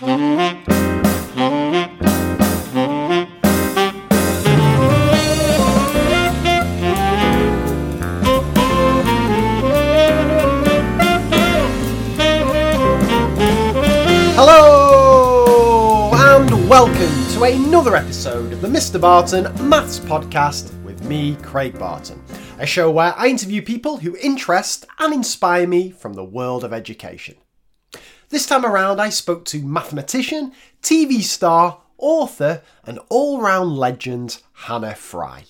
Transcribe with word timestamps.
Hello 0.00 0.12
and 16.14 16.68
welcome 16.68 16.94
to 17.32 17.42
another 17.42 17.96
episode 17.96 18.52
of 18.52 18.60
the 18.60 18.68
Mr. 18.68 19.00
Barton 19.00 19.44
Maths 19.68 19.98
Podcast 19.98 20.80
with 20.84 21.02
me, 21.06 21.34
Craig 21.42 21.76
Barton, 21.76 22.22
a 22.60 22.66
show 22.66 22.88
where 22.88 23.12
I 23.16 23.26
interview 23.26 23.62
people 23.62 23.96
who 23.96 24.16
interest 24.22 24.86
and 25.00 25.12
inspire 25.12 25.66
me 25.66 25.90
from 25.90 26.12
the 26.12 26.22
world 26.22 26.62
of 26.62 26.72
education. 26.72 27.34
This 28.30 28.44
time 28.44 28.66
around, 28.66 29.00
I 29.00 29.08
spoke 29.08 29.46
to 29.46 29.62
mathematician, 29.62 30.52
TV 30.82 31.22
star, 31.22 31.80
author, 31.96 32.60
and 32.84 32.98
all 33.08 33.40
round 33.40 33.78
legend 33.78 34.42
Hannah 34.52 34.94
Fry. 34.94 35.44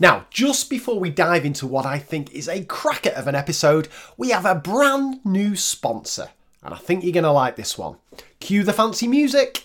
Now, 0.00 0.26
just 0.28 0.68
before 0.68 0.98
we 0.98 1.10
dive 1.10 1.44
into 1.44 1.64
what 1.64 1.86
I 1.86 2.00
think 2.00 2.32
is 2.32 2.48
a 2.48 2.64
cracker 2.64 3.10
of 3.10 3.28
an 3.28 3.36
episode, 3.36 3.86
we 4.16 4.30
have 4.30 4.44
a 4.44 4.56
brand 4.56 5.24
new 5.24 5.54
sponsor, 5.54 6.30
and 6.64 6.74
I 6.74 6.78
think 6.78 7.04
you're 7.04 7.12
going 7.12 7.22
to 7.22 7.30
like 7.30 7.54
this 7.54 7.78
one. 7.78 7.98
Cue 8.40 8.64
the 8.64 8.72
fancy 8.72 9.06
music. 9.06 9.62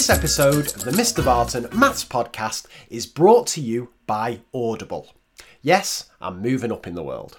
This 0.00 0.08
episode 0.08 0.74
of 0.74 0.84
the 0.84 0.92
Mr. 0.92 1.22
Barton 1.22 1.68
Maths 1.78 2.06
Podcast 2.06 2.64
is 2.88 3.06
brought 3.06 3.46
to 3.48 3.60
you 3.60 3.90
by 4.06 4.40
Audible. 4.54 5.12
Yes, 5.60 6.08
I'm 6.22 6.40
moving 6.40 6.72
up 6.72 6.86
in 6.86 6.94
the 6.94 7.02
world. 7.02 7.38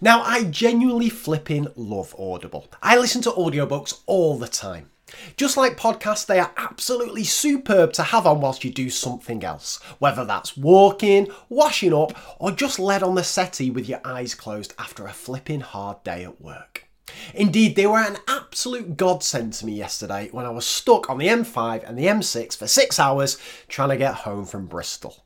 Now, 0.00 0.22
I 0.22 0.44
genuinely 0.44 1.10
flipping 1.10 1.66
love 1.76 2.14
Audible. 2.18 2.68
I 2.82 2.96
listen 2.96 3.20
to 3.20 3.30
audiobooks 3.30 4.00
all 4.06 4.38
the 4.38 4.48
time. 4.48 4.88
Just 5.36 5.58
like 5.58 5.76
podcasts, 5.76 6.24
they 6.24 6.38
are 6.38 6.54
absolutely 6.56 7.24
superb 7.24 7.92
to 7.92 8.02
have 8.02 8.26
on 8.26 8.40
whilst 8.40 8.64
you 8.64 8.70
do 8.70 8.88
something 8.88 9.44
else, 9.44 9.78
whether 9.98 10.24
that's 10.24 10.56
walking, 10.56 11.30
washing 11.50 11.92
up, 11.92 12.16
or 12.40 12.50
just 12.50 12.78
led 12.78 13.02
on 13.02 13.14
the 13.14 13.22
settee 13.22 13.70
with 13.70 13.90
your 13.90 14.00
eyes 14.06 14.34
closed 14.34 14.72
after 14.78 15.04
a 15.04 15.12
flipping 15.12 15.60
hard 15.60 16.02
day 16.02 16.24
at 16.24 16.40
work. 16.40 16.89
Indeed, 17.34 17.76
they 17.76 17.86
were 17.86 17.98
an 17.98 18.18
absolute 18.28 18.96
godsend 18.96 19.52
to 19.54 19.66
me 19.66 19.72
yesterday 19.72 20.28
when 20.32 20.46
I 20.46 20.50
was 20.50 20.66
stuck 20.66 21.08
on 21.08 21.18
the 21.18 21.28
M5 21.28 21.88
and 21.88 21.98
the 21.98 22.06
M6 22.06 22.56
for 22.56 22.66
six 22.66 22.98
hours 22.98 23.38
trying 23.68 23.90
to 23.90 23.96
get 23.96 24.14
home 24.14 24.44
from 24.44 24.66
Bristol. 24.66 25.24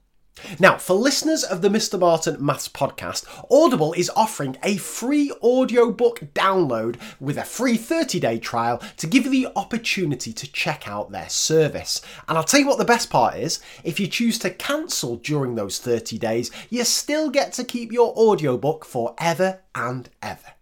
Now, 0.58 0.76
for 0.78 0.94
listeners 0.94 1.44
of 1.44 1.62
the 1.62 1.68
Mr. 1.68 1.98
Barton 1.98 2.44
Maths 2.44 2.68
podcast, 2.68 3.24
Audible 3.50 3.92
is 3.92 4.10
offering 4.16 4.58
a 4.62 4.76
free 4.76 5.30
audiobook 5.42 6.20
download 6.34 6.96
with 7.20 7.38
a 7.38 7.44
free 7.44 7.76
30 7.76 8.20
day 8.20 8.38
trial 8.38 8.82
to 8.96 9.06
give 9.06 9.24
you 9.24 9.30
the 9.30 9.52
opportunity 9.56 10.32
to 10.32 10.52
check 10.52 10.88
out 10.88 11.12
their 11.12 11.28
service. 11.28 12.02
And 12.28 12.36
I'll 12.36 12.44
tell 12.44 12.60
you 12.60 12.66
what 12.66 12.78
the 12.78 12.84
best 12.84 13.10
part 13.10 13.36
is 13.36 13.60
if 13.84 14.00
you 14.00 14.06
choose 14.06 14.38
to 14.40 14.50
cancel 14.50 15.16
during 15.16 15.54
those 15.54 15.78
30 15.78 16.18
days, 16.18 16.50
you 16.68 16.84
still 16.84 17.30
get 17.30 17.52
to 17.54 17.64
keep 17.64 17.92
your 17.92 18.12
audiobook 18.16 18.84
forever 18.84 19.60
and 19.74 20.10
ever. 20.20 20.54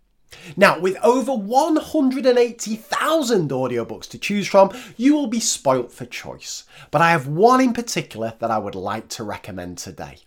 Now, 0.56 0.78
with 0.78 0.96
over 1.02 1.34
180,000 1.34 3.50
audiobooks 3.50 4.08
to 4.08 4.18
choose 4.18 4.48
from, 4.48 4.70
you 4.96 5.14
will 5.14 5.26
be 5.26 5.40
spoilt 5.40 5.92
for 5.92 6.06
choice. 6.06 6.64
But 6.90 7.02
I 7.02 7.10
have 7.10 7.26
one 7.26 7.60
in 7.60 7.72
particular 7.72 8.34
that 8.38 8.50
I 8.50 8.58
would 8.58 8.74
like 8.74 9.08
to 9.10 9.24
recommend 9.24 9.78
today. 9.78 10.18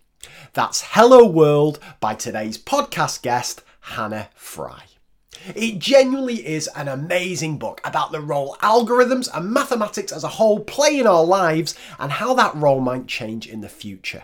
That's 0.53 0.81
Hello 0.81 1.25
World 1.25 1.79
by 1.99 2.15
today's 2.15 2.57
podcast 2.57 3.21
guest, 3.21 3.63
Hannah 3.81 4.29
Fry. 4.35 4.83
It 5.53 5.77
genuinely 5.77 6.47
is 6.47 6.67
an 6.75 6.87
amazing 6.87 7.59
book 7.59 7.79
about 7.83 8.11
the 8.11 8.21
role 8.21 8.57
algorithms 8.61 9.29
and 9.31 9.51
mathematics 9.51 10.11
as 10.11 10.23
a 10.23 10.29
whole 10.29 10.61
play 10.61 10.99
in 10.99 11.05
our 11.05 11.23
lives 11.23 11.75
and 11.99 12.11
how 12.11 12.33
that 12.33 12.55
role 12.55 12.79
might 12.79 13.05
change 13.05 13.47
in 13.47 13.61
the 13.61 13.69
future. 13.69 14.23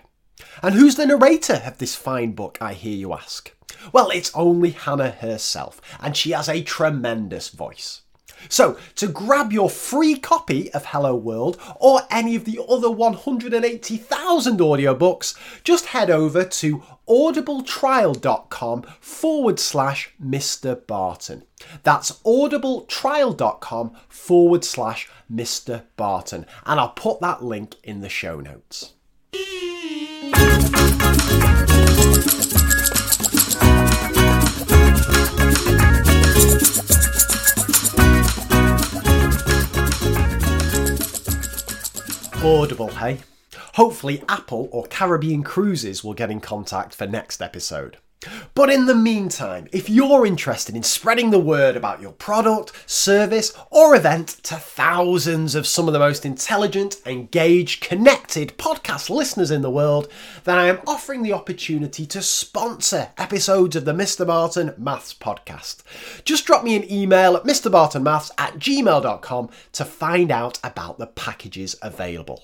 And 0.62 0.76
who's 0.76 0.96
the 0.96 1.06
narrator 1.06 1.62
of 1.66 1.78
this 1.78 1.96
fine 1.96 2.34
book, 2.34 2.58
I 2.62 2.74
hear 2.74 2.96
you 2.96 3.14
ask? 3.14 3.52
Well, 3.92 4.10
it's 4.10 4.32
only 4.36 4.72
Hannah 4.72 5.12
herself, 5.12 5.82
and 6.00 6.16
she 6.16 6.32
has 6.32 6.48
a 6.48 6.62
tremendous 6.62 7.50
voice. 7.50 8.02
So, 8.50 8.78
to 8.96 9.08
grab 9.08 9.54
your 9.54 9.70
free 9.70 10.18
copy 10.18 10.72
of 10.74 10.86
Hello 10.86 11.16
World 11.16 11.60
or 11.80 12.02
any 12.10 12.36
of 12.36 12.46
the 12.46 12.60
other 12.68 12.90
180,000 12.90 14.60
audiobooks, 14.60 15.38
just 15.64 15.88
head 15.88 16.10
over 16.10 16.44
to 16.44 16.84
audibletrial.com 17.08 18.84
forward 19.00 19.60
slash 19.60 20.14
Mr. 20.24 20.88
Barton. 20.88 21.44
That's 21.84 22.14
audibletrial.com 22.24 23.92
forward 24.10 24.64
slash 24.64 25.10
Mr. 25.32 25.84
Barton, 25.96 26.46
and 26.66 26.80
I'll 26.80 26.90
put 26.90 27.22
that 27.22 27.44
link 27.44 27.76
in 27.84 28.02
the 28.02 28.10
show 28.10 28.40
notes. 28.40 28.94
Audible, 42.44 42.90
hey? 42.90 43.20
Hopefully, 43.74 44.24
Apple 44.28 44.68
or 44.72 44.86
Caribbean 44.86 45.44
Cruises 45.44 46.04
will 46.04 46.14
get 46.14 46.32
in 46.32 46.42
contact 46.42 46.96
for 46.96 47.06
next 47.08 47.42
episode. 47.42 47.98
But 48.54 48.70
in 48.70 48.86
the 48.86 48.96
meantime, 48.96 49.68
if 49.72 49.90
you're 49.90 50.28
interested 50.28 50.76
in 50.76 50.84
spreading 50.84 51.32
the 51.32 51.40
word 51.40 51.76
about 51.76 52.02
your 52.02 52.12
product, 52.12 52.72
service, 52.86 53.52
or 53.72 53.96
event 53.96 54.30
to 54.44 54.56
thousands 54.56 55.56
of 55.56 55.66
some 55.66 55.88
of 55.88 55.94
the 55.94 56.00
most 56.00 56.24
intelligent, 56.26 56.98
engaged, 57.06 57.82
connected 57.82 58.58
podcast 58.58 59.09
listeners 59.09 59.50
in 59.50 59.64
the 59.64 59.72
world, 59.72 60.08
then 60.44 60.59
I 60.59 60.68
am 60.68 60.82
offering 60.86 61.24
the 61.24 61.34
opportunity 61.34 62.06
to 62.08 62.22
sponsor 62.22 63.09
episodes 63.18 63.76
of 63.76 63.86
the 63.86 63.94
Mr. 63.94 64.28
Barton 64.28 64.76
Maths 64.78 65.16
podcast. 65.16 65.82
Just 66.24 66.46
drop 66.46 66.64
me 66.64 66.76
an 66.76 66.92
email 66.92 67.36
at 67.36 67.44
mrbartonmaths 67.44 68.32
at 68.38 68.59
gmail.com 68.59 69.50
to 69.72 69.86
find 69.86 70.32
out 70.32 70.59
about 70.64 71.00
the 71.00 71.08
packages 71.08 71.76
available. 71.82 72.44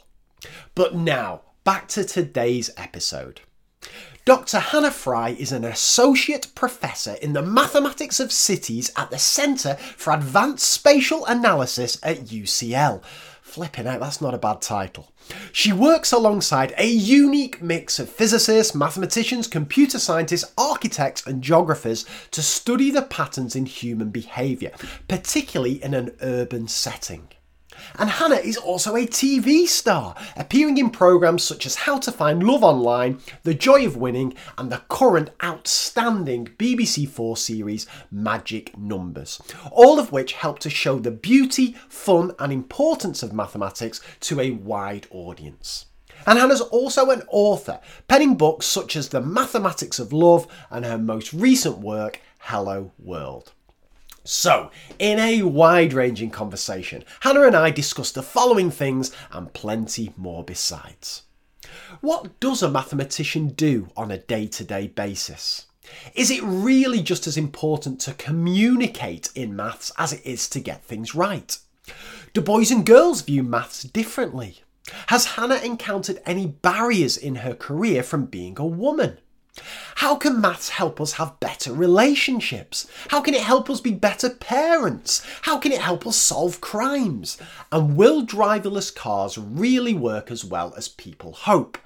But 0.73 0.95
now, 0.95 1.41
back 1.63 1.87
to 1.89 2.03
today's 2.03 2.71
episode. 2.77 3.41
Dr. 4.27 4.59
Hannah 4.59 4.91
Fry 4.91 5.29
is 5.29 5.53
an 5.53 5.63
associate 5.63 6.53
professor 6.53 7.13
in 7.21 7.31
the 7.31 7.41
mathematics 7.41 8.19
of 8.19 8.33
cities 8.33 8.91
at 8.97 9.09
the 9.09 9.17
Centre 9.17 9.75
for 9.75 10.11
Advanced 10.11 10.69
Spatial 10.69 11.25
Analysis 11.27 11.97
at 12.03 12.25
UCL. 12.25 13.01
Flipping 13.41 13.87
out, 13.87 14.01
that's 14.01 14.19
not 14.19 14.33
a 14.33 14.37
bad 14.37 14.61
title. 14.61 15.13
She 15.53 15.71
works 15.71 16.11
alongside 16.11 16.73
a 16.77 16.85
unique 16.85 17.61
mix 17.61 17.99
of 17.99 18.09
physicists, 18.09 18.75
mathematicians, 18.75 19.47
computer 19.47 19.97
scientists, 19.97 20.51
architects, 20.57 21.25
and 21.25 21.41
geographers 21.41 22.05
to 22.31 22.41
study 22.41 22.91
the 22.91 23.03
patterns 23.03 23.55
in 23.55 23.65
human 23.65 24.09
behaviour, 24.09 24.73
particularly 25.07 25.81
in 25.81 25.93
an 25.93 26.11
urban 26.21 26.67
setting. 26.67 27.29
And 27.97 28.09
Hannah 28.09 28.35
is 28.35 28.57
also 28.57 28.95
a 28.95 29.07
TV 29.07 29.67
star, 29.67 30.15
appearing 30.35 30.77
in 30.77 30.89
programmes 30.89 31.43
such 31.43 31.65
as 31.65 31.75
How 31.75 31.97
to 31.99 32.11
Find 32.11 32.43
Love 32.43 32.63
Online, 32.63 33.19
The 33.43 33.53
Joy 33.53 33.85
of 33.85 33.97
Winning, 33.97 34.33
and 34.57 34.71
the 34.71 34.83
current 34.89 35.31
outstanding 35.43 36.47
BBC 36.57 37.07
Four 37.07 37.37
series 37.37 37.87
Magic 38.11 38.77
Numbers, 38.77 39.41
all 39.71 39.99
of 39.99 40.11
which 40.11 40.33
help 40.33 40.59
to 40.59 40.69
show 40.69 40.99
the 40.99 41.11
beauty, 41.11 41.75
fun, 41.89 42.33
and 42.39 42.51
importance 42.51 43.23
of 43.23 43.33
mathematics 43.33 44.01
to 44.21 44.39
a 44.39 44.51
wide 44.51 45.07
audience. 45.09 45.85
And 46.25 46.37
Hannah's 46.39 46.61
also 46.61 47.09
an 47.11 47.23
author, 47.29 47.79
penning 48.07 48.35
books 48.35 48.65
such 48.65 48.95
as 48.95 49.09
The 49.09 49.21
Mathematics 49.21 49.99
of 49.99 50.11
Love 50.11 50.47
and 50.69 50.83
her 50.83 50.97
most 50.97 51.31
recent 51.31 51.77
work, 51.77 52.21
Hello 52.39 52.91
World. 52.97 53.53
So, 54.29 54.71
in 54.99 55.19
a 55.19 55.43
wide 55.43 55.93
ranging 55.93 56.31
conversation, 56.31 57.05
Hannah 57.21 57.43
and 57.43 57.55
I 57.55 57.71
discussed 57.71 58.13
the 58.13 58.21
following 58.21 58.69
things 58.69 59.09
and 59.31 59.53
plenty 59.53 60.11
more 60.17 60.43
besides. 60.43 61.21
What 62.01 62.37
does 62.41 62.61
a 62.61 62.69
mathematician 62.69 63.47
do 63.47 63.87
on 63.95 64.11
a 64.11 64.17
day 64.17 64.47
to 64.47 64.65
day 64.65 64.87
basis? 64.87 65.67
Is 66.13 66.29
it 66.29 66.43
really 66.43 67.01
just 67.01 67.25
as 67.25 67.37
important 67.37 68.01
to 68.01 68.13
communicate 68.15 69.29
in 69.33 69.55
maths 69.55 69.93
as 69.97 70.11
it 70.11 70.25
is 70.25 70.49
to 70.49 70.59
get 70.59 70.83
things 70.83 71.15
right? 71.15 71.57
Do 72.33 72.41
boys 72.41 72.69
and 72.69 72.85
girls 72.85 73.21
view 73.21 73.43
maths 73.43 73.83
differently? 73.83 74.57
Has 75.07 75.37
Hannah 75.37 75.61
encountered 75.63 76.21
any 76.25 76.47
barriers 76.47 77.15
in 77.15 77.35
her 77.35 77.55
career 77.55 78.03
from 78.03 78.25
being 78.25 78.59
a 78.59 78.65
woman? 78.65 79.19
How 79.95 80.15
can 80.15 80.39
maths 80.39 80.69
help 80.69 81.01
us 81.01 81.13
have 81.13 81.39
better 81.39 81.73
relationships? 81.73 82.87
How 83.09 83.21
can 83.21 83.33
it 83.33 83.41
help 83.41 83.69
us 83.69 83.81
be 83.81 83.91
better 83.91 84.29
parents? 84.29 85.25
How 85.43 85.57
can 85.57 85.71
it 85.71 85.81
help 85.81 86.05
us 86.05 86.15
solve 86.17 86.61
crimes? 86.61 87.37
And 87.71 87.97
will 87.97 88.25
driverless 88.25 88.93
cars 88.93 89.37
really 89.37 89.93
work 89.93 90.29
as 90.31 90.45
well 90.45 90.73
as 90.77 90.87
people 90.87 91.33
hope? 91.33 91.77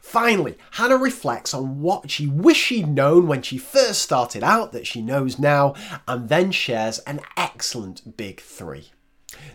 Finally, 0.00 0.58
Hannah 0.72 0.96
reflects 0.96 1.54
on 1.54 1.80
what 1.80 2.10
she 2.10 2.26
wished 2.26 2.64
she'd 2.64 2.88
known 2.88 3.28
when 3.28 3.42
she 3.42 3.56
first 3.56 4.02
started 4.02 4.42
out 4.42 4.72
that 4.72 4.86
she 4.86 5.00
knows 5.00 5.38
now, 5.38 5.74
and 6.08 6.28
then 6.28 6.50
shares 6.50 6.98
an 7.00 7.20
excellent 7.36 8.16
big 8.16 8.40
three. 8.40 8.90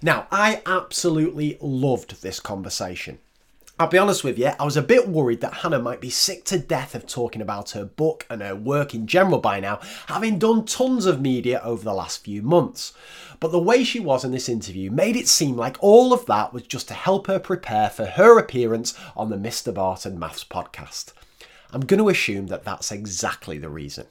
Now, 0.01 0.27
I 0.31 0.61
absolutely 0.65 1.57
loved 1.61 2.21
this 2.21 2.39
conversation. 2.39 3.19
I'll 3.79 3.87
be 3.87 3.99
honest 3.99 4.23
with 4.23 4.39
you, 4.39 4.53
I 4.59 4.65
was 4.65 4.75
a 4.75 4.81
bit 4.81 5.07
worried 5.07 5.41
that 5.41 5.53
Hannah 5.53 5.77
might 5.77 6.01
be 6.01 6.09
sick 6.09 6.43
to 6.45 6.57
death 6.57 6.95
of 6.95 7.05
talking 7.05 7.43
about 7.43 7.71
her 7.71 7.85
book 7.85 8.25
and 8.27 8.41
her 8.41 8.55
work 8.55 8.95
in 8.95 9.05
general 9.05 9.37
by 9.37 9.59
now, 9.59 9.79
having 10.07 10.39
done 10.39 10.65
tons 10.65 11.05
of 11.05 11.21
media 11.21 11.61
over 11.63 11.83
the 11.83 11.93
last 11.93 12.23
few 12.23 12.41
months. 12.41 12.93
But 13.39 13.51
the 13.51 13.59
way 13.59 13.83
she 13.83 13.99
was 13.99 14.23
in 14.23 14.31
this 14.31 14.49
interview 14.49 14.89
made 14.89 15.15
it 15.15 15.27
seem 15.27 15.55
like 15.55 15.77
all 15.79 16.11
of 16.11 16.25
that 16.25 16.53
was 16.53 16.63
just 16.63 16.87
to 16.87 16.95
help 16.95 17.27
her 17.27 17.37
prepare 17.37 17.91
for 17.91 18.05
her 18.05 18.39
appearance 18.39 18.97
on 19.15 19.29
the 19.29 19.37
Mr. 19.37 19.71
Barton 19.71 20.17
Maths 20.17 20.43
podcast. 20.43 21.13
I'm 21.71 21.81
going 21.81 21.99
to 21.99 22.09
assume 22.09 22.47
that 22.47 22.63
that's 22.63 22.91
exactly 22.91 23.59
the 23.59 23.69
reason. 23.69 24.07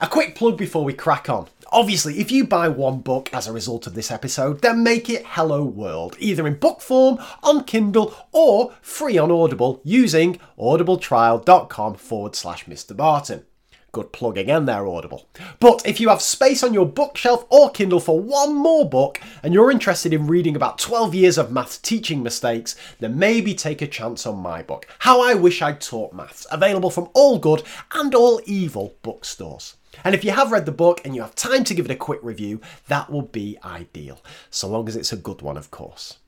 A 0.00 0.06
quick 0.06 0.34
plug 0.34 0.56
before 0.56 0.84
we 0.84 0.92
crack 0.92 1.28
on. 1.28 1.48
Obviously, 1.70 2.18
if 2.18 2.30
you 2.30 2.44
buy 2.44 2.68
one 2.68 3.00
book 3.00 3.28
as 3.32 3.46
a 3.46 3.52
result 3.52 3.86
of 3.86 3.94
this 3.94 4.10
episode, 4.10 4.62
then 4.62 4.82
make 4.82 5.10
it 5.10 5.24
Hello 5.26 5.64
World, 5.64 6.16
either 6.18 6.46
in 6.46 6.54
book 6.54 6.80
form, 6.80 7.18
on 7.42 7.64
Kindle, 7.64 8.14
or 8.32 8.72
free 8.80 9.18
on 9.18 9.30
Audible 9.30 9.80
using 9.84 10.40
audibletrial.com 10.58 11.94
forward 11.94 12.34
slash 12.34 12.64
Mr. 12.64 12.96
Barton. 12.96 13.44
Good 13.90 14.12
plug 14.12 14.36
again 14.36 14.66
there, 14.66 14.86
Audible. 14.86 15.26
But 15.60 15.86
if 15.86 15.98
you 15.98 16.10
have 16.10 16.20
space 16.20 16.62
on 16.62 16.74
your 16.74 16.84
bookshelf 16.84 17.46
or 17.48 17.70
Kindle 17.70 18.00
for 18.00 18.20
one 18.20 18.54
more 18.54 18.86
book 18.86 19.18
and 19.42 19.54
you're 19.54 19.70
interested 19.70 20.12
in 20.12 20.26
reading 20.26 20.54
about 20.54 20.78
12 20.78 21.14
years 21.14 21.38
of 21.38 21.50
maths 21.50 21.78
teaching 21.78 22.22
mistakes, 22.22 22.76
then 23.00 23.18
maybe 23.18 23.54
take 23.54 23.80
a 23.80 23.86
chance 23.86 24.26
on 24.26 24.36
my 24.36 24.62
book, 24.62 24.86
How 24.98 25.22
I 25.22 25.32
Wish 25.32 25.62
I'd 25.62 25.80
Taught 25.80 26.12
Maths, 26.12 26.46
available 26.50 26.90
from 26.90 27.08
all 27.14 27.38
good 27.38 27.62
and 27.94 28.14
all 28.14 28.42
evil 28.44 28.94
bookstores. 29.02 29.76
And 30.04 30.14
if 30.14 30.22
you 30.22 30.32
have 30.32 30.52
read 30.52 30.66
the 30.66 30.72
book 30.72 31.00
and 31.04 31.16
you 31.16 31.22
have 31.22 31.34
time 31.34 31.64
to 31.64 31.74
give 31.74 31.86
it 31.86 31.90
a 31.90 31.96
quick 31.96 32.20
review, 32.22 32.60
that 32.88 33.10
will 33.10 33.22
be 33.22 33.56
ideal, 33.64 34.20
so 34.50 34.68
long 34.68 34.86
as 34.86 34.96
it's 34.96 35.14
a 35.14 35.16
good 35.16 35.40
one, 35.40 35.56
of 35.56 35.70
course. 35.70 36.18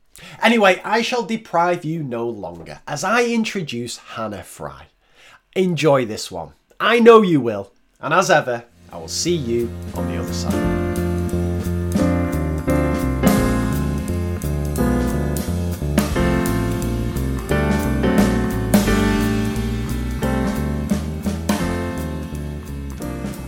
Anyway, 0.42 0.80
I 0.82 1.02
shall 1.02 1.22
deprive 1.24 1.84
you 1.84 2.02
no 2.02 2.26
longer 2.26 2.80
as 2.86 3.04
I 3.04 3.24
introduce 3.24 3.98
Hannah 3.98 4.42
Fry. 4.42 4.86
Enjoy 5.54 6.06
this 6.06 6.30
one. 6.30 6.54
I 6.82 6.98
know 6.98 7.20
you 7.20 7.42
will. 7.42 7.70
And 8.00 8.14
as 8.14 8.30
ever, 8.30 8.64
I 8.90 8.96
will 8.96 9.06
see 9.06 9.36
you 9.36 9.70
on 9.94 10.08
the 10.08 10.16
other 10.16 10.32
side. 10.32 10.80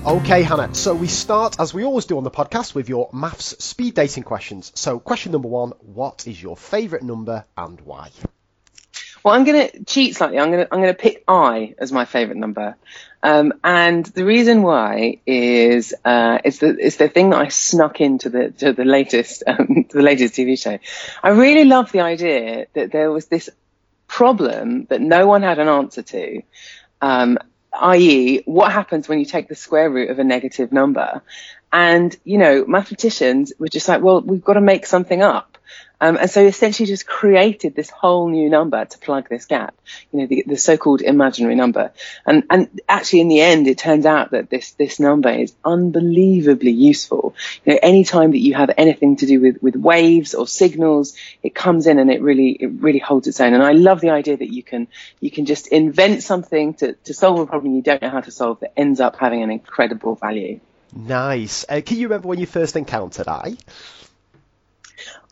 Okay, 0.05 0.43
Hannah. 0.43 0.75
So 0.75 0.95
we 0.95 1.09
start, 1.09 1.59
as 1.59 1.73
we 1.73 1.85
always 1.85 2.05
do 2.05 2.19
on 2.19 2.25
the 2.25 2.31
podcast, 2.31 2.75
with 2.75 2.91
your 2.91 3.09
maths 3.15 3.65
speed 3.65 3.95
dating 3.95 4.25
questions. 4.25 4.71
So, 4.75 4.99
question 4.99 5.33
number 5.33 5.49
one 5.49 5.71
What 5.81 6.27
is 6.27 6.43
your 6.43 6.55
favourite 6.55 7.03
number 7.03 7.47
and 7.57 7.81
why? 7.81 8.11
Well, 9.25 9.35
I'm 9.35 9.45
going 9.45 9.69
to 9.69 9.85
cheat 9.85 10.17
slightly. 10.17 10.39
I'm 10.39 10.51
going 10.51 10.67
to 10.67 10.75
I'm 10.75 10.81
going 10.81 10.93
to 10.93 10.99
pick 10.99 11.23
I 11.29 11.75
as 11.79 11.93
my 11.93 12.05
favourite 12.05 12.39
number, 12.39 12.77
um, 13.23 13.53
and 13.63 14.05
the 14.05 14.25
reason 14.25 14.63
why 14.63 15.21
is 15.27 15.95
uh, 16.05 16.39
it's 16.45 16.59
the 16.59 16.77
it's 16.79 16.97
the 16.97 17.09
thing 17.09 17.31
that 17.31 17.41
I 17.41 17.49
snuck 17.49 18.01
into 18.01 18.31
the 18.31 18.51
to 18.51 18.73
the 18.73 18.85
latest 18.85 19.45
um, 19.47 19.87
the 19.91 20.03
latest 20.03 20.35
TV 20.35 20.59
show. 20.61 20.79
I 21.23 21.31
really 21.31 21.65
love 21.65 21.93
the 21.93 22.01
idea 22.01 22.67
that 22.75 22.91
there 22.91 23.13
was 23.13 23.27
this 23.27 23.49
problem 24.09 24.87
that 24.87 25.01
no 25.01 25.27
one 25.27 25.43
had 25.43 25.59
an 25.59 25.69
answer 25.69 26.03
to, 26.03 26.43
um, 27.01 27.39
i.e., 27.73 28.43
what 28.45 28.73
happens 28.73 29.09
when 29.09 29.21
you 29.21 29.25
take 29.25 29.49
the 29.49 29.55
square 29.55 29.89
root 29.89 30.11
of 30.11 30.19
a 30.19 30.25
negative 30.25 30.73
number, 30.73 31.23
and 31.73 32.17
you 32.25 32.39
know 32.39 32.65
mathematicians 32.67 33.53
were 33.59 33.69
just 33.69 33.87
like, 33.87 34.03
well, 34.03 34.21
we've 34.21 34.45
got 34.45 34.55
to 34.55 34.61
make 34.61 34.85
something 34.85 35.23
up. 35.23 35.52
Um, 36.03 36.17
and 36.17 36.29
so 36.29 36.45
essentially 36.45 36.89
just 36.89 37.07
created 37.07 37.77
this 37.77 37.89
whole 37.89 38.29
new 38.29 38.51
number 38.51 38.85
to 38.85 38.99
plug 38.99 39.29
this 39.29 39.45
gap, 39.45 39.73
you 40.11 40.19
know, 40.19 40.27
the, 40.27 40.43
the 40.49 40.57
so-called 40.57 41.01
imaginary 41.01 41.55
number. 41.55 41.93
And, 42.27 42.43
and 42.51 42.81
actually 42.89 43.21
in 43.21 43.29
the 43.29 43.41
end, 43.41 43.69
it 43.69 43.79
turns 43.79 44.05
out 44.05 44.33
that 44.33 44.51
this, 44.51 44.73
this 44.73 44.99
number 44.99 45.29
is 45.29 45.55
unbelievably 45.65 46.73
useful. 46.73 47.37
You 47.65 47.75
know, 47.75 47.79
anytime 47.85 48.33
that 48.33 48.41
you 48.41 48.53
have 48.55 48.73
anything 48.77 49.15
to 49.19 49.27
do 49.27 49.41
with, 49.41 49.63
with 49.63 49.77
waves 49.77 50.35
or 50.35 50.49
signals, 50.49 51.15
it 51.41 51.55
comes 51.55 51.87
in 51.87 52.01
and 52.01 52.11
it 52.11 52.21
really, 52.21 52.51
it 52.51 52.73
really 52.81 52.99
holds 52.99 53.29
its 53.29 53.41
own. 53.41 53.55
And 53.55 53.63
I 53.63 53.71
love 53.71 54.01
the 54.01 54.11
idea 54.11 54.37
that 54.37 54.53
you 54.53 54.65
can, 54.65 54.89
you 55.21 55.31
can 55.31 55.47
just 55.47 55.69
invent 55.69 56.25
something 56.25 56.75
to, 56.75 56.95
to 56.95 57.15
solve 57.15 57.39
a 57.39 57.47
problem 57.47 57.77
you 57.77 57.83
don't 57.83 58.03
know 58.03 58.11
how 58.11 58.23
to 58.23 58.33
solve 58.33 58.59
that 58.59 58.73
ends 58.77 58.99
up 58.99 59.15
having 59.15 59.45
an 59.45 59.53
incredible 59.53 60.17
value. 60.17 60.59
Nice. 60.93 61.65
Uh, 61.69 61.81
can 61.87 61.99
you 61.99 62.09
remember 62.09 62.27
when 62.27 62.41
you 62.41 62.47
first 62.47 62.75
encountered 62.75 63.29
I? 63.29 63.57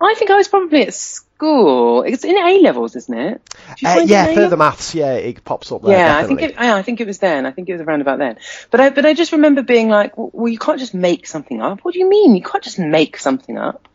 I 0.01 0.15
think 0.15 0.31
I 0.31 0.37
was 0.37 0.49
probably 0.49 0.83
at 0.87 0.95
school. 0.95 2.03
It's 2.03 2.25
in 2.25 2.37
A 2.37 2.61
levels, 2.61 2.97
isn't 2.97 3.19
it? 3.19 3.43
Uh, 3.85 4.03
yeah, 4.07 4.35
further 4.35 4.57
maths. 4.57 4.95
Yeah, 4.95 5.15
it 5.15 5.45
pops 5.45 5.71
up 5.73 5.83
there. 5.83 5.93
Yeah, 5.93 6.21
definitely. 6.21 6.35
I 6.35 6.49
think 6.49 6.53
it, 6.53 6.63
yeah, 6.63 6.75
I 6.75 6.83
think 6.83 7.01
it 7.01 7.07
was 7.07 7.19
then. 7.19 7.47
I 7.47 7.51
think 7.51 7.69
it 7.69 7.73
was 7.73 7.83
around 7.83 8.01
about 8.01 8.19
then. 8.19 8.39
But 8.71 8.81
I 8.81 8.91
but 8.91 9.07
I 9.07 9.15
just 9.15 9.33
remember 9.33 9.63
being 9.63 9.89
like, 9.89 10.13
well, 10.17 10.49
you 10.49 10.59
can't 10.59 10.79
just 10.79 10.95
make 10.95 11.27
something 11.27 11.61
up. 11.61 11.81
What 11.81 11.95
do 11.95 12.01
you 12.01 12.09
mean? 12.09 12.35
You 12.35 12.43
can't 12.43 12.65
just 12.65 12.79
make 12.79 13.19
something 13.19 13.59
up. 13.59 13.89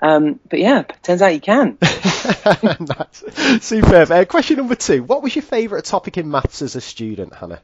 Um, 0.00 0.40
but 0.48 0.58
yeah, 0.58 0.82
turns 1.02 1.22
out 1.22 1.34
you 1.34 1.40
can. 1.40 1.78
Superb. 3.60 4.10
Uh, 4.10 4.24
question 4.24 4.56
number 4.56 4.74
two. 4.74 5.04
What 5.04 5.22
was 5.22 5.36
your 5.36 5.42
favourite 5.42 5.84
topic 5.84 6.18
in 6.18 6.30
maths 6.30 6.62
as 6.62 6.74
a 6.74 6.80
student, 6.80 7.34
Hannah? 7.34 7.60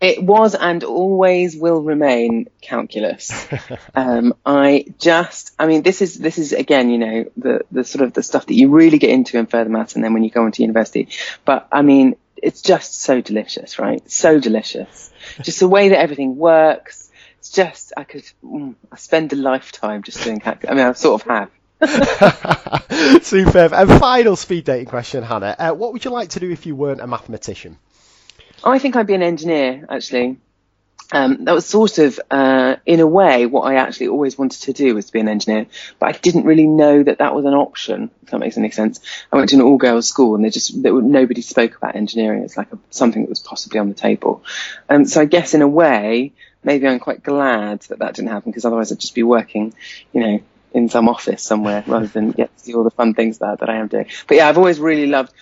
It 0.00 0.22
was 0.22 0.54
and 0.54 0.84
always 0.84 1.56
will 1.56 1.80
remain 1.80 2.48
calculus. 2.60 3.48
um, 3.94 4.34
I 4.44 4.84
just, 4.98 5.54
I 5.58 5.66
mean, 5.66 5.82
this 5.82 6.02
is 6.02 6.18
this 6.18 6.36
is 6.36 6.52
again, 6.52 6.90
you 6.90 6.98
know, 6.98 7.30
the 7.36 7.64
the 7.70 7.84
sort 7.84 8.04
of 8.04 8.12
the 8.12 8.22
stuff 8.22 8.46
that 8.46 8.54
you 8.54 8.70
really 8.70 8.98
get 8.98 9.10
into 9.10 9.38
in 9.38 9.46
further 9.46 9.70
maths, 9.70 9.94
and 9.94 10.04
then 10.04 10.12
when 10.12 10.22
you 10.22 10.30
go 10.30 10.44
into 10.44 10.62
university. 10.62 11.08
But 11.46 11.68
I 11.72 11.80
mean, 11.80 12.16
it's 12.36 12.62
just 12.62 13.00
so 13.00 13.20
delicious, 13.20 13.78
right? 13.78 14.08
So 14.10 14.38
delicious. 14.38 15.10
just 15.42 15.60
the 15.60 15.68
way 15.68 15.88
that 15.90 15.98
everything 15.98 16.36
works. 16.36 17.10
It's 17.38 17.50
just, 17.50 17.92
I 17.96 18.04
could, 18.04 18.24
mm, 18.44 18.74
I 18.90 18.96
spend 18.96 19.32
a 19.32 19.36
lifetime 19.36 20.02
just 20.02 20.22
doing 20.22 20.40
calculus. 20.40 20.72
I 20.72 20.76
mean, 20.76 20.86
I 20.86 20.92
sort 20.92 21.22
of 21.22 21.28
have. 21.28 21.50
Superb. 23.22 23.72
And 23.72 23.90
final 24.00 24.36
speed 24.36 24.64
dating 24.64 24.86
question, 24.86 25.22
Hannah. 25.22 25.54
Uh, 25.58 25.72
what 25.72 25.92
would 25.92 26.04
you 26.04 26.10
like 26.10 26.30
to 26.30 26.40
do 26.40 26.50
if 26.50 26.66
you 26.66 26.74
weren't 26.74 27.00
a 27.00 27.06
mathematician? 27.06 27.78
I 28.64 28.78
think 28.78 28.96
I'd 28.96 29.06
be 29.06 29.14
an 29.14 29.22
engineer, 29.22 29.86
actually. 29.88 30.38
Um, 31.12 31.44
that 31.44 31.52
was 31.52 31.66
sort 31.66 31.98
of, 31.98 32.18
uh, 32.32 32.76
in 32.84 32.98
a 32.98 33.06
way, 33.06 33.46
what 33.46 33.62
I 33.62 33.76
actually 33.76 34.08
always 34.08 34.36
wanted 34.36 34.62
to 34.62 34.72
do 34.72 34.94
was 34.96 35.06
to 35.06 35.12
be 35.12 35.20
an 35.20 35.28
engineer, 35.28 35.66
but 36.00 36.08
I 36.08 36.18
didn't 36.18 36.46
really 36.46 36.66
know 36.66 37.00
that 37.00 37.18
that 37.18 37.32
was 37.32 37.44
an 37.44 37.54
option. 37.54 38.10
If 38.24 38.30
that 38.30 38.40
makes 38.40 38.58
any 38.58 38.72
sense. 38.72 39.00
I 39.32 39.36
went 39.36 39.50
to 39.50 39.56
an 39.56 39.62
all-girls 39.62 40.08
school, 40.08 40.34
and 40.34 40.44
they 40.44 40.50
just 40.50 40.82
they, 40.82 40.90
nobody 40.90 41.42
spoke 41.42 41.76
about 41.76 41.94
engineering. 41.94 42.42
It's 42.42 42.56
like 42.56 42.72
a, 42.72 42.78
something 42.90 43.22
that 43.22 43.28
was 43.28 43.38
possibly 43.38 43.78
on 43.78 43.88
the 43.88 43.94
table. 43.94 44.42
Um, 44.88 45.04
so 45.04 45.20
I 45.20 45.26
guess 45.26 45.54
in 45.54 45.62
a 45.62 45.68
way, 45.68 46.32
maybe 46.64 46.88
I'm 46.88 46.98
quite 46.98 47.22
glad 47.22 47.82
that 47.82 48.00
that 48.00 48.14
didn't 48.14 48.30
happen 48.30 48.50
because 48.50 48.64
otherwise 48.64 48.90
I'd 48.90 48.98
just 48.98 49.14
be 49.14 49.22
working, 49.22 49.74
you 50.12 50.20
know, 50.20 50.40
in 50.76 50.90
some 50.90 51.08
office 51.08 51.42
somewhere 51.42 51.82
rather 51.86 52.06
than 52.06 52.32
get 52.32 52.54
to 52.54 52.62
see 52.62 52.74
all 52.74 52.84
the 52.84 52.90
fun 52.90 53.14
things 53.14 53.38
that, 53.38 53.60
that 53.60 53.70
I 53.70 53.76
am 53.76 53.88
doing. 53.88 54.08
But 54.26 54.36
yeah, 54.36 54.46
I've 54.46 54.58
always 54.58 54.78
really 54.78 55.06
loved, 55.06 55.32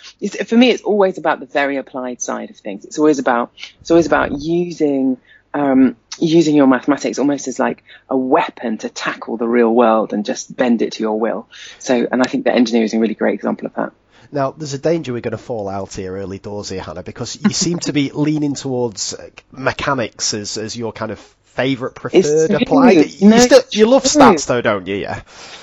for 0.47 0.57
me, 0.57 0.71
it's 0.71 0.85
always 0.85 1.19
about 1.19 1.41
the 1.41 1.47
very 1.47 1.77
applied 1.77 2.23
side 2.23 2.51
of 2.51 2.57
things. 2.57 2.85
It's 2.85 3.01
always 3.01 3.19
about, 3.19 3.51
it's 3.81 3.91
always 3.91 4.07
about 4.07 4.31
using, 4.31 5.19
um, 5.53 5.97
using 6.21 6.55
your 6.55 6.69
mathematics 6.69 7.19
almost 7.19 7.49
as 7.49 7.59
like 7.59 7.83
a 8.09 8.17
weapon 8.17 8.79
to 8.79 8.89
tackle 8.89 9.37
the 9.37 9.49
real 9.49 9.75
world 9.75 10.13
and 10.13 10.25
just 10.25 10.57
bend 10.57 10.83
it 10.83 10.93
to 10.93 11.03
your 11.03 11.19
will. 11.19 11.49
So, 11.81 12.07
and 12.11 12.23
I 12.23 12.27
think 12.27 12.45
that 12.45 12.55
engineering 12.55 12.85
is 12.85 12.95
a 12.95 13.01
really 13.01 13.17
great 13.17 13.35
example 13.35 13.67
of 13.67 13.75
that. 13.75 13.93
Now, 14.31 14.53
there's 14.53 14.75
a 14.75 14.79
danger 14.79 15.13
we're 15.13 15.21
going 15.21 15.33
to 15.33 15.39
fall 15.39 15.69
out 15.69 15.95
here 15.95 16.17
early 16.17 16.39
doors 16.39 16.69
here, 16.69 16.81
Hannah, 16.81 17.03
because 17.03 17.41
you 17.43 17.51
seem 17.51 17.81
to 17.81 17.93
be 17.93 18.11
leaning 18.15 18.55
towards 18.55 19.17
mechanics 19.51 20.33
as, 20.33 20.59
as 20.59 20.77
your 20.77 20.93
kind 20.93 21.11
of 21.11 21.37
favourite 21.55 21.95
preferred 21.95 22.51
applied? 22.51 23.11
You, 23.11 23.39
still, 23.41 23.63
you 23.71 23.87
love 23.87 24.05
stats 24.05 24.47
though, 24.47 24.61
don't 24.61 24.87
you? 24.87 24.97
Yeah. 24.97 25.23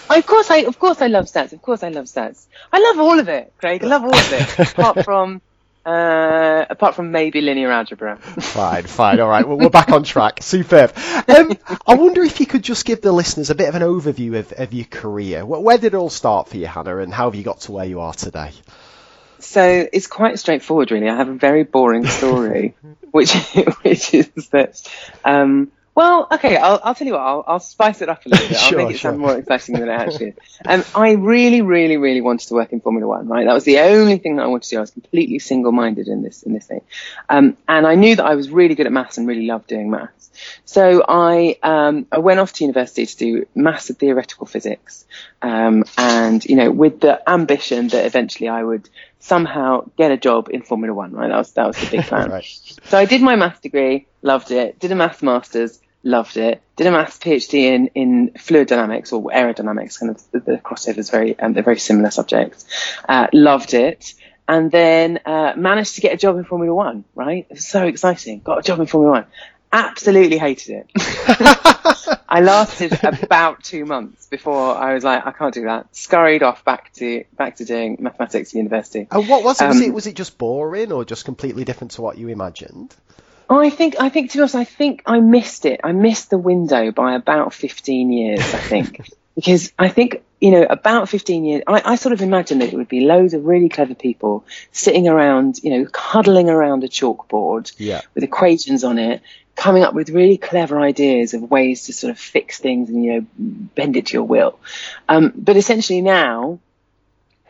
Of 0.10 0.26
course, 0.26 0.50
I 0.50 0.58
of 0.58 0.80
course 0.80 1.02
I 1.02 1.08
love 1.08 1.26
stats. 1.26 1.54
Of 1.54 1.62
course, 1.62 1.84
I 1.84 1.90
love 1.90 2.06
stats. 2.06 2.46
I 2.72 2.80
love 2.80 3.00
all 3.00 3.20
of 3.20 3.30
it, 3.30 3.54
Craig. 3.58 3.84
I 3.84 3.88
love 3.88 4.04
all 4.04 4.16
of 4.16 4.34
it, 4.34 4.60
apart 4.72 5.06
from. 5.06 5.42
Uh, 5.84 6.64
apart 6.70 6.94
from 6.94 7.12
maybe 7.12 7.42
linear 7.42 7.72
algebra. 7.72 8.16
fine, 8.16 8.84
fine, 8.84 9.20
all 9.20 9.28
right. 9.28 9.48
Well, 9.48 9.58
we're 9.58 9.72
back 9.72 9.90
on 9.90 10.04
track. 10.04 10.44
Superb. 10.44 10.94
Um, 11.28 11.58
I 11.88 11.96
wonder 11.96 12.22
if 12.22 12.40
you 12.40 12.46
could 12.46 12.64
just 12.64 12.86
give 12.86 13.02
the 13.02 13.12
listeners 13.12 13.50
a 13.50 13.56
bit 13.56 13.68
of 13.68 13.74
an 13.74 13.82
overview 13.82 14.38
of, 14.38 14.52
of 14.52 14.74
your 14.74 14.86
career. 14.86 15.44
Where 15.44 15.80
did 15.80 15.96
it 15.96 15.98
all 15.98 16.12
start 16.12 16.50
for 16.50 16.58
you, 16.58 16.68
Hannah, 16.68 16.98
and 16.98 17.12
how 17.12 17.26
have 17.26 17.34
you 17.34 17.42
got 17.42 17.62
to 17.62 17.72
where 17.72 17.86
you 17.86 18.00
are 18.02 18.14
today? 18.14 18.52
so 19.42 19.88
it's 19.92 20.08
quite 20.08 20.40
straightforward, 20.40 20.92
really. 20.92 21.10
I 21.10 21.16
have 21.16 21.30
a 21.30 21.34
very 21.34 21.64
boring 21.64 22.06
story, 22.06 22.76
which 23.12 23.34
which 23.82 24.14
is 24.14 24.30
that. 24.52 24.82
Um, 25.26 25.72
well, 25.94 26.28
okay, 26.32 26.56
I'll, 26.56 26.80
I'll 26.84 26.96
tell 26.96 27.06
you 27.08 27.14
what, 27.14 27.22
I'll, 27.22 27.44
I'll 27.46 27.60
spice 27.60 28.02
it 28.02 28.08
up 28.08 28.26
a 28.26 28.30
little 28.30 28.48
bit. 28.48 28.58
I'll 28.62 28.70
Sure, 28.70 28.78
make 28.78 28.96
it 28.96 29.00
sound 29.00 29.20
more 29.20 29.38
exciting 29.38 29.76
than 29.76 29.90
it 29.90 29.92
actually 29.92 30.28
is. 30.28 30.36
Um, 30.66 30.84
I 30.96 31.12
really, 31.12 31.62
really, 31.62 31.98
really 31.98 32.22
wanted 32.22 32.48
to 32.48 32.54
work 32.54 32.72
in 32.72 32.80
Formula 32.80 33.06
One, 33.08 33.28
right? 33.28 33.46
That 33.46 33.54
was 33.54 33.66
the 33.66 33.80
only 33.80 34.18
thing 34.18 34.38
that 34.38 34.44
I 34.44 34.48
wanted 34.48 34.64
to 34.64 34.70
do. 34.70 34.78
I 34.78 34.82
was 34.82 34.92
completely 34.92 35.40
single-minded 35.40 36.08
in 36.08 36.22
this, 36.22 36.44
in 36.44 36.54
this 36.54 36.66
thing. 36.66 36.82
Um, 37.28 37.58
and 37.68 37.86
I 37.86 37.96
knew 37.96 38.16
that 38.16 38.26
I 38.26 38.36
was 38.36 38.50
really 38.50 38.76
good 38.76 38.86
at 38.86 38.92
maths 38.94 39.18
and 39.18 39.28
really 39.28 39.46
loved 39.48 39.68
doing 39.68 39.90
maths. 39.90 40.32
So 40.64 41.04
I, 41.08 41.58
um, 41.62 42.08
I 42.10 42.20
went 42.20 42.40
off 42.40 42.54
to 42.54 42.64
university 42.64 43.06
to 43.06 43.18
do 43.18 43.48
maths 43.54 43.90
and 43.90 44.00
theoretical 44.00 44.48
physics. 44.48 45.06
Um, 45.42 45.84
and, 45.98 46.44
you 46.46 46.56
know, 46.56 46.72
with 46.72 47.02
the 47.02 47.30
ambition 47.30 47.90
that 47.90 48.06
eventually 48.06 48.48
I 48.48 48.64
would 48.64 48.88
somehow 49.22 49.90
get 49.98 50.12
a 50.12 50.18
job 50.18 50.50
in 50.50 50.62
Formula 50.62 50.94
One, 50.94 51.14
right? 51.14 51.30
That 51.30 51.38
was, 51.38 51.52
that 51.54 51.68
was 51.68 51.78
the 51.78 51.98
big 51.98 52.06
plan. 52.08 52.30
Right. 52.30 52.46
So 52.86 52.98
I 52.98 53.06
did 53.06 53.22
my 53.22 53.36
maths 53.36 53.62
degree, 53.62 54.08
loved 54.22 54.52
it. 54.52 54.80
Did 54.80 54.92
a 54.92 54.96
maths 54.96 55.24
masters, 55.24 55.80
loved 56.04 56.38
it. 56.38 56.62
Did 56.76 56.88
a 56.88 56.92
maths 56.92 57.18
PhD 57.18 57.64
in, 57.64 57.88
in 57.88 58.32
fluid 58.38 58.68
dynamics 58.68 59.14
or 59.14 59.24
aerodynamics, 59.24 60.00
kind 60.00 60.12
of 60.12 60.32
the, 60.32 60.40
the 60.40 60.58
crossovers, 60.58 61.12
very, 61.12 61.40
um, 61.40 61.54
they're 61.54 61.64
very 61.64 61.80
similar 61.80 62.12
subjects. 62.12 62.66
Uh, 63.08 63.28
loved 63.32 63.74
it. 63.74 64.14
And 64.48 64.72
then, 64.72 65.20
uh, 65.26 65.54
managed 65.56 65.96
to 65.96 66.02
get 66.02 66.14
a 66.14 66.18
job 66.18 66.38
in 66.38 66.44
Formula 66.44 66.74
One, 66.74 67.06
right? 67.16 67.46
It 67.50 67.56
was 67.56 67.68
so 67.68 67.86
exciting. 67.86 68.40
Got 68.40 68.60
a 68.60 68.62
job 68.64 68.80
in 68.80 68.88
Formula 68.88 69.12
One. 69.12 69.26
Absolutely 69.74 70.38
hated 70.38 70.86
it. 70.86 70.92
I 72.30 72.42
lasted 72.42 72.98
about 73.24 73.64
two 73.64 73.86
months 73.86 74.26
before 74.28 74.76
I 74.76 74.94
was 74.94 75.04
like, 75.04 75.26
I 75.26 75.32
can't 75.32 75.54
do 75.54 75.64
that. 75.64 75.96
Scurried 75.96 76.44
off 76.44 76.64
back 76.66 76.92
to, 76.94 77.24
back 77.38 77.58
to 77.58 77.66
doing 77.66 77.98
mathematics 78.00 78.50
at 78.52 78.56
university. 78.56 79.08
And 79.12 79.28
what 79.30 79.44
was 79.44 79.62
it? 79.62 79.68
Was 79.68 79.78
Um, 79.78 79.84
it 79.84 79.94
was 79.94 80.08
it 80.08 80.16
just 80.16 80.38
boring 80.38 80.92
or 80.92 81.06
just 81.06 81.26
completely 81.26 81.64
different 81.64 81.92
to 81.92 82.02
what 82.02 82.18
you 82.18 82.28
imagined? 82.30 82.94
I 83.50 83.70
think, 83.70 83.96
I 84.00 84.08
think 84.10 84.32
to 84.32 84.38
be 84.38 84.42
honest, 84.42 84.56
I 84.56 84.64
think 84.64 85.04
I 85.06 85.20
missed 85.20 85.66
it. 85.66 85.82
I 85.84 85.92
missed 85.92 86.30
the 86.30 86.38
window 86.38 86.92
by 86.92 87.16
about 87.16 87.54
15 87.54 88.12
years, 88.12 88.40
I 88.40 88.58
think. 88.58 89.10
because 89.36 89.74
I 89.78 89.90
think, 89.90 90.24
you 90.40 90.52
know, 90.52 90.64
about 90.64 91.10
15 91.10 91.44
years, 91.44 91.64
I, 91.68 91.82
I 91.84 91.96
sort 91.96 92.14
of 92.14 92.22
imagined 92.22 92.62
that 92.62 92.72
it 92.72 92.76
would 92.78 92.88
be 92.88 93.02
loads 93.02 93.34
of 93.34 93.46
really 93.46 93.68
clever 93.68 93.94
people 93.94 94.46
sitting 94.72 95.08
around, 95.10 95.60
you 95.64 95.70
know, 95.78 95.88
huddling 95.94 96.50
around 96.50 96.86
a 96.86 96.88
chalkboard 96.88 97.72
Yeah. 97.78 98.02
with 98.16 98.24
equations 98.24 98.86
on 98.86 98.98
it, 99.00 99.22
coming 99.56 99.84
up 99.84 99.94
with 99.94 100.10
really 100.10 100.38
clever 100.38 100.80
ideas 100.80 101.34
of 101.34 101.50
ways 101.50 101.86
to 101.86 101.94
sort 101.94 102.12
of 102.12 102.20
fix 102.20 102.60
things 102.60 102.90
and, 102.90 103.04
you 103.04 103.14
know, 103.14 103.26
bend 103.38 103.98
it 103.98 104.08
to 104.08 104.14
your 104.14 104.24
will. 104.24 104.60
Um, 105.08 105.34
but 105.36 105.58
essentially 105.58 106.02
now, 106.02 106.60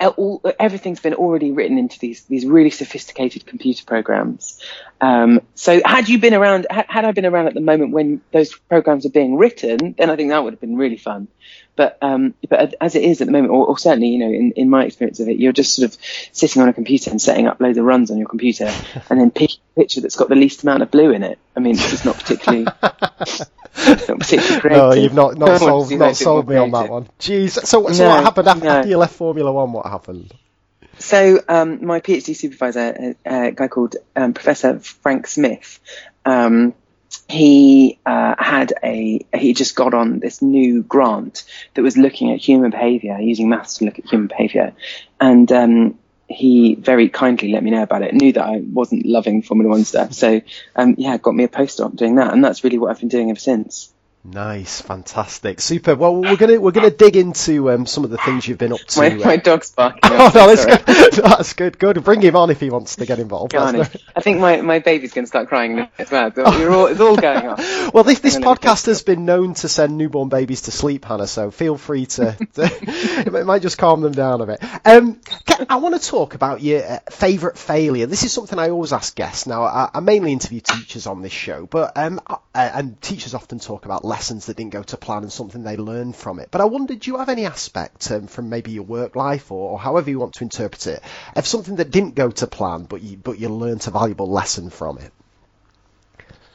all, 0.10 0.42
everything's 0.60 1.00
been 1.00 1.14
already 1.14 1.52
written 1.52 1.78
into 1.78 2.00
these 2.00 2.24
these 2.24 2.46
really 2.46 2.70
sophisticated 2.70 3.46
computer 3.46 3.86
programs. 3.86 4.60
Um, 5.00 5.42
so 5.56 5.82
had 5.84 6.10
you 6.10 6.20
been 6.20 6.34
around, 6.34 6.68
had, 6.70 6.86
had 6.88 7.06
I 7.06 7.12
been 7.12 7.26
around 7.26 7.48
at 7.48 7.54
the 7.54 7.62
moment 7.62 7.92
when 7.92 8.22
those 8.32 8.54
programs 8.54 9.06
are 9.06 9.10
being 9.10 9.38
written, 9.38 9.96
then 9.98 10.10
I 10.10 10.16
think 10.16 10.30
that 10.30 10.44
would 10.44 10.54
have 10.54 10.62
been 10.62 10.78
really 10.78 10.98
fun. 10.98 11.28
But 11.76 11.98
um, 12.02 12.34
but 12.50 12.76
as 12.82 12.96
it 12.96 13.04
is 13.04 13.22
at 13.22 13.28
the 13.28 13.32
moment, 13.32 13.54
or, 13.54 13.66
or 13.66 13.78
certainly 13.78 14.10
you 14.10 14.20
know 14.20 14.28
in, 14.28 14.52
in 14.52 14.70
my 14.70 14.86
experience 14.86 15.20
of 15.20 15.30
it, 15.30 15.38
you're 15.38 15.54
just 15.54 15.76
sort 15.76 15.90
of 15.90 15.98
sitting 16.32 16.62
on 16.62 16.70
a 16.70 16.74
computer 16.74 17.10
and 17.10 17.22
setting 17.22 17.48
up 17.48 17.60
loads 17.60 17.78
of 17.78 17.86
runs 17.86 18.12
on 18.12 18.18
your 18.18 18.28
computer, 18.28 18.72
and 19.10 19.20
then 19.20 19.32
picking 19.32 19.60
a 19.76 19.80
picture 19.80 20.02
that's 20.02 20.16
got 20.16 20.30
the 20.30 20.36
least 20.36 20.64
amount 20.64 20.84
of 20.84 20.92
blue 20.92 21.12
in 21.12 21.24
it. 21.24 21.40
I 21.56 21.60
mean, 21.60 21.76
it's 21.78 22.06
not 22.06 22.18
particularly. 22.18 22.68
it's 23.22 24.08
not 24.08 24.20
particularly 24.20 24.62
creative. 24.62 24.84
No, 24.84 24.94
you've 24.94 25.14
not 25.14 25.38
not 25.38 25.60
sold 25.60 25.92
not 25.92 26.16
sold 26.16 26.50
me 26.50 26.56
on 26.58 26.72
that 26.72 26.90
one. 26.90 27.08
Jeez. 27.20 27.52
So 27.66 27.92
so 27.92 28.04
No, 28.04 28.10
what 28.10 28.24
happened 28.24 28.48
after, 28.48 28.66
no. 28.66 28.70
after 28.72 28.90
you 28.90 28.98
left 28.98 29.16
Formula 29.16 29.52
One? 29.52 29.72
What 29.74 29.86
happened? 29.86 30.34
So 31.00 31.40
um, 31.48 31.84
my 31.86 32.00
PhD 32.00 32.36
supervisor, 32.36 33.16
a, 33.26 33.48
a 33.48 33.52
guy 33.52 33.68
called 33.68 33.96
um, 34.16 34.34
Professor 34.34 34.80
Frank 34.80 35.26
Smith, 35.28 35.80
um, 36.26 36.74
he 37.28 37.98
uh, 38.06 38.36
had 38.38 38.74
a 38.84 39.26
he 39.34 39.54
just 39.54 39.76
got 39.76 39.94
on 39.94 40.20
this 40.20 40.42
new 40.42 40.84
grant 40.84 41.44
that 41.74 41.82
was 41.82 41.98
looking 41.98 42.32
at 42.32 42.40
human 42.40 42.72
behaviour 42.72 43.20
using 43.20 43.50
maths 43.50 43.76
to 43.78 43.86
look 43.86 44.00
at 44.00 44.06
human 44.06 44.28
behaviour, 44.28 44.74
and 45.20 45.52
um, 45.52 45.98
he 46.32 46.76
very 46.76 47.10
kindly 47.10 47.52
let 47.52 47.64
me 47.64 47.72
know 47.72 47.84
about 47.84 48.02
it. 48.02 48.14
Knew 48.14 48.34
that 48.34 48.46
I 48.46 48.58
wasn't 48.58 49.06
loving 49.06 49.42
Formula 49.42 49.70
One 49.70 49.86
stuff, 49.86 50.14
so 50.14 50.42
um, 50.76 50.96
yeah, 50.98 51.18
got 51.18 51.36
me 51.36 51.44
a 51.44 51.50
postdoc 51.50 51.96
doing 51.96 52.16
that, 52.16 52.34
and 52.34 52.44
that's 52.44 52.64
really 52.64 52.78
what 52.78 52.92
I've 52.92 53.00
been 53.00 53.10
doing 53.10 53.30
ever 53.30 53.40
since. 53.40 53.94
Nice, 54.24 54.82
fantastic, 54.82 55.60
super. 55.60 55.96
Well, 55.96 56.16
we're 56.16 56.36
gonna 56.36 56.60
we're 56.60 56.72
gonna 56.72 56.92
dig 56.92 57.16
into 57.16 57.72
um, 57.72 57.88
some 57.88 58.04
of 58.04 58.12
the 58.12 58.20
things 58.20 58.48
you've 58.48 58.60
been 58.60 58.72
up 58.72 58.80
to. 58.80 59.00
My, 59.00 59.10
my 59.16 59.38
dog's 59.38 59.72
barking. 59.72 60.02
Oh 60.12 60.30
no, 60.36 60.54
that's 60.54 60.66
good. 60.66 61.14
That's 61.24 61.54
good. 61.54 61.80
Good. 61.80 62.04
Bring 62.04 62.22
him 62.22 62.36
on 62.36 62.50
if 62.50 62.60
he 62.60 62.70
wants 62.70 62.98
to 62.98 63.06
get 63.06 63.18
involved. 63.18 63.56
On 63.56 63.76
I 63.76 64.22
think 64.22 64.40
my, 64.40 64.62
my 64.62 64.80
baby's 64.80 65.14
going 65.14 65.24
to 65.24 65.28
start 65.28 65.48
crying 65.48 65.88
as 65.98 66.12
well. 66.12 66.32
All, 66.38 66.86
it's 66.88 67.00
all 67.00 67.16
going 67.16 67.48
on. 67.48 67.58
Well, 67.94 68.04
this 68.04 68.20
this 68.20 68.36
I'm 68.36 68.42
gonna 68.42 68.52
let 68.52 68.64
you 68.64 68.70
podcast 68.70 68.86
has 68.86 69.02
been 69.04 69.26
known 69.26 69.54
to 69.56 69.68
send 69.68 69.98
newborn 69.98 70.30
babies 70.30 70.64
to 70.64 70.72
sleep, 70.72 71.06
Hannah. 71.06 71.28
So 71.28 71.50
feel 71.52 71.78
free 71.78 72.06
to. 72.08 72.38
to 72.54 72.72
it 72.86 73.46
might 73.46 73.62
just 73.62 73.78
calm 73.78 74.02
them 74.02 74.14
down 74.14 74.42
a 74.42 74.46
bit. 74.46 74.64
Um, 74.86 75.20
I 75.70 75.78
want 75.78 76.00
to 76.00 76.08
talk 76.08 76.36
about 76.36 76.62
your 76.62 76.84
uh, 76.84 77.00
favourite 77.10 77.58
failure. 77.58 78.06
This 78.06 78.24
is 78.24 78.32
something 78.32 78.58
I 78.58 78.70
always 78.70 78.94
ask 78.94 79.16
guests. 79.16 79.48
Now, 79.48 79.64
I, 79.64 79.90
I 79.94 80.00
mainly 80.00 80.32
interview 80.32 80.62
teachers 80.62 81.08
on 81.08 81.22
this 81.22 81.34
show, 81.34 81.66
but 81.66 81.98
um, 81.98 82.22
uh, 82.28 82.38
and 82.54 83.02
teachers 83.02 83.34
often 83.34 83.60
talk 83.60 83.86
about 83.86 84.06
lessons 84.12 84.46
that 84.46 84.58
didn't 84.58 84.74
go 84.74 84.84
to 84.84 84.98
plan 84.98 85.24
and 85.24 85.32
something 85.32 85.64
they 85.64 85.78
learned 85.78 86.16
from 86.16 86.40
it. 86.40 86.50
But 86.52 86.62
I 86.62 86.66
wondered, 86.66 87.00
do 87.00 87.12
you 87.12 87.18
have 87.18 87.30
any 87.30 87.46
aspect 87.46 88.12
um, 88.12 88.28
from 88.28 88.50
maybe 88.50 88.72
your 88.72 88.84
work 88.98 89.16
life 89.16 89.52
or, 89.52 89.72
or 89.72 89.80
however 89.80 90.10
you 90.10 90.20
want 90.20 90.34
to 90.36 90.44
interpret 90.44 90.86
it 90.88 91.02
of 91.36 91.48
something 91.48 91.78
that 91.78 91.92
didn't 91.92 92.16
go 92.16 92.30
to 92.30 92.48
plan, 92.48 92.84
but 92.84 93.02
you 93.02 93.18
but 93.18 93.40
you 93.40 93.50
learned 93.50 93.88
a 93.88 93.92
valuable 93.92 94.30
lesson 94.30 94.70
from 94.70 94.98
it? 94.98 95.12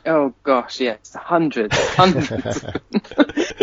Oh 0.07 0.35
gosh, 0.45 0.81
yes, 0.81 1.15
hundreds, 1.15 1.77
hundreds, 1.95 2.29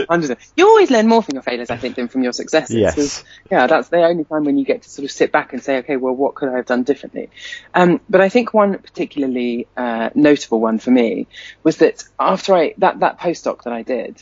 hundreds. 0.09 0.53
You 0.57 0.67
always 0.67 0.91
learn 0.91 1.07
more 1.07 1.23
from 1.23 1.35
your 1.35 1.41
failures, 1.41 1.69
I 1.69 1.77
think, 1.77 1.95
than 1.95 2.09
from 2.09 2.21
your 2.23 2.33
successes. 2.33 2.75
Yes. 2.75 3.23
Yeah, 3.49 3.67
that's 3.67 3.87
the 3.89 4.03
only 4.03 4.25
time 4.25 4.43
when 4.43 4.57
you 4.57 4.65
get 4.65 4.81
to 4.83 4.89
sort 4.89 5.05
of 5.05 5.11
sit 5.11 5.31
back 5.31 5.53
and 5.53 5.63
say, 5.63 5.77
okay, 5.77 5.95
well, 5.95 6.13
what 6.13 6.35
could 6.35 6.49
I 6.49 6.57
have 6.57 6.65
done 6.65 6.83
differently? 6.83 7.29
Um, 7.73 8.01
but 8.09 8.19
I 8.19 8.27
think 8.29 8.53
one 8.53 8.77
particularly 8.77 9.67
uh, 9.77 10.09
notable 10.15 10.59
one 10.59 10.79
for 10.79 10.91
me 10.91 11.27
was 11.63 11.77
that 11.77 12.03
after 12.19 12.53
I 12.53 12.73
that 12.79 12.99
that 12.99 13.19
postdoc 13.19 13.63
that 13.63 13.73
I 13.73 13.83
did. 13.83 14.21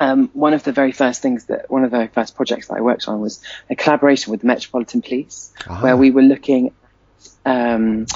Um, 0.00 0.30
one 0.32 0.54
of 0.54 0.62
the 0.62 0.70
very 0.70 0.92
first 0.92 1.22
things 1.22 1.46
that 1.46 1.68
one 1.70 1.82
of 1.82 1.90
the 1.90 1.96
very 1.96 2.06
first 2.08 2.36
projects 2.36 2.68
that 2.68 2.76
I 2.76 2.80
worked 2.82 3.08
on 3.08 3.20
was 3.20 3.42
a 3.68 3.74
collaboration 3.74 4.30
with 4.30 4.42
the 4.42 4.46
Metropolitan 4.46 5.02
Police, 5.02 5.52
Ah. 5.66 5.80
where 5.82 5.96
we 5.96 6.12
were 6.12 6.22
looking 6.22 6.72
um, 7.44 8.06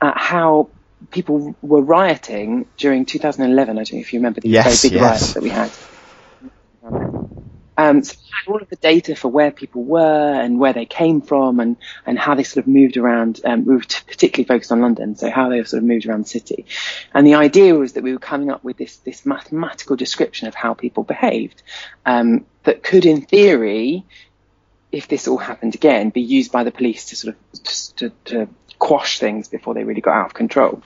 at 0.00 0.18
how 0.18 0.70
people 1.10 1.56
were 1.62 1.82
rioting 1.82 2.66
during 2.76 3.06
2011. 3.06 3.78
I 3.78 3.82
don't 3.84 3.92
know 3.94 4.00
if 4.00 4.12
you 4.12 4.18
remember 4.18 4.40
the 4.40 4.48
Yes, 4.48 4.82
very 4.82 4.90
big 4.90 5.00
yes. 5.00 5.10
riots 5.10 5.34
that 5.34 5.42
we 5.42 5.50
had. 5.50 5.70
Um, 7.76 8.04
so 8.04 8.14
we 8.18 8.30
had 8.30 8.52
all 8.52 8.62
of 8.62 8.68
the 8.68 8.76
data 8.76 9.16
for 9.16 9.28
where 9.28 9.50
people 9.50 9.82
were 9.84 10.34
and 10.34 10.58
where 10.58 10.74
they 10.74 10.84
came 10.84 11.22
from 11.22 11.60
and, 11.60 11.76
and 12.04 12.18
how 12.18 12.34
they 12.34 12.42
sort 12.42 12.64
of 12.64 12.68
moved 12.68 12.98
around. 12.98 13.40
Um, 13.44 13.64
we 13.64 13.74
were 13.74 13.80
t- 13.80 14.02
particularly 14.06 14.46
focused 14.46 14.70
on 14.70 14.82
London, 14.82 15.16
so 15.16 15.30
how 15.30 15.48
they 15.48 15.64
sort 15.64 15.82
of 15.82 15.88
moved 15.88 16.06
around 16.06 16.24
the 16.24 16.28
city. 16.28 16.66
And 17.14 17.26
the 17.26 17.36
idea 17.36 17.74
was 17.74 17.94
that 17.94 18.02
we 18.02 18.12
were 18.12 18.18
coming 18.18 18.50
up 18.50 18.62
with 18.62 18.76
this, 18.76 18.98
this 18.98 19.24
mathematical 19.24 19.96
description 19.96 20.46
of 20.46 20.54
how 20.54 20.74
people 20.74 21.04
behaved 21.04 21.62
um, 22.04 22.44
that 22.64 22.82
could, 22.82 23.06
in 23.06 23.22
theory, 23.22 24.04
if 24.92 25.08
this 25.08 25.26
all 25.26 25.38
happened 25.38 25.74
again, 25.74 26.10
be 26.10 26.20
used 26.20 26.52
by 26.52 26.64
the 26.64 26.72
police 26.72 27.06
to 27.06 27.16
sort 27.16 27.34
of 27.34 27.62
to, 27.96 28.10
to 28.26 28.48
quash 28.78 29.18
things 29.20 29.48
before 29.48 29.72
they 29.74 29.84
really 29.84 30.00
got 30.00 30.14
out 30.14 30.26
of 30.26 30.34
control. 30.34 30.82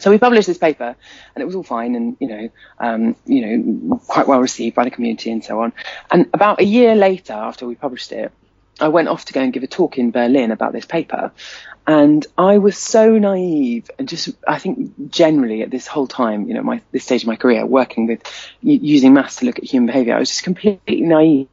So 0.00 0.10
we 0.10 0.18
published 0.18 0.46
this 0.46 0.58
paper, 0.58 0.96
and 1.34 1.42
it 1.42 1.44
was 1.44 1.54
all 1.54 1.62
fine, 1.62 1.94
and 1.94 2.16
you 2.20 2.28
know, 2.28 2.48
um, 2.78 3.16
you 3.26 3.46
know, 3.46 3.98
quite 3.98 4.26
well 4.26 4.40
received 4.40 4.74
by 4.74 4.84
the 4.84 4.90
community 4.90 5.30
and 5.30 5.44
so 5.44 5.60
on. 5.60 5.72
And 6.10 6.26
about 6.32 6.60
a 6.60 6.64
year 6.64 6.94
later, 6.94 7.34
after 7.34 7.66
we 7.66 7.74
published 7.74 8.12
it, 8.12 8.32
I 8.80 8.88
went 8.88 9.08
off 9.08 9.26
to 9.26 9.32
go 9.32 9.42
and 9.42 9.52
give 9.52 9.62
a 9.62 9.66
talk 9.66 9.98
in 9.98 10.10
Berlin 10.10 10.50
about 10.52 10.72
this 10.72 10.86
paper, 10.86 11.32
and 11.86 12.26
I 12.38 12.58
was 12.58 12.78
so 12.78 13.18
naive 13.18 13.90
and 13.98 14.08
just, 14.08 14.30
I 14.46 14.58
think, 14.58 15.10
generally 15.10 15.62
at 15.62 15.70
this 15.70 15.86
whole 15.86 16.06
time, 16.06 16.48
you 16.48 16.54
know, 16.54 16.62
my 16.62 16.80
this 16.92 17.04
stage 17.04 17.22
of 17.22 17.28
my 17.28 17.36
career, 17.36 17.66
working 17.66 18.06
with 18.06 18.22
using 18.62 19.12
maths 19.12 19.36
to 19.36 19.44
look 19.44 19.58
at 19.58 19.64
human 19.64 19.86
behaviour, 19.86 20.14
I 20.16 20.18
was 20.18 20.30
just 20.30 20.44
completely 20.44 21.02
naive. 21.02 21.48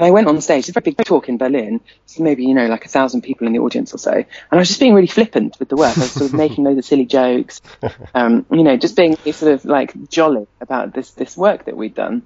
I 0.00 0.10
went 0.12 0.28
on 0.28 0.40
stage, 0.40 0.68
it's 0.68 0.68
a 0.68 0.80
very 0.80 0.94
big 0.94 1.04
talk 1.04 1.28
in 1.28 1.38
Berlin, 1.38 1.80
so 2.06 2.22
maybe, 2.22 2.44
you 2.44 2.54
know, 2.54 2.66
like 2.66 2.84
a 2.84 2.88
thousand 2.88 3.22
people 3.22 3.46
in 3.46 3.52
the 3.52 3.58
audience 3.58 3.92
or 3.92 3.98
so. 3.98 4.12
And 4.12 4.26
I 4.52 4.56
was 4.56 4.68
just 4.68 4.80
being 4.80 4.94
really 4.94 5.08
flippant 5.08 5.58
with 5.58 5.68
the 5.68 5.76
work. 5.76 5.96
I 5.96 6.02
was 6.02 6.12
sort 6.12 6.30
of 6.30 6.38
making 6.38 6.64
loads 6.64 6.78
of 6.78 6.84
silly 6.84 7.06
jokes, 7.06 7.60
um, 8.14 8.46
you 8.50 8.62
know, 8.62 8.76
just 8.76 8.96
being 8.96 9.16
sort 9.32 9.52
of 9.52 9.64
like 9.64 10.08
jolly 10.08 10.46
about 10.60 10.94
this, 10.94 11.10
this 11.12 11.36
work 11.36 11.64
that 11.64 11.76
we'd 11.76 11.94
done. 11.94 12.22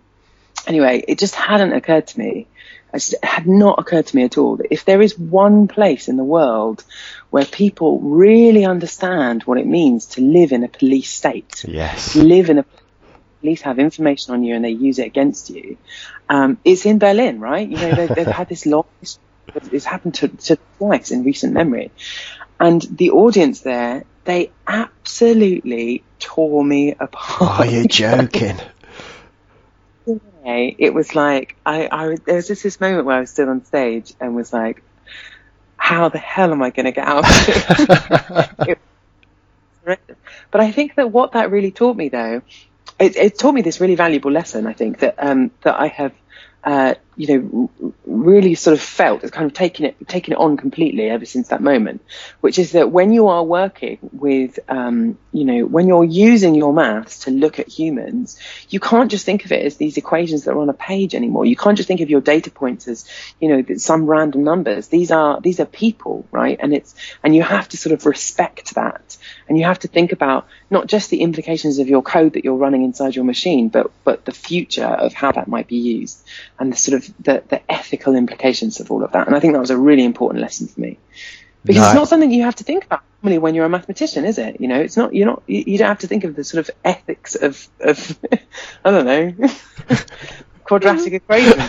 Anyway, 0.67 1.03
it 1.09 1.19
just 1.19 1.35
hadn't 1.35 1.73
occurred 1.73 2.07
to 2.09 2.19
me. 2.19 2.47
Just, 2.93 3.15
it 3.15 3.25
had 3.25 3.47
not 3.47 3.79
occurred 3.79 4.07
to 4.09 4.17
me 4.17 4.25
at 4.25 4.37
all 4.37 4.57
that 4.57 4.67
if 4.71 4.85
there 4.85 5.01
is 5.01 5.19
one 5.19 5.67
place 5.67 6.09
in 6.09 6.19
the 6.19 6.25
world 6.25 6.85
where 7.31 7.47
people 7.47 7.99
really 8.01 8.67
understand 8.67 9.45
what 9.45 9.57
it 9.57 9.67
means 9.67 10.07
to 10.07 10.21
live 10.21 10.53
in 10.53 10.63
a 10.63 10.69
police 10.69 11.11
state, 11.11 11.65
Yes. 11.67 12.15
live 12.15 12.51
in 12.51 12.59
a 12.59 12.67
police 13.43 13.61
have 13.63 13.79
information 13.79 14.33
on 14.33 14.43
you 14.43 14.55
and 14.55 14.65
they 14.65 14.71
use 14.71 14.99
it 14.99 15.07
against 15.07 15.51
you, 15.51 15.77
um, 16.31 16.57
it's 16.65 16.87
in 16.87 16.99
Berlin, 16.99 17.41
right? 17.41 17.69
You 17.69 17.77
know, 17.77 17.95
they've, 17.95 18.15
they've 18.15 18.27
had 18.27 18.49
this 18.49 18.65
long. 18.75 18.87
It's 19.71 19.85
happened 19.85 20.15
to, 20.15 20.29
to 20.29 20.59
twice 20.79 21.11
in 21.11 21.25
recent 21.25 21.53
memory, 21.53 21.91
and 22.59 22.81
the 22.81 23.11
audience 23.11 23.61
there, 23.61 24.05
they 24.25 24.51
absolutely 24.67 26.05
tore 26.19 26.65
me 26.65 26.95
apart. 26.99 27.61
Are 27.61 27.71
you 27.71 27.87
joking? 27.87 28.57
it 30.45 30.95
was 30.95 31.15
like 31.15 31.57
I, 31.65 31.89
I 31.91 32.17
there 32.25 32.37
was 32.37 32.49
just 32.49 32.63
this 32.63 32.81
moment 32.81 33.05
where 33.05 33.17
I 33.17 33.21
was 33.21 33.31
still 33.31 33.49
on 33.49 33.65
stage 33.65 34.15
and 34.21 34.35
was 34.35 34.53
like, 34.53 34.83
how 35.77 36.09
the 36.09 36.19
hell 36.19 36.53
am 36.53 36.63
I 36.63 36.71
going 36.71 36.87
to 36.87 36.93
get 36.93 37.07
out 37.07 37.25
of 37.25 38.69
it? 38.69 38.79
but 40.51 40.61
I 40.61 40.71
think 40.71 40.95
that 40.95 41.11
what 41.11 41.33
that 41.33 41.51
really 41.51 41.73
taught 41.73 41.97
me, 41.97 42.09
though, 42.09 42.43
it, 43.03 43.17
it, 43.17 43.39
taught 43.39 43.55
me 43.55 43.63
this 43.63 43.81
really 43.81 43.95
valuable 43.95 44.31
lesson. 44.31 44.67
I 44.67 44.73
think 44.73 45.01
that 45.01 45.17
um, 45.19 45.51
that 45.63 45.79
I 45.79 45.89
have 45.89 46.13
uh, 46.65 46.95
you 47.17 47.27
know, 47.39 47.95
really 48.07 48.55
sort 48.55 48.73
of 48.75 48.81
felt, 48.81 49.23
it's 49.23 49.33
kind 49.33 49.47
of 49.47 49.53
taking 49.53 49.87
it, 49.87 50.09
taken 50.09 50.33
it 50.33 50.39
on 50.39 50.57
completely 50.57 51.11
ever 51.11 51.27
since 51.27 51.49
that 51.49 51.61
moment, 51.61 52.03
which 52.41 52.59
is 52.59 52.73
that 52.73 52.91
when 52.91 53.13
you 53.13 53.29
are 53.29 53.45
working 53.45 53.99
with, 54.13 54.59
um, 54.69 55.19
you 55.33 55.45
know, 55.45 55.67
when 55.67 55.87
you're 55.89 56.05
using 56.05 56.55
your 56.55 56.73
maths 56.73 57.21
to 57.21 57.31
look 57.31 57.59
at 57.59 57.69
humans, 57.69 58.39
you 58.71 58.81
can't 58.81 59.11
just 59.11 59.27
think 59.27 59.45
of 59.45 59.53
it 59.53 59.65
as 59.65 59.77
these 59.77 59.99
equations 59.99 60.45
that 60.45 60.53
are 60.53 60.61
on 60.61 60.71
a 60.71 60.75
page 60.75 61.15
anymore. 61.15 61.45
You 61.45 61.57
can't 61.57 61.77
just 61.77 61.87
think 61.87 62.01
of 62.01 62.09
your 62.09 62.23
data 62.23 62.51
points 62.51 62.89
as, 62.89 63.05
you 63.41 63.49
know, 63.49 63.75
some 63.77 64.07
random 64.07 64.43
numbers. 64.45 64.89
These 64.89 65.11
are, 65.11 65.41
these 65.41 65.61
are 65.61 65.67
people, 65.67 66.27
right? 66.31 66.59
And 66.61 66.73
it's, 66.73 66.95
and 67.23 67.35
you 67.35 67.43
have 67.43 67.69
to 67.71 67.77
sort 67.77 67.93
of 67.93 68.07
respect 68.07 68.75
that. 68.75 69.19
And 69.49 69.59
you 69.59 69.65
have 69.65 69.81
to 69.81 69.89
think 69.89 70.13
about 70.13 70.47
not 70.71 70.87
just 70.87 71.11
the 71.11 71.21
implications 71.21 71.79
of 71.79 71.89
your 71.89 72.03
code 72.03 72.35
that 72.35 72.45
you're 72.45 72.55
running 72.57 72.85
inside 72.85 73.15
your 73.15 73.27
machine, 73.27 73.69
but, 73.69 73.91
but 74.05 74.25
the 74.25 74.33
future 74.33 74.85
of 74.85 75.13
how 75.13 75.33
that 75.33 75.49
might 75.49 75.67
be 75.67 75.77
used 75.77 76.27
and 76.59 76.73
the 76.73 76.77
sort 76.77 77.03
of 77.03 77.12
the, 77.21 77.43
the 77.49 77.61
ethical 77.71 78.15
implications 78.15 78.81
of 78.81 78.91
all 78.91 79.05
of 79.05 79.13
that. 79.13 79.27
And 79.27 79.37
I 79.37 79.41
think 79.41 79.55
that 79.55 79.61
was 79.61 79.71
a 79.71 79.79
really 79.79 80.05
important 80.05 80.43
lesson 80.43 80.69
for 80.69 80.81
me 80.81 80.99
because 81.65 81.87
it's 81.87 81.95
not 81.95 82.09
something 82.09 82.31
you 82.31 82.43
have 82.43 82.57
to 82.57 82.65
think 82.65 82.85
about 82.85 83.03
normally 83.23 83.39
when 83.39 83.55
you're 83.55 83.65
a 83.65 83.69
mathematician, 83.69 84.25
is 84.25 84.39
it? 84.39 84.61
You 84.61 84.69
know, 84.69 84.81
it's 84.81 84.97
not, 84.97 85.15
you're 85.15 85.27
not, 85.27 85.43
you, 85.47 85.65
you 85.67 85.79
don't 85.79 85.89
have 85.89 86.01
to 86.01 86.09
think 86.09 86.25
of 86.25 86.35
the 86.35 86.45
sort 86.45 86.69
of 86.69 86.75
ethics 86.85 87.35
of, 87.37 87.69
of, 87.81 88.19
I 88.85 88.91
don't 88.91 89.07
know, 89.07 89.49
quadratic 90.65 91.13
equations. 91.13 91.63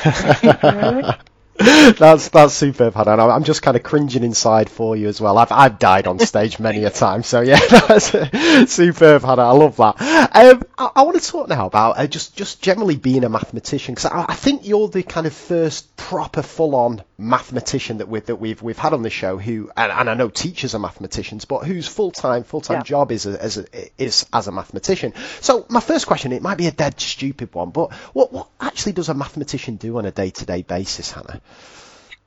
that's 1.57 2.29
that's 2.29 2.55
superb, 2.55 2.95
Hannah. 2.95 3.27
I'm 3.27 3.43
just 3.43 3.61
kind 3.61 3.77
of 3.77 3.83
cringing 3.83 4.23
inside 4.23 4.71
for 4.71 4.95
you 4.95 5.07
as 5.07 5.21
well. 5.21 5.37
I've 5.37 5.51
I've 5.51 5.77
died 5.77 6.07
on 6.07 6.17
stage 6.17 6.57
many 6.59 6.83
a 6.83 6.89
time, 6.89 7.21
so 7.21 7.41
yeah, 7.41 7.59
that's 7.69 8.73
superb, 8.73 9.21
Hannah. 9.21 9.43
I 9.43 9.51
love 9.51 9.77
that. 9.77 10.01
Um, 10.33 10.63
I, 10.79 10.89
I, 10.95 11.01
want 11.03 11.21
to 11.21 11.27
talk 11.27 11.49
now 11.49 11.67
about 11.67 11.99
uh, 11.99 12.07
just 12.07 12.35
just 12.35 12.59
generally 12.59 12.95
being 12.95 13.23
a 13.23 13.29
mathematician 13.29 13.93
because 13.93 14.09
I, 14.09 14.25
I, 14.29 14.33
think 14.33 14.67
you're 14.67 14.87
the 14.87 15.03
kind 15.03 15.27
of 15.27 15.33
first 15.33 15.95
proper 15.95 16.41
full-on 16.41 17.03
mathematician 17.19 17.99
that 17.99 18.07
we 18.07 18.21
that 18.21 18.37
we've 18.37 18.61
we've 18.63 18.79
had 18.79 18.93
on 18.93 19.03
the 19.03 19.11
show 19.11 19.37
who, 19.37 19.69
and, 19.77 19.91
and 19.91 20.09
I 20.09 20.15
know 20.15 20.29
teachers 20.29 20.73
are 20.73 20.79
mathematicians, 20.79 21.45
but 21.45 21.67
whose 21.67 21.87
full-time 21.87 22.45
full-time 22.45 22.79
yeah. 22.79 22.83
job 22.83 23.11
is 23.11 23.27
a, 23.27 23.39
as 23.39 23.57
a, 23.59 23.65
is 24.01 24.25
as 24.33 24.47
a 24.47 24.51
mathematician. 24.51 25.13
So 25.39 25.67
my 25.69 25.81
first 25.81 26.07
question, 26.07 26.31
it 26.31 26.41
might 26.41 26.57
be 26.57 26.65
a 26.65 26.71
dead 26.71 26.99
stupid 26.99 27.53
one, 27.53 27.69
but 27.69 27.93
what 28.13 28.33
what 28.33 28.49
actually 28.59 28.93
does 28.93 29.09
a 29.09 29.13
mathematician 29.13 29.75
do 29.75 29.99
on 29.99 30.05
a 30.07 30.11
day-to-day 30.11 30.63
basis, 30.63 31.11
Hannah? 31.11 31.41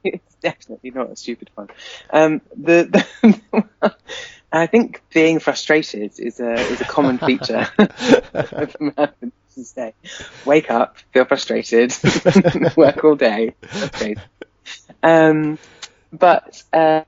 It's 0.05 0.35
definitely 0.37 0.91
not 0.91 1.11
a 1.11 1.17
stupid 1.17 1.51
one. 1.55 1.69
Um, 2.11 2.41
the, 2.57 3.07
the 3.23 3.95
I 4.53 4.67
think 4.67 5.03
being 5.13 5.39
frustrated 5.39 6.19
is 6.19 6.41
a 6.41 6.55
is 6.55 6.81
a 6.81 6.85
common 6.85 7.19
feature 7.19 7.69
of 7.79 8.77
day. 9.75 9.95
Wake 10.45 10.71
up, 10.71 10.97
feel 11.13 11.25
frustrated, 11.25 11.95
work 12.77 13.05
all 13.05 13.17
day. 13.17 13.55
Um, 15.03 15.59
but 16.13 16.63
uh, 16.73 17.03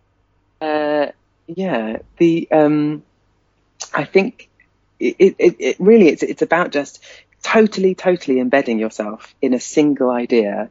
uh, 0.60 1.06
yeah, 1.46 1.98
the 2.18 2.48
um, 2.50 3.02
I 3.94 4.04
think 4.04 4.48
it, 4.98 5.36
it, 5.38 5.56
it 5.58 5.76
really 5.78 6.08
it's 6.08 6.22
it's 6.22 6.42
about 6.42 6.72
just 6.72 7.02
totally 7.42 7.94
totally 7.94 8.40
embedding 8.40 8.78
yourself 8.78 9.34
in 9.40 9.54
a 9.54 9.60
single 9.60 10.10
idea 10.10 10.70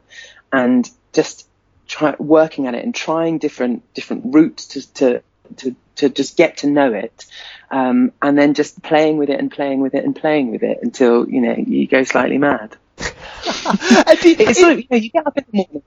and 0.52 0.90
just 1.14 1.48
try, 1.88 2.16
working 2.20 2.68
at 2.68 2.76
it 2.76 2.84
and 2.84 2.94
trying 2.94 3.38
different 3.38 3.94
different 3.94 4.34
routes 4.34 4.68
to 4.68 4.94
to 4.94 5.22
to, 5.58 5.76
to 5.96 6.10
just 6.10 6.36
get 6.38 6.58
to 6.58 6.68
know 6.68 6.94
it, 6.94 7.26
um, 7.72 8.12
and 8.22 8.38
then 8.38 8.54
just 8.54 8.82
playing 8.82 9.18
with 9.18 9.30
it 9.30 9.40
and 9.40 9.52
playing 9.52 9.82
with 9.82 9.96
it 9.96 10.04
and 10.04 10.16
playing 10.16 10.52
with 10.52 10.64
it 10.64 10.80
until 10.82 11.28
you 11.28 11.42
know 11.42 11.56
you 11.56 11.88
go 11.88 12.04
slightly 12.04 12.38
mad. 12.38 12.76
it's 12.98 14.60
sort 14.60 14.74
of, 14.74 14.80
you, 14.80 14.88
know, 14.90 14.98
you 14.98 15.10
get 15.10 15.28
up 15.28 15.38
in 15.38 15.46
the 15.52 15.58
morning. 15.58 15.84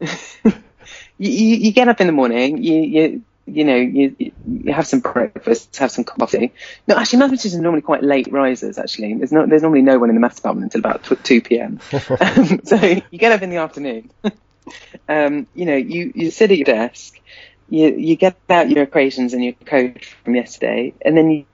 you, 1.18 1.30
you, 1.30 1.56
you, 1.56 1.72
get 1.72 1.88
up 1.88 2.00
in 2.00 2.06
the 2.06 2.12
morning. 2.12 2.62
You 2.62 2.76
you 2.76 3.22
you 3.46 3.64
know 3.64 3.76
you 3.76 4.16
you 4.18 4.72
have 4.72 4.86
some 4.86 5.00
breakfast, 5.00 5.76
have 5.76 5.90
some 5.90 6.04
coffee. 6.04 6.52
No, 6.86 6.96
actually, 6.96 7.20
mathematicians 7.20 7.54
are 7.54 7.62
normally 7.62 7.82
quite 7.82 8.02
late 8.02 8.30
risers. 8.30 8.78
Actually, 8.78 9.14
there's 9.14 9.32
no 9.32 9.46
there's 9.46 9.62
normally 9.62 9.82
no 9.82 9.98
one 9.98 10.10
in 10.10 10.16
the 10.16 10.20
maths 10.20 10.36
department 10.36 10.74
until 10.74 10.80
about 10.80 11.24
two 11.24 11.40
p.m. 11.40 11.80
um, 12.20 12.60
so 12.64 12.76
you 12.76 13.18
get 13.18 13.32
up 13.32 13.42
in 13.42 13.50
the 13.50 13.56
afternoon 13.56 14.10
um, 15.08 15.46
you 15.54 15.66
know, 15.66 15.76
you, 15.76 16.12
you 16.14 16.30
sit 16.30 16.50
at 16.50 16.58
your 16.58 16.64
desk, 16.64 17.20
you, 17.68 17.94
you 17.94 18.16
get 18.16 18.36
out 18.48 18.70
your 18.70 18.82
equations 18.82 19.34
and 19.34 19.44
your 19.44 19.54
code 19.64 20.04
from 20.24 20.34
yesterday, 20.34 20.94
and 21.02 21.16
then 21.16 21.30
you 21.30 21.46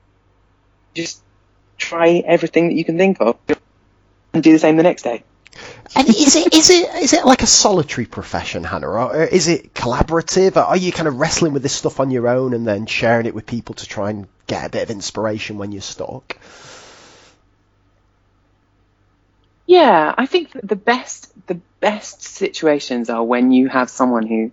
just 0.94 1.22
try 1.76 2.22
everything 2.24 2.68
that 2.68 2.74
you 2.74 2.84
can 2.84 2.98
think 2.98 3.18
of 3.20 3.38
and 4.32 4.42
do 4.42 4.52
the 4.52 4.58
same 4.58 4.76
the 4.76 4.82
next 4.82 5.02
day. 5.02 5.24
And 5.94 6.08
is 6.08 6.36
it 6.36 6.54
is 6.54 6.70
it 6.70 6.94
is 7.02 7.12
it 7.12 7.26
like 7.26 7.42
a 7.42 7.46
solitary 7.46 8.06
profession, 8.06 8.64
Hannah, 8.64 8.88
or 8.88 9.24
is 9.24 9.48
it 9.48 9.74
collaborative? 9.74 10.56
Or 10.56 10.60
are 10.60 10.76
you 10.76 10.92
kind 10.92 11.08
of 11.08 11.16
wrestling 11.16 11.52
with 11.52 11.62
this 11.62 11.74
stuff 11.74 12.00
on 12.00 12.10
your 12.10 12.28
own 12.28 12.54
and 12.54 12.66
then 12.66 12.86
sharing 12.86 13.26
it 13.26 13.34
with 13.34 13.46
people 13.46 13.74
to 13.76 13.86
try 13.86 14.10
and 14.10 14.26
get 14.46 14.64
a 14.64 14.70
bit 14.70 14.82
of 14.84 14.90
inspiration 14.90 15.58
when 15.58 15.72
you're 15.72 15.82
stuck? 15.82 16.38
Yeah, 19.66 20.14
I 20.16 20.26
think 20.26 20.50
the 20.62 20.76
best 20.76 21.32
the 21.46 21.60
best 21.80 22.22
situations 22.22 23.10
are 23.10 23.22
when 23.22 23.52
you 23.52 23.68
have 23.68 23.90
someone 23.90 24.26
who, 24.26 24.52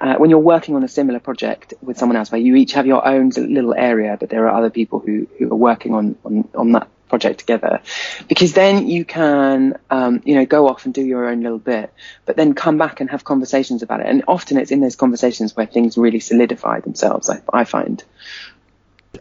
uh, 0.00 0.16
when 0.16 0.30
you're 0.30 0.38
working 0.38 0.76
on 0.76 0.84
a 0.84 0.88
similar 0.88 1.20
project 1.20 1.74
with 1.82 1.98
someone 1.98 2.16
else, 2.16 2.30
where 2.30 2.40
you 2.40 2.56
each 2.56 2.72
have 2.72 2.86
your 2.86 3.06
own 3.06 3.30
little 3.30 3.74
area, 3.74 4.16
but 4.18 4.30
there 4.30 4.48
are 4.48 4.56
other 4.56 4.70
people 4.70 5.00
who 5.00 5.26
who 5.38 5.50
are 5.52 5.56
working 5.56 5.94
on 5.94 6.16
on, 6.24 6.48
on 6.54 6.72
that 6.72 6.88
project 7.16 7.40
together, 7.40 7.80
because 8.28 8.52
then 8.52 8.88
you 8.88 9.04
can 9.04 9.78
um, 9.90 10.22
you 10.24 10.34
know 10.34 10.46
go 10.46 10.68
off 10.68 10.84
and 10.84 10.94
do 10.94 11.02
your 11.02 11.28
own 11.28 11.42
little 11.42 11.58
bit, 11.58 11.92
but 12.26 12.36
then 12.36 12.54
come 12.54 12.76
back 12.78 13.00
and 13.00 13.10
have 13.10 13.24
conversations 13.24 13.82
about 13.82 14.00
it. 14.00 14.06
And 14.06 14.24
often 14.28 14.58
it's 14.58 14.70
in 14.70 14.80
those 14.80 14.96
conversations 14.96 15.56
where 15.56 15.66
things 15.66 15.96
really 15.96 16.20
solidify 16.20 16.80
themselves. 16.80 17.30
I, 17.30 17.40
I 17.52 17.64
find. 17.64 18.02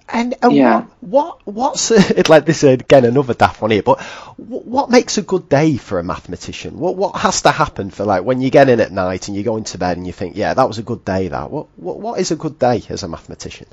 And 0.10 0.36
uh, 0.44 0.50
yeah. 0.50 0.82
what, 1.00 1.46
what 1.46 1.54
what's 1.56 1.92
uh, 1.92 2.24
like 2.28 2.46
this 2.46 2.64
again 2.64 3.06
another 3.06 3.34
daft 3.34 3.62
one 3.62 3.72
here, 3.72 3.82
but 3.82 4.02
what, 4.02 4.66
what 4.66 4.90
makes 4.90 5.18
a 5.18 5.22
good 5.22 5.48
day 5.48 5.78
for 5.78 6.00
a 6.00 6.04
mathematician? 6.04 6.78
What 6.80 6.98
what 6.98 7.16
has 7.16 7.44
to 7.44 7.52
happen 7.52 7.90
for 7.92 8.04
like 8.04 8.24
when 8.24 8.42
you 8.42 8.50
get 8.50 8.70
in 8.70 8.80
at 8.82 8.92
night 8.92 9.28
and 9.28 9.38
you 9.38 9.44
go 9.44 9.58
into 9.58 9.78
bed 9.78 9.98
and 9.98 10.06
you 10.06 10.14
think, 10.14 10.36
yeah, 10.36 10.54
that 10.54 10.68
was 10.68 10.78
a 10.80 10.84
good 10.84 11.06
day. 11.06 11.30
That 11.30 11.50
what 11.50 11.68
what 11.78 12.00
what 12.00 12.20
is 12.20 12.32
a 12.32 12.36
good 12.36 12.60
day 12.60 12.84
as 12.90 13.04
a 13.04 13.08
mathematician? 13.08 13.68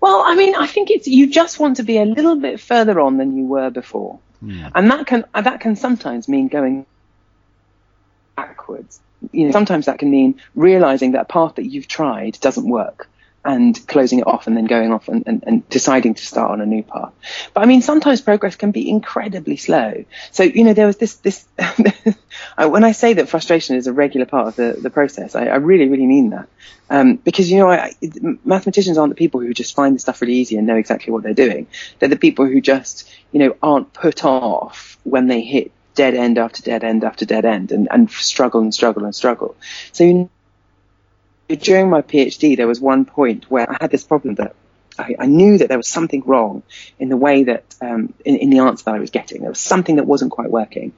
Well, 0.00 0.22
I 0.24 0.34
mean, 0.34 0.54
I 0.54 0.66
think 0.66 0.90
it's 0.90 1.06
you 1.06 1.28
just 1.28 1.58
want 1.58 1.76
to 1.76 1.82
be 1.82 1.98
a 1.98 2.04
little 2.04 2.36
bit 2.36 2.60
further 2.60 3.00
on 3.00 3.16
than 3.16 3.36
you 3.36 3.44
were 3.44 3.70
before, 3.70 4.18
hmm. 4.40 4.66
and 4.74 4.90
that 4.90 5.06
can 5.06 5.24
that 5.34 5.60
can 5.60 5.76
sometimes 5.76 6.28
mean 6.28 6.48
going 6.48 6.86
backwards. 8.36 9.00
You 9.32 9.46
know, 9.46 9.52
sometimes 9.52 9.86
that 9.86 9.98
can 9.98 10.10
mean 10.10 10.40
realizing 10.54 11.12
that 11.12 11.22
a 11.22 11.24
path 11.24 11.56
that 11.56 11.66
you've 11.66 11.88
tried 11.88 12.38
doesn't 12.40 12.68
work 12.68 13.08
and 13.46 13.86
closing 13.86 14.18
it 14.18 14.26
off 14.26 14.48
and 14.48 14.56
then 14.56 14.64
going 14.64 14.92
off 14.92 15.08
and, 15.08 15.22
and, 15.26 15.44
and, 15.46 15.68
deciding 15.68 16.14
to 16.14 16.26
start 16.26 16.50
on 16.50 16.60
a 16.60 16.66
new 16.66 16.82
path. 16.82 17.12
But 17.54 17.62
I 17.62 17.66
mean, 17.66 17.80
sometimes 17.80 18.20
progress 18.20 18.56
can 18.56 18.72
be 18.72 18.90
incredibly 18.90 19.56
slow. 19.56 20.04
So, 20.32 20.42
you 20.42 20.64
know, 20.64 20.74
there 20.74 20.86
was 20.86 20.96
this, 20.96 21.14
this, 21.16 21.46
when 22.58 22.82
I 22.82 22.92
say 22.92 23.14
that 23.14 23.28
frustration 23.28 23.76
is 23.76 23.86
a 23.86 23.92
regular 23.92 24.26
part 24.26 24.48
of 24.48 24.56
the, 24.56 24.78
the 24.80 24.90
process, 24.90 25.36
I, 25.36 25.46
I 25.46 25.56
really, 25.56 25.88
really 25.88 26.06
mean 26.06 26.30
that. 26.30 26.48
Um, 26.90 27.16
because, 27.16 27.50
you 27.50 27.58
know, 27.58 27.70
I, 27.70 27.92
mathematicians 28.44 28.98
aren't 28.98 29.10
the 29.10 29.18
people 29.18 29.40
who 29.40 29.54
just 29.54 29.76
find 29.76 29.94
the 29.94 30.00
stuff 30.00 30.20
really 30.20 30.34
easy 30.34 30.56
and 30.56 30.66
know 30.66 30.76
exactly 30.76 31.12
what 31.12 31.22
they're 31.22 31.34
doing. 31.34 31.68
They're 31.98 32.08
the 32.08 32.16
people 32.16 32.46
who 32.46 32.60
just, 32.60 33.08
you 33.30 33.38
know, 33.38 33.56
aren't 33.62 33.92
put 33.92 34.24
off 34.24 34.98
when 35.04 35.28
they 35.28 35.42
hit 35.42 35.70
dead 35.94 36.14
end 36.14 36.36
after 36.36 36.62
dead 36.62 36.84
end 36.84 37.04
after 37.04 37.24
dead 37.24 37.44
end 37.44 37.70
and, 37.72 37.88
and 37.90 38.10
struggle 38.10 38.60
and 38.60 38.74
struggle 38.74 39.04
and 39.04 39.14
struggle. 39.14 39.56
So, 39.92 40.04
you 40.04 40.30
during 41.48 41.90
my 41.90 42.02
PhD, 42.02 42.56
there 42.56 42.66
was 42.66 42.80
one 42.80 43.04
point 43.04 43.50
where 43.50 43.70
I 43.70 43.76
had 43.80 43.90
this 43.90 44.04
problem 44.04 44.36
that 44.36 44.54
I, 44.98 45.14
I 45.18 45.26
knew 45.26 45.58
that 45.58 45.68
there 45.68 45.76
was 45.76 45.88
something 45.88 46.22
wrong 46.24 46.62
in 46.98 47.08
the 47.08 47.16
way 47.16 47.44
that, 47.44 47.64
um, 47.80 48.14
in, 48.24 48.36
in, 48.36 48.50
the 48.50 48.60
answer 48.60 48.84
that 48.86 48.94
I 48.94 48.98
was 48.98 49.10
getting. 49.10 49.42
There 49.42 49.50
was 49.50 49.60
something 49.60 49.96
that 49.96 50.06
wasn't 50.06 50.32
quite 50.32 50.50
working. 50.50 50.92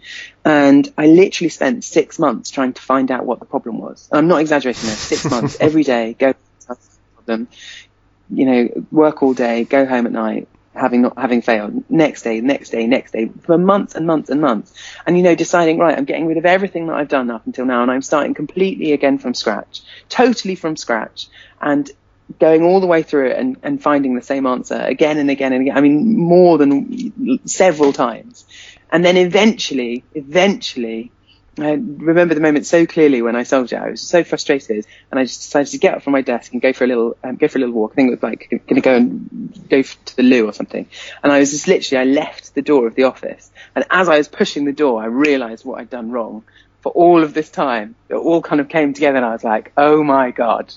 And 0.44 0.90
I 0.96 1.06
literally 1.06 1.50
spent 1.50 1.84
six 1.84 2.18
months 2.18 2.50
trying 2.50 2.74
to 2.74 2.82
find 2.82 3.10
out 3.10 3.26
what 3.26 3.40
the 3.40 3.44
problem 3.44 3.78
was. 3.78 4.08
I'm 4.12 4.28
not 4.28 4.40
exaggerating 4.40 4.86
there. 4.86 4.96
Six 4.96 5.24
months 5.30 5.56
every 5.60 5.82
day, 5.82 6.14
go 6.18 6.34
problem, 7.28 7.48
you 8.30 8.44
know, 8.44 8.86
work 8.90 9.22
all 9.22 9.34
day, 9.34 9.64
go 9.64 9.86
home 9.86 10.06
at 10.06 10.12
night, 10.12 10.48
having 10.78 11.02
not 11.02 11.18
having 11.18 11.42
failed. 11.42 11.84
Next 11.90 12.22
day, 12.22 12.40
next 12.40 12.70
day, 12.70 12.86
next 12.86 13.12
day, 13.12 13.30
for 13.42 13.58
months 13.58 13.94
and 13.94 14.06
months 14.06 14.30
and 14.30 14.40
months. 14.40 14.72
And 15.06 15.16
you 15.16 15.22
know, 15.22 15.34
deciding 15.34 15.78
right, 15.78 15.96
I'm 15.96 16.04
getting 16.04 16.26
rid 16.26 16.38
of 16.38 16.46
everything 16.46 16.86
that 16.86 16.94
I've 16.94 17.08
done 17.08 17.30
up 17.30 17.46
until 17.46 17.66
now, 17.66 17.82
and 17.82 17.90
I'm 17.90 18.02
starting 18.02 18.34
completely 18.34 18.92
again 18.92 19.18
from 19.18 19.34
scratch, 19.34 19.82
totally 20.08 20.54
from 20.54 20.76
scratch, 20.76 21.28
and 21.60 21.90
going 22.38 22.62
all 22.62 22.80
the 22.80 22.86
way 22.86 23.02
through 23.02 23.30
it 23.30 23.38
and, 23.38 23.56
and 23.62 23.82
finding 23.82 24.14
the 24.14 24.22
same 24.22 24.46
answer 24.46 24.74
again 24.74 25.18
and 25.18 25.30
again 25.30 25.52
and 25.52 25.62
again. 25.62 25.76
I 25.76 25.80
mean, 25.80 26.16
more 26.16 26.58
than 26.58 27.46
several 27.46 27.92
times. 27.92 28.44
And 28.90 29.04
then 29.04 29.16
eventually, 29.16 30.04
eventually, 30.14 31.10
I 31.58 31.72
remember 31.72 32.34
the 32.34 32.40
moment 32.40 32.66
so 32.66 32.86
clearly 32.86 33.22
when 33.22 33.34
I 33.34 33.42
sold 33.42 33.72
it. 33.72 33.76
I 33.76 33.90
was 33.90 34.00
so 34.00 34.22
frustrated, 34.22 34.86
and 35.10 35.18
I 35.18 35.24
just 35.24 35.42
decided 35.42 35.70
to 35.72 35.78
get 35.78 35.94
up 35.94 36.02
from 36.02 36.12
my 36.12 36.20
desk 36.20 36.52
and 36.52 36.62
go 36.62 36.72
for 36.72 36.84
a 36.84 36.86
little, 36.86 37.16
um, 37.24 37.36
go 37.36 37.48
for 37.48 37.58
a 37.58 37.60
little 37.60 37.74
walk. 37.74 37.92
I 37.92 37.94
think 37.96 38.08
it 38.08 38.10
was 38.12 38.22
like 38.22 38.48
going 38.50 38.62
to 38.76 38.80
go 38.80 38.94
and 38.94 39.68
go 39.68 39.82
to 39.82 40.16
the 40.16 40.22
loo 40.22 40.46
or 40.46 40.52
something. 40.52 40.86
And 41.22 41.32
I 41.32 41.40
was 41.40 41.50
just 41.50 41.66
literally, 41.66 42.10
I 42.10 42.12
left 42.12 42.54
the 42.54 42.62
door 42.62 42.86
of 42.86 42.94
the 42.94 43.04
office, 43.04 43.50
and 43.74 43.84
as 43.90 44.08
I 44.08 44.18
was 44.18 44.28
pushing 44.28 44.64
the 44.64 44.72
door, 44.72 45.02
I 45.02 45.06
realised 45.06 45.64
what 45.64 45.80
I'd 45.80 45.90
done 45.90 46.10
wrong. 46.10 46.44
For 46.82 46.92
all 46.92 47.24
of 47.24 47.34
this 47.34 47.50
time, 47.50 47.96
it 48.08 48.14
all 48.14 48.40
kind 48.40 48.60
of 48.60 48.68
came 48.68 48.94
together, 48.94 49.16
and 49.16 49.26
I 49.26 49.32
was 49.32 49.44
like, 49.44 49.72
"Oh 49.76 50.04
my 50.04 50.30
god, 50.30 50.72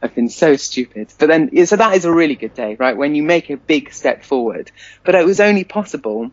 I've 0.00 0.14
been 0.14 0.30
so 0.30 0.56
stupid." 0.56 1.12
But 1.18 1.28
then, 1.28 1.66
so 1.66 1.76
that 1.76 1.96
is 1.96 2.06
a 2.06 2.12
really 2.12 2.34
good 2.34 2.54
day, 2.54 2.76
right? 2.76 2.96
When 2.96 3.14
you 3.14 3.22
make 3.22 3.50
a 3.50 3.58
big 3.58 3.92
step 3.92 4.24
forward. 4.24 4.70
But 5.04 5.16
it 5.16 5.26
was 5.26 5.40
only 5.40 5.64
possible 5.64 6.30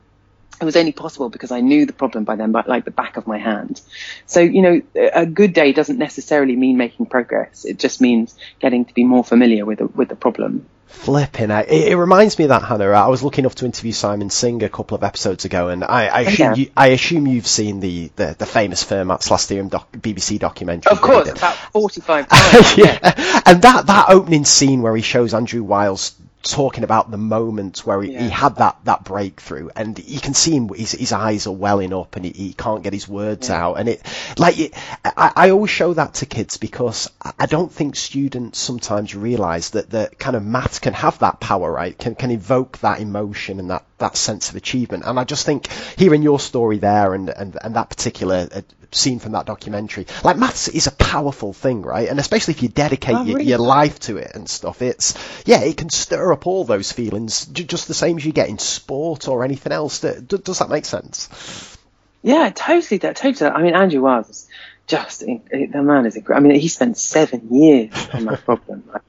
it 0.62 0.66
was 0.66 0.76
only 0.76 0.92
possible 0.92 1.30
because 1.30 1.52
I 1.52 1.62
knew 1.62 1.86
the 1.86 1.94
problem 1.94 2.24
by 2.24 2.36
then, 2.36 2.52
but 2.52 2.68
like 2.68 2.86
the 2.86 2.92
back 2.92 3.18
of 3.18 3.26
my 3.26 3.40
hand. 3.40 3.82
So, 4.28 4.40
you 4.42 4.62
know, 4.62 4.82
a 4.96 5.26
good 5.26 5.54
day 5.54 5.74
doesn't 5.74 5.98
necessarily 5.98 6.56
mean 6.56 6.78
making 6.78 7.08
progress. 7.08 7.66
It 7.66 7.80
just 7.80 8.00
means 8.00 8.36
getting 8.60 8.86
to 8.86 8.94
be 8.94 9.04
more 9.04 9.24
familiar 9.24 9.66
with 9.66 9.80
the, 9.80 9.88
with 9.88 10.10
the 10.10 10.16
problem. 10.16 10.68
Flipping 10.92 11.52
it. 11.52 11.70
it. 11.70 11.96
reminds 11.96 12.38
me 12.38 12.46
of 12.46 12.50
that, 12.50 12.64
Hannah. 12.64 12.92
I 12.92 13.08
was 13.08 13.24
lucky 13.24 13.40
enough 13.40 13.56
to 13.56 13.66
interview 13.66 13.94
Simon 13.94 14.30
Singh 14.30 14.62
a 14.62 14.70
couple 14.70 14.96
of 14.96 15.04
episodes 15.04 15.46
ago, 15.46 15.70
and 15.70 15.86
I, 15.86 16.08
I, 16.08 16.22
assume, 16.22 16.46
yeah. 16.46 16.56
you, 16.56 16.72
I 16.76 16.88
assume 16.88 17.28
you've 17.28 17.48
seen 17.48 17.80
the, 17.80 18.12
the, 18.18 18.36
the 18.38 18.46
famous 18.46 18.84
Fermat's 18.84 19.32
Last 19.32 19.48
Theorem 19.48 19.70
doc, 19.70 19.92
BBC 19.94 20.38
documentary. 20.38 20.92
Of 20.92 21.02
course, 21.02 21.30
about 21.30 21.56
45 21.56 22.28
times. 22.30 22.78
yeah. 22.78 23.42
And 23.46 23.62
that, 23.62 23.88
that 23.88 24.06
opening 24.10 24.46
scene 24.46 24.82
where 24.82 24.96
he 24.96 25.02
shows 25.02 25.34
Andrew 25.34 25.64
Wiles 25.64 26.12
talking 26.44 26.84
about 26.84 27.12
the 27.12 27.18
moment 27.18 27.86
where 27.86 28.02
he, 28.02 28.12
yeah. 28.12 28.24
he, 28.24 28.30
had 28.30 28.56
that, 28.58 28.78
that 28.86 29.04
breakthrough 29.04 29.70
and 29.76 29.98
you 30.00 30.20
can 30.20 30.34
see 30.34 30.56
him 30.56 30.70
his, 30.70 30.92
his 30.92 31.12
eyes 31.12 31.48
are 31.48 31.54
welling 31.54 31.94
up 31.94 32.16
and 32.16 32.26
he, 32.26 32.32
he 32.32 32.54
can't 32.54 32.84
get 32.84 32.94
his 32.94 33.08
words 33.08 33.50
yeah. 33.50 33.64
out 33.64 33.74
and 33.76 33.90
it 33.90 34.02
like 34.38 34.60
it, 34.60 34.74
I, 35.06 35.32
I 35.36 35.50
always 35.52 35.70
show 35.70 35.94
that 35.94 36.16
to 36.16 36.26
kids 36.26 36.58
because 36.58 37.10
I 37.38 37.46
don't 37.46 37.72
think 37.72 37.96
students 37.96 38.60
sometimes 38.60 39.16
realize 39.16 39.72
that 39.72 39.90
the 39.90 40.12
kind 40.18 40.36
of 40.36 40.46
math 40.46 40.82
can 40.82 40.94
have 40.94 41.20
that 41.20 41.40
power 41.40 41.72
right 41.72 41.98
can 41.98 42.16
can 42.16 42.32
evoke 42.32 42.80
that 42.80 43.00
emotion 43.00 43.60
and 43.60 43.70
that 43.70 43.86
that 44.02 44.18
sense 44.18 44.50
of 44.50 44.56
achievement 44.56 45.04
and 45.06 45.20
I 45.20 45.24
just 45.24 45.46
think 45.46 45.68
hearing 45.98 46.22
your 46.22 46.40
story 46.40 46.78
there 46.78 47.14
and 47.14 47.30
and, 47.30 47.58
and 47.62 47.76
that 47.76 47.90
particular 47.90 48.48
uh, 48.54 48.62
scene 48.94 49.20
from 49.20 49.32
that 49.34 49.46
documentary. 49.46 50.06
Like 50.24 50.38
maths 50.38 50.68
is 50.68 50.88
a 50.88 50.92
powerful 50.92 51.54
thing, 51.54 51.82
right? 51.82 52.10
And 52.10 52.20
especially 52.20 52.54
if 52.54 52.64
you 52.64 52.70
dedicate 52.70 53.16
oh, 53.16 53.20
really? 53.24 53.32
your, 53.32 53.42
your, 53.42 53.58
life 53.60 54.00
to 54.02 54.18
it 54.18 54.32
and 54.34 54.50
stuff, 54.50 54.82
it's 54.82 55.18
yeah, 55.46 55.62
it 55.62 55.78
can 55.78 55.90
stir 55.90 56.34
up 56.34 56.48
all 56.48 56.64
those 56.64 56.92
feelings 56.92 57.46
j- 57.46 57.64
just 57.64 57.88
the 57.88 57.94
same 57.94 58.18
as 58.18 58.26
you 58.26 58.34
get 58.34 58.50
in 58.50 58.60
sport 58.60 59.28
or 59.28 59.44
anything 59.44 59.72
else. 59.72 60.00
Does 60.00 60.60
that 60.60 60.70
make 60.70 60.86
sense? 60.86 61.78
Yeah, 62.22 62.52
totally. 62.54 63.00
That 63.00 63.16
totally. 63.16 63.50
I 63.50 63.62
mean, 63.62 63.76
Andrew 63.76 64.02
Wiles 64.02 64.48
just 64.88 65.22
the 65.22 65.82
man 65.82 66.06
is. 66.06 66.16
incredible. 66.16 66.48
I 66.48 66.50
mean, 66.52 66.60
he 66.60 66.68
spent 66.68 66.98
seven 66.98 67.48
years 67.52 67.92
on 68.14 68.26
that 68.26 68.44
problem. 68.46 68.84
Like, 68.92 69.04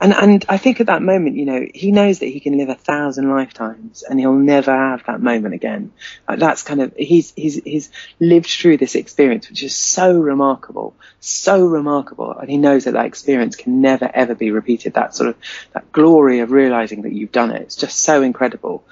and 0.00 0.12
and 0.12 0.44
I 0.48 0.56
think 0.56 0.80
at 0.80 0.86
that 0.86 1.02
moment, 1.02 1.36
you 1.36 1.44
know, 1.44 1.66
he 1.74 1.92
knows 1.92 2.20
that 2.20 2.26
he 2.26 2.40
can 2.40 2.56
live 2.58 2.68
a 2.68 2.74
thousand 2.74 3.30
lifetimes 3.30 4.02
and 4.02 4.18
he'll 4.18 4.32
never 4.32 4.72
have 4.72 5.04
that 5.06 5.20
moment 5.20 5.54
again. 5.54 5.92
Like 6.28 6.38
that's 6.38 6.62
kind 6.62 6.80
of 6.80 6.94
he's 6.96 7.32
he's 7.36 7.62
he's 7.62 7.90
lived 8.18 8.48
through 8.48 8.78
this 8.78 8.94
experience, 8.94 9.48
which 9.48 9.62
is 9.62 9.74
so 9.74 10.18
remarkable, 10.18 10.94
so 11.20 11.66
remarkable, 11.66 12.32
and 12.32 12.50
he 12.50 12.56
knows 12.56 12.84
that 12.84 12.92
that 12.92 13.06
experience 13.06 13.56
can 13.56 13.80
never 13.80 14.10
ever 14.12 14.34
be 14.34 14.50
repeated. 14.50 14.94
That 14.94 15.14
sort 15.14 15.30
of 15.30 15.36
that 15.72 15.92
glory 15.92 16.40
of 16.40 16.50
realizing 16.50 17.02
that 17.02 17.12
you've 17.12 17.32
done 17.32 17.50
it. 17.50 17.62
It's 17.62 17.76
just 17.76 17.98
so 17.98 18.22
incredible. 18.22 18.84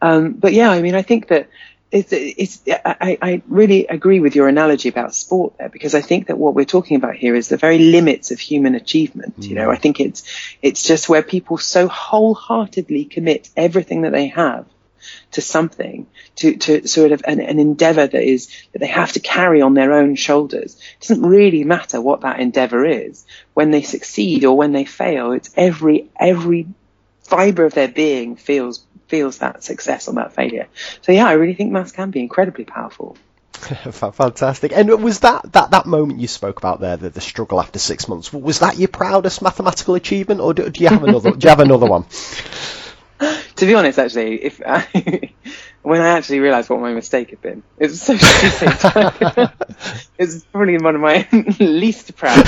Um, 0.00 0.32
but 0.32 0.52
yeah, 0.52 0.70
I 0.70 0.82
mean, 0.82 0.96
I 0.96 1.02
think 1.02 1.28
that 1.28 1.48
it's, 1.92 2.10
it's, 2.10 2.62
I, 2.66 3.18
I, 3.20 3.42
really 3.46 3.86
agree 3.86 4.18
with 4.18 4.34
your 4.34 4.48
analogy 4.48 4.88
about 4.88 5.14
sport 5.14 5.58
there 5.58 5.68
because 5.68 5.94
I 5.94 6.00
think 6.00 6.28
that 6.28 6.38
what 6.38 6.54
we're 6.54 6.64
talking 6.64 6.96
about 6.96 7.16
here 7.16 7.34
is 7.34 7.48
the 7.48 7.58
very 7.58 7.78
limits 7.78 8.30
of 8.30 8.40
human 8.40 8.74
achievement. 8.74 9.38
Mm. 9.38 9.48
You 9.48 9.54
know, 9.56 9.70
I 9.70 9.76
think 9.76 10.00
it's 10.00 10.22
it's 10.62 10.82
just 10.82 11.10
where 11.10 11.22
people 11.22 11.58
so 11.58 11.88
wholeheartedly 11.88 13.04
commit 13.04 13.50
everything 13.56 14.02
that 14.02 14.12
they 14.12 14.28
have 14.28 14.64
to 15.32 15.42
something, 15.42 16.06
to, 16.36 16.56
to 16.56 16.88
sort 16.88 17.12
of 17.12 17.22
an, 17.26 17.40
an 17.40 17.58
endeavor 17.58 18.06
that 18.06 18.22
is 18.22 18.48
that 18.72 18.78
they 18.78 18.86
have 18.86 19.12
to 19.12 19.20
carry 19.20 19.60
on 19.60 19.74
their 19.74 19.92
own 19.92 20.14
shoulders. 20.14 20.76
It 20.76 21.08
doesn't 21.08 21.26
really 21.26 21.64
matter 21.64 22.00
what 22.00 22.22
that 22.22 22.40
endeavor 22.40 22.86
is. 22.86 23.26
When 23.52 23.70
they 23.70 23.82
succeed 23.82 24.44
or 24.44 24.56
when 24.56 24.72
they 24.72 24.86
fail, 24.86 25.32
it's 25.32 25.50
every 25.56 26.08
every 26.18 26.68
fiber 27.20 27.64
of 27.64 27.74
their 27.74 27.88
being 27.88 28.36
feels 28.36 28.86
feels 29.12 29.36
that 29.38 29.62
success 29.62 30.08
or 30.08 30.14
that 30.14 30.34
failure. 30.34 30.68
So 31.02 31.12
yeah, 31.12 31.26
I 31.26 31.32
really 31.32 31.52
think 31.52 31.70
maths 31.70 31.92
can 31.92 32.10
be 32.10 32.20
incredibly 32.20 32.64
powerful. 32.64 33.18
Fantastic. 33.52 34.72
And 34.74 34.88
was 35.02 35.20
that, 35.20 35.52
that, 35.52 35.72
that 35.72 35.84
moment 35.84 36.18
you 36.18 36.28
spoke 36.28 36.56
about 36.56 36.80
there, 36.80 36.96
the, 36.96 37.10
the 37.10 37.20
struggle 37.20 37.60
after 37.60 37.78
six 37.78 38.08
months, 38.08 38.32
was 38.32 38.60
that 38.60 38.78
your 38.78 38.88
proudest 38.88 39.42
mathematical 39.42 39.96
achievement, 39.96 40.40
or 40.40 40.54
do, 40.54 40.70
do 40.70 40.82
you 40.82 40.88
have 40.88 41.04
another? 41.04 41.32
do 41.32 41.44
you 41.44 41.50
have 41.50 41.60
another 41.60 41.84
one? 41.84 42.06
to 43.56 43.66
be 43.66 43.74
honest, 43.74 43.98
actually, 43.98 44.42
if 44.42 44.62
I, 44.64 45.30
when 45.82 46.00
I 46.00 46.16
actually 46.16 46.40
realised 46.40 46.70
what 46.70 46.80
my 46.80 46.94
mistake 46.94 47.28
had 47.28 47.42
been, 47.42 47.62
it 47.78 47.90
was 47.90 48.00
so 48.00 48.16
stupid. 48.16 49.52
it's 50.18 50.42
probably 50.44 50.78
one 50.78 50.94
of 50.94 51.02
my 51.02 51.28
least 51.60 52.16
proud 52.16 52.46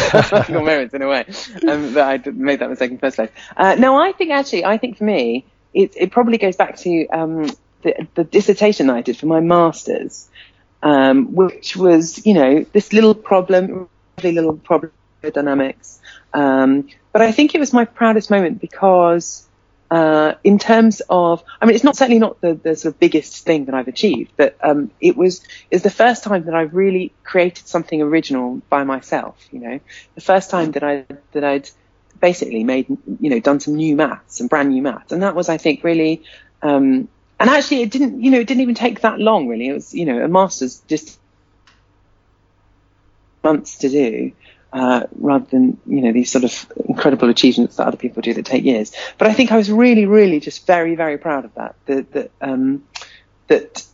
moments 0.48 0.94
in 0.94 1.02
a 1.02 1.08
way 1.08 1.26
um, 1.68 1.92
that 1.92 2.26
I 2.26 2.30
made 2.30 2.60
that 2.60 2.70
mistake 2.70 2.90
in 2.90 2.96
the 2.96 3.00
first 3.00 3.16
place. 3.16 3.30
Uh, 3.54 3.74
no, 3.78 3.96
I 3.96 4.12
think 4.12 4.30
actually, 4.30 4.64
I 4.64 4.78
think 4.78 4.96
for 4.96 5.04
me, 5.04 5.44
it, 5.74 5.92
it 5.96 6.10
probably 6.12 6.38
goes 6.38 6.56
back 6.56 6.76
to 6.78 7.06
um, 7.08 7.46
the, 7.82 8.06
the, 8.14 8.24
dissertation 8.24 8.88
I 8.88 9.02
did 9.02 9.16
for 9.16 9.26
my 9.26 9.40
masters, 9.40 10.28
um, 10.82 11.34
which 11.34 11.76
was, 11.76 12.24
you 12.24 12.34
know, 12.34 12.64
this 12.72 12.92
little 12.92 13.14
problem, 13.14 13.88
little 14.22 14.56
problem 14.56 14.92
dynamics. 15.32 16.00
Um, 16.32 16.88
but 17.12 17.22
I 17.22 17.32
think 17.32 17.54
it 17.54 17.58
was 17.58 17.72
my 17.72 17.84
proudest 17.84 18.30
moment 18.30 18.60
because, 18.60 19.46
uh, 19.90 20.34
in 20.44 20.58
terms 20.58 21.02
of, 21.08 21.42
I 21.60 21.66
mean, 21.66 21.74
it's 21.74 21.84
not 21.84 21.96
certainly 21.96 22.18
not 22.18 22.40
the, 22.40 22.54
the 22.54 22.76
sort 22.76 22.94
of 22.94 23.00
biggest 23.00 23.44
thing 23.44 23.66
that 23.66 23.74
I've 23.74 23.88
achieved, 23.88 24.32
but 24.36 24.56
um, 24.62 24.90
it 25.00 25.16
was 25.16 25.42
is 25.70 25.82
the 25.82 25.90
first 25.90 26.24
time 26.24 26.44
that 26.44 26.54
I 26.54 26.62
really 26.62 27.12
created 27.22 27.66
something 27.66 28.02
original 28.02 28.60
by 28.68 28.84
myself. 28.84 29.36
You 29.50 29.60
know, 29.60 29.80
the 30.14 30.20
first 30.20 30.50
time 30.50 30.72
that 30.72 30.82
I 30.82 31.06
that 31.32 31.44
I'd 31.44 31.70
basically 32.24 32.64
made, 32.64 32.86
you 33.20 33.28
know, 33.28 33.38
done 33.38 33.60
some 33.60 33.74
new 33.74 33.94
maths, 33.94 34.38
some 34.38 34.46
brand 34.46 34.70
new 34.70 34.80
maths. 34.80 35.12
And 35.12 35.22
that 35.22 35.34
was, 35.34 35.50
I 35.50 35.58
think, 35.58 35.84
really, 35.84 36.22
um, 36.62 37.06
and 37.38 37.50
actually 37.50 37.82
it 37.82 37.90
didn't, 37.90 38.22
you 38.22 38.30
know, 38.30 38.40
it 38.40 38.46
didn't 38.46 38.62
even 38.62 38.74
take 38.74 39.02
that 39.02 39.18
long 39.18 39.46
really. 39.46 39.68
It 39.68 39.74
was, 39.74 39.92
you 39.92 40.06
know, 40.06 40.24
a 40.24 40.28
master's 40.28 40.80
just 40.88 41.18
months 43.42 43.76
to 43.78 43.90
do. 43.90 44.32
Uh, 44.72 45.06
rather 45.20 45.44
than 45.52 45.78
you 45.86 46.00
know 46.00 46.12
these 46.12 46.32
sort 46.32 46.42
of 46.42 46.72
incredible 46.88 47.30
achievements 47.30 47.76
that 47.76 47.86
other 47.86 47.96
people 47.96 48.20
do 48.22 48.34
that 48.34 48.44
take 48.44 48.64
years. 48.64 48.92
But 49.18 49.28
I 49.28 49.32
think 49.32 49.52
I 49.52 49.56
was 49.56 49.70
really, 49.70 50.04
really 50.04 50.40
just 50.40 50.66
very, 50.66 50.96
very 50.96 51.16
proud 51.16 51.44
of 51.44 51.54
that. 51.54 51.76
That 51.86 52.10
that 52.10 52.30
um, 52.40 52.82
that 53.46 53.86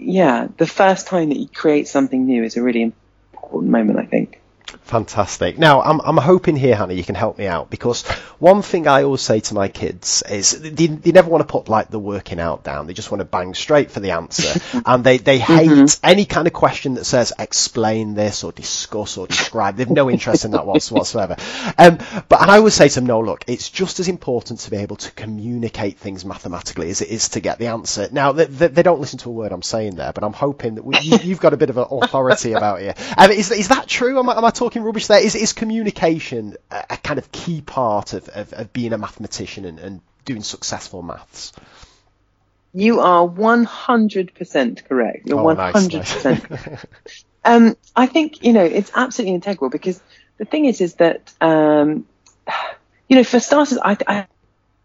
yeah, 0.00 0.48
the 0.56 0.66
first 0.66 1.06
time 1.06 1.28
that 1.28 1.38
you 1.38 1.46
create 1.46 1.86
something 1.86 2.26
new 2.26 2.42
is 2.42 2.56
a 2.56 2.62
really 2.62 2.82
important 2.82 3.70
moment. 3.70 4.00
I 4.00 4.06
think. 4.06 4.40
Fantastic. 4.86 5.58
Now, 5.58 5.82
I'm, 5.82 6.00
I'm 6.00 6.16
hoping 6.16 6.54
here, 6.54 6.76
Hannah, 6.76 6.94
you 6.94 7.02
can 7.02 7.16
help 7.16 7.38
me 7.38 7.48
out 7.48 7.70
because 7.70 8.06
one 8.38 8.62
thing 8.62 8.86
I 8.86 9.02
always 9.02 9.20
say 9.20 9.40
to 9.40 9.54
my 9.54 9.66
kids 9.66 10.22
is 10.30 10.60
they, 10.60 10.86
they 10.86 11.10
never 11.10 11.28
want 11.28 11.42
to 11.42 11.50
put 11.50 11.68
like 11.68 11.88
the 11.88 11.98
working 11.98 12.38
out 12.38 12.62
down. 12.62 12.86
They 12.86 12.92
just 12.92 13.10
want 13.10 13.18
to 13.18 13.24
bang 13.24 13.54
straight 13.54 13.90
for 13.90 13.98
the 13.98 14.12
answer. 14.12 14.60
and 14.86 15.02
they, 15.02 15.18
they 15.18 15.40
hate 15.40 15.68
mm-hmm. 15.68 16.06
any 16.06 16.24
kind 16.24 16.46
of 16.46 16.52
question 16.52 16.94
that 16.94 17.04
says 17.04 17.32
explain 17.36 18.14
this 18.14 18.44
or 18.44 18.52
discuss 18.52 19.16
or 19.16 19.26
describe. 19.26 19.74
They've 19.74 19.90
no 19.90 20.08
interest 20.08 20.44
in 20.44 20.52
that 20.52 20.64
whatsoever. 20.66 21.34
Um, 21.76 21.98
but, 22.28 22.40
and 22.42 22.48
I 22.48 22.58
always 22.58 22.74
say 22.74 22.88
to 22.88 22.94
them, 22.94 23.06
no, 23.06 23.18
look, 23.18 23.42
it's 23.48 23.68
just 23.68 23.98
as 23.98 24.06
important 24.06 24.60
to 24.60 24.70
be 24.70 24.76
able 24.76 24.96
to 24.96 25.10
communicate 25.10 25.98
things 25.98 26.24
mathematically 26.24 26.90
as 26.90 27.00
it 27.00 27.08
is 27.08 27.30
to 27.30 27.40
get 27.40 27.58
the 27.58 27.66
answer. 27.66 28.08
Now, 28.12 28.30
they, 28.30 28.44
they, 28.44 28.68
they 28.68 28.82
don't 28.84 29.00
listen 29.00 29.18
to 29.20 29.30
a 29.30 29.32
word 29.32 29.50
I'm 29.50 29.62
saying 29.62 29.96
there, 29.96 30.12
but 30.12 30.22
I'm 30.22 30.32
hoping 30.32 30.76
that 30.76 30.84
we, 30.84 30.96
you, 31.00 31.18
have 31.18 31.40
got 31.40 31.54
a 31.54 31.56
bit 31.56 31.70
of 31.70 31.76
an 31.76 31.86
authority 31.90 32.52
about 32.52 32.82
it. 32.82 32.96
Um, 33.18 33.32
is, 33.32 33.50
is 33.50 33.66
that 33.68 33.88
true? 33.88 34.20
Am 34.20 34.30
I, 34.30 34.38
am 34.38 34.44
I 34.44 34.50
talking 34.50 34.75
talking 34.76 34.86
rubbish 34.86 35.06
there. 35.06 35.24
Is, 35.24 35.34
is 35.34 35.52
communication 35.52 36.56
a, 36.70 36.84
a 36.90 36.96
kind 36.96 37.18
of 37.18 37.32
key 37.32 37.60
part 37.60 38.12
of, 38.12 38.28
of, 38.28 38.52
of 38.52 38.72
being 38.72 38.92
a 38.92 38.98
mathematician 38.98 39.64
and, 39.64 39.78
and 39.78 40.00
doing 40.24 40.42
successful 40.42 41.02
maths? 41.02 41.52
You 42.74 43.00
are 43.00 43.26
100% 43.26 44.84
correct. 44.84 45.26
You're 45.26 45.40
oh, 45.40 45.56
100% 45.56 46.50
nice, 46.50 46.86
um, 47.44 47.76
I 47.94 48.06
think, 48.06 48.44
you 48.44 48.52
know, 48.52 48.64
it's 48.64 48.90
absolutely 48.94 49.34
integral 49.34 49.70
because 49.70 50.00
the 50.36 50.44
thing 50.44 50.66
is, 50.66 50.80
is 50.80 50.94
that, 50.94 51.32
um, 51.40 52.06
you 53.08 53.16
know, 53.16 53.24
for 53.24 53.40
starters, 53.40 53.78
I, 53.82 53.96
I 54.06 54.26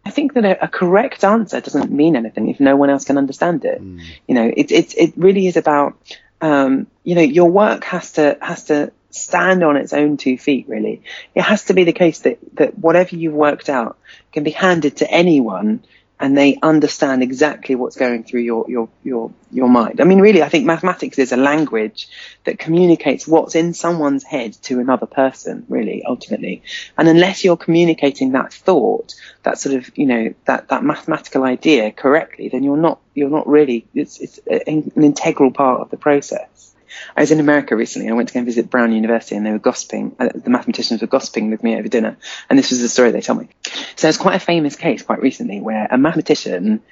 I 0.04 0.10
think 0.10 0.34
that 0.34 0.44
a, 0.44 0.64
a, 0.64 0.68
correct 0.68 1.22
answer 1.22 1.60
doesn't 1.60 1.92
mean 1.92 2.16
anything 2.16 2.48
if 2.48 2.58
no 2.58 2.74
one 2.74 2.90
else 2.90 3.04
can 3.04 3.18
understand 3.18 3.64
it. 3.64 3.80
Mm. 3.80 4.02
You 4.26 4.34
know, 4.34 4.52
it, 4.56 4.72
it, 4.72 4.94
it 4.98 5.12
really 5.16 5.46
is 5.46 5.56
about, 5.56 5.96
um, 6.40 6.88
you 7.04 7.14
know, 7.14 7.22
your 7.22 7.48
work 7.48 7.84
has 7.84 8.10
to, 8.14 8.36
has 8.40 8.64
to 8.64 8.90
stand 9.14 9.62
on 9.62 9.76
its 9.76 9.92
own 9.92 10.16
two 10.16 10.38
feet, 10.38 10.68
really. 10.68 11.02
It 11.34 11.42
has 11.42 11.64
to 11.66 11.74
be 11.74 11.84
the 11.84 11.92
case 11.92 12.20
that, 12.20 12.38
that 12.54 12.78
whatever 12.78 13.16
you've 13.16 13.34
worked 13.34 13.68
out 13.68 13.98
can 14.32 14.44
be 14.44 14.50
handed 14.50 14.98
to 14.98 15.10
anyone 15.10 15.84
and 16.22 16.38
they 16.38 16.56
understand 16.62 17.20
exactly 17.20 17.74
what's 17.74 17.96
going 17.96 18.22
through 18.22 18.42
your, 18.42 18.64
your, 18.70 18.88
your, 19.02 19.32
your 19.50 19.68
mind. 19.68 20.00
I 20.00 20.04
mean, 20.04 20.20
really, 20.20 20.40
I 20.40 20.48
think 20.48 20.64
mathematics 20.64 21.18
is 21.18 21.32
a 21.32 21.36
language 21.36 22.08
that 22.44 22.60
communicates 22.60 23.26
what's 23.26 23.56
in 23.56 23.74
someone's 23.74 24.22
head 24.22 24.52
to 24.62 24.78
another 24.78 25.06
person, 25.06 25.66
really, 25.68 26.04
ultimately. 26.04 26.62
And 26.96 27.08
unless 27.08 27.42
you're 27.42 27.56
communicating 27.56 28.32
that 28.32 28.52
thought, 28.52 29.16
that 29.42 29.58
sort 29.58 29.74
of, 29.74 29.90
you 29.98 30.06
know, 30.06 30.32
that, 30.44 30.68
that 30.68 30.84
mathematical 30.84 31.42
idea 31.42 31.90
correctly, 31.90 32.48
then 32.48 32.62
you're 32.62 32.76
not, 32.76 33.00
you're 33.14 33.28
not 33.28 33.48
really, 33.48 33.84
it's, 33.92 34.20
it's 34.20 34.38
an 34.46 34.92
integral 34.94 35.50
part 35.50 35.80
of 35.80 35.90
the 35.90 35.96
process. 35.96 36.71
I 37.16 37.22
was 37.22 37.30
in 37.30 37.40
America 37.40 37.76
recently. 37.76 38.06
And 38.06 38.14
I 38.14 38.16
went 38.16 38.28
to 38.28 38.34
go 38.34 38.38
and 38.38 38.46
visit 38.46 38.70
Brown 38.70 38.92
University, 38.92 39.36
and 39.36 39.44
they 39.44 39.52
were 39.52 39.58
gossiping. 39.58 40.16
Uh, 40.18 40.28
the 40.34 40.50
mathematicians 40.50 41.00
were 41.00 41.06
gossiping 41.06 41.50
with 41.50 41.62
me 41.62 41.76
over 41.76 41.88
dinner, 41.88 42.16
and 42.48 42.58
this 42.58 42.70
was 42.70 42.80
the 42.80 42.88
story 42.88 43.10
they 43.10 43.20
told 43.20 43.40
me. 43.40 43.48
So 43.96 44.08
it's 44.08 44.18
quite 44.18 44.36
a 44.36 44.40
famous 44.40 44.76
case 44.76 45.02
quite 45.02 45.20
recently 45.20 45.60
where 45.60 45.86
a 45.90 45.98
mathematician 45.98 46.82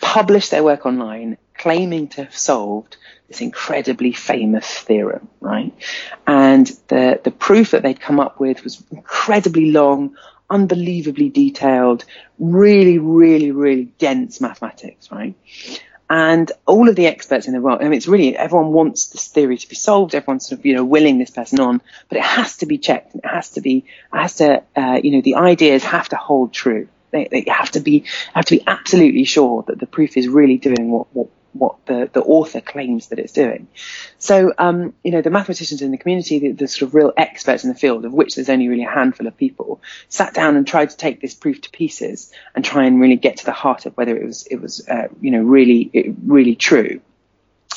published 0.00 0.50
their 0.50 0.62
work 0.62 0.86
online, 0.86 1.38
claiming 1.56 2.08
to 2.08 2.24
have 2.24 2.36
solved 2.36 2.96
this 3.28 3.40
incredibly 3.40 4.12
famous 4.12 4.66
theorem, 4.66 5.28
right? 5.40 5.74
And 6.26 6.66
the 6.88 7.20
the 7.22 7.30
proof 7.30 7.72
that 7.72 7.82
they'd 7.82 8.00
come 8.00 8.20
up 8.20 8.40
with 8.40 8.64
was 8.64 8.82
incredibly 8.90 9.70
long, 9.70 10.16
unbelievably 10.50 11.30
detailed, 11.30 12.04
really, 12.38 12.98
really, 12.98 13.50
really 13.50 13.84
dense 13.98 14.40
mathematics, 14.40 15.10
right? 15.10 15.34
And 16.10 16.50
all 16.66 16.88
of 16.88 16.96
the 16.96 17.06
experts 17.06 17.46
in 17.46 17.52
the 17.52 17.60
world, 17.60 17.80
I 17.80 17.84
mean, 17.84 17.94
it's 17.94 18.08
really, 18.08 18.36
everyone 18.36 18.72
wants 18.72 19.08
this 19.08 19.28
theory 19.28 19.58
to 19.58 19.68
be 19.68 19.74
solved. 19.74 20.14
Everyone's 20.14 20.48
sort 20.48 20.60
of, 20.60 20.66
you 20.66 20.74
know, 20.74 20.84
willing 20.84 21.18
this 21.18 21.30
person 21.30 21.60
on, 21.60 21.82
but 22.08 22.18
it 22.18 22.24
has 22.24 22.56
to 22.58 22.66
be 22.66 22.78
checked. 22.78 23.14
and 23.14 23.22
It 23.22 23.28
has 23.28 23.50
to 23.50 23.60
be, 23.60 23.84
has 24.12 24.36
to, 24.36 24.62
uh, 24.74 25.00
you 25.02 25.12
know, 25.12 25.20
the 25.20 25.34
ideas 25.34 25.84
have 25.84 26.08
to 26.10 26.16
hold 26.16 26.52
true. 26.52 26.88
They, 27.10 27.28
they 27.30 27.44
have 27.48 27.70
to 27.72 27.80
be, 27.80 28.04
have 28.34 28.46
to 28.46 28.56
be 28.56 28.64
absolutely 28.66 29.24
sure 29.24 29.64
that 29.66 29.78
the 29.78 29.86
proof 29.86 30.16
is 30.16 30.28
really 30.28 30.56
doing 30.56 30.90
what, 30.90 31.08
what 31.14 31.28
what 31.58 31.84
the, 31.86 32.10
the 32.12 32.22
author 32.22 32.60
claims 32.60 33.08
that 33.08 33.18
it's 33.18 33.32
doing. 33.32 33.68
So, 34.18 34.52
um, 34.58 34.94
you 35.02 35.12
know, 35.12 35.22
the 35.22 35.30
mathematicians 35.30 35.82
in 35.82 35.90
the 35.90 35.98
community, 35.98 36.38
the, 36.38 36.52
the, 36.52 36.68
sort 36.68 36.88
of 36.88 36.94
real 36.94 37.12
experts 37.16 37.64
in 37.64 37.70
the 37.70 37.76
field, 37.76 38.04
of 38.04 38.12
which 38.12 38.34
there's 38.34 38.48
only 38.48 38.68
really 38.68 38.84
a 38.84 38.90
handful 38.90 39.26
of 39.26 39.36
people, 39.36 39.80
sat 40.08 40.34
down 40.34 40.56
and 40.56 40.66
tried 40.66 40.90
to 40.90 40.96
take 40.96 41.20
this 41.20 41.34
proof 41.34 41.60
to 41.62 41.70
pieces 41.70 42.32
and 42.54 42.64
try 42.64 42.86
and 42.86 43.00
really 43.00 43.16
get 43.16 43.38
to 43.38 43.44
the 43.44 43.52
heart 43.52 43.86
of 43.86 43.96
whether 43.96 44.16
it 44.16 44.24
was, 44.24 44.46
it 44.46 44.60
was, 44.60 44.86
uh, 44.88 45.08
you 45.20 45.30
know, 45.30 45.42
really, 45.42 46.14
really 46.24 46.54
true. 46.54 47.00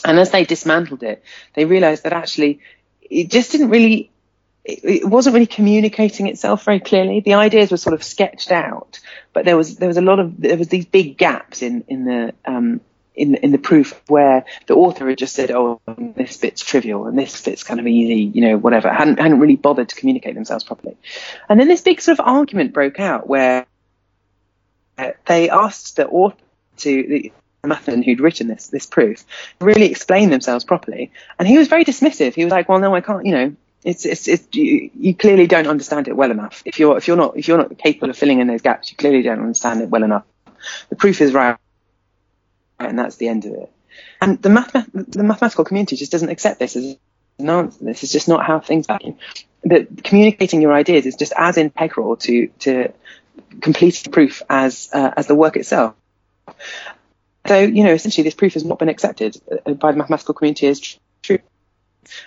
And 0.03 0.19
as 0.19 0.31
they 0.31 0.45
dismantled 0.45 1.03
it, 1.03 1.23
they 1.53 1.65
realized 1.65 2.03
that 2.03 2.13
actually 2.13 2.59
it 3.01 3.29
just 3.29 3.51
didn't 3.51 3.69
really 3.69 4.11
it, 4.63 5.07
wasn't 5.07 5.33
really 5.33 5.47
communicating 5.47 6.27
itself 6.27 6.63
very 6.63 6.79
clearly. 6.79 7.19
The 7.19 7.33
ideas 7.33 7.71
were 7.71 7.77
sort 7.77 7.93
of 7.93 8.03
sketched 8.03 8.51
out, 8.51 8.99
but 9.33 9.45
there 9.45 9.57
was 9.57 9.77
there 9.77 9.87
was 9.87 9.97
a 9.97 10.01
lot 10.01 10.19
of 10.19 10.39
there 10.39 10.57
was 10.57 10.67
these 10.67 10.85
big 10.85 11.17
gaps 11.17 11.61
in 11.61 11.83
in 11.87 12.05
the 12.05 12.33
um, 12.45 12.81
in 13.15 13.35
in 13.35 13.51
the 13.51 13.57
proof 13.57 13.99
where 14.07 14.45
the 14.67 14.75
author 14.75 15.09
had 15.09 15.17
just 15.17 15.35
said, 15.35 15.51
"Oh, 15.51 15.81
this 16.15 16.37
bit's 16.37 16.63
trivial 16.63 17.07
and 17.07 17.17
this 17.17 17.41
bit's 17.41 17.63
kind 17.63 17.79
of 17.79 17.87
easy," 17.87 18.23
you 18.23 18.41
know, 18.41 18.57
whatever. 18.57 18.91
hadn't 18.91 19.19
hadn't 19.19 19.39
really 19.39 19.55
bothered 19.55 19.89
to 19.89 19.95
communicate 19.95 20.35
themselves 20.35 20.63
properly. 20.63 20.97
And 21.49 21.59
then 21.59 21.67
this 21.67 21.81
big 21.81 22.01
sort 22.01 22.19
of 22.19 22.25
argument 22.25 22.73
broke 22.73 22.99
out 22.99 23.27
where 23.27 23.65
they 25.25 25.49
asked 25.49 25.97
the 25.97 26.07
author 26.07 26.37
to 26.77 27.03
the 27.07 27.31
Matheson 27.63 28.01
who'd 28.01 28.21
written 28.21 28.47
this 28.47 28.67
this 28.67 28.85
proof 28.85 29.23
really 29.59 29.91
explain 29.91 30.29
themselves 30.29 30.63
properly, 30.63 31.11
and 31.37 31.47
he 31.47 31.57
was 31.57 31.67
very 31.67 31.85
dismissive. 31.85 32.33
He 32.33 32.43
was 32.43 32.51
like, 32.51 32.69
"Well, 32.69 32.79
no, 32.79 32.95
I 32.95 33.01
can't," 33.01 33.25
you 33.25 33.33
know. 33.33 33.55
It's, 33.83 34.05
it's, 34.05 34.27
it's 34.27 34.47
you, 34.51 34.91
you 34.93 35.15
clearly 35.15 35.47
don't 35.47 35.65
understand 35.65 36.07
it 36.07 36.15
well 36.15 36.29
enough. 36.29 36.61
If 36.65 36.77
you're, 36.77 36.97
if 36.97 37.07
you're 37.07 37.17
not, 37.17 37.35
if 37.35 37.47
you're 37.47 37.57
not 37.57 37.75
capable 37.79 38.11
of 38.11 38.17
filling 38.17 38.39
in 38.39 38.45
those 38.45 38.61
gaps, 38.61 38.91
you 38.91 38.97
clearly 38.97 39.23
don't 39.23 39.39
understand 39.39 39.81
it 39.81 39.89
well 39.89 40.03
enough. 40.03 40.23
The 40.89 40.95
proof 40.95 41.19
is 41.19 41.33
right 41.33 41.57
and 42.85 42.97
that's 42.97 43.17
the 43.17 43.27
end 43.27 43.45
of 43.45 43.53
it. 43.53 43.71
And 44.21 44.41
the, 44.41 44.49
math- 44.49 44.73
the 44.93 45.23
mathematical 45.23 45.65
community 45.65 45.95
just 45.95 46.11
doesn't 46.11 46.29
accept 46.29 46.59
this 46.59 46.75
as 46.75 46.97
an 47.39 47.49
answer. 47.49 47.83
This 47.83 48.03
is 48.03 48.11
just 48.11 48.27
not 48.27 48.45
how 48.45 48.59
things 48.59 48.87
happen. 48.87 49.17
But 49.63 50.03
communicating 50.03 50.61
your 50.61 50.73
ideas 50.73 51.05
is 51.05 51.15
just 51.15 51.33
as 51.37 51.57
integral 51.57 52.15
to 52.17 52.47
to 52.59 52.93
completing 53.61 54.03
the 54.03 54.09
proof 54.09 54.41
as 54.49 54.89
uh, 54.91 55.11
as 55.15 55.27
the 55.27 55.35
work 55.35 55.55
itself. 55.55 55.93
So 57.47 57.59
you 57.59 57.83
know, 57.83 57.93
essentially, 57.93 58.23
this 58.23 58.33
proof 58.33 58.53
has 58.53 58.65
not 58.65 58.79
been 58.79 58.89
accepted 58.89 59.37
uh, 59.51 59.73
by 59.73 59.91
the 59.91 59.97
mathematical 59.97 60.33
community 60.33 60.67
as 60.67 60.97
true. 61.21 61.39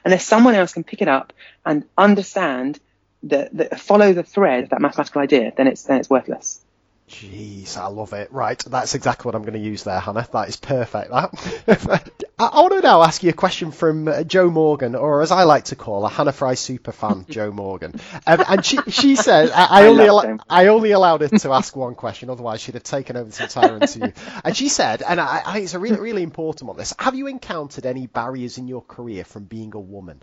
Unless 0.05 0.25
someone 0.25 0.55
else 0.55 0.73
can 0.73 0.85
pick 0.85 1.03
it 1.03 1.09
up 1.09 1.33
and 1.67 1.85
understand 1.99 2.79
the 3.23 3.69
follow 3.77 4.13
the 4.13 4.23
thread 4.23 4.65
of 4.65 4.71
that 4.71 4.81
mathematical 4.81 5.23
idea, 5.23 5.53
then 5.57 5.67
it's 5.67 5.85
then 5.85 5.99
it's 5.99 6.11
worthless. 6.11 6.64
Jeez, 7.09 7.77
I 7.77 7.89
love 7.89 8.15
it. 8.15 8.33
Right, 8.33 8.59
that's 8.67 8.95
exactly 8.95 9.29
what 9.29 9.35
I'm 9.35 9.43
going 9.43 9.53
to 9.53 9.59
use 9.59 9.85
there, 9.85 10.01
Hannah. 10.01 10.27
That 10.33 10.49
is 10.49 10.57
perfect. 10.57 11.11
That. 11.11 12.11
I 12.39 12.61
want 12.63 12.73
to 12.73 12.81
now 12.81 13.03
ask 13.03 13.23
you 13.23 13.29
a 13.29 13.35
question 13.35 13.73
from 13.73 14.09
uh, 14.09 14.25
Jo 14.25 14.49
Morgan, 14.49 14.95
or 14.95 15.21
as 15.21 15.31
I 15.31 15.43
like 15.45 15.67
to 15.67 15.77
call 15.77 16.03
her, 16.03 16.09
Hannah 16.09 16.33
Fry 16.33 16.55
super 16.55 16.93
fan, 16.93 17.27
Jo 17.31 17.53
Morgan. 17.53 18.01
Um, 18.27 18.43
and 18.49 18.65
she 18.65 18.79
she 18.89 19.17
said, 19.17 19.51
I, 19.51 19.65
I, 19.65 19.83
I 19.83 19.87
only 19.87 20.07
al- 20.07 20.39
I 20.49 20.67
only 20.69 20.93
allowed 20.93 21.21
her 21.21 21.29
to 21.29 21.53
ask 21.53 21.77
one 21.77 21.95
question, 21.95 22.31
otherwise 22.31 22.63
she'd 22.63 22.75
have 22.75 22.83
taken 22.83 23.17
over 23.19 23.31
the 23.31 23.43
entire 23.43 23.77
interview. 23.77 24.13
And 24.43 24.57
she 24.57 24.71
said, 24.71 25.03
and 25.03 25.21
I, 25.21 25.43
I, 25.45 25.59
it's 25.59 25.75
a 25.75 25.79
really 25.79 26.01
really 26.01 26.23
important 26.23 26.69
one. 26.69 26.79
This: 26.79 26.95
Have 26.99 27.15
you 27.15 27.27
encountered 27.27 27.85
any 27.85 28.07
barriers 28.07 28.57
in 28.57 28.67
your 28.67 28.83
career 28.83 29.25
from 29.25 29.45
being 29.45 29.75
a 29.75 29.81
woman? 29.81 30.23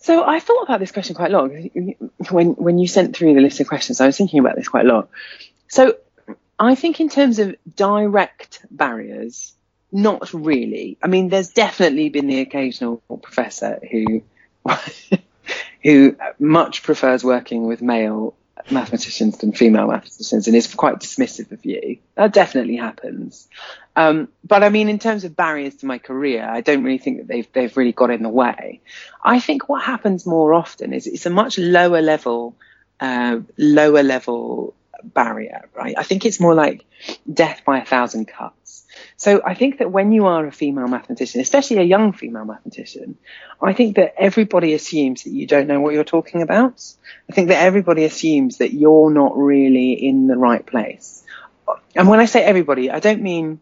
So 0.00 0.24
I 0.24 0.40
thought 0.40 0.62
about 0.62 0.80
this 0.80 0.92
question 0.92 1.14
quite 1.14 1.30
long. 1.30 1.70
When 2.30 2.52
when 2.54 2.78
you 2.78 2.88
sent 2.88 3.14
through 3.14 3.34
the 3.34 3.40
list 3.40 3.60
of 3.60 3.68
questions, 3.68 4.00
I 4.00 4.06
was 4.06 4.16
thinking 4.16 4.40
about 4.40 4.56
this 4.56 4.68
quite 4.68 4.86
a 4.86 4.88
lot. 4.88 5.10
So 5.68 5.96
I 6.58 6.74
think 6.74 7.00
in 7.00 7.10
terms 7.10 7.38
of 7.38 7.54
direct 7.76 8.64
barriers, 8.70 9.54
not 9.92 10.32
really. 10.32 10.98
I 11.02 11.06
mean, 11.06 11.28
there's 11.28 11.50
definitely 11.50 12.08
been 12.08 12.26
the 12.26 12.40
occasional 12.40 13.02
professor 13.22 13.80
who 13.90 14.22
who 15.82 16.16
much 16.38 16.82
prefers 16.82 17.22
working 17.22 17.66
with 17.66 17.82
male 17.82 18.34
mathematicians 18.70 19.38
than 19.38 19.52
female 19.52 19.86
mathematicians 19.86 20.46
and 20.46 20.56
is 20.56 20.74
quite 20.74 20.96
dismissive 20.96 21.52
of 21.52 21.64
you. 21.64 21.98
That 22.14 22.32
definitely 22.32 22.76
happens. 22.76 23.48
Um, 23.96 24.28
but 24.44 24.62
I 24.62 24.68
mean, 24.68 24.88
in 24.88 24.98
terms 24.98 25.24
of 25.24 25.36
barriers 25.36 25.76
to 25.76 25.86
my 25.86 25.98
career, 25.98 26.48
I 26.48 26.60
don't 26.60 26.84
really 26.84 26.98
think 26.98 27.18
that 27.18 27.28
they've 27.28 27.52
they've 27.52 27.76
really 27.76 27.92
got 27.92 28.10
in 28.10 28.22
the 28.22 28.28
way. 28.28 28.80
I 29.22 29.40
think 29.40 29.68
what 29.68 29.82
happens 29.82 30.26
more 30.26 30.54
often 30.54 30.92
is 30.92 31.06
it's 31.06 31.26
a 31.26 31.30
much 31.30 31.58
lower 31.58 32.00
level, 32.00 32.56
uh, 33.00 33.40
lower 33.58 34.02
level 34.02 34.74
barrier, 35.02 35.68
right? 35.74 35.94
I 35.96 36.02
think 36.02 36.24
it's 36.24 36.40
more 36.40 36.54
like 36.54 36.84
death 37.32 37.62
by 37.64 37.80
a 37.80 37.84
thousand 37.84 38.26
cuts. 38.26 38.59
So 39.16 39.42
I 39.44 39.54
think 39.54 39.78
that 39.78 39.90
when 39.90 40.12
you 40.12 40.26
are 40.26 40.46
a 40.46 40.52
female 40.52 40.88
mathematician, 40.88 41.40
especially 41.40 41.78
a 41.78 41.82
young 41.82 42.12
female 42.12 42.44
mathematician, 42.44 43.16
I 43.62 43.72
think 43.72 43.96
that 43.96 44.14
everybody 44.18 44.74
assumes 44.74 45.24
that 45.24 45.30
you 45.30 45.46
don't 45.46 45.66
know 45.66 45.80
what 45.80 45.94
you're 45.94 46.04
talking 46.04 46.42
about. 46.42 46.82
I 47.28 47.32
think 47.32 47.48
that 47.48 47.62
everybody 47.62 48.04
assumes 48.04 48.58
that 48.58 48.72
you're 48.72 49.10
not 49.10 49.36
really 49.36 49.92
in 49.92 50.26
the 50.26 50.36
right 50.36 50.64
place. 50.64 51.24
And 51.94 52.08
when 52.08 52.20
I 52.20 52.24
say 52.24 52.42
everybody, 52.42 52.90
I 52.90 53.00
don't 53.00 53.22
mean 53.22 53.60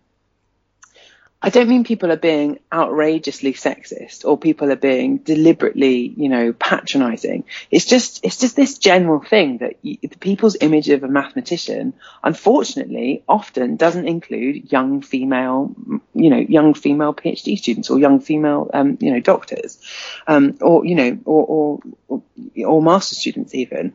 I 1.40 1.50
don't 1.50 1.68
mean 1.68 1.84
people 1.84 2.10
are 2.10 2.16
being 2.16 2.58
outrageously 2.72 3.52
sexist 3.52 4.24
or 4.24 4.36
people 4.36 4.72
are 4.72 4.76
being 4.76 5.18
deliberately, 5.18 6.12
you 6.16 6.28
know, 6.28 6.52
patronizing. 6.52 7.44
It's 7.70 7.84
just, 7.84 8.24
it's 8.24 8.38
just 8.38 8.56
this 8.56 8.78
general 8.78 9.20
thing 9.20 9.58
that 9.58 9.76
you, 9.82 9.98
people's 10.18 10.56
image 10.60 10.88
of 10.88 11.04
a 11.04 11.08
mathematician, 11.08 11.94
unfortunately, 12.24 13.22
often 13.28 13.76
doesn't 13.76 14.08
include 14.08 14.72
young 14.72 15.00
female, 15.00 15.72
you 16.12 16.30
know, 16.30 16.38
young 16.38 16.74
female 16.74 17.14
PhD 17.14 17.56
students 17.56 17.88
or 17.88 18.00
young 18.00 18.18
female, 18.18 18.68
um, 18.74 18.98
you 19.00 19.12
know, 19.12 19.20
doctors, 19.20 19.78
um, 20.26 20.58
or, 20.60 20.84
you 20.84 20.96
know, 20.96 21.18
or, 21.24 21.80
or, 22.08 22.22
or 22.66 22.82
master 22.82 23.14
students 23.14 23.54
even. 23.54 23.94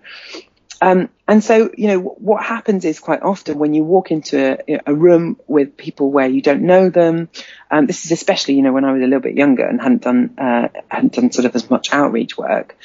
Um, 0.84 1.08
and 1.30 1.42
so, 1.42 1.72
you 1.78 1.88
know, 1.88 2.00
what 2.00 2.44
happens 2.44 2.84
is 2.84 3.00
quite 3.00 3.22
often 3.22 3.58
when 3.58 3.74
you 3.74 3.86
walk 3.86 4.12
into 4.12 4.58
a, 4.68 4.82
a 4.86 4.94
room 4.94 5.40
with 5.48 5.78
people 5.78 6.12
where 6.12 6.28
you 6.28 6.42
don't 6.42 6.64
know 6.64 6.90
them, 6.90 7.30
um, 7.72 7.86
this 7.86 8.04
is 8.04 8.12
especially, 8.12 8.56
you 8.56 8.64
know, 8.64 8.74
when 8.74 8.84
I 8.84 8.92
was 8.92 9.02
a 9.02 9.06
little 9.06 9.22
bit 9.22 9.36
younger 9.36 9.66
and 9.66 9.80
hadn't 9.80 10.02
done, 10.02 10.36
uh, 10.38 10.68
hadn't 10.90 11.14
done 11.14 11.32
sort 11.32 11.46
of 11.46 11.56
as 11.56 11.70
much 11.70 11.94
outreach 11.94 12.38
work, 12.38 12.78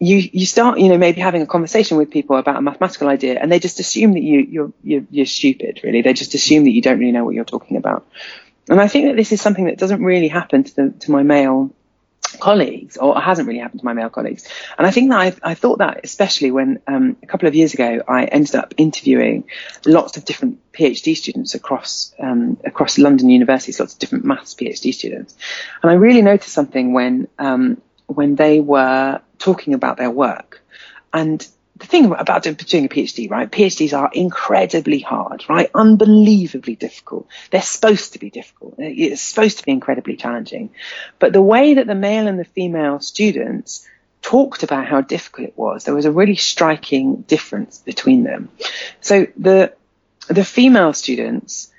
you, 0.00 0.16
you 0.16 0.46
start, 0.46 0.80
you 0.80 0.88
know, 0.88 0.98
maybe 0.98 1.20
having 1.20 1.42
a 1.42 1.46
conversation 1.46 1.96
with 1.96 2.10
people 2.10 2.36
about 2.36 2.56
a 2.56 2.60
mathematical 2.60 3.06
idea 3.06 3.38
and 3.40 3.52
they 3.52 3.60
just 3.60 3.78
assume 3.78 4.14
that 4.14 4.22
you, 4.22 4.40
you're, 4.40 4.72
you're, 4.82 5.06
you're 5.08 5.26
stupid, 5.26 5.78
really. 5.84 6.02
They 6.02 6.14
just 6.14 6.34
assume 6.34 6.64
that 6.64 6.72
you 6.72 6.82
don't 6.82 6.98
really 6.98 7.12
know 7.12 7.24
what 7.24 7.36
you're 7.36 7.44
talking 7.44 7.76
about. 7.76 8.04
And 8.68 8.80
I 8.80 8.88
think 8.88 9.06
that 9.06 9.16
this 9.16 9.30
is 9.30 9.40
something 9.40 9.66
that 9.66 9.78
doesn't 9.78 10.02
really 10.02 10.28
happen 10.28 10.64
to, 10.64 10.74
the, 10.74 10.90
to 10.90 11.12
my 11.12 11.22
male 11.22 11.72
colleagues, 12.40 12.96
or 12.96 13.16
it 13.16 13.20
hasn't 13.20 13.48
really 13.48 13.60
happened 13.60 13.80
to 13.80 13.84
my 13.84 13.92
male 13.92 14.10
colleagues. 14.10 14.46
And 14.76 14.86
I 14.86 14.90
think 14.90 15.10
that 15.10 15.18
I, 15.18 15.50
I 15.50 15.54
thought 15.54 15.78
that 15.78 16.00
especially 16.04 16.50
when 16.50 16.80
um, 16.86 17.16
a 17.22 17.26
couple 17.26 17.48
of 17.48 17.54
years 17.54 17.74
ago 17.74 18.02
I 18.06 18.24
ended 18.24 18.54
up 18.54 18.74
interviewing 18.76 19.44
lots 19.86 20.16
of 20.16 20.24
different 20.24 20.60
PhD 20.72 21.16
students 21.16 21.54
across 21.54 22.14
um, 22.18 22.58
across 22.64 22.98
London 22.98 23.30
universities, 23.30 23.80
lots 23.80 23.94
of 23.94 23.98
different 23.98 24.24
maths 24.24 24.54
PhD 24.54 24.92
students, 24.92 25.36
and 25.82 25.90
I 25.90 25.94
really 25.94 26.22
noticed 26.22 26.52
something 26.52 26.92
when 26.92 27.28
um, 27.38 27.80
when 28.06 28.36
they 28.36 28.60
were 28.60 29.20
talking 29.38 29.74
about 29.74 29.96
their 29.96 30.10
work, 30.10 30.62
and 31.12 31.46
the 31.78 31.86
thing 31.86 32.12
about 32.12 32.42
doing 32.42 32.56
a 32.56 32.88
PhD, 32.88 33.30
right? 33.30 33.50
PhDs 33.50 33.96
are 33.96 34.10
incredibly 34.12 34.98
hard, 34.98 35.44
right? 35.48 35.70
Unbelievably 35.74 36.74
difficult. 36.76 37.28
They're 37.50 37.62
supposed 37.62 38.14
to 38.14 38.18
be 38.18 38.30
difficult. 38.30 38.74
It's 38.78 39.22
supposed 39.22 39.58
to 39.58 39.64
be 39.64 39.72
incredibly 39.72 40.16
challenging. 40.16 40.70
But 41.18 41.32
the 41.32 41.42
way 41.42 41.74
that 41.74 41.86
the 41.86 41.94
male 41.94 42.26
and 42.26 42.38
the 42.38 42.44
female 42.44 43.00
students 43.00 43.86
talked 44.22 44.64
about 44.64 44.86
how 44.86 45.02
difficult 45.02 45.48
it 45.48 45.58
was, 45.58 45.84
there 45.84 45.94
was 45.94 46.04
a 46.04 46.10
really 46.10 46.34
striking 46.34 47.22
difference 47.22 47.78
between 47.78 48.24
them. 48.24 48.48
So 49.00 49.28
the 49.36 49.72
the 50.26 50.44
female 50.44 50.92
students, 50.92 51.72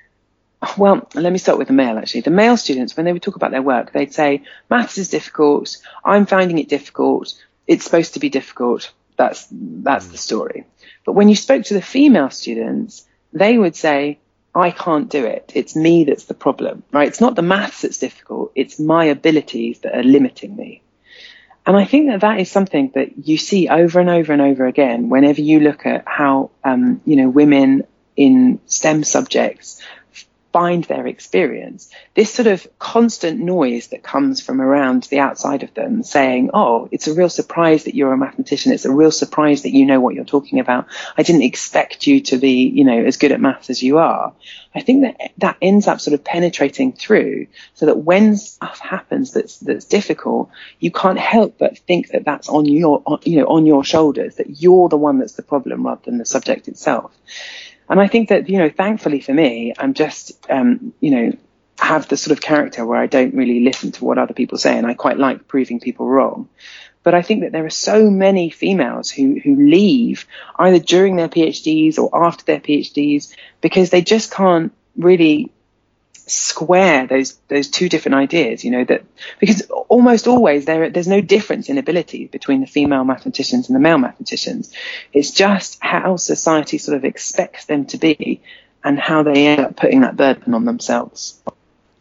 well, 0.76 1.08
let 1.14 1.32
me 1.32 1.38
start 1.38 1.58
with 1.58 1.68
the 1.68 1.74
male 1.74 1.98
actually. 1.98 2.22
The 2.22 2.30
male 2.30 2.56
students, 2.56 2.96
when 2.96 3.04
they 3.04 3.12
would 3.12 3.22
talk 3.22 3.36
about 3.36 3.50
their 3.50 3.62
work, 3.62 3.92
they'd 3.92 4.14
say, 4.14 4.42
maths 4.70 4.98
is 4.98 5.10
difficult. 5.10 5.76
I'm 6.04 6.26
finding 6.26 6.58
it 6.58 6.68
difficult. 6.68 7.34
It's 7.66 7.84
supposed 7.84 8.14
to 8.14 8.20
be 8.20 8.30
difficult 8.30 8.92
that's 9.20 9.46
that's 9.50 10.06
the 10.06 10.16
story. 10.16 10.64
But 11.04 11.12
when 11.12 11.28
you 11.28 11.36
spoke 11.36 11.64
to 11.64 11.74
the 11.74 11.82
female 11.82 12.30
students, 12.30 13.06
they 13.34 13.58
would 13.58 13.76
say, 13.76 14.18
I 14.54 14.70
can't 14.70 15.10
do 15.10 15.26
it. 15.26 15.52
It's 15.54 15.76
me 15.76 16.04
that's 16.04 16.24
the 16.24 16.34
problem, 16.34 16.82
right? 16.90 17.08
It's 17.08 17.20
not 17.20 17.36
the 17.36 17.42
maths 17.42 17.82
that's 17.82 17.98
difficult. 17.98 18.52
It's 18.54 18.80
my 18.80 19.04
abilities 19.04 19.80
that 19.80 19.94
are 19.94 20.02
limiting 20.02 20.56
me. 20.56 20.82
And 21.66 21.76
I 21.76 21.84
think 21.84 22.08
that 22.08 22.22
that 22.22 22.40
is 22.40 22.50
something 22.50 22.92
that 22.94 23.28
you 23.28 23.36
see 23.36 23.68
over 23.68 24.00
and 24.00 24.08
over 24.08 24.32
and 24.32 24.42
over 24.42 24.66
again 24.66 25.10
whenever 25.10 25.42
you 25.42 25.60
look 25.60 25.84
at 25.84 26.04
how, 26.06 26.50
um, 26.64 27.02
you 27.04 27.16
know, 27.16 27.28
women 27.28 27.84
in 28.16 28.58
STEM 28.66 29.04
subjects 29.04 29.82
find 30.52 30.84
their 30.84 31.06
experience. 31.06 31.90
This 32.14 32.32
sort 32.32 32.48
of 32.48 32.66
constant 32.78 33.40
noise 33.40 33.88
that 33.88 34.02
comes 34.02 34.40
from 34.40 34.60
around 34.60 35.04
the 35.04 35.20
outside 35.20 35.62
of 35.62 35.72
them 35.74 36.02
saying, 36.02 36.50
Oh, 36.52 36.88
it's 36.90 37.06
a 37.06 37.14
real 37.14 37.28
surprise 37.28 37.84
that 37.84 37.94
you're 37.94 38.12
a 38.12 38.18
mathematician. 38.18 38.72
It's 38.72 38.84
a 38.84 38.92
real 38.92 39.12
surprise 39.12 39.62
that 39.62 39.72
you 39.72 39.86
know 39.86 40.00
what 40.00 40.14
you're 40.14 40.24
talking 40.24 40.60
about. 40.60 40.86
I 41.16 41.22
didn't 41.22 41.42
expect 41.42 42.06
you 42.06 42.20
to 42.22 42.38
be, 42.38 42.68
you 42.68 42.84
know, 42.84 43.04
as 43.04 43.16
good 43.16 43.32
at 43.32 43.40
maths 43.40 43.70
as 43.70 43.82
you 43.82 43.98
are. 43.98 44.32
I 44.74 44.80
think 44.80 45.02
that 45.02 45.32
that 45.38 45.56
ends 45.60 45.88
up 45.88 46.00
sort 46.00 46.14
of 46.14 46.24
penetrating 46.24 46.92
through 46.92 47.48
so 47.74 47.86
that 47.86 47.98
when 47.98 48.36
stuff 48.36 48.78
happens 48.78 49.32
that's, 49.32 49.58
that's 49.58 49.84
difficult, 49.84 50.50
you 50.78 50.92
can't 50.92 51.18
help 51.18 51.58
but 51.58 51.78
think 51.78 52.08
that 52.08 52.24
that's 52.24 52.48
on 52.48 52.66
your, 52.66 53.02
on, 53.04 53.20
you 53.24 53.40
know, 53.40 53.46
on 53.46 53.66
your 53.66 53.84
shoulders, 53.84 54.36
that 54.36 54.60
you're 54.60 54.88
the 54.88 54.96
one 54.96 55.18
that's 55.18 55.34
the 55.34 55.42
problem 55.42 55.86
rather 55.86 56.02
than 56.04 56.18
the 56.18 56.26
subject 56.26 56.68
itself. 56.68 57.12
And 57.90 58.00
I 58.00 58.06
think 58.06 58.28
that, 58.28 58.48
you 58.48 58.58
know, 58.58 58.70
thankfully 58.70 59.20
for 59.20 59.34
me, 59.34 59.74
I'm 59.76 59.94
just, 59.94 60.48
um, 60.48 60.94
you 61.00 61.10
know, 61.10 61.32
have 61.80 62.08
the 62.08 62.16
sort 62.16 62.36
of 62.36 62.40
character 62.40 62.86
where 62.86 63.00
I 63.00 63.06
don't 63.06 63.34
really 63.34 63.60
listen 63.60 63.90
to 63.92 64.04
what 64.04 64.16
other 64.16 64.32
people 64.32 64.58
say 64.58 64.78
and 64.78 64.86
I 64.86 64.94
quite 64.94 65.18
like 65.18 65.48
proving 65.48 65.80
people 65.80 66.06
wrong. 66.06 66.48
But 67.02 67.14
I 67.14 67.22
think 67.22 67.40
that 67.40 67.50
there 67.50 67.64
are 67.66 67.70
so 67.70 68.08
many 68.08 68.50
females 68.50 69.10
who, 69.10 69.40
who 69.42 69.56
leave 69.56 70.26
either 70.56 70.78
during 70.78 71.16
their 71.16 71.28
PhDs 71.28 71.98
or 71.98 72.24
after 72.24 72.44
their 72.44 72.60
PhDs 72.60 73.34
because 73.60 73.90
they 73.90 74.02
just 74.02 74.30
can't 74.30 74.72
really 74.96 75.50
square 76.30 77.06
those 77.06 77.34
those 77.48 77.68
two 77.68 77.88
different 77.88 78.14
ideas 78.14 78.64
you 78.64 78.70
know 78.70 78.84
that 78.84 79.04
because 79.38 79.62
almost 79.88 80.26
always 80.26 80.64
there 80.64 80.88
there's 80.90 81.08
no 81.08 81.20
difference 81.20 81.68
in 81.68 81.78
ability 81.78 82.26
between 82.26 82.60
the 82.60 82.66
female 82.66 83.04
mathematicians 83.04 83.68
and 83.68 83.76
the 83.76 83.80
male 83.80 83.98
mathematicians. 83.98 84.72
It's 85.12 85.30
just 85.32 85.78
how 85.80 86.16
society 86.16 86.78
sort 86.78 86.96
of 86.96 87.04
expects 87.04 87.64
them 87.66 87.86
to 87.86 87.98
be 87.98 88.40
and 88.82 88.98
how 88.98 89.22
they 89.22 89.48
end 89.48 89.60
up 89.60 89.76
putting 89.76 90.02
that 90.02 90.16
burden 90.16 90.54
on 90.54 90.64
themselves 90.64 91.39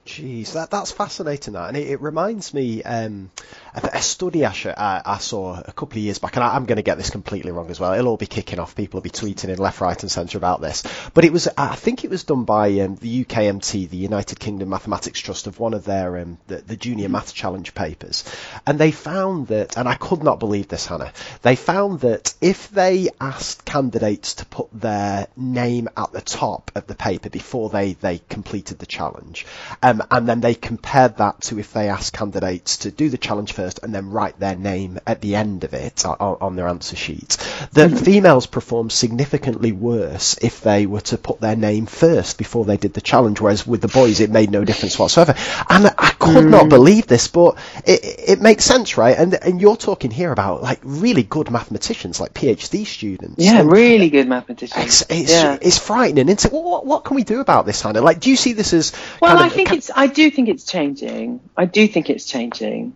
Jeez, 0.10 0.54
that 0.54 0.72
that's 0.72 0.92
fascinating. 0.92 1.54
That 1.54 1.68
and 1.68 1.78
it, 1.78 1.88
it 1.88 2.02
reminds 2.02 2.52
me 2.52 2.82
um, 2.82 3.30
of 3.76 3.84
a 3.84 4.02
study 4.02 4.44
I, 4.44 4.54
I, 4.66 5.02
I, 5.06 5.18
saw 5.20 5.60
a 5.60 5.72
couple 5.72 6.00
of 6.00 6.04
years 6.04 6.18
back, 6.18 6.36
and 6.36 6.44
I, 6.44 6.56
am 6.56 6.66
going 6.66 6.78
to 6.78 6.82
get 6.82 6.98
this 6.98 7.12
completely 7.12 7.52
wrong 7.52 7.70
as 7.70 7.80
well. 7.80 7.94
It'll 7.94 8.08
all 8.08 8.18
be 8.18 8.26
kicking 8.26 8.58
off. 8.58 8.76
People 8.76 8.98
will 8.98 9.04
be 9.04 9.12
tweeting 9.12 9.50
in 9.50 9.60
left, 9.60 9.82
right, 9.82 10.02
and 10.02 10.10
centre 10.10 10.40
about 10.40 10.62
this. 10.62 10.84
But 11.14 11.26
it 11.26 11.32
was, 11.32 11.48
I 11.56 11.76
think, 11.76 12.04
it 12.04 12.10
was 12.10 12.24
done 12.24 12.44
by 12.44 12.80
um, 12.80 12.96
the 12.96 13.24
UKMT, 13.24 13.88
the 13.88 13.98
United 13.98 14.40
Kingdom 14.40 14.70
Mathematics 14.70 15.20
Trust, 15.20 15.46
of 15.46 15.60
one 15.60 15.76
of 15.76 15.86
their 15.86 16.18
um, 16.18 16.40
the, 16.48 16.58
the 16.58 16.76
Junior 16.76 17.08
Math 17.08 17.36
Challenge 17.36 17.76
papers, 17.76 18.24
and 18.66 18.80
they 18.80 18.90
found 18.90 19.48
that, 19.50 19.78
and 19.78 19.88
I 19.88 19.94
could 19.94 20.24
not 20.24 20.40
believe 20.40 20.70
this, 20.70 20.88
Hannah. 20.88 21.14
They 21.44 21.56
found 21.56 22.00
that 22.00 22.34
if 22.42 22.72
they 22.72 23.10
asked 23.22 23.64
candidates 23.64 24.34
to 24.36 24.46
put 24.46 24.70
their 24.74 25.28
name 25.38 25.88
at 25.96 26.12
the 26.14 26.22
top 26.22 26.72
of 26.74 26.88
the 26.88 26.96
paper 26.96 27.30
before 27.30 27.70
they 27.70 27.94
they 27.94 28.22
completed 28.28 28.80
the 28.80 28.88
challenge. 28.88 29.46
Um, 29.84 29.99
um, 30.02 30.08
and 30.12 30.28
then 30.28 30.42
they 30.42 30.56
compared 30.56 31.18
that 31.18 31.42
to 31.42 31.60
if 31.60 31.74
they 31.74 31.90
asked 31.90 32.14
candidates 32.14 32.78
to 32.78 32.92
do 32.92 33.10
the 33.10 33.18
challenge 33.18 33.54
first 33.54 33.80
and 33.84 33.94
then 33.94 34.10
write 34.10 34.40
their 34.40 34.56
name 34.56 35.00
at 35.06 35.22
the 35.22 35.36
end 35.36 35.64
of 35.64 35.74
it 35.74 36.06
on, 36.06 36.38
on 36.42 36.56
their 36.56 36.68
answer 36.68 36.96
sheet. 36.96 37.38
The 37.74 37.90
females 37.90 38.46
performed 38.46 38.92
significantly 38.92 39.72
worse 39.72 40.38
if 40.42 40.62
they 40.62 40.86
were 40.86 41.02
to 41.02 41.18
put 41.18 41.40
their 41.40 41.56
name 41.56 41.86
first 41.86 42.38
before 42.38 42.66
they 42.66 42.78
did 42.78 42.94
the 42.94 43.02
challenge, 43.02 43.42
whereas 43.42 43.66
with 43.66 43.82
the 43.82 43.88
boys 43.88 44.20
it 44.20 44.30
made 44.30 44.52
no 44.52 44.66
difference 44.66 44.98
whatsoever. 44.98 45.36
And 45.70 45.88
I 45.98 46.12
could 46.20 46.46
mm. 46.46 46.50
not 46.50 46.70
believe 46.70 47.08
this, 47.08 47.28
but 47.28 47.58
it, 47.86 48.30
it 48.30 48.42
makes 48.42 48.64
sense, 48.64 48.98
right? 48.98 49.18
And 49.18 49.34
and 49.34 49.62
you're 49.62 49.78
talking 49.78 50.12
here 50.12 50.32
about 50.32 50.62
like 50.62 50.80
really 50.84 51.24
good 51.24 51.50
mathematicians, 51.50 52.20
like 52.20 52.34
PhD 52.34 52.86
students. 52.86 53.36
Yeah, 53.38 53.60
and 53.60 53.72
really 53.72 54.10
good 54.10 54.28
mathematicians. 54.28 54.86
It's, 54.86 55.02
it's, 55.10 55.32
yeah. 55.32 55.58
it's 55.62 55.78
frightening. 55.78 56.30
And 56.30 56.40
so 56.40 56.50
what, 56.50 56.86
what 56.86 57.06
can 57.06 57.16
we 57.16 57.24
do 57.24 57.40
about 57.40 57.66
this, 57.66 57.82
Hannah? 57.82 58.02
Like, 58.02 58.20
do 58.20 58.30
you 58.30 58.36
see 58.36 58.54
this 58.54 58.74
as 58.74 58.94
well? 59.22 59.38
I 59.38 59.50
think 59.50 59.72
it's 59.72 59.89
I 59.96 60.08
do 60.08 60.30
think 60.30 60.50
it's 60.50 60.66
changing. 60.66 61.42
I 61.56 61.66
do 61.66 61.88
think 61.88 62.10
it's 62.10 62.26
changing. 62.26 62.96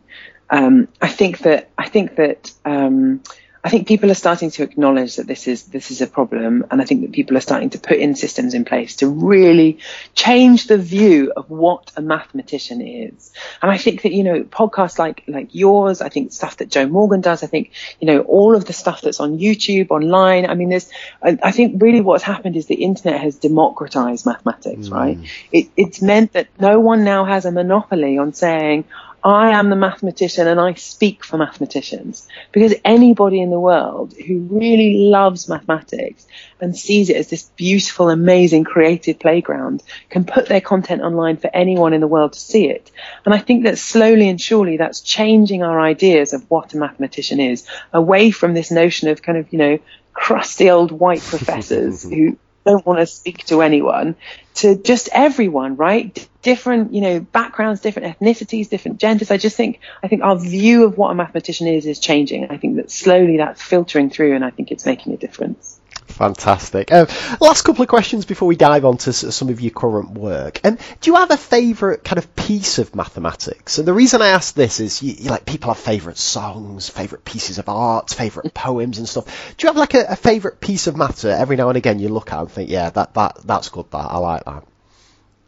Um, 0.50 0.88
I 1.02 1.08
think 1.08 1.40
that 1.40 1.70
I 1.78 1.88
think 1.90 2.16
that 2.18 2.52
um, 2.66 3.24
I 3.66 3.70
think 3.70 3.88
people 3.88 4.12
are 4.12 4.16
starting 4.16 4.52
to 4.52 4.64
acknowledge 4.64 5.16
that 5.16 5.26
this 5.26 5.48
is 5.48 5.64
this 5.64 5.90
is 5.90 6.02
a 6.02 6.08
problem, 6.08 6.66
and 6.70 6.82
I 6.82 6.86
think 6.86 7.02
that 7.02 7.14
people 7.14 7.38
are 7.38 7.42
starting 7.42 7.70
to 7.70 7.80
put 7.80 7.98
in 7.98 8.14
systems 8.14 8.54
in 8.54 8.66
place 8.66 8.98
to 8.98 9.08
really 9.08 9.80
change 10.16 10.68
the 10.68 10.78
view 10.78 11.32
of 11.36 11.50
what 11.50 11.90
a 11.96 12.02
mathematician 12.02 12.82
is. 12.82 13.32
And 13.62 13.72
I 13.72 13.78
think 13.78 14.02
that 14.02 14.12
you 14.12 14.26
know 14.26 14.44
podcasts 14.44 15.00
like 15.00 15.24
like 15.30 15.56
yours, 15.56 16.02
I 16.02 16.10
think 16.10 16.34
stuff 16.34 16.58
that 16.58 16.70
Jo 16.70 16.88
Morgan 16.88 17.22
does, 17.22 17.42
I 17.42 17.48
think 17.48 17.72
you 18.02 18.08
know 18.08 18.20
all 18.24 18.54
of 18.54 18.66
the 18.66 18.74
stuff 18.74 19.02
that's 19.02 19.22
on 19.22 19.38
YouTube, 19.38 19.92
online. 19.92 20.46
I 20.46 20.56
mean, 20.56 20.68
there's 20.68 20.90
I, 21.22 21.38
I 21.42 21.52
think 21.52 21.82
really 21.82 22.02
what's 22.02 22.24
happened 22.24 22.58
is 22.58 22.66
the 22.66 22.84
internet 22.84 23.22
has 23.22 23.38
democratized 23.38 24.26
mathematics, 24.26 24.90
mm. 24.90 24.92
right? 24.92 25.18
It, 25.54 25.70
it's 25.78 26.02
meant 26.02 26.34
that 26.34 26.48
no 26.60 26.82
one 26.82 27.06
now 27.06 27.24
has 27.24 27.46
a 27.46 27.52
monopoly 27.52 28.18
on 28.18 28.34
saying 28.34 28.84
I 29.24 29.52
am 29.52 29.70
the 29.70 29.78
mathematician 29.78 30.48
and 30.48 30.60
I 30.60 30.74
speak 30.74 31.24
for 31.24 31.38
mathematicians 31.38 32.28
because 32.52 32.74
anybody 32.84 33.42
in 33.42 33.52
the 33.52 33.60
world 33.60 34.14
who 34.14 34.40
really 34.52 34.98
loves 34.98 35.48
mathematics 35.48 36.28
and 36.60 36.76
sees 36.76 37.10
it 37.10 37.16
as 37.16 37.30
this 37.30 37.44
beautiful, 37.56 38.10
amazing, 38.10 38.66
creative 38.66 39.20
playground 39.20 39.82
can 40.10 40.26
put 40.26 40.48
their 40.48 40.60
content 40.60 41.02
online 41.02 41.38
for 41.38 41.50
anyone 41.54 41.94
in 41.94 42.02
the 42.02 42.08
world 42.08 42.34
to 42.34 42.40
see 42.40 42.68
it. 42.68 42.92
And 43.26 43.34
I 43.34 43.38
think 43.38 43.64
that 43.64 43.78
slowly 43.78 44.28
and 44.28 44.42
surely 44.42 44.76
that's 44.76 45.00
changing 45.00 45.64
our 45.64 45.80
ideas 45.80 46.34
of 46.34 46.50
what 46.50 46.74
a 46.74 46.78
mathematician 46.78 47.40
is 47.40 47.66
away 47.94 48.32
from 48.32 48.54
this 48.54 48.72
notion 48.72 49.08
of 49.08 49.22
kind 49.22 49.38
of, 49.38 49.54
you 49.54 49.60
know, 49.60 49.80
crusty 50.12 50.70
old 50.70 50.92
white 50.92 51.22
professors 51.30 52.04
who 52.04 52.38
don't 52.66 52.86
want 52.86 53.00
to 53.00 53.06
speak 53.06 53.46
to 53.46 53.62
anyone 53.62 54.16
to 54.56 54.76
just 54.76 55.10
everyone, 55.12 55.76
right? 55.76 56.14
D- 56.14 56.26
different, 56.42 56.94
you 56.94 57.02
know, 57.02 57.20
backgrounds, 57.20 57.82
different 57.82 58.18
ethnicities, 58.18 58.70
different 58.70 59.00
genders. 59.00 59.32
I 59.32 59.38
just 59.38 59.58
think, 59.58 59.80
I 60.02 60.08
think 60.08 60.24
our 60.24 60.38
view 60.38 60.86
of 60.86 60.98
what 60.98 61.12
a 61.12 61.16
mathematician 61.16 61.68
is 61.68 61.86
is 61.86 62.00
changing. 62.00 62.50
I 62.52 62.58
think 62.58 62.78
that 62.78 62.92
slowly 62.92 63.38
that's 63.38 63.62
filtering 63.62 64.10
through 64.10 64.36
and 64.36 64.46
I 64.46 64.50
think 64.52 64.72
it's 64.72 64.86
making 64.86 65.14
a 65.14 65.18
difference. 65.18 65.80
Fantastic. 66.14 66.92
Um, 66.92 67.08
last 67.42 67.64
couple 67.64 67.82
of 67.82 67.88
questions 67.88 68.26
before 68.26 68.48
we 68.48 68.56
dive 68.56 68.86
on 68.86 68.98
to 68.98 69.14
some 69.14 69.50
of 69.50 69.60
your 69.62 69.72
current 69.72 70.12
work. 70.12 70.60
Um, 70.64 70.78
do 71.02 71.10
you 71.12 71.16
have 71.16 71.32
a 71.32 71.38
favourite 71.38 72.04
kind 72.04 72.20
of 72.20 72.36
piece 72.36 72.78
of 72.78 72.96
mathematics? 72.96 73.80
And 73.80 73.88
the 73.88 73.94
reason 73.94 74.22
I 74.22 74.28
ask 74.30 74.54
this 74.54 74.80
is, 74.80 75.02
you, 75.02 75.16
you 75.18 75.30
like 75.32 75.46
people 75.46 75.74
have 75.74 75.82
favourite 75.82 76.18
songs, 76.18 76.88
favourite 76.88 77.26
pieces 77.26 77.58
of 77.58 77.68
art, 77.68 78.12
favourite 78.12 78.54
poems 78.54 79.00
and 79.00 79.10
stuff. 79.10 79.56
Do 79.58 79.66
you 79.66 79.70
have 79.70 79.78
like 79.78 79.96
a, 79.96 80.06
a 80.10 80.16
favourite 80.16 80.60
piece 80.60 80.86
of 80.86 80.96
matter 80.96 81.30
every 81.30 81.56
now 81.56 81.70
and 81.70 81.78
again 81.78 81.98
you 81.98 82.10
look 82.10 82.32
at 82.32 82.40
and 82.40 82.52
think, 82.52 82.70
yeah, 82.70 82.92
that 82.92 83.16
that 83.16 83.40
that's 83.44 83.70
good. 83.70 83.90
That 83.90 84.06
I 84.12 84.18
like 84.18 84.44
that. 84.46 84.64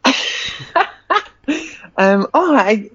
um, 1.96 2.26
oh, 2.34 2.56
I, 2.56 2.90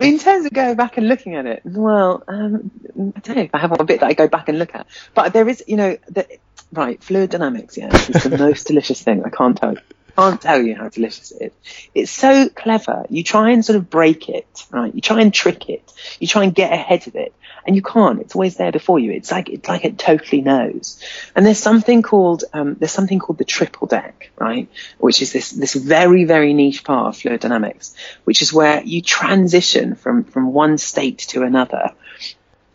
in 0.00 0.18
terms 0.18 0.46
of 0.46 0.52
going 0.52 0.76
back 0.76 0.96
and 0.96 1.08
looking 1.08 1.34
at 1.34 1.46
it, 1.46 1.62
well, 1.64 2.22
um, 2.28 2.70
I 3.16 3.20
don't 3.20 3.36
know 3.36 3.42
if 3.42 3.54
I 3.54 3.58
have 3.58 3.70
one 3.70 3.86
bit 3.86 4.00
that 4.00 4.06
I 4.06 4.14
go 4.14 4.28
back 4.28 4.48
and 4.48 4.58
look 4.58 4.74
at, 4.74 4.86
but 5.14 5.32
there 5.32 5.48
is, 5.48 5.62
you 5.66 5.76
know, 5.76 5.96
the, 6.08 6.26
right, 6.72 7.02
fluid 7.02 7.30
dynamics, 7.30 7.76
yeah, 7.76 7.94
is 7.94 8.22
the 8.24 8.36
most 8.38 8.66
delicious 8.66 9.02
thing. 9.02 9.24
I 9.24 9.30
can't 9.30 9.56
tell 9.56 9.72
you. 9.72 9.80
Can't 10.18 10.40
tell 10.40 10.60
you 10.60 10.74
how 10.74 10.88
delicious 10.88 11.30
it 11.30 11.52
is. 11.52 11.52
It's 11.94 12.10
so 12.10 12.48
clever. 12.48 13.06
You 13.08 13.22
try 13.22 13.52
and 13.52 13.64
sort 13.64 13.76
of 13.76 13.88
break 13.88 14.28
it, 14.28 14.66
right? 14.70 14.92
You 14.92 15.00
try 15.00 15.20
and 15.20 15.32
trick 15.32 15.68
it. 15.68 15.92
You 16.18 16.26
try 16.26 16.42
and 16.42 16.54
get 16.54 16.72
ahead 16.72 17.06
of 17.06 17.14
it, 17.14 17.32
and 17.64 17.76
you 17.76 17.82
can't. 17.82 18.20
It's 18.20 18.34
always 18.34 18.56
there 18.56 18.72
before 18.72 18.98
you. 18.98 19.12
It's 19.12 19.30
like 19.30 19.48
it's 19.48 19.68
like 19.68 19.84
it 19.84 19.96
totally 19.96 20.42
knows. 20.42 21.00
And 21.36 21.46
there's 21.46 21.60
something 21.60 22.02
called 22.02 22.42
um, 22.52 22.74
there's 22.74 22.90
something 22.90 23.20
called 23.20 23.38
the 23.38 23.44
triple 23.44 23.86
deck, 23.86 24.30
right? 24.36 24.68
Which 24.98 25.22
is 25.22 25.32
this 25.32 25.52
this 25.52 25.74
very 25.74 26.24
very 26.24 26.52
niche 26.52 26.82
part 26.82 27.14
of 27.14 27.20
fluid 27.20 27.40
dynamics, 27.40 27.94
which 28.24 28.42
is 28.42 28.52
where 28.52 28.82
you 28.82 29.02
transition 29.02 29.94
from 29.94 30.24
from 30.24 30.52
one 30.52 30.78
state 30.78 31.18
to 31.30 31.42
another 31.42 31.92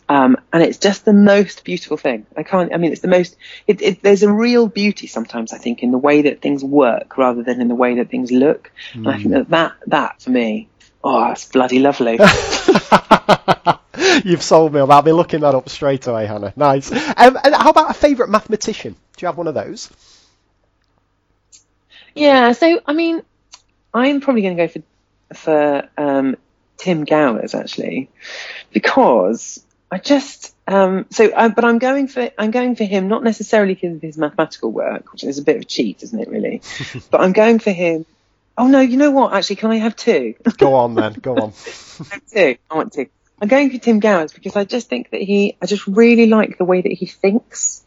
um, 0.09 0.37
and 0.51 0.63
it's 0.63 0.77
just 0.77 1.05
the 1.05 1.13
most 1.13 1.63
beautiful 1.63 1.97
thing. 1.97 2.25
I 2.35 2.43
can't, 2.43 2.73
I 2.73 2.77
mean, 2.77 2.91
it's 2.91 3.01
the 3.01 3.07
most, 3.07 3.35
it, 3.67 3.81
it, 3.81 4.01
there's 4.01 4.23
a 4.23 4.31
real 4.31 4.67
beauty 4.67 5.07
sometimes, 5.07 5.53
I 5.53 5.57
think, 5.57 5.81
in 5.81 5.91
the 5.91 5.97
way 5.97 6.23
that 6.23 6.41
things 6.41 6.63
work 6.63 7.17
rather 7.17 7.43
than 7.43 7.61
in 7.61 7.67
the 7.67 7.75
way 7.75 7.95
that 7.95 8.09
things 8.09 8.31
look. 8.31 8.71
Mm. 8.93 8.97
And 8.97 9.09
I 9.09 9.17
think 9.17 9.31
that, 9.31 9.49
that, 9.49 9.73
that 9.87 10.21
for 10.21 10.29
me, 10.29 10.67
oh, 11.03 11.31
it's 11.31 11.45
bloody 11.45 11.79
lovely. 11.79 12.19
You've 14.25 14.43
sold 14.43 14.73
me 14.73 14.81
on 14.81 14.89
that. 14.89 14.95
I'll 14.95 15.01
be 15.01 15.11
looking 15.11 15.41
that 15.41 15.55
up 15.55 15.69
straight 15.69 16.05
away, 16.07 16.25
Hannah. 16.25 16.53
Nice. 16.55 16.91
Um, 16.91 17.37
and 17.43 17.55
how 17.55 17.69
about 17.69 17.91
a 17.91 17.93
favourite 17.93 18.29
mathematician? 18.29 18.93
Do 18.93 19.23
you 19.23 19.27
have 19.27 19.37
one 19.37 19.47
of 19.47 19.53
those? 19.53 19.89
Yeah, 22.15 22.51
so, 22.51 22.81
I 22.85 22.93
mean, 22.93 23.21
I'm 23.93 24.21
probably 24.21 24.41
going 24.41 24.57
to 24.57 24.67
go 24.67 24.67
for, 24.67 25.35
for 25.35 25.89
um, 25.97 26.37
Tim 26.77 27.05
Gowers, 27.05 27.55
actually, 27.55 28.09
because 28.71 29.63
I 29.93 29.99
just 29.99 30.55
um, 30.65 31.05
so, 31.11 31.29
uh, 31.29 31.49
but 31.49 31.65
I'm 31.65 31.77
going 31.77 32.07
for 32.07 32.31
I'm 32.37 32.51
going 32.51 32.75
for 32.75 32.83
him 32.83 33.07
not 33.07 33.23
necessarily 33.23 33.75
because 33.75 33.97
of 33.97 34.01
his 34.01 34.17
mathematical 34.17 34.71
work, 34.71 35.11
which 35.11 35.23
is 35.23 35.37
a 35.37 35.43
bit 35.43 35.57
of 35.57 35.61
a 35.61 35.65
cheat, 35.65 36.01
isn't 36.03 36.19
it? 36.19 36.29
Really, 36.29 36.61
but 37.11 37.21
I'm 37.21 37.33
going 37.33 37.59
for 37.59 37.71
him. 37.71 38.05
Oh 38.57 38.67
no, 38.67 38.79
you 38.79 38.97
know 38.97 39.11
what? 39.11 39.33
Actually, 39.33 39.57
can 39.57 39.71
I 39.71 39.77
have 39.77 39.95
two? 39.95 40.35
Go 40.57 40.73
on 40.75 40.95
then. 40.95 41.13
Go 41.13 41.35
on. 41.35 41.53
two. 42.33 42.55
I 42.71 42.75
want 42.75 42.93
two. 42.93 43.07
I'm 43.41 43.47
going 43.47 43.69
for 43.69 43.77
Tim 43.77 43.99
Gowers 43.99 44.33
because 44.33 44.55
I 44.55 44.63
just 44.63 44.89
think 44.89 45.11
that 45.11 45.21
he. 45.21 45.57
I 45.61 45.67
just 45.67 45.85
really 45.85 46.25
like 46.27 46.57
the 46.57 46.65
way 46.65 46.81
that 46.81 46.91
he 46.91 47.05
thinks. 47.05 47.82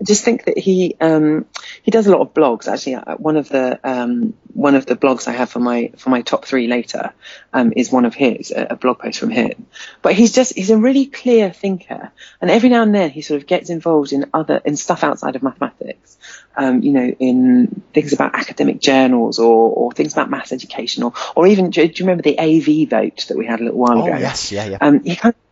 I 0.00 0.04
just 0.04 0.24
think 0.24 0.44
that 0.44 0.56
he 0.56 0.96
um, 1.00 1.44
he 1.82 1.90
does 1.90 2.06
a 2.06 2.10
lot 2.10 2.22
of 2.22 2.32
blogs. 2.32 2.66
Actually, 2.66 2.94
uh, 2.94 3.16
one 3.16 3.36
of 3.36 3.48
the 3.50 3.78
um, 3.84 4.34
one 4.54 4.74
of 4.74 4.86
the 4.86 4.96
blogs 4.96 5.28
I 5.28 5.32
have 5.32 5.50
for 5.50 5.60
my 5.60 5.92
for 5.98 6.08
my 6.08 6.22
top 6.22 6.46
three 6.46 6.68
later 6.68 7.12
um, 7.52 7.74
is 7.76 7.92
one 7.92 8.06
of 8.06 8.14
his, 8.14 8.50
a, 8.50 8.68
a, 8.70 8.76
blog 8.76 8.98
post 8.98 9.18
from 9.18 9.28
him. 9.28 9.66
But 10.00 10.14
he's 10.14 10.32
just 10.32 10.54
he's 10.54 10.70
a 10.70 10.78
really 10.78 11.04
clear 11.04 11.52
thinker, 11.52 12.12
and 12.40 12.50
every 12.50 12.70
now 12.70 12.82
and 12.82 12.94
then 12.94 13.10
he 13.10 13.20
sort 13.20 13.42
of 13.42 13.46
gets 13.46 13.68
involved 13.68 14.12
in 14.12 14.30
other 14.32 14.62
in 14.64 14.76
stuff 14.76 15.04
outside 15.04 15.36
of 15.36 15.42
mathematics. 15.42 16.16
Um, 16.56 16.82
you 16.82 16.92
know, 16.92 17.14
in 17.18 17.82
things 17.92 18.12
about 18.12 18.34
academic 18.34 18.80
journals 18.80 19.38
or, 19.38 19.72
or 19.72 19.92
things 19.92 20.14
about 20.14 20.30
maths 20.30 20.52
education, 20.52 21.02
or 21.02 21.12
or 21.36 21.46
even 21.46 21.70
do, 21.70 21.86
do, 21.86 21.92
you 21.94 22.06
remember 22.06 22.22
the 22.22 22.38
AV 22.38 22.88
vote 22.88 23.26
that 23.28 23.36
we 23.36 23.46
had 23.46 23.60
a 23.60 23.64
little 23.64 23.78
while 23.78 24.02
oh, 24.02 24.06
ago? 24.06 24.16
yes, 24.16 24.50
yeah, 24.50 24.64
yeah. 24.64 24.78
Um, 24.80 25.04
he 25.04 25.14
kind 25.14 25.34
of, 25.34 25.49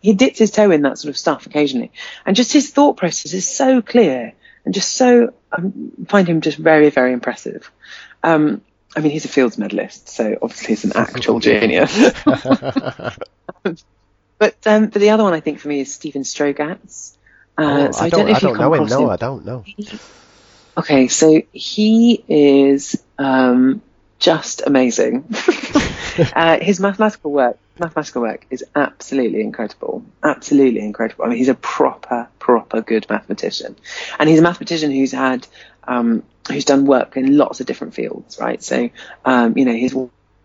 he 0.00 0.14
dips 0.14 0.38
his 0.38 0.50
toe 0.50 0.70
in 0.70 0.82
that 0.82 0.98
sort 0.98 1.10
of 1.10 1.18
stuff 1.18 1.46
occasionally, 1.46 1.92
and 2.26 2.36
just 2.36 2.52
his 2.52 2.70
thought 2.70 2.96
process 2.96 3.32
is 3.32 3.48
so 3.48 3.82
clear 3.82 4.32
and 4.64 4.74
just 4.74 4.92
so 4.92 5.32
I 5.50 5.62
find 6.08 6.28
him 6.28 6.42
just 6.42 6.58
very 6.58 6.90
very 6.90 7.12
impressive. 7.12 7.70
Um, 8.22 8.62
I 8.96 9.00
mean, 9.00 9.12
he's 9.12 9.24
a 9.24 9.28
Fields 9.28 9.58
medalist, 9.58 10.08
so 10.08 10.36
obviously 10.42 10.68
he's 10.68 10.84
an 10.84 10.92
actual 10.94 11.40
genius. 11.40 11.96
but 12.24 13.18
um, 14.66 14.86
but 14.86 14.92
the 14.92 15.10
other 15.10 15.22
one 15.22 15.32
I 15.32 15.40
think 15.40 15.60
for 15.60 15.68
me 15.68 15.80
is 15.80 15.94
Steven 15.94 16.22
Strogatz. 16.22 17.16
Uh, 17.56 17.88
oh, 17.88 17.92
so 17.92 18.04
I, 18.04 18.08
don't, 18.08 18.30
I 18.30 18.38
don't, 18.38 18.58
know, 18.58 18.74
him. 18.74 18.86
No, 18.86 19.04
him. 19.04 19.10
I 19.10 19.16
don't 19.16 19.44
know. 19.44 19.64
Okay, 20.76 21.08
so 21.08 21.42
he 21.52 22.22
is 22.28 23.02
um, 23.18 23.82
just 24.18 24.62
amazing. 24.66 25.24
uh, 26.34 26.58
his 26.60 26.78
mathematical 26.78 27.32
work, 27.32 27.58
mathematical 27.80 28.22
work 28.22 28.46
is 28.50 28.64
absolutely 28.74 29.40
incredible. 29.40 30.04
Absolutely 30.22 30.80
incredible. 30.80 31.24
I 31.24 31.28
mean, 31.28 31.38
he's 31.38 31.48
a 31.48 31.54
proper, 31.54 32.28
proper 32.38 32.80
good 32.80 33.06
mathematician, 33.08 33.76
and 34.18 34.28
he's 34.28 34.38
a 34.38 34.42
mathematician 34.42 34.90
who's 34.90 35.12
had, 35.12 35.46
um, 35.84 36.22
who's 36.48 36.64
done 36.64 36.86
work 36.86 37.16
in 37.16 37.36
lots 37.36 37.60
of 37.60 37.66
different 37.66 37.94
fields, 37.94 38.38
right? 38.40 38.62
So, 38.62 38.90
um, 39.24 39.56
you 39.56 39.64
know, 39.64 39.74
his 39.74 39.94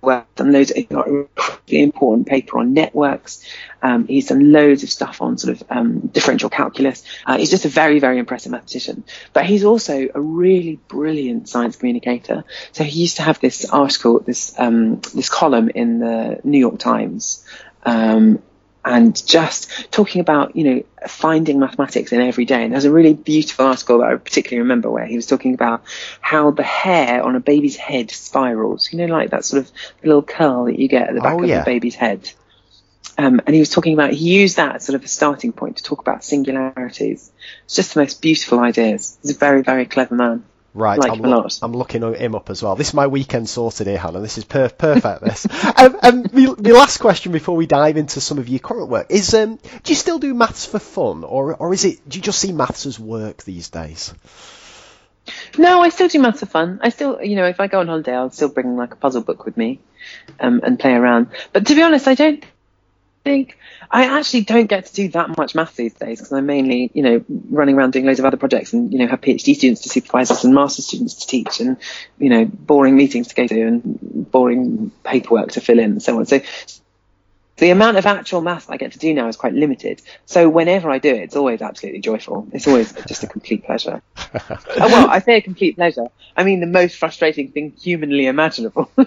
worked 0.04 0.36
Done 0.36 0.52
loads. 0.52 0.72
Of, 0.72 0.90
got 0.90 1.08
a 1.08 1.12
really 1.12 1.84
important 1.84 2.28
paper 2.28 2.60
on 2.60 2.74
networks. 2.74 3.46
Um, 3.82 4.08
he's 4.08 4.28
done 4.28 4.52
loads 4.52 4.84
of 4.84 4.90
stuff 4.90 5.22
on 5.22 5.38
sort 5.38 5.62
of 5.62 5.64
um, 5.70 6.00
differential 6.08 6.50
calculus. 6.50 7.04
Uh, 7.26 7.38
he's 7.38 7.50
just 7.50 7.66
a 7.66 7.70
very, 7.70 8.00
very 8.00 8.18
impressive 8.18 8.52
mathematician. 8.52 9.04
But 9.34 9.46
he's 9.46 9.64
also 9.64 10.08
a 10.14 10.20
really 10.20 10.80
brilliant 10.88 11.50
science 11.50 11.76
communicator. 11.76 12.44
So 12.72 12.84
he 12.84 13.02
used 13.02 13.18
to 13.18 13.24
have 13.24 13.40
this 13.40 13.66
article, 13.66 14.20
this 14.20 14.54
um, 14.58 15.02
this 15.14 15.30
column 15.30 15.70
in 15.70 16.00
the 16.00 16.40
New 16.44 16.60
York 16.60 16.80
Times. 16.80 17.46
Um, 17.86 18.42
and 18.86 19.26
just 19.26 19.92
talking 19.92 20.22
about, 20.22 20.56
you 20.56 20.64
know, 20.64 20.84
finding 21.08 21.60
mathematics 21.60 22.12
in 22.12 22.22
every 22.22 22.46
day. 22.46 22.64
And 22.64 22.74
there's 22.74 22.86
a 22.86 22.92
really 22.92 23.14
beautiful 23.14 23.66
article 23.66 24.00
that 24.00 24.10
I 24.10 24.16
particularly 24.16 24.62
remember 24.62 24.92
where 24.92 25.06
he 25.06 25.16
was 25.16 25.26
talking 25.26 25.54
about 25.54 25.84
how 26.20 26.52
the 26.52 26.64
hair 26.64 27.24
on 27.24 27.36
a 27.36 27.40
baby's 27.40 27.78
head 27.78 28.12
spirals, 28.12 28.92
you 28.92 29.00
know, 29.00 29.06
like 29.06 29.32
that 29.32 29.46
sort 29.46 29.64
of 29.64 29.72
little 30.04 30.24
curl 30.24 30.66
that 30.66 30.78
you 30.78 30.88
get 30.88 31.10
at 31.10 31.16
the 31.16 31.22
back 31.22 31.36
oh, 31.36 31.44
of 31.44 31.50
yeah. 31.50 31.60
the 31.60 31.66
baby's 31.66 31.96
head. 31.96 32.30
Um, 33.18 33.42
and 33.46 33.54
he 33.54 33.60
was 33.60 33.70
talking 33.70 33.94
about, 33.94 34.12
he 34.12 34.40
used 34.40 34.58
that 34.58 34.76
as 34.76 34.86
sort 34.86 34.96
of 34.96 35.04
a 35.04 35.08
starting 35.08 35.54
point 35.54 35.78
to 35.78 35.84
talk 35.84 36.00
about 36.00 36.24
singularities. 36.24 37.32
It's 37.66 37.76
just 37.76 37.94
the 37.94 38.02
most 38.02 38.22
beautiful 38.22 38.60
ideas. 38.60 39.18
He's 39.22 39.36
a 39.36 39.38
very, 39.38 39.62
very 39.62 39.86
clever 39.86 40.16
man. 40.16 40.44
Right, 40.76 40.98
like 40.98 41.12
I'm, 41.12 41.20
lo- 41.20 41.48
I'm, 41.62 41.74
looking 41.74 42.02
him 42.16 42.34
up 42.34 42.50
as 42.50 42.64
well. 42.64 42.76
This 42.76 42.90
is 42.90 42.94
my 42.96 43.06
weekend 43.06 43.48
sorted 43.48 43.86
here, 43.86 43.98
Hannah. 44.00 44.22
This 44.22 44.40
is 44.40 44.44
per- 44.44 44.70
perfect. 44.70 45.24
This. 45.24 45.46
um, 45.78 45.98
um, 46.02 46.24
the, 46.24 46.74
last 46.74 46.98
question 46.98 47.32
before 47.32 47.56
we 47.56 47.68
dive 47.68 47.96
into 47.96 48.20
some 48.20 48.40
of 48.40 48.50
your 48.50 48.60
current 48.60 48.90
work 48.90 49.06
is: 49.12 49.36
um, 49.36 49.58
Do 49.58 49.92
you 49.92 49.96
still 49.96 50.18
do 50.18 50.34
maths 50.34 50.66
for 50.66 50.80
fun, 50.80 51.24
or 51.24 51.54
or 51.54 51.74
is 51.74 51.86
it? 51.86 52.10
Do 52.10 52.18
you 52.18 52.24
just 52.24 52.40
see 52.40 52.52
maths 52.54 52.88
as 52.88 53.00
work 53.00 53.44
these 53.44 53.70
days? 53.70 54.16
No, 55.58 55.82
I 55.82 55.90
still 55.90 56.08
do 56.08 56.20
maths 56.20 56.40
for 56.40 56.48
fun. 56.48 56.80
I 56.82 56.90
still, 56.90 57.22
you 57.22 57.36
know, 57.36 57.46
if 57.46 57.60
I 57.60 57.68
go 57.68 57.80
on 57.80 57.88
holiday, 57.88 58.16
I'll 58.16 58.32
still 58.32 58.50
bring 58.50 58.76
like 58.76 58.94
a 58.94 58.98
puzzle 58.98 59.22
book 59.22 59.46
with 59.46 59.56
me, 59.56 59.80
um, 60.40 60.62
and 60.64 60.80
play 60.80 60.94
around. 60.94 61.28
But 61.52 61.68
to 61.68 61.76
be 61.76 61.84
honest, 61.84 62.08
I 62.08 62.16
don't 62.16 62.44
think 63.24 63.58
I 63.90 64.20
actually 64.20 64.42
don't 64.42 64.68
get 64.68 64.86
to 64.86 64.94
do 64.94 65.10
that 65.10 65.38
much 65.38 65.56
math 65.56 65.76
these 65.76 65.94
days 65.94 66.20
because 66.20 66.34
I'm 66.34 66.46
mainly, 66.46 66.92
you 66.94 67.04
know, 67.04 67.26
running 67.50 67.76
around 67.76 67.94
doing 67.94 68.06
loads 68.06 68.20
of 68.20 68.26
other 68.26 68.38
projects 68.38 68.74
and, 68.74 68.92
you 68.92 69.00
know, 69.00 69.08
have 69.08 69.22
PhD 69.22 69.56
students 69.56 69.82
to 69.82 69.90
supervise 69.90 70.32
us 70.32 70.44
and 70.44 70.54
master 70.54 70.82
students 70.82 71.16
to 71.16 71.28
teach 71.28 71.60
and, 71.60 71.78
you 72.18 72.30
know, 72.30 72.46
boring 72.46 72.96
meetings 72.96 73.30
to 73.30 73.36
go 73.36 73.48
to 73.48 73.62
and 73.62 74.32
boring 74.32 74.92
paperwork 75.04 75.52
to 75.52 75.62
fill 75.62 75.80
in 75.80 75.92
and 75.92 76.04
so 76.04 76.18
on. 76.20 76.26
So 76.26 76.42
the 77.58 77.70
amount 77.70 77.98
of 77.98 78.06
actual 78.06 78.42
math 78.42 78.70
I 78.70 78.78
get 78.78 78.94
to 78.94 79.00
do 79.00 79.14
now 79.14 79.28
is 79.28 79.38
quite 79.38 79.54
limited. 79.54 80.02
So 80.26 80.50
whenever 80.50 80.90
I 80.90 80.98
do 80.98 81.10
it, 81.10 81.22
it's 81.22 81.36
always 81.36 81.62
absolutely 81.62 82.02
joyful. 82.02 82.48
It's 82.52 82.68
always 82.68 82.92
just 83.08 83.24
a 83.24 83.28
complete 83.28 83.64
pleasure. 83.64 84.02
oh, 84.18 84.60
well, 84.78 85.10
I 85.10 85.20
say 85.20 85.38
a 85.38 85.42
complete 85.42 85.76
pleasure. 85.76 86.08
I 86.36 86.44
mean 86.44 86.60
the 86.60 86.68
most 86.68 86.98
frustrating 86.98 87.52
thing 87.52 87.74
humanly 87.80 88.26
imaginable. 88.26 88.90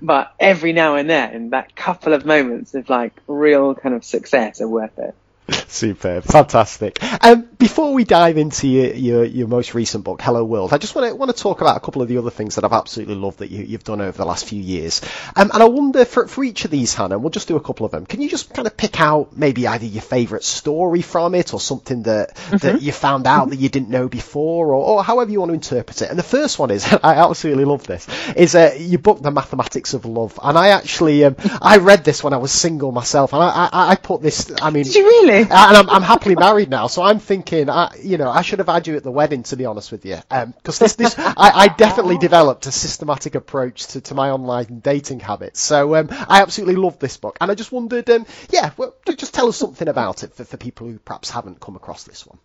but 0.00 0.34
every 0.40 0.72
now 0.72 0.96
and 0.96 1.08
then, 1.08 1.50
that 1.50 1.76
couple 1.76 2.12
of 2.12 2.26
moments 2.26 2.74
of 2.74 2.88
like 2.90 3.14
real 3.26 3.74
kind 3.74 3.94
of 3.94 4.04
success 4.04 4.60
are 4.60 4.68
worth 4.68 4.98
it. 4.98 5.14
Superb, 5.68 6.24
fantastic. 6.24 6.98
Um, 7.24 7.48
before 7.58 7.94
we 7.94 8.04
dive 8.04 8.38
into 8.38 8.68
your, 8.68 8.94
your, 8.94 9.24
your, 9.24 9.48
most 9.48 9.74
recent 9.74 10.04
book, 10.04 10.20
Hello 10.22 10.44
World, 10.44 10.72
I 10.72 10.78
just 10.78 10.94
want 10.94 11.08
to 11.08 11.14
want 11.14 11.34
to 11.34 11.40
talk 11.40 11.60
about 11.60 11.76
a 11.76 11.80
couple 11.80 12.02
of 12.02 12.08
the 12.08 12.18
other 12.18 12.30
things 12.30 12.54
that 12.54 12.64
I've 12.64 12.72
absolutely 12.72 13.14
loved 13.14 13.38
that 13.38 13.50
you, 13.50 13.66
have 13.72 13.84
done 13.84 14.00
over 14.00 14.16
the 14.16 14.24
last 14.24 14.46
few 14.46 14.60
years. 14.60 15.00
Um, 15.36 15.50
and 15.52 15.62
I 15.62 15.66
wonder 15.66 16.04
for, 16.04 16.26
for 16.26 16.44
each 16.44 16.64
of 16.64 16.70
these, 16.70 16.94
Hannah, 16.94 17.18
we'll 17.18 17.30
just 17.30 17.48
do 17.48 17.56
a 17.56 17.60
couple 17.60 17.86
of 17.86 17.92
them. 17.92 18.06
Can 18.06 18.20
you 18.20 18.28
just 18.28 18.52
kind 18.52 18.66
of 18.66 18.76
pick 18.76 19.00
out 19.00 19.36
maybe 19.36 19.66
either 19.66 19.86
your 19.86 20.02
favourite 20.02 20.44
story 20.44 21.02
from 21.02 21.34
it 21.34 21.54
or 21.54 21.60
something 21.60 22.04
that 22.04 22.34
mm-hmm. 22.34 22.56
that 22.58 22.82
you 22.82 22.92
found 22.92 23.26
out 23.26 23.50
that 23.50 23.58
you 23.58 23.68
didn't 23.68 23.90
know 23.90 24.08
before, 24.08 24.68
or, 24.68 24.74
or, 24.74 25.04
however 25.04 25.30
you 25.30 25.40
want 25.40 25.50
to 25.50 25.54
interpret 25.54 26.02
it? 26.02 26.10
And 26.10 26.18
the 26.18 26.24
first 26.24 26.58
one 26.58 26.70
is, 26.70 26.86
I 27.02 27.14
absolutely 27.16 27.64
love 27.64 27.86
this, 27.86 28.06
is 28.36 28.54
uh, 28.54 28.74
your 28.78 29.00
book, 29.00 29.20
The 29.22 29.30
Mathematics 29.30 29.94
of 29.94 30.04
Love. 30.04 30.38
And 30.42 30.56
I 30.56 30.68
actually 30.68 31.24
um, 31.24 31.36
I 31.60 31.78
read 31.78 32.04
this 32.04 32.22
when 32.22 32.32
I 32.32 32.38
was 32.38 32.52
single 32.52 32.92
myself, 32.92 33.32
and 33.32 33.42
I, 33.42 33.68
I, 33.72 33.90
I 33.90 33.94
put 33.96 34.22
this. 34.22 34.52
I 34.60 34.70
mean, 34.70 34.84
did 34.84 34.94
you 34.94 35.04
really? 35.04 35.41
And 35.50 35.76
I'm, 35.76 35.90
I'm 35.90 36.02
happily 36.02 36.34
married 36.34 36.70
now, 36.70 36.86
so 36.86 37.02
I'm 37.02 37.18
thinking, 37.18 37.68
I, 37.68 37.94
you 38.02 38.18
know, 38.18 38.30
I 38.30 38.42
should 38.42 38.58
have 38.58 38.68
had 38.68 38.86
you 38.86 38.96
at 38.96 39.02
the 39.02 39.10
wedding, 39.10 39.42
to 39.44 39.56
be 39.56 39.64
honest 39.64 39.92
with 39.92 40.04
you, 40.04 40.16
because 40.28 40.80
um, 40.80 40.84
this, 40.84 40.94
this, 40.94 41.14
I, 41.18 41.34
I, 41.36 41.68
definitely 41.68 42.18
developed 42.28 42.66
a 42.66 42.72
systematic 42.72 43.34
approach 43.34 43.88
to, 43.88 44.00
to 44.02 44.14
my 44.14 44.30
online 44.30 44.80
dating 44.80 45.20
habits. 45.20 45.60
So 45.60 45.96
um, 45.96 46.08
I 46.10 46.42
absolutely 46.42 46.76
love 46.76 46.98
this 46.98 47.16
book, 47.16 47.38
and 47.40 47.50
I 47.50 47.54
just 47.54 47.72
wondered, 47.72 48.08
um, 48.10 48.26
yeah, 48.50 48.70
well, 48.76 48.94
just 49.16 49.34
tell 49.34 49.48
us 49.48 49.56
something 49.56 49.88
about 49.88 50.24
it 50.24 50.34
for, 50.34 50.44
for 50.44 50.56
people 50.56 50.86
who 50.86 50.98
perhaps 50.98 51.30
haven't 51.30 51.60
come 51.60 51.76
across 51.76 52.04
this 52.04 52.26
one. 52.26 52.38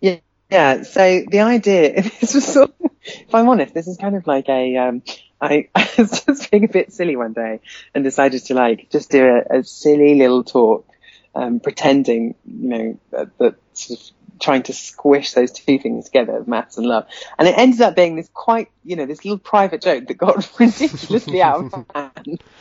Yeah. 0.00 0.16
Yeah, 0.50 0.82
so 0.82 1.24
the 1.28 1.40
idea, 1.40 2.02
this 2.20 2.34
was 2.34 2.44
sort 2.44 2.74
of, 2.80 2.90
if 3.02 3.34
I'm 3.34 3.48
honest, 3.48 3.74
this 3.74 3.88
is 3.88 3.96
kind 3.96 4.14
of 4.14 4.26
like 4.26 4.48
a, 4.48 4.76
um, 4.76 5.02
I, 5.44 5.68
I, 5.74 5.88
was 5.98 6.24
just 6.24 6.50
being 6.50 6.64
a 6.64 6.68
bit 6.68 6.92
silly 6.92 7.16
one 7.16 7.32
day 7.32 7.60
and 7.94 8.02
decided 8.02 8.44
to 8.46 8.54
like 8.54 8.90
just 8.90 9.10
do 9.10 9.24
a, 9.24 9.58
a 9.58 9.64
silly 9.64 10.16
little 10.16 10.42
talk, 10.42 10.88
um, 11.34 11.60
pretending, 11.60 12.34
you 12.46 12.68
know, 12.68 12.98
that, 13.10 13.38
that 13.38 13.54
sort 13.74 14.00
of 14.00 14.06
trying 14.40 14.62
to 14.64 14.72
squish 14.72 15.32
those 15.32 15.52
two 15.52 15.78
things 15.78 16.06
together, 16.06 16.42
maths 16.46 16.76
and 16.78 16.86
love. 16.86 17.06
And 17.38 17.46
it 17.46 17.56
ended 17.56 17.80
up 17.82 17.94
being 17.94 18.16
this 18.16 18.28
quite, 18.32 18.70
you 18.84 18.96
know, 18.96 19.06
this 19.06 19.24
little 19.24 19.38
private 19.38 19.82
joke 19.82 20.06
that 20.08 20.14
got 20.14 20.50
ridiculously 20.58 21.42
out 21.42 21.72
of 21.72 21.86
hand. 21.94 22.42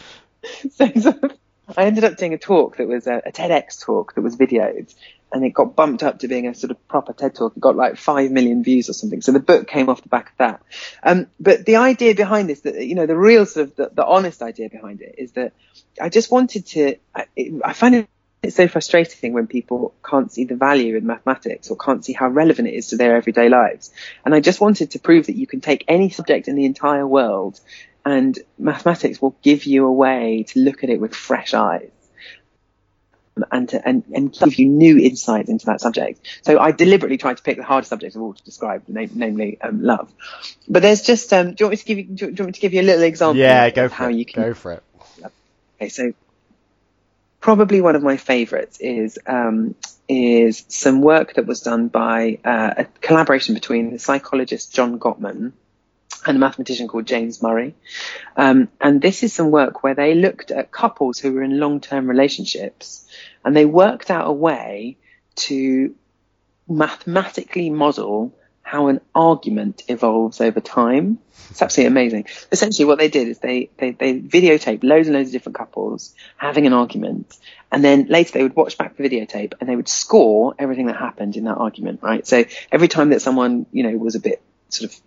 So, 0.72 0.92
so 1.00 1.14
I 1.78 1.86
ended 1.86 2.04
up 2.04 2.18
doing 2.18 2.34
a 2.34 2.38
talk 2.38 2.76
that 2.76 2.86
was 2.86 3.08
a, 3.08 3.22
a 3.26 3.32
TEDx 3.32 3.82
talk 3.82 4.14
that 4.16 4.22
was 4.22 4.36
videoed 4.36 4.94
and 5.34 5.44
it 5.44 5.50
got 5.50 5.76
bumped 5.76 6.04
up 6.04 6.20
to 6.20 6.28
being 6.28 6.48
a 6.48 6.54
sort 6.54 6.70
of 6.70 6.88
proper 6.88 7.12
TED 7.12 7.36
talk. 7.36 7.58
It 7.58 7.60
got 7.60 7.76
like 7.76 7.98
five 7.98 8.32
million 8.32 8.64
views 8.64 8.88
or 8.90 8.94
something. 8.94 9.22
So 9.22 9.32
the 9.32 9.40
book 9.40 9.68
came 9.68 9.90
off 9.90 10.04
the 10.04 10.10
back 10.10 10.30
of 10.30 10.38
that. 10.38 10.62
Um, 11.02 11.28
but 11.40 11.66
the 11.66 11.78
idea 11.78 12.14
behind 12.14 12.50
this, 12.50 12.62
that 12.62 12.86
you 12.86 12.94
know, 12.94 13.08
the 13.08 13.18
real 13.18 13.48
sort 13.48 13.70
of 13.70 13.76
the, 13.76 13.90
the, 13.94 14.06
honest 14.06 14.44
idea 14.44 14.70
behind 14.70 15.02
it 15.02 15.16
is 15.18 15.32
that 15.32 15.54
I 16.00 16.10
just 16.10 16.32
wanted 16.32 16.68
to. 16.68 16.96
I, 17.16 17.26
I 17.66 17.74
find 17.74 18.08
it 18.44 18.54
so 18.54 18.68
frustrating 18.68 19.34
when 19.34 19.48
people 19.48 19.96
can't 20.08 20.32
see 20.32 20.44
the 20.44 20.56
value 20.56 20.98
in 20.98 21.08
mathematics 21.08 21.72
or 21.72 21.78
can't 21.78 22.06
see 22.06 22.14
how 22.14 22.28
relevant 22.28 22.68
it 22.68 22.76
is 22.76 22.90
to 22.90 22.98
their 22.98 23.16
everyday 23.16 23.50
lives. 23.50 23.92
And 24.24 24.36
I 24.36 24.40
just 24.40 24.62
wanted 24.62 24.92
to 24.92 25.00
prove 25.00 25.26
that 25.28 25.36
you 25.36 25.48
can 25.48 25.62
take 25.62 25.84
any 25.88 26.10
subject 26.10 26.48
in 26.48 26.56
the 26.56 26.66
entire 26.66 27.08
world 27.08 27.60
and 28.06 28.38
mathematics 28.60 29.22
will 29.22 29.36
give 29.42 29.66
you 29.66 29.86
a 29.86 29.92
way 29.92 30.44
to 30.50 30.60
look 30.60 30.84
at 30.84 30.90
it 30.90 31.00
with 31.00 31.16
fresh 31.16 31.54
eyes 31.54 31.90
and 33.52 33.70
to, 33.70 33.88
and, 33.88 34.04
and 34.14 34.32
give 34.32 34.56
you 34.56 34.68
new 34.68 34.98
insights 34.98 35.50
into 35.50 35.66
that 35.66 35.82
subject. 35.82 36.20
So 36.44 36.60
I 36.60 36.72
deliberately 36.72 37.18
tried 37.18 37.38
to 37.38 37.44
pick 37.44 37.58
the 37.58 37.64
hardest 37.64 37.90
subject 37.90 38.16
of 38.16 38.22
all 38.22 38.34
to 38.34 38.44
describe, 38.44 38.84
namely 38.88 39.60
um, 39.62 39.82
love. 39.82 40.12
But 40.68 40.82
there's 40.82 41.02
just, 41.02 41.34
um, 41.34 41.54
do 41.54 41.56
you 41.60 41.66
want 41.66 41.72
me 41.72 41.78
to 41.78 41.86
give 41.86 41.98
you, 41.98 42.04
do 42.04 42.26
you 42.26 42.32
want 42.32 42.48
me 42.48 42.52
to 42.52 42.60
give 42.60 42.74
you 42.74 42.82
a 42.82 42.84
little 42.84 43.04
example? 43.04 43.38
Yeah, 43.38 43.70
go 43.70 43.90
for 43.90 43.96
how 43.96 44.10
it. 44.10 44.16
You 44.16 44.26
can, 44.26 44.44
go 44.44 44.54
for 44.54 44.74
it. 44.74 44.84
Okay, 45.78 45.90
so 45.90 46.14
probably 47.40 47.82
one 47.82 47.96
of 47.96 48.04
my 48.04 48.18
favourites 48.18 48.78
is 48.80 49.20
um, 49.26 49.76
is 50.08 50.64
some 50.70 51.02
work 51.02 51.34
that 51.34 51.46
was 51.46 51.62
done 51.62 51.88
by 51.88 52.40
uh, 52.46 52.74
a 52.78 52.86
collaboration 53.02 53.54
between 53.54 53.92
the 53.92 54.00
psychologist 54.00 54.74
John 54.74 55.00
Gottman 55.00 55.52
and 56.26 56.38
a 56.38 56.40
mathematician 56.40 56.88
called 56.88 57.06
James 57.06 57.42
Murray. 57.42 57.76
Um, 58.38 58.70
and 58.80 59.02
this 59.02 59.24
is 59.24 59.34
some 59.34 59.52
work 59.52 59.84
where 59.84 59.96
they 59.96 60.16
looked 60.16 60.52
at 60.52 60.72
couples 60.72 61.20
who 61.20 61.34
were 61.34 61.44
in 61.44 61.60
long-term 61.60 62.08
relationships 62.08 63.03
and 63.44 63.56
they 63.56 63.66
worked 63.66 64.10
out 64.10 64.28
a 64.28 64.32
way 64.32 64.98
to 65.36 65.96
mathematically 66.68 67.70
model 67.70 68.34
how 68.62 68.88
an 68.88 69.02
argument 69.14 69.84
evolves 69.88 70.40
over 70.42 70.62
time. 70.62 71.20
It's 71.50 71.62
absolutely 71.62 71.92
amazing. 71.92 72.26
Essentially, 72.52 72.86
what 72.86 72.98
they 72.98 73.10
did 73.10 73.28
is 73.28 73.40
they, 73.40 73.70
they, 73.78 73.92
they 73.92 74.20
videotaped 74.20 74.84
loads 74.84 75.08
and 75.08 75.16
loads 75.16 75.30
of 75.30 75.34
different 75.34 75.58
couples 75.58 76.16
having 76.38 76.66
an 76.66 76.74
argument, 76.74 77.38
and 77.72 77.84
then 77.84 78.06
later 78.06 78.32
they 78.32 78.42
would 78.42 78.56
watch 78.56 78.78
back 78.78 78.96
the 78.96 79.04
videotape 79.08 79.54
and 79.60 79.70
they 79.70 79.76
would 79.76 79.90
score 79.90 80.56
everything 80.58 80.88
that 80.88 80.96
happened 80.96 81.36
in 81.36 81.44
that 81.44 81.58
argument, 81.58 82.00
right? 82.02 82.26
So 82.26 82.46
every 82.72 82.88
time 82.88 83.10
that 83.10 83.22
someone, 83.22 83.66
you 83.72 83.84
know, 83.84 83.96
was 83.98 84.16
a 84.16 84.20
bit 84.20 84.42
sort 84.70 84.92
of 84.92 85.00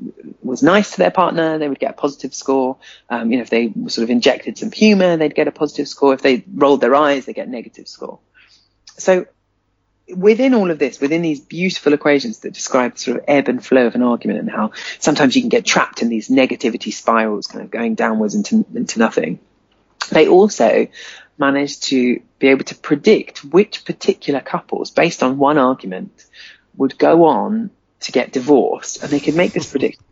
was 0.43 0.62
nice 0.62 0.93
to 0.93 0.99
their 0.99 1.11
partner, 1.11 1.59
they 1.59 1.68
would 1.68 1.78
get 1.78 1.91
a 1.91 1.95
positive 1.95 2.34
score. 2.34 2.76
Um, 3.11 3.32
you 3.32 3.39
know, 3.39 3.43
if 3.43 3.51
they 3.51 3.72
sort 3.89 4.05
of 4.05 4.11
injected 4.11 4.59
some 4.59 4.70
humor, 4.70 5.16
they'd 5.16 5.34
get 5.34 5.49
a 5.49 5.53
positive 5.53 5.89
score. 5.89 6.14
If 6.14 6.22
they 6.22 6.45
rolled 6.55 6.80
their 6.80 6.95
eyes, 6.95 7.26
they 7.26 7.32
get 7.32 7.49
a 7.49 7.51
negative 7.51 7.89
score. 7.89 8.20
So 8.99 9.26
within 10.14 10.55
all 10.55 10.70
of 10.70 10.78
this, 10.78 11.01
within 11.01 11.22
these 11.22 11.40
beautiful 11.40 11.92
equations 11.92 12.40
that 12.40 12.53
describe 12.53 12.92
the 12.94 12.99
sort 12.99 13.16
of 13.18 13.24
ebb 13.26 13.49
and 13.49 13.64
flow 13.64 13.86
of 13.86 13.94
an 13.94 14.03
argument 14.03 14.40
and 14.40 14.51
how 14.51 14.72
sometimes 14.99 15.34
you 15.34 15.42
can 15.42 15.49
get 15.49 15.64
trapped 15.64 16.03
in 16.03 16.09
these 16.09 16.28
negativity 16.28 16.92
spirals 16.92 17.47
kind 17.47 17.64
of 17.64 17.70
going 17.70 17.94
downwards 17.94 18.34
into, 18.34 18.64
into 18.74 18.99
nothing, 18.99 19.38
they 20.11 20.28
also 20.28 20.86
managed 21.38 21.84
to 21.84 22.20
be 22.38 22.49
able 22.49 22.64
to 22.64 22.74
predict 22.74 23.44
which 23.44 23.84
particular 23.84 24.40
couples, 24.40 24.90
based 24.90 25.22
on 25.22 25.38
one 25.38 25.59
argument, 25.59 26.24
would 26.76 26.99
go 26.99 27.24
on 27.24 27.70
to 28.01 28.12
get 28.12 28.32
divorced. 28.32 29.03
And 29.03 29.11
they 29.11 29.20
could 29.20 29.34
make 29.34 29.53
this 29.53 29.70
prediction 29.70 30.05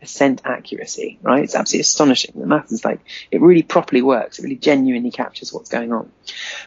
percent 0.00 0.42
accuracy, 0.44 1.18
right? 1.22 1.44
It's 1.44 1.54
absolutely 1.54 1.80
astonishing. 1.80 2.32
The 2.36 2.46
math 2.46 2.70
is 2.72 2.84
like, 2.84 3.00
it 3.30 3.40
really 3.40 3.62
properly 3.62 4.02
works. 4.02 4.38
It 4.38 4.42
really 4.42 4.56
genuinely 4.56 5.10
captures 5.10 5.52
what's 5.52 5.70
going 5.70 5.92
on. 5.92 6.10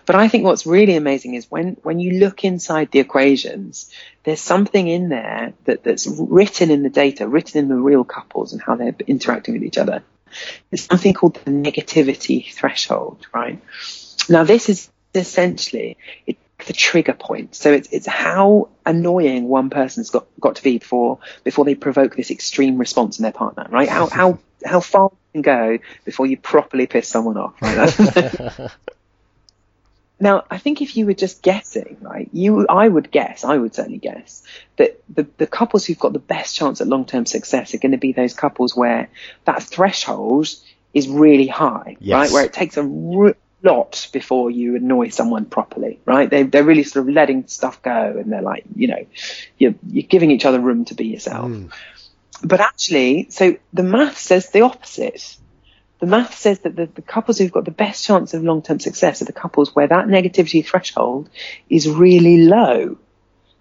But 0.05 0.15
I 0.15 0.27
think 0.27 0.43
what's 0.43 0.65
really 0.65 0.95
amazing 0.95 1.35
is 1.35 1.49
when, 1.49 1.77
when 1.83 1.99
you 1.99 2.19
look 2.19 2.43
inside 2.43 2.91
the 2.91 2.99
equations, 2.99 3.91
there's 4.23 4.41
something 4.41 4.87
in 4.87 5.09
there 5.09 5.53
that, 5.65 5.83
that's 5.83 6.07
written 6.07 6.71
in 6.71 6.83
the 6.83 6.89
data, 6.89 7.27
written 7.27 7.59
in 7.59 7.67
the 7.67 7.75
real 7.75 8.03
couples 8.03 8.53
and 8.53 8.61
how 8.61 8.75
they're 8.75 8.95
interacting 9.07 9.53
with 9.53 9.63
each 9.63 9.77
other. 9.77 10.03
There's 10.69 10.85
something 10.85 11.13
called 11.13 11.35
the 11.35 11.51
negativity 11.51 12.51
threshold, 12.53 13.25
right? 13.33 13.61
Now 14.27 14.43
this 14.43 14.69
is 14.69 14.89
essentially, 15.13 15.97
it 16.27 16.37
the 16.65 16.73
trigger 16.73 17.13
point. 17.13 17.55
So 17.55 17.71
it's 17.71 17.89
it's 17.91 18.07
how 18.07 18.69
annoying 18.85 19.47
one 19.47 19.69
person's 19.69 20.09
got 20.09 20.27
got 20.39 20.57
to 20.57 20.63
be 20.63 20.77
before 20.77 21.19
before 21.43 21.65
they 21.65 21.75
provoke 21.75 22.15
this 22.15 22.31
extreme 22.31 22.77
response 22.77 23.19
in 23.19 23.23
their 23.23 23.31
partner, 23.31 23.67
right? 23.69 23.89
How 23.89 24.07
how 24.07 24.39
how 24.65 24.79
far 24.79 25.11
you 25.11 25.17
can 25.33 25.41
go 25.41 25.79
before 26.05 26.25
you 26.25 26.37
properly 26.37 26.87
piss 26.87 27.07
someone 27.07 27.37
off. 27.37 27.61
Right? 27.61 28.71
now, 30.19 30.43
I 30.49 30.57
think 30.57 30.81
if 30.81 30.97
you 30.97 31.05
were 31.05 31.13
just 31.13 31.41
guessing, 31.41 31.97
right, 32.01 32.29
you 32.33 32.65
I 32.67 32.87
would 32.87 33.11
guess, 33.11 33.43
I 33.43 33.57
would 33.57 33.73
certainly 33.73 33.99
guess 33.99 34.43
that 34.77 35.01
the 35.09 35.27
the 35.37 35.47
couples 35.47 35.85
who've 35.85 35.99
got 35.99 36.13
the 36.13 36.19
best 36.19 36.55
chance 36.55 36.81
at 36.81 36.87
long 36.87 37.05
term 37.05 37.25
success 37.25 37.73
are 37.73 37.79
going 37.79 37.93
to 37.93 37.97
be 37.97 38.11
those 38.11 38.33
couples 38.33 38.75
where 38.75 39.09
that 39.45 39.63
threshold 39.63 40.49
is 40.93 41.07
really 41.07 41.47
high, 41.47 41.97
yes. 41.99 42.15
right? 42.15 42.31
Where 42.33 42.45
it 42.45 42.53
takes 42.53 42.77
a 42.77 42.83
re- 42.83 43.35
lot 43.63 44.09
before 44.13 44.49
you 44.49 44.75
annoy 44.75 45.09
someone 45.09 45.45
properly, 45.45 45.99
right? 46.05 46.29
They, 46.29 46.43
they're 46.43 46.63
really 46.63 46.83
sort 46.83 47.07
of 47.07 47.13
letting 47.13 47.47
stuff 47.47 47.81
go 47.81 48.15
and 48.17 48.31
they're 48.31 48.41
like, 48.41 48.63
you 48.75 48.87
know, 48.87 49.05
you're, 49.57 49.75
you're 49.87 50.07
giving 50.07 50.31
each 50.31 50.45
other 50.45 50.59
room 50.59 50.85
to 50.85 50.95
be 50.95 51.07
yourself. 51.07 51.49
Mm. 51.49 51.71
But 52.43 52.61
actually, 52.61 53.27
so 53.29 53.57
the 53.73 53.83
math 53.83 54.17
says 54.17 54.49
the 54.49 54.61
opposite. 54.61 55.37
The 55.99 56.05
math 56.05 56.37
says 56.37 56.59
that 56.59 56.75
the, 56.75 56.85
the 56.85 57.01
couples 57.01 57.37
who've 57.37 57.51
got 57.51 57.65
the 57.65 57.71
best 57.71 58.05
chance 58.05 58.33
of 58.33 58.43
long-term 58.43 58.79
success 58.79 59.21
are 59.21 59.25
the 59.25 59.33
couples 59.33 59.75
where 59.75 59.87
that 59.87 60.07
negativity 60.07 60.65
threshold 60.65 61.29
is 61.69 61.89
really 61.89 62.45
low. 62.45 62.97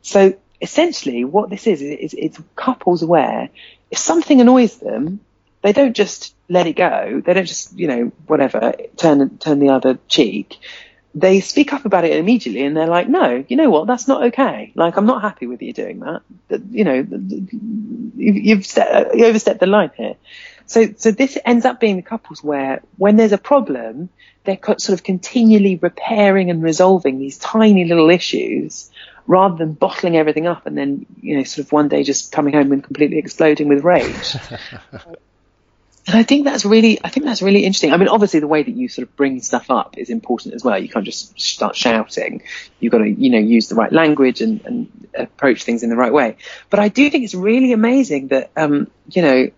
So 0.03 0.35
essentially 0.61 1.25
what 1.25 1.51
this 1.51 1.67
is, 1.67 1.83
is 1.83 2.15
it's 2.17 2.41
couples 2.55 3.05
where 3.05 3.51
if 3.91 3.99
something 3.99 4.41
annoys 4.41 4.77
them, 4.77 5.21
they 5.63 5.73
don't 5.73 5.95
just 5.95 6.35
let 6.49 6.67
it 6.67 6.77
go. 6.77 7.23
They 7.25 7.35
don't 7.35 7.47
just, 7.47 7.79
you 7.79 7.87
know, 7.87 8.13
whatever, 8.27 8.75
turn 8.97 9.39
turn 9.39 9.59
the 9.59 9.71
other 9.71 9.99
cheek. 10.09 10.59
They 11.15 11.41
speak 11.41 11.73
up 11.73 11.85
about 11.85 12.05
it 12.05 12.17
immediately, 12.17 12.63
and 12.63 12.77
they're 12.77 12.87
like, 12.87 13.09
"No, 13.09 13.45
you 13.49 13.57
know 13.57 13.71
what? 13.71 13.87
That's 13.87 14.07
not 14.07 14.25
okay. 14.25 14.73
Like, 14.75 14.97
I'm 14.97 15.07
not 15.07 15.23
happy 15.23 15.47
with 15.47 15.63
you 15.63 15.73
doing 15.73 16.01
that. 16.01 16.23
You 16.71 16.85
know, 16.85 17.07
you've 18.17 18.67
set, 18.67 19.17
you 19.17 19.25
overstepped 19.25 19.61
the 19.61 19.67
line 19.67 19.91
here." 19.97 20.15
So, 20.67 20.87
so 20.97 21.11
this 21.11 21.39
ends 21.47 21.65
up 21.65 21.81
being 21.81 21.97
the 21.97 22.03
couples 22.03 22.45
where, 22.45 22.83
when 22.99 23.17
there's 23.17 23.33
a 23.33 23.39
problem, 23.39 24.11
they're 24.45 24.59
sort 24.63 24.91
of 24.91 25.03
continually 25.03 25.77
repairing 25.77 26.51
and 26.51 26.63
resolving 26.63 27.19
these 27.19 27.39
tiny 27.39 27.87
little 27.87 28.11
issues, 28.11 28.91
rather 29.27 29.57
than 29.57 29.73
bottling 29.73 30.17
everything 30.17 30.47
up 30.47 30.67
and 30.67 30.77
then, 30.77 31.07
you 31.21 31.37
know, 31.37 31.45
sort 31.45 31.67
of 31.67 31.73
one 31.73 31.89
day 31.89 32.03
just 32.03 32.33
coming 32.33 32.55
home 32.55 32.71
and 32.73 32.85
completely 32.85 33.19
exploding 33.19 33.69
with 33.69 33.83
rage. 33.83 34.37
And 36.09 36.17
I 36.17 36.23
think 36.23 36.45
that's 36.45 36.65
really, 36.65 36.99
I 37.05 37.11
think 37.11 37.27
that's 37.27 37.43
really 37.43 37.67
interesting. 37.67 37.93
I 37.93 37.99
mean, 37.99 38.09
obviously 38.09 38.41
the 38.41 38.47
way 38.47 38.63
that 38.63 38.71
you 38.71 38.89
sort 38.89 39.07
of 39.07 39.15
bring 39.15 39.43
stuff 39.43 39.71
up 39.71 39.99
is 39.99 40.09
important 40.09 40.55
as 40.55 40.65
well. 40.65 40.79
You 40.79 40.89
can't 40.89 41.05
just 41.05 41.39
start 41.39 41.77
shouting. 41.77 42.45
You've 42.81 42.93
got 42.93 43.01
to, 43.01 43.11
you 43.11 43.29
know, 43.29 43.39
use 43.39 43.69
the 43.69 43.75
right 43.75 43.93
language 43.93 44.41
and, 44.41 44.65
and 44.65 45.09
approach 45.15 45.65
things 45.65 45.83
in 45.83 45.91
the 45.91 45.97
right 45.97 46.13
way. 46.13 46.39
But 46.71 46.81
I 46.81 46.89
do 46.89 47.11
think 47.11 47.25
it's 47.25 47.35
really 47.35 47.73
amazing 47.73 48.29
that, 48.29 48.51
um, 48.57 48.91
you 49.11 49.21
know, 49.21 49.51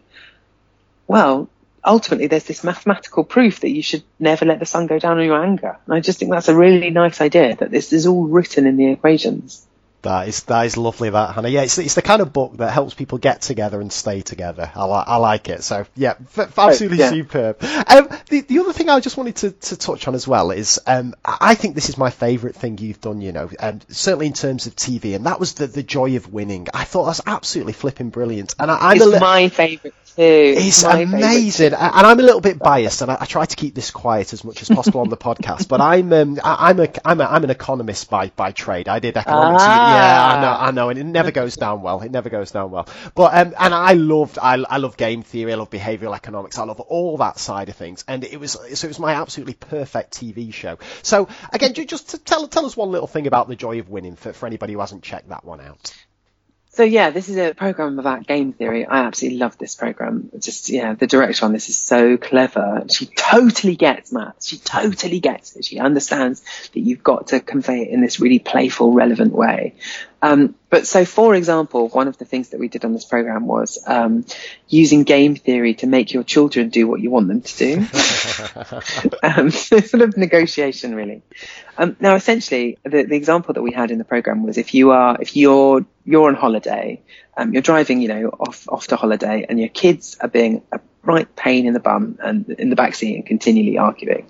well, 1.07 1.49
ultimately 1.85 2.27
there's 2.27 2.45
this 2.45 2.65
mathematical 2.65 3.23
proof 3.23 3.61
that 3.61 3.71
you 3.71 3.83
should 3.83 4.03
never 4.19 4.45
let 4.45 4.59
the 4.59 4.67
sun 4.67 4.89
go 4.89 4.99
down 4.99 5.19
on 5.19 5.25
your 5.25 5.41
anger. 5.41 5.79
And 5.87 5.95
I 5.95 6.01
just 6.01 6.19
think 6.19 6.33
that's 6.33 6.49
a 6.49 6.57
really 6.57 6.91
nice 6.91 7.21
idea 7.21 7.55
that 7.55 7.71
this 7.71 7.93
is 7.93 8.09
all 8.09 8.25
written 8.27 8.67
in 8.67 8.77
the 8.77 8.89
equations. 8.91 9.65
That 10.03 10.29
is 10.29 10.43
that 10.45 10.67
is 10.67 10.77
lovely, 10.77 11.11
that 11.11 11.35
Hannah. 11.35 11.49
Yeah, 11.49 11.63
it's 11.63 11.77
it's 11.79 11.95
the 11.95 12.03
kind 12.03 12.23
of 12.23 12.33
book 12.33 12.57
that 12.57 12.73
helps 12.73 12.95
people 12.95 13.19
get 13.19 13.43
together 13.43 13.81
and 13.81 13.93
stay 13.93 14.23
together. 14.23 14.71
I 14.75 14.85
like 14.85 15.09
I 15.09 15.17
like 15.17 15.49
it. 15.49 15.63
So 15.63 15.87
yeah, 15.95 16.15
f- 16.37 16.59
absolutely 16.59 16.99
yeah. 16.99 17.11
superb. 17.11 17.63
Um, 17.63 18.09
the 18.29 18.41
the 18.41 18.59
other 18.61 18.73
thing 18.73 18.89
I 18.89 19.01
just 19.01 19.17
wanted 19.17 19.37
to, 19.37 19.51
to 19.51 19.77
touch 19.77 20.09
on 20.09 20.15
as 20.15 20.27
well 20.27 20.51
is 20.53 20.81
um, 20.87 21.15
I 21.25 21.55
think 21.55 21.75
this 21.75 21.89
is 21.91 21.99
my 21.99 22.11
favourite 22.11 22.57
thing 22.57 22.79
you've 22.79 23.01
done. 23.01 23.21
You 23.21 23.33
know, 23.33 23.51
um, 23.59 23.81
certainly 23.89 24.27
in 24.27 24.33
terms 24.33 24.67
of 24.67 24.75
TV, 24.75 25.15
and 25.15 25.27
that 25.27 25.39
was 25.39 25.55
the 25.55 25.67
the 25.67 25.83
joy 25.83 26.17
of 26.17 26.33
winning. 26.33 26.69
I 26.73 26.85
thought 26.85 27.05
that's 27.07 27.23
absolutely 27.27 27.75
flipping 27.75 28.11
brilliant. 28.11 28.55
And 28.59 28.71
I, 28.71 28.93
am 28.93 28.97
it's 28.97 29.07
li- 29.07 29.19
my 29.19 29.49
favourite 29.49 29.95
It's, 30.23 30.83
amazing, 30.83 31.73
and 31.73 32.07
I'm 32.07 32.21
a 32.21 32.23
little 32.23 32.43
bit 32.43 32.59
biased, 32.59 33.01
and 33.01 33.11
I, 33.11 33.19
I, 33.21 33.25
try 33.25 33.47
to 33.47 33.57
keep 33.57 33.75
this 33.75 33.91
quiet 33.91 34.35
as 34.35 34.45
much 34.45 34.61
as 34.61 34.69
possible 34.69 35.01
on 35.01 35.09
the 35.09 35.17
podcast. 35.17 35.67
But 35.67 35.81
I'm 35.81 36.13
um, 36.13 36.39
I, 36.45 36.71
am 36.71 36.81
a 36.81 36.89
I'm 37.05 37.21
a 37.23 37.25
I'm 37.25 37.45
an 37.45 37.49
economist 37.49 38.11
by 38.11 38.29
by 38.29 38.53
trade. 38.53 38.87
I 38.87 38.99
did 38.99 39.17
economics. 39.17 39.63
Ah. 39.65 39.95
Yeah, 39.95 40.37
I 40.37 40.43
know, 40.43 40.61
I 40.61 40.71
know, 40.73 40.89
and 40.91 40.99
it 40.99 41.05
never 41.05 41.31
goes 41.31 41.57
down 41.57 41.81
well. 41.81 42.03
It 42.03 42.11
never 42.11 42.29
goes 42.29 42.51
down 42.51 42.71
well. 42.71 42.87
But 43.15 43.35
um, 43.35 43.55
and 43.59 43.73
I 43.73 43.95
loved 43.95 44.39
I 44.39 44.57
I 44.57 44.77
love 44.77 44.99
game 44.99 45.23
theory. 45.23 45.55
I 45.55 45.57
love 45.57 45.71
behavioural 45.71 46.15
economics. 46.15 46.59
I 46.59 46.65
love 46.65 46.81
all 46.81 47.17
that 47.19 47.39
side 47.39 47.71
of 47.71 47.77
things, 47.77 48.05
and 48.07 48.23
it 48.23 48.39
was 48.39 48.53
so 48.53 48.87
it 48.87 48.89
was 48.89 48.99
my 48.99 49.15
absolutely 49.15 49.55
perfect 49.55 50.13
TV 50.13 50.53
show. 50.53 50.79
So 51.03 51.29
again, 51.51 51.73
just 51.73 52.27
tell 52.27 52.47
tell 52.47 52.67
us 52.67 52.77
one 52.77 52.91
little 52.91 53.09
thing 53.09 53.27
about 53.27 53.49
the 53.49 53.57
joy 53.57 53.81
of 53.81 53.89
winning 53.89 54.17
for 54.17 54.35
for 54.35 54.47
anybody 54.47 54.75
who 54.75 54.81
hasn't 54.81 55.03
checked 55.03 55.31
that 55.31 55.47
one 55.47 55.63
out. 55.63 55.95
So 56.73 56.85
yeah, 56.85 57.11
this 57.11 57.29
is 57.29 57.37
a 57.37 57.53
program 57.53 57.99
about 57.99 58.29
game 58.29 58.53
theory. 58.53 58.87
I 58.87 59.01
absolutely 59.01 59.41
love 59.41 59.59
this 59.59 59.75
program. 59.75 60.31
Just 60.39 60.69
yeah, 60.69 60.95
the 60.95 61.09
director 61.09 61.45
on 61.45 61.53
this 61.53 61.69
is 61.69 61.77
so 61.77 62.17
clever. 62.17 62.85
She 62.89 63.07
totally 63.07 63.75
gets 63.75 64.13
maths. 64.13 64.47
She 64.47 64.59
totally 64.59 65.19
gets 65.19 65.57
it. 65.57 65.65
She 65.65 65.81
understands 65.81 66.43
that 66.73 66.79
you've 66.79 67.03
got 67.03 67.29
to 67.29 67.41
convey 67.41 67.83
it 67.83 67.89
in 67.89 68.01
this 68.01 68.21
really 68.21 68.39
playful, 68.39 68.93
relevant 68.93 69.33
way. 69.33 69.75
Um, 70.23 70.55
but 70.69 70.87
so, 70.87 71.05
for 71.05 71.35
example, 71.35 71.89
one 71.89 72.07
of 72.07 72.19
the 72.19 72.25
things 72.25 72.51
that 72.51 72.61
we 72.61 72.69
did 72.69 72.85
on 72.85 72.93
this 72.93 73.05
program 73.05 73.47
was 73.47 73.83
um, 73.87 74.25
using 74.69 75.03
game 75.05 75.35
theory 75.35 75.75
to 75.75 75.87
make 75.87 76.13
your 76.13 76.23
children 76.23 76.69
do 76.69 76.87
what 76.87 77.01
you 77.01 77.11
want 77.11 77.29
them 77.29 77.41
to 77.41 77.57
do. 77.57 77.75
um, 79.23 79.51
sort 79.51 80.03
of 80.03 80.17
negotiation, 80.17 80.95
really. 80.95 81.23
Um, 81.79 81.97
now, 82.01 82.15
essentially, 82.15 82.79
the, 82.85 83.05
the, 83.05 83.17
example 83.17 83.55
that 83.55 83.63
we 83.63 83.73
had 83.73 83.91
in 83.91 83.99
the 83.99 84.05
program 84.05 84.45
was 84.45 84.59
if 84.59 84.75
you 84.75 84.91
are 84.91 85.17
if 85.21 85.35
you're 85.35 85.87
you're 86.11 86.29
on 86.29 86.35
holiday, 86.35 87.03
um, 87.37 87.53
you're 87.53 87.63
driving, 87.63 88.01
you 88.01 88.09
know, 88.09 88.29
off 88.29 88.69
off 88.69 88.89
to 88.89 88.97
holiday, 88.97 89.47
and 89.49 89.59
your 89.59 89.69
kids 89.69 90.17
are 90.21 90.29
being 90.29 90.63
a 90.73 90.81
right 91.03 91.35
pain 91.35 91.67
in 91.67 91.73
the 91.73 91.81
bum 91.81 92.19
and 92.23 92.49
in 92.51 92.69
the 92.69 92.77
backseat 92.77 93.15
and 93.15 93.27
continually 93.27 93.79
arguing. 93.79 94.29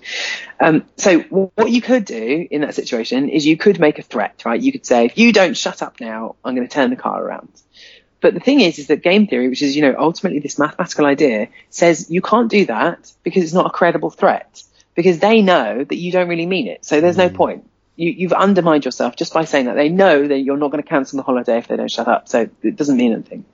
Um, 0.61 0.85
so 0.97 1.21
what 1.21 1.71
you 1.71 1.83
could 1.83 2.05
do 2.05 2.47
in 2.51 2.61
that 2.61 2.75
situation 2.75 3.29
is 3.29 3.47
you 3.47 3.57
could 3.57 3.81
make 3.81 3.99
a 3.99 4.03
threat, 4.03 4.43
right? 4.45 4.61
You 4.61 4.71
could 4.71 4.87
say, 4.87 5.07
if 5.07 5.19
you 5.19 5.33
don't 5.33 5.57
shut 5.57 5.83
up 5.83 6.01
now, 6.01 6.37
I'm 6.45 6.55
going 6.55 6.67
to 6.67 6.73
turn 6.73 6.91
the 6.91 6.97
car 6.97 7.23
around. 7.23 7.49
But 8.21 8.35
the 8.35 8.41
thing 8.41 8.61
is, 8.61 8.79
is 8.79 8.89
that 8.89 9.03
game 9.03 9.27
theory, 9.27 9.49
which 9.49 9.63
is, 9.63 9.75
you 9.75 9.83
know, 9.83 9.95
ultimately 9.99 10.41
this 10.41 10.59
mathematical 10.59 11.07
idea 11.07 11.49
says 11.71 12.11
you 12.11 12.21
can't 12.21 12.51
do 12.51 12.67
that 12.67 13.11
because 13.23 13.43
it's 13.43 13.55
not 13.55 13.67
a 13.67 13.71
credible 13.71 14.11
threat 14.11 14.63
because 14.95 15.19
they 15.21 15.41
know 15.41 15.83
that 15.83 15.97
you 15.97 16.13
don't 16.13 16.29
really 16.29 16.47
mean 16.47 16.67
it. 16.67 16.85
So 16.85 17.01
there's 17.01 17.17
no 17.17 17.31
mm. 17.31 17.35
point. 17.35 17.70
You, 18.01 18.29
have 18.29 18.39
undermined 18.39 18.85
yourself 18.85 19.17
just 19.17 19.35
by 19.35 19.45
saying 19.45 19.67
that. 19.67 19.75
They 19.75 19.91
know 19.91 20.27
that 20.27 20.39
you're 20.39 20.57
not 20.57 20.71
going 20.71 20.83
to 20.83 20.89
cancel 20.89 21.19
the 21.19 21.23
holiday 21.23 21.59
if 21.59 21.69
they 21.69 21.77
don't 21.77 21.91
shut 21.91 22.09
up. 22.09 22.29
So 22.29 22.49
it 22.63 22.77
doesn't 22.77 22.97
mean 22.97 23.13
anything. 23.13 23.45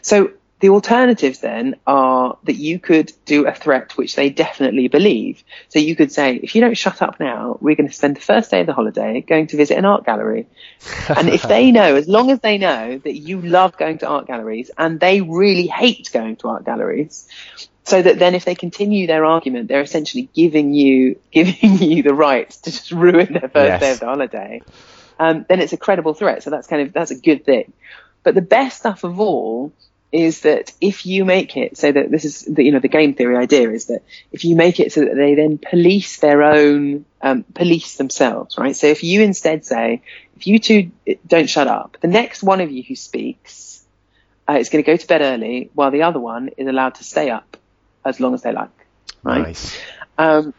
So 0.00 0.32
the 0.60 0.68
alternatives 0.68 1.40
then 1.40 1.76
are 1.86 2.38
that 2.44 2.54
you 2.54 2.78
could 2.78 3.12
do 3.24 3.46
a 3.46 3.54
threat 3.54 3.96
which 3.96 4.14
they 4.14 4.28
definitely 4.28 4.88
believe. 4.88 5.42
So 5.70 5.78
you 5.78 5.96
could 5.96 6.12
say, 6.12 6.36
if 6.36 6.54
you 6.54 6.60
don't 6.60 6.76
shut 6.76 7.00
up 7.00 7.18
now, 7.18 7.58
we're 7.60 7.76
going 7.76 7.88
to 7.88 7.94
spend 7.94 8.16
the 8.16 8.20
first 8.20 8.50
day 8.50 8.60
of 8.60 8.66
the 8.66 8.74
holiday 8.74 9.22
going 9.22 9.46
to 9.48 9.56
visit 9.56 9.78
an 9.78 9.86
art 9.86 10.04
gallery. 10.04 10.46
and 11.08 11.30
if 11.30 11.42
they 11.42 11.70
know, 11.72 11.96
as 11.96 12.06
long 12.06 12.30
as 12.30 12.40
they 12.40 12.58
know 12.58 12.98
that 12.98 13.14
you 13.14 13.40
love 13.40 13.76
going 13.78 13.98
to 13.98 14.06
art 14.06 14.26
galleries 14.26 14.70
and 14.76 15.00
they 15.00 15.22
really 15.22 15.66
hate 15.66 16.10
going 16.12 16.36
to 16.36 16.48
art 16.48 16.64
galleries, 16.64 17.26
so 17.84 18.00
that 18.00 18.18
then 18.18 18.34
if 18.34 18.44
they 18.44 18.54
continue 18.54 19.06
their 19.06 19.24
argument, 19.24 19.68
they're 19.68 19.80
essentially 19.80 20.28
giving 20.34 20.72
you, 20.72 21.20
giving 21.30 21.78
you 21.78 22.02
the 22.02 22.14
right 22.14 22.48
to 22.50 22.70
just 22.70 22.90
ruin 22.90 23.32
their 23.32 23.48
first 23.48 23.54
yes. 23.54 23.80
day 23.80 23.92
of 23.92 24.00
the 24.00 24.06
holiday. 24.06 24.62
Um, 25.18 25.44
then 25.48 25.60
it's 25.60 25.72
a 25.72 25.76
credible 25.76 26.14
threat. 26.14 26.42
So 26.42 26.50
that's 26.50 26.66
kind 26.66 26.86
of, 26.86 26.92
that's 26.92 27.10
a 27.10 27.18
good 27.18 27.44
thing. 27.44 27.72
But 28.22 28.34
the 28.34 28.42
best 28.42 28.78
stuff 28.78 29.04
of 29.04 29.20
all 29.20 29.72
is 30.12 30.40
that 30.40 30.72
if 30.80 31.06
you 31.06 31.24
make 31.24 31.56
it 31.56 31.76
so 31.76 31.92
that 31.92 32.10
this 32.10 32.24
is 32.24 32.42
the, 32.42 32.64
you 32.64 32.72
know 32.72 32.80
the 32.80 32.88
game 32.88 33.14
theory 33.14 33.36
idea 33.36 33.70
is 33.70 33.86
that 33.86 34.02
if 34.32 34.44
you 34.44 34.56
make 34.56 34.80
it 34.80 34.92
so 34.92 35.04
that 35.04 35.14
they 35.14 35.34
then 35.34 35.56
police 35.56 36.18
their 36.18 36.42
own 36.42 37.04
um, 37.22 37.44
police 37.54 37.96
themselves 37.96 38.58
right 38.58 38.74
so 38.74 38.88
if 38.88 39.04
you 39.04 39.22
instead 39.22 39.64
say 39.64 40.02
if 40.36 40.46
you 40.46 40.58
two 40.58 40.90
don't 41.26 41.48
shut 41.48 41.68
up 41.68 41.96
the 42.00 42.08
next 42.08 42.42
one 42.42 42.60
of 42.60 42.70
you 42.72 42.82
who 42.82 42.96
speaks 42.96 43.84
uh, 44.48 44.54
is 44.54 44.68
going 44.68 44.82
to 44.82 44.90
go 44.90 44.96
to 44.96 45.06
bed 45.06 45.20
early 45.20 45.70
while 45.74 45.92
the 45.92 46.02
other 46.02 46.18
one 46.18 46.48
is 46.56 46.66
allowed 46.66 46.96
to 46.96 47.04
stay 47.04 47.30
up 47.30 47.56
as 48.04 48.20
long 48.20 48.34
as 48.34 48.42
they 48.42 48.52
like 48.52 48.70
right 49.22 49.42
nice. 49.42 49.78
um, 50.18 50.54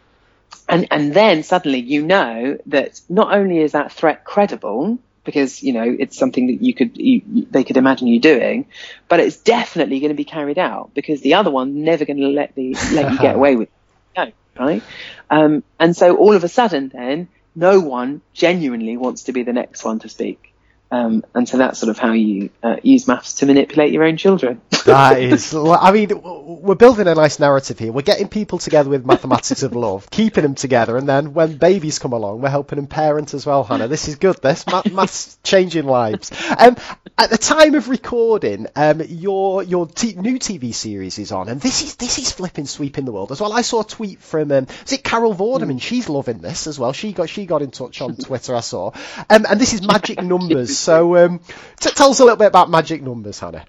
and 0.68 0.88
and 0.92 1.14
then 1.14 1.44
suddenly 1.44 1.80
you 1.80 2.04
know 2.04 2.58
that 2.68 3.00
not 3.10 3.34
only 3.34 3.60
is 3.60 3.74
that 3.74 3.92
threat 3.92 4.24
credible 4.24 5.00
because 5.24 5.62
you 5.62 5.74
know 5.74 5.96
it's 6.00 6.18
something 6.18 6.48
that 6.48 6.62
you 6.62 6.74
could 6.74 6.98
you, 6.98 7.22
they 7.50 7.64
could 7.64 7.78
imagine 7.78 8.08
you 8.08 8.20
doing, 8.20 8.66
but 9.08 9.20
it's 9.20 9.38
definitely 9.38 10.00
going 10.00 10.10
to 10.10 10.16
be 10.16 10.26
carried 10.26 10.58
out 10.58 10.92
because 10.94 11.22
the 11.22 11.36
other 11.36 11.52
one 11.52 11.84
never 11.84 12.06
going 12.06 12.18
to 12.18 12.28
let 12.28 12.56
the 12.56 12.74
let 12.94 13.12
you 13.12 13.18
get 13.20 13.36
away 13.42 13.56
with 13.56 13.70
it, 14.16 14.34
right? 14.58 14.84
Um, 15.30 15.64
and 15.80 15.96
so 15.96 16.16
all 16.18 16.36
of 16.36 16.44
a 16.44 16.50
sudden, 16.50 16.90
then 16.90 17.28
no 17.56 17.80
one 17.80 18.22
genuinely 18.34 18.98
wants 18.98 19.24
to 19.24 19.32
be 19.32 19.44
the 19.44 19.54
next 19.54 19.84
one 19.84 20.00
to 20.00 20.10
speak. 20.10 20.51
Um, 20.92 21.24
and 21.34 21.48
so 21.48 21.58
that's 21.58 21.80
sort 21.80 21.90
of 21.90 21.98
how 21.98 22.12
you 22.12 22.50
uh, 22.62 22.76
use 22.84 23.08
maths 23.08 23.36
to 23.36 23.46
manipulate 23.46 23.94
your 23.94 24.04
own 24.04 24.18
children. 24.18 24.62
that 24.86 25.22
is, 25.22 25.56
I 25.56 25.92
mean, 25.92 26.10
we're 26.22 26.76
building 26.76 27.08
a 27.08 27.16
nice 27.16 27.40
narrative 27.40 27.80
here. 27.80 27.94
We're 27.94 28.02
getting 28.02 28.28
people 28.28 28.60
together 28.60 28.90
with 28.90 29.06
mathematics 29.06 29.64
of 29.64 29.74
love, 29.74 30.10
keeping 30.10 30.44
them 30.44 30.56
together, 30.56 30.98
and 30.98 31.08
then 31.08 31.34
when 31.34 31.58
babies 31.58 31.98
come 31.98 32.12
along, 32.12 32.42
we're 32.42 32.50
helping 32.50 32.76
them 32.76 32.88
parent 32.88 33.34
as 33.34 33.46
well, 33.46 33.64
Hannah. 33.64 33.88
This 33.88 34.10
is 34.10 34.16
good. 34.16 34.42
This 34.42 34.66
maths 34.68 35.38
changing 35.44 35.86
lives. 35.86 36.32
Um, 36.58 36.76
at 37.18 37.30
the 37.30 37.38
time 37.38 37.76
of 37.76 37.88
recording, 37.88 38.68
um, 38.76 39.02
your 39.08 39.64
your 39.64 39.88
t- 39.88 40.16
new 40.16 40.40
TV 40.40 40.74
series 40.74 41.20
is 41.20 41.32
on, 41.32 41.48
and 41.48 41.62
this 41.62 41.84
is 41.84 41.96
this 41.96 42.18
is 42.18 42.32
flipping 42.32 42.66
sweeping 42.66 43.06
the 43.06 43.12
world 43.12 43.32
as 43.32 43.40
well. 43.40 43.54
I 43.54 43.62
saw 43.62 43.82
a 43.82 43.86
tweet 43.86 44.20
from 44.20 44.52
um, 44.52 44.68
is 44.86 44.92
it 44.92 45.04
Carol 45.04 45.36
Vorderman? 45.36 45.78
Mm. 45.78 45.82
She's 45.82 46.10
loving 46.10 46.40
this 46.40 46.68
as 46.68 46.78
well. 46.78 46.92
She 46.92 47.14
got 47.14 47.30
she 47.30 47.46
got 47.46 47.62
in 47.62 47.72
touch 47.72 48.02
on 48.02 48.16
Twitter. 48.16 48.56
I 48.56 48.62
saw, 48.62 48.92
um, 49.30 49.46
and 49.50 49.62
this 49.62 49.74
is 49.74 49.86
Magic 49.86 50.22
Numbers. 50.24 50.81
So 50.82 51.16
um, 51.18 51.40
t- 51.80 51.92
tell 51.92 52.10
us 52.10 52.20
a 52.20 52.24
little 52.24 52.38
bit 52.38 52.48
about 52.48 52.70
magic 52.70 53.02
numbers, 53.02 53.40
Hannah. 53.40 53.66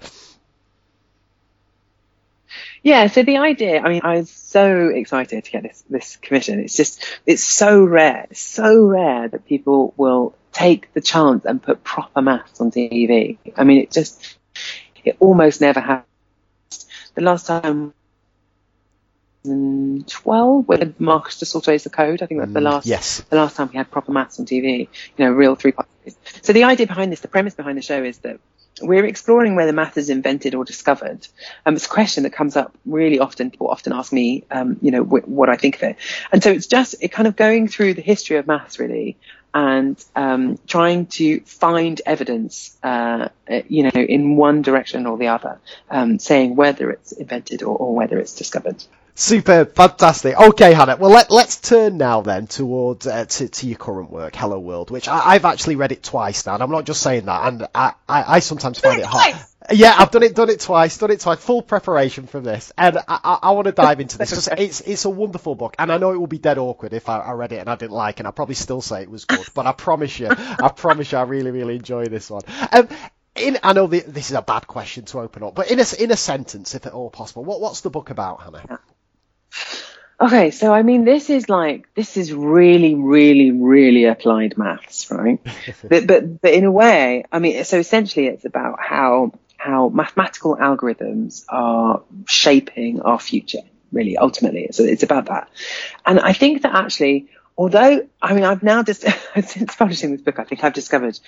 Yeah, 2.83 3.07
so 3.07 3.23
the 3.23 3.39
idea, 3.39 3.81
I 3.81 3.89
mean, 3.89 4.01
I 4.03 4.17
was 4.17 4.31
so 4.31 4.89
excited 4.89 5.45
to 5.45 5.51
get 5.51 5.63
this, 5.63 5.85
this 5.89 6.17
commission. 6.17 6.59
It's 6.59 6.77
just, 6.77 7.05
it's 7.25 7.45
so 7.45 7.85
rare, 7.85 8.27
it's 8.31 8.41
so 8.41 8.83
rare 8.83 9.29
that 9.29 9.47
people 9.47 9.95
will 9.97 10.35
take 10.53 10.93
the 10.93 11.01
chance 11.01 11.45
and 11.45 11.63
put 11.63 11.85
proper 11.85 12.21
maths 12.21 12.61
on 12.61 12.73
TV. 12.73 13.39
I 13.57 13.65
mean, 13.65 13.83
it 13.83 13.93
just, 13.93 14.37
it 15.05 15.17
almost 15.21 15.61
never 15.61 15.79
happens. 15.81 16.07
The 17.15 17.21
last 17.23 17.47
time 17.47 17.95
2012 19.45 20.69
with 20.69 21.01
Marcus 21.01 21.43
Sautoy's 21.43 21.85
The 21.85 21.91
Code. 21.91 22.23
I 22.23 22.27
think 22.27 22.41
that's 22.41 22.53
the 22.53 22.61
mm, 22.61 22.65
last 22.65 22.87
yes. 22.87 23.21
the 23.29 23.37
last 23.37 23.57
time 23.57 23.69
we 23.69 23.77
had 23.77 23.91
proper 23.91 24.13
maths 24.13 24.39
on 24.39 24.47
TV. 24.47 24.89
You 25.17 25.25
know, 25.25 25.33
real 25.33 25.55
three 25.55 25.73
part. 25.73 25.89
So 26.43 26.53
the 26.53 26.65
idea 26.65 26.87
behind 26.87 27.13
this, 27.13 27.21
the 27.21 27.29
premise 27.29 27.55
behind 27.55 27.79
the 27.79 27.83
show 27.83 28.03
is 28.03 28.19
that 28.19 28.41
we're 28.81 29.05
exploring 29.05 29.55
whether 29.55 29.73
math 29.73 29.99
is 29.99 30.11
invented 30.11 30.55
or 30.55 30.65
discovered. 30.65 31.27
Um, 31.67 31.75
it's 31.75 31.87
a 31.87 31.91
question 31.91 32.23
that 32.23 32.33
comes 32.33 32.57
up 32.57 32.75
really 32.87 33.19
often. 33.19 33.51
People 33.51 33.69
often 33.69 33.93
ask 33.93 34.13
me, 34.13 34.45
um, 34.51 34.79
you 34.81 34.91
know, 34.91 35.05
wh- 35.05 35.29
what 35.29 35.49
I 35.49 35.57
think 35.57 35.77
of 35.77 35.83
it. 35.83 35.97
And 36.33 36.43
so 36.43 36.51
it's 36.51 36.67
just 36.67 36.97
it 37.01 37.09
kind 37.09 37.29
of 37.29 37.37
going 37.37 37.69
through 37.69 37.95
the 37.95 38.03
history 38.03 38.37
of 38.37 38.47
maths 38.47 38.79
really 38.79 39.19
and 39.55 40.03
um, 40.17 40.59
trying 40.67 41.07
to 41.07 41.41
find 41.41 42.01
evidence, 42.07 42.77
uh, 42.83 43.29
you 43.69 43.83
know, 43.83 43.91
in 44.01 44.37
one 44.37 44.63
direction 44.63 45.07
or 45.07 45.19
the 45.19 45.29
other, 45.29 45.61
um, 45.91 46.19
saying 46.19 46.57
whether 46.57 46.91
it's 46.91 47.13
invented 47.13 47.63
or, 47.63 47.77
or 47.77 47.95
whether 47.95 48.19
it's 48.19 48.35
discovered. 48.35 48.83
Super, 49.15 49.67
fantastic. 49.67 50.39
Okay, 50.41 50.73
Hannah. 50.73 50.97
Well, 50.97 51.11
let, 51.11 51.31
let's 51.31 51.61
turn 51.61 51.99
now 51.99 52.23
then 52.23 52.47
towards 52.47 53.07
uh, 53.07 53.27
to, 53.27 53.49
to, 53.49 53.67
your 53.67 53.77
current 53.77 54.11
work, 54.11 54.35
Hello 54.35 54.59
World, 54.59 54.91
which 54.91 55.07
I, 55.07 55.35
have 55.35 55.45
actually 55.45 55.77
read 55.77 55.93
it 55.93 56.03
twice 56.03 56.47
now. 56.47 56.55
And 56.55 56.63
I'm 56.63 56.71
not 56.71 56.87
just 56.87 57.03
saying 57.03 57.27
that, 57.27 57.47
and 57.47 57.69
I, 57.75 57.93
I, 58.09 58.37
I 58.37 58.39
sometimes 58.39 58.81
find 58.81 59.01
it 59.01 59.05
hard. 59.07 59.37
Yeah, 59.71 59.95
I've 59.97 60.11
done 60.11 60.23
it, 60.23 60.35
done 60.35 60.51
it 60.51 60.61
twice, 60.61 60.97
done 60.99 61.11
it 61.11 61.21
twice, 61.21 61.39
full 61.39 61.63
preparation 61.63 62.27
from 62.27 62.43
this, 62.43 62.73
and 62.77 62.99
I, 62.99 63.03
I, 63.07 63.39
I 63.43 63.51
want 63.53 63.67
to 63.67 63.73
dive 63.73 64.01
into 64.01 64.19
this 64.19 64.31
because 64.31 64.49
it's 64.59 64.81
it's 64.81 65.05
a 65.05 65.11
wonderful 65.11 65.55
book, 65.55 65.77
and 65.79 65.93
I 65.93 65.99
know 65.99 66.13
it 66.13 66.19
will 66.19 66.27
be 66.27 66.39
dead 66.39 66.59
awkward 66.59 66.93
if 66.95 67.09
I, 67.09 67.19
I 67.19 67.33
read 67.33 67.53
it 67.53 67.59
and 67.59 67.69
I 67.71 67.77
didn't 67.77 67.93
like 67.93 68.17
it. 68.17 68.21
And 68.21 68.29
I'd 68.29 68.35
probably 68.35 68.57
still 68.57 68.81
say 68.81 69.03
it 69.03 69.11
was 69.11 69.25
good, 69.25 69.47
but 69.55 69.67
I 69.67 69.73
promise 69.73 70.19
you, 70.19 70.29
I 70.31 70.69
promise 70.75 71.13
you, 71.13 71.19
I 71.19 71.23
really 71.23 71.51
really 71.51 71.77
enjoy 71.77 72.07
this 72.07 72.29
one. 72.31 72.43
Um, 72.73 72.89
in, 73.37 73.59
I 73.63 73.73
know 73.73 73.87
the, 73.87 74.01
this 74.01 74.31
is 74.31 74.37
a 74.37 74.43
bad 74.43 74.67
question 74.67 75.05
to 75.07 75.21
open 75.21 75.43
up, 75.43 75.55
but 75.55 75.71
in 75.71 75.79
a 75.79 75.85
in 75.99 76.11
a 76.11 76.17
sentence, 76.17 76.75
if 76.75 76.87
at 76.87 76.93
all 76.93 77.11
possible, 77.11 77.45
what 77.45 77.61
what's 77.61 77.83
the 77.83 77.91
book 77.91 78.11
about, 78.11 78.43
Hannah? 78.43 78.81
Okay, 80.23 80.53
so 80.53 80.73
I 80.73 80.83
mean, 80.83 81.05
this 81.05 81.31
is 81.31 81.49
like 81.49 81.93
this 81.97 82.17
is 82.17 82.33
really, 82.33 82.95
really, 82.95 83.51
really 83.51 84.05
applied 84.05 84.57
maths, 84.57 85.11
right? 85.11 85.41
but, 85.83 86.07
but 86.07 86.41
but 86.41 86.53
in 86.53 86.65
a 86.65 86.71
way, 86.71 87.25
I 87.33 87.41
mean, 87.41 87.65
so 87.65 87.79
essentially, 87.79 88.29
it's 88.29 88.45
about 88.45 88.79
how 88.81 89.33
how 89.57 89.89
mathematical 89.89 90.57
algorithms 90.57 91.45
are 91.49 92.03
shaping 92.29 93.01
our 93.01 93.19
future. 93.19 93.63
Really, 93.91 94.17
ultimately, 94.17 94.69
so 94.71 94.85
it's 94.85 95.03
about 95.03 95.27
that. 95.27 95.49
And 96.07 96.21
I 96.21 96.33
think 96.35 96.63
that 96.63 96.73
actually, 96.73 97.29
although 97.57 98.07
I 98.21 98.35
mean 98.35 98.45
I've 98.45 98.63
now 98.63 98.83
just 98.83 99.03
since 99.45 99.75
publishing 99.77 100.13
this 100.13 100.21
book, 100.21 100.39
I 100.39 100.45
think 100.45 100.65
I've 100.65 100.73
discovered 100.73 101.19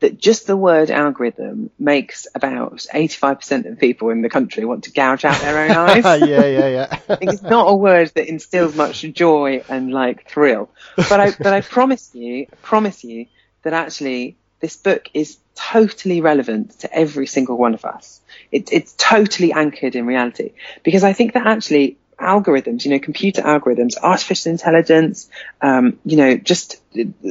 that 0.00 0.18
just 0.18 0.46
the 0.46 0.56
word 0.56 0.90
algorithm 0.90 1.70
makes 1.78 2.26
about 2.34 2.74
85% 2.74 3.70
of 3.70 3.78
people 3.78 4.10
in 4.10 4.22
the 4.22 4.28
country 4.28 4.64
want 4.64 4.84
to 4.84 4.92
gouge 4.92 5.24
out 5.24 5.40
their 5.40 5.58
own 5.58 5.70
eyes. 5.76 6.04
yeah, 6.20 6.46
yeah, 6.46 6.68
yeah. 6.68 6.98
it's 7.20 7.42
not 7.42 7.68
a 7.68 7.74
word 7.74 8.12
that 8.14 8.28
instills 8.28 8.74
much 8.76 9.02
joy 9.02 9.64
and 9.68 9.92
like 9.92 10.28
thrill. 10.28 10.70
But 10.96 11.20
I 11.20 11.30
but 11.32 11.52
I 11.52 11.60
promise 11.60 12.14
you, 12.14 12.46
I 12.52 12.56
promise 12.62 13.04
you 13.04 13.26
that 13.62 13.72
actually 13.72 14.36
this 14.60 14.76
book 14.76 15.08
is 15.12 15.38
totally 15.54 16.20
relevant 16.20 16.78
to 16.80 16.92
every 16.92 17.26
single 17.26 17.56
one 17.56 17.74
of 17.74 17.84
us. 17.84 18.20
It, 18.50 18.72
it's 18.72 18.94
totally 18.96 19.52
anchored 19.52 19.94
in 19.94 20.06
reality 20.06 20.52
because 20.82 21.04
I 21.04 21.12
think 21.12 21.34
that 21.34 21.46
actually 21.46 21.98
algorithms, 22.18 22.84
you 22.84 22.90
know, 22.90 22.98
computer 22.98 23.42
algorithms, 23.42 23.96
artificial 24.00 24.52
intelligence, 24.52 25.28
um, 25.60 25.98
you 26.04 26.16
know, 26.16 26.36
just 26.36 26.80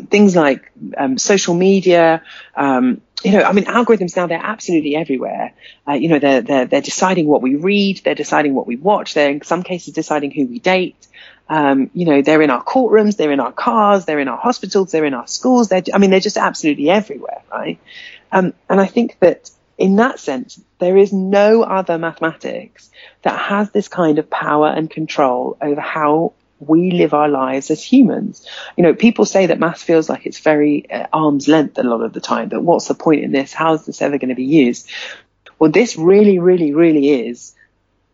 things 0.09 0.35
like 0.35 0.71
um, 0.97 1.17
social 1.17 1.53
media. 1.53 2.21
Um, 2.55 3.01
you 3.23 3.31
know, 3.31 3.43
I 3.43 3.53
mean, 3.53 3.65
algorithms 3.65 4.15
now 4.17 4.27
they're 4.27 4.39
absolutely 4.41 4.95
everywhere. 4.95 5.53
Uh, 5.87 5.93
you 5.93 6.09
know, 6.09 6.19
they're 6.19 6.41
they're 6.41 6.65
they're 6.65 6.81
deciding 6.81 7.27
what 7.27 7.41
we 7.41 7.55
read, 7.55 8.01
they're 8.03 8.15
deciding 8.15 8.53
what 8.53 8.67
we 8.67 8.75
watch, 8.75 9.13
they're 9.13 9.31
in 9.31 9.41
some 9.41 9.63
cases 9.63 9.93
deciding 9.93 10.31
who 10.31 10.45
we 10.45 10.59
date. 10.59 11.07
Um, 11.49 11.89
you 11.93 12.05
know, 12.05 12.21
they're 12.21 12.41
in 12.41 12.49
our 12.49 12.63
courtrooms, 12.63 13.17
they're 13.17 13.31
in 13.31 13.39
our 13.39 13.51
cars, 13.51 14.05
they're 14.05 14.19
in 14.19 14.27
our 14.27 14.37
hospitals, 14.37 14.91
they're 14.91 15.05
in 15.05 15.13
our 15.13 15.27
schools. 15.27 15.69
They're, 15.69 15.83
I 15.93 15.97
mean, 15.97 16.09
they're 16.09 16.19
just 16.19 16.37
absolutely 16.37 16.89
everywhere, 16.89 17.41
right? 17.51 17.79
Um, 18.31 18.53
and 18.69 18.79
I 18.79 18.85
think 18.85 19.17
that 19.19 19.51
in 19.77 19.95
that 19.97 20.19
sense, 20.19 20.61
there 20.79 20.97
is 20.97 21.11
no 21.11 21.63
other 21.63 21.97
mathematics 21.97 22.91
that 23.23 23.37
has 23.37 23.71
this 23.71 23.87
kind 23.87 24.19
of 24.19 24.29
power 24.29 24.67
and 24.67 24.89
control 24.89 25.57
over 25.61 25.81
how 25.81 26.33
we 26.59 26.91
live 26.91 27.13
our 27.13 27.27
lives 27.27 27.71
as 27.71 27.83
humans. 27.83 28.47
You 28.77 28.83
know, 28.83 28.93
people 28.93 29.25
say 29.25 29.47
that 29.47 29.59
math 29.59 29.81
feels 29.81 30.09
like 30.09 30.25
it's 30.25 30.39
very 30.39 30.89
uh, 30.89 31.07
arm's 31.11 31.47
length 31.47 31.77
a 31.77 31.83
lot 31.83 32.01
of 32.01 32.13
the 32.13 32.21
time, 32.21 32.49
that 32.49 32.61
what's 32.61 32.87
the 32.87 32.93
point 32.93 33.23
in 33.23 33.31
this? 33.31 33.53
How 33.53 33.73
is 33.73 33.85
this 33.85 34.01
ever 34.01 34.17
going 34.17 34.29
to 34.29 34.35
be 34.35 34.45
used? 34.45 34.89
Well, 35.59 35.71
this 35.71 35.97
really, 35.97 36.39
really, 36.39 36.73
really 36.73 37.27
is 37.27 37.55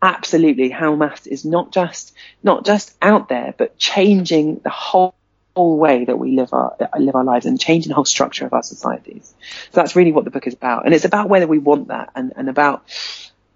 absolutely 0.02 0.70
how 0.70 0.94
math 0.96 1.26
is 1.26 1.44
not 1.44 1.72
just, 1.72 2.14
not 2.42 2.64
just 2.64 2.94
out 3.02 3.28
there, 3.28 3.54
but 3.56 3.76
changing 3.76 4.60
the 4.64 4.70
whole 4.70 5.14
whole 5.56 5.78
way 5.78 6.04
that 6.04 6.18
we 6.18 6.32
live 6.32 6.52
our 6.52 6.76
live 6.98 7.14
our 7.14 7.24
lives 7.24 7.46
and 7.46 7.60
changing 7.60 7.90
the 7.90 7.94
whole 7.94 8.04
structure 8.04 8.46
of 8.46 8.52
our 8.52 8.62
societies. 8.62 9.34
So 9.72 9.80
that's 9.80 9.96
really 9.96 10.12
what 10.12 10.24
the 10.24 10.30
book 10.30 10.46
is 10.46 10.54
about, 10.54 10.84
and 10.84 10.94
it's 10.94 11.04
about 11.04 11.28
whether 11.28 11.46
we 11.46 11.58
want 11.58 11.88
that 11.88 12.10
and, 12.14 12.32
and 12.36 12.48
about 12.48 12.84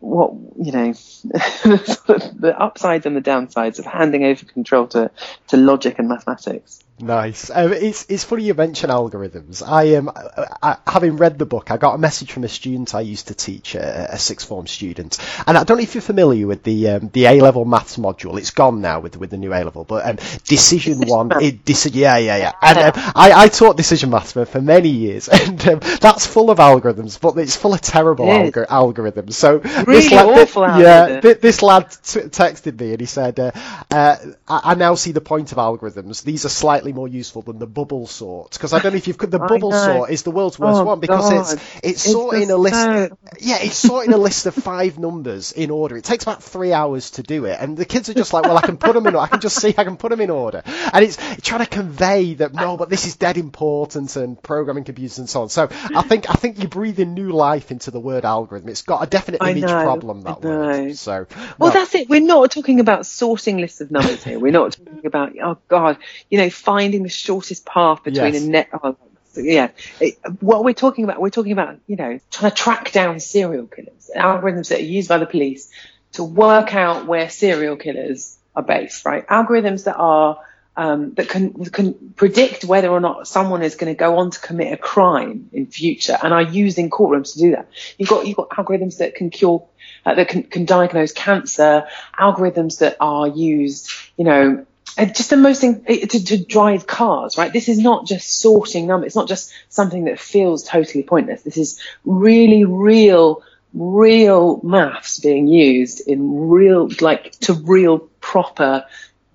what 0.01 0.33
you 0.59 0.71
know 0.71 0.93
the 1.25 2.55
upsides 2.59 3.07
and 3.07 3.17
the 3.17 3.23
downsides 3.23 3.79
of 3.79 3.87
handing 3.87 4.25
over 4.25 4.45
control 4.45 4.87
to 4.89 5.11
to 5.49 5.57
logic 5.57 5.99
and 5.99 6.09
mathematics. 6.09 6.84
Nice. 7.01 7.51
Um, 7.53 7.73
it's 7.73 8.07
it's 8.09 8.23
funny 8.23 8.45
you 8.45 8.55
mention 8.55 8.89
algorithms. 8.89 9.67
I 9.67 9.83
am, 9.97 10.09
um, 10.09 10.77
having 10.87 11.17
read 11.17 11.41
the 11.41 11.45
book, 11.45 11.73
I 11.73 11.77
got 11.77 11.97
a 11.97 11.99
message 11.99 12.31
from 12.31 12.45
a 12.45 12.49
student 12.49 12.95
I 12.95 13.01
used 13.01 13.27
to 13.29 13.35
teach, 13.35 13.75
a, 13.75 14.15
a 14.15 14.17
sixth 14.19 14.47
form 14.47 14.69
student, 14.69 15.19
and 15.45 15.59
I 15.59 15.65
don't 15.65 15.79
know 15.79 15.83
if 15.83 15.97
you're 15.97 16.03
familiar 16.03 16.47
with 16.47 16.63
the 16.63 16.91
um, 16.91 17.11
the 17.13 17.27
A 17.27 17.41
level 17.41 17.65
maths 17.65 17.97
module. 17.97 18.39
It's 18.39 18.53
gone 18.53 18.81
now 18.81 19.01
with 19.01 19.17
with 19.17 19.31
the 19.31 19.37
new 19.39 19.53
A 19.53 19.65
level, 19.65 19.83
but 19.83 20.07
um, 20.09 20.17
decision 20.47 21.01
one, 21.09 21.33
it, 21.43 21.65
deci- 21.65 21.91
yeah, 21.95 22.17
yeah, 22.19 22.37
yeah. 22.37 22.53
And 22.63 22.79
um, 22.79 22.93
I, 23.17 23.33
I 23.35 23.49
taught 23.49 23.77
decision 23.77 24.11
maths 24.11 24.31
for, 24.31 24.45
for 24.45 24.61
many 24.63 24.91
years, 24.91 25.29
and 25.33 25.67
um, 25.67 25.81
that's 26.01 26.29
full 26.29 26.49
of 26.49 26.59
algorithms, 26.59 27.21
but 27.21 27.37
it's 27.39 27.57
full 27.57 27.75
of 27.75 27.81
terrible 27.81 28.27
algor- 28.27 28.69
algorithms. 28.69 29.33
So 29.33 29.59
really 29.59 30.03
this 30.03 30.13
lad, 30.13 30.29
awful 30.29 30.63
yeah, 30.79 31.21
th- 31.21 31.41
this 31.41 31.61
lad 31.61 31.91
t- 31.91 32.21
texted 32.21 32.79
me 32.81 32.93
and 32.93 33.01
he 33.01 33.07
said, 33.07 33.41
uh, 33.41 33.51
uh, 33.91 34.17
I, 34.47 34.61
I 34.65 34.75
now 34.77 34.95
see 34.95 35.11
the 35.11 35.21
point 35.21 35.51
of 35.51 35.59
algorithms. 35.59 36.23
These 36.23 36.45
are 36.45 36.49
slightly 36.51 36.84
slightly 36.85 36.93
more 36.93 37.09
useful 37.09 37.41
than 37.41 37.59
the 37.59 37.67
bubble 37.67 38.07
sort 38.07 38.53
because 38.53 38.75
I 38.75 38.79
don't 38.79 38.93
know 38.93 38.99
if 38.99 39.09
you've 39.09 39.17
got 39.17 39.31
the 39.31 39.39
bubble 39.55 39.73
sort 39.73 40.11
is 40.11 40.23
the 40.23 40.31
world's 40.31 40.59
worst 40.59 40.81
oh, 40.81 40.85
one 40.85 41.01
because 41.01 41.31
God. 41.31 41.55
it's 41.55 41.79
it's, 41.83 42.13
sorting 42.13 42.51
a 42.51 42.57
list. 42.57 43.13
Yeah, 43.41 43.59
it's 43.61 43.77
sorting 43.77 44.13
a 44.13 44.19
list 44.19 44.45
of 44.47 44.55
five 44.55 44.99
numbers 44.99 45.53
in 45.53 45.71
order. 45.71 45.97
It 45.97 46.05
takes 46.05 46.25
about 46.25 46.43
three 46.43 46.73
hours 46.73 47.13
to 47.13 47.23
do 47.23 47.47
it, 47.47 47.59
and 47.59 47.77
the 47.77 47.87
kids 47.87 48.11
are 48.11 48.15
just 48.15 48.33
like, 48.33 48.45
well, 48.45 48.59
I 48.59 48.61
can 48.61 48.77
put 48.77 48.93
them 48.93 49.07
in. 49.07 49.17
I 49.17 49.29
can 49.29 49.41
just 49.41 49.61
see 49.61 49.75
I 49.79 49.85
can 49.85 49.97
put 49.97 50.11
them 50.11 50.21
in 50.21 50.31
order, 50.31 50.63
and 50.65 51.05
it's 51.05 51.17
trying 51.43 51.65
to 51.65 51.71
convey 51.71 52.35
that 52.35 52.53
no, 52.53 52.77
but 52.77 52.91
this 52.91 53.07
is 53.07 53.17
dead 53.17 53.39
important 53.39 54.17
and 54.17 54.41
programming 54.43 54.85
computers 54.85 55.19
and 55.19 55.29
so 55.29 55.43
on. 55.43 55.49
So 55.49 55.69
I 55.71 56.03
think 56.03 56.29
I 56.29 56.35
think 56.35 56.59
you're 56.59 56.69
breathing 56.69 57.15
new 57.15 57.31
life 57.31 57.71
into 57.71 57.91
the 57.91 58.01
word 58.01 58.25
algorithm. 58.25 58.69
It's 58.69 58.83
got 58.83 59.03
a 59.03 59.07
definite 59.07 59.43
image 59.43 59.65
problem 59.65 60.23
that 60.23 60.43
word. 60.43 60.97
So 60.97 61.27
well, 61.59 61.73
that's 61.73 61.95
it. 61.95 62.11
We're 62.11 62.21
not 62.21 62.51
talking 62.51 62.81
about 62.81 63.07
sorting 63.07 63.59
lists 63.59 63.81
of 63.81 63.91
numbers 63.91 64.23
here. 64.23 64.39
We're 64.39 64.53
not 64.53 64.73
talking 64.73 65.07
about 65.07 65.33
oh 65.43 65.59
God, 65.69 65.99
you 66.31 66.39
know, 66.39 66.51
finding 66.75 67.03
the 67.03 67.09
shortest 67.25 67.65
path 67.65 68.03
between 68.03 68.35
yes. 68.35 68.43
a 68.43 68.49
net. 68.49 68.69
Oh, 68.73 68.97
yeah, 69.37 69.69
it, 70.01 70.19
what 70.41 70.65
we're 70.65 70.75
talking 70.75 71.05
about, 71.05 71.21
we're 71.21 71.37
talking 71.39 71.53
about, 71.53 71.79
you 71.87 71.97
know, 71.97 72.21
trying 72.31 72.51
to 72.51 72.57
track 72.57 72.93
down 72.93 73.21
serial 73.21 73.67
killers, 73.67 74.11
algorithms 74.15 74.69
that 74.69 74.81
are 74.81 74.91
used 74.99 75.09
by 75.09 75.19
the 75.19 75.27
police 75.27 75.71
to 76.13 76.23
work 76.25 76.75
out 76.75 77.07
where 77.07 77.29
serial 77.29 77.77
killers 77.77 78.39
are 78.55 78.63
based, 78.63 79.05
right? 79.05 79.27
Algorithms 79.27 79.85
that 79.85 79.97
are 79.97 80.39
um, 80.77 81.15
that 81.15 81.29
can 81.29 81.53
can 81.79 82.15
predict 82.17 82.65
whether 82.65 82.89
or 82.89 83.01
not 83.01 83.29
someone 83.29 83.63
is 83.63 83.77
going 83.77 83.93
to 83.95 83.99
go 83.99 84.19
on 84.19 84.31
to 84.31 84.41
commit 84.41 84.73
a 84.73 84.77
crime 84.77 85.49
in 85.53 85.67
future, 85.67 86.17
and 86.21 86.33
are 86.35 86.43
used 86.43 86.79
in 86.79 86.91
courtrooms 86.91 87.35
to 87.35 87.39
do 87.39 87.51
that. 87.53 87.69
You've 87.99 88.09
got 88.09 88.27
you've 88.27 88.37
got 88.37 88.51
algorithms 88.51 88.99
that 88.99 89.15
can 89.15 89.31
cure, 89.31 89.67
uh, 90.05 90.15
that 90.15 90.29
can, 90.29 90.43
can 90.43 90.65
diagnose 90.65 91.13
cancer, 91.13 91.87
algorithms 92.19 92.79
that 92.79 92.97
are 93.01 93.29
used, 93.29 93.91
you 94.17 94.25
know, 94.25 94.67
just 94.97 95.31
the 95.31 95.37
most 95.37 95.61
thing 95.61 95.85
to, 95.85 96.25
to, 96.25 96.45
drive 96.45 96.87
cars, 96.87 97.37
right? 97.37 97.53
This 97.53 97.69
is 97.69 97.79
not 97.79 98.07
just 98.07 98.41
sorting 98.41 98.87
numbers. 98.87 99.09
It's 99.09 99.17
not 99.17 99.29
just 99.29 99.53
something 99.69 100.05
that 100.05 100.21
feels 100.21 100.63
totally 100.63 101.03
pointless. 101.03 101.43
This 101.43 101.57
is 101.57 101.81
really 102.05 102.65
real, 102.65 103.43
real 103.73 104.61
maths 104.63 105.19
being 105.19 105.49
used 105.49 106.01
in 106.07 106.49
real, 106.49 106.89
like 107.01 107.33
to 107.41 107.55
real 107.55 107.99
proper 108.21 108.87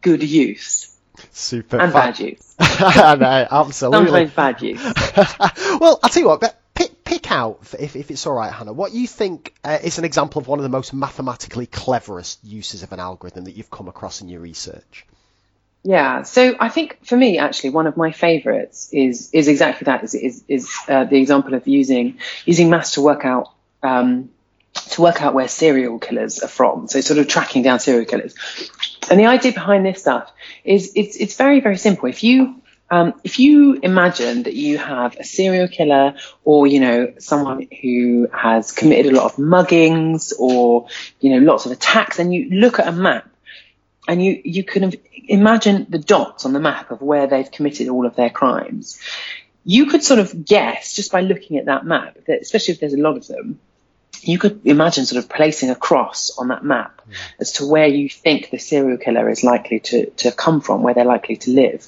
good 0.02 0.24
use. 0.24 0.96
Super. 1.32 1.80
And 1.80 1.92
fa- 1.92 1.98
bad 1.98 2.20
use. 2.20 2.56
no, 2.60 3.48
absolutely. 3.52 4.06
Sometimes 4.06 4.32
bad 4.32 4.62
use. 4.62 4.84
well, 5.80 6.00
I'll 6.02 6.10
tell 6.10 6.24
you 6.24 6.30
what, 6.30 6.56
pick, 6.74 7.04
pick 7.04 7.32
out, 7.32 7.60
if, 7.78 7.98
if 7.98 8.10
it's 8.12 8.26
all 8.26 8.34
right, 8.34 8.52
Hannah, 8.52 8.72
what 8.72 8.94
you 8.94 9.08
think 9.08 9.54
uh, 9.64 9.78
is 9.84 9.98
an 9.98 10.06
example 10.06 10.42
of 10.42 10.48
one 10.48 10.60
of 10.60 10.64
the 10.64 10.70
most 10.70 10.94
mathematically 10.94 11.66
cleverest 11.66 12.40
uses 12.44 12.84
of 12.84 12.94
an 12.94 13.02
algorithm 13.02 13.44
that 13.44 13.58
you've 13.58 13.70
come 13.70 13.90
across 13.90 14.22
in 14.22 14.30
your 14.30 14.40
research. 14.40 15.06
Yeah, 15.84 16.24
so 16.24 16.56
I 16.60 16.70
think 16.70 17.06
for 17.06 17.16
me, 17.16 17.38
actually, 17.38 17.70
one 17.70 17.88
of 17.88 17.96
my 17.96 18.12
favourites 18.12 18.90
is 18.92 19.30
is 19.32 19.48
exactly 19.48 19.86
that. 19.86 20.04
Is 20.04 20.14
is, 20.14 20.44
is 20.48 20.70
uh, 20.88 21.06
the 21.06 21.18
example 21.18 21.54
of 21.54 21.68
using 21.68 22.18
using 22.46 22.70
maths 22.70 22.96
to 22.96 23.02
work 23.02 23.24
out 23.24 23.54
um, 23.82 24.30
to 24.74 25.02
work 25.02 25.22
out 25.22 25.34
where 25.34 25.48
serial 25.48 25.98
killers 25.98 26.40
are 26.40 26.50
from. 26.50 26.88
So 26.88 27.00
sort 27.00 27.20
of 27.20 27.28
tracking 27.28 27.64
down 27.64 27.80
serial 27.80 28.06
killers. 28.06 28.36
And 29.10 29.20
the 29.20 29.28
idea 29.28 29.54
behind 29.54 29.86
this 29.86 30.02
stuff 30.02 30.32
is 30.66 30.92
it's 30.96 31.16
it's 31.16 31.38
very 31.38 31.62
very 31.62 31.78
simple. 31.78 32.10
If 32.10 32.24
you 32.24 32.62
um, 32.92 33.14
if 33.24 33.40
you 33.40 33.80
imagine 33.82 34.44
that 34.44 34.56
you 34.56 34.78
have 34.80 35.16
a 35.18 35.24
serial 35.24 35.68
killer 35.68 36.16
or, 36.44 36.66
you 36.66 36.80
know, 36.80 37.14
someone 37.20 37.68
who 37.82 38.28
has 38.34 38.72
committed 38.72 39.14
a 39.14 39.16
lot 39.16 39.32
of 39.32 39.38
muggings 39.38 40.34
or, 40.40 40.88
you 41.20 41.30
know, 41.30 41.46
lots 41.46 41.66
of 41.68 41.72
attacks 41.72 42.20
and 42.20 42.34
you 42.34 42.50
look 42.50 42.80
at 42.80 42.88
a 42.88 42.92
map 42.92 43.30
and 44.10 44.26
you, 44.26 44.42
you 44.44 44.64
can 44.64 44.94
imagine 45.28 45.86
the 45.88 46.00
dots 46.00 46.44
on 46.44 46.52
the 46.52 46.60
map 46.60 46.90
of 46.90 47.00
where 47.00 47.28
they've 47.28 47.52
committed 47.52 47.90
all 47.90 48.08
of 48.08 48.16
their 48.16 48.32
crimes. 48.32 49.00
You 49.64 49.86
could 49.86 50.04
sort 50.04 50.20
of 50.20 50.46
guess 50.46 50.96
just 50.96 51.12
by 51.12 51.22
looking 51.22 51.58
at 51.58 51.66
that 51.66 51.86
map 51.86 52.18
that, 52.26 52.42
especially 52.42 52.74
if 52.74 52.80
there's 52.80 52.96
a 52.96 52.98
lot 52.98 53.18
of 53.18 53.28
them, 53.28 53.60
you 54.22 54.40
could 54.40 54.62
imagine 54.66 55.06
sort 55.06 55.24
of 55.24 55.30
placing 55.30 55.70
a 55.70 55.76
cross 55.76 56.32
on 56.40 56.48
that 56.48 56.64
map 56.64 57.02
mm. 57.08 57.14
as 57.40 57.52
to 57.54 57.68
where 57.68 57.86
you 57.86 58.10
think 58.10 58.50
the 58.50 58.58
serial 58.58 58.98
killer 58.98 59.30
is 59.30 59.44
likely 59.44 59.80
to, 59.80 60.10
to 60.10 60.32
come 60.32 60.60
from, 60.60 60.82
where 60.82 60.96
they're 60.96 61.06
likely 61.06 61.38
to 61.38 61.52
live. 61.52 61.88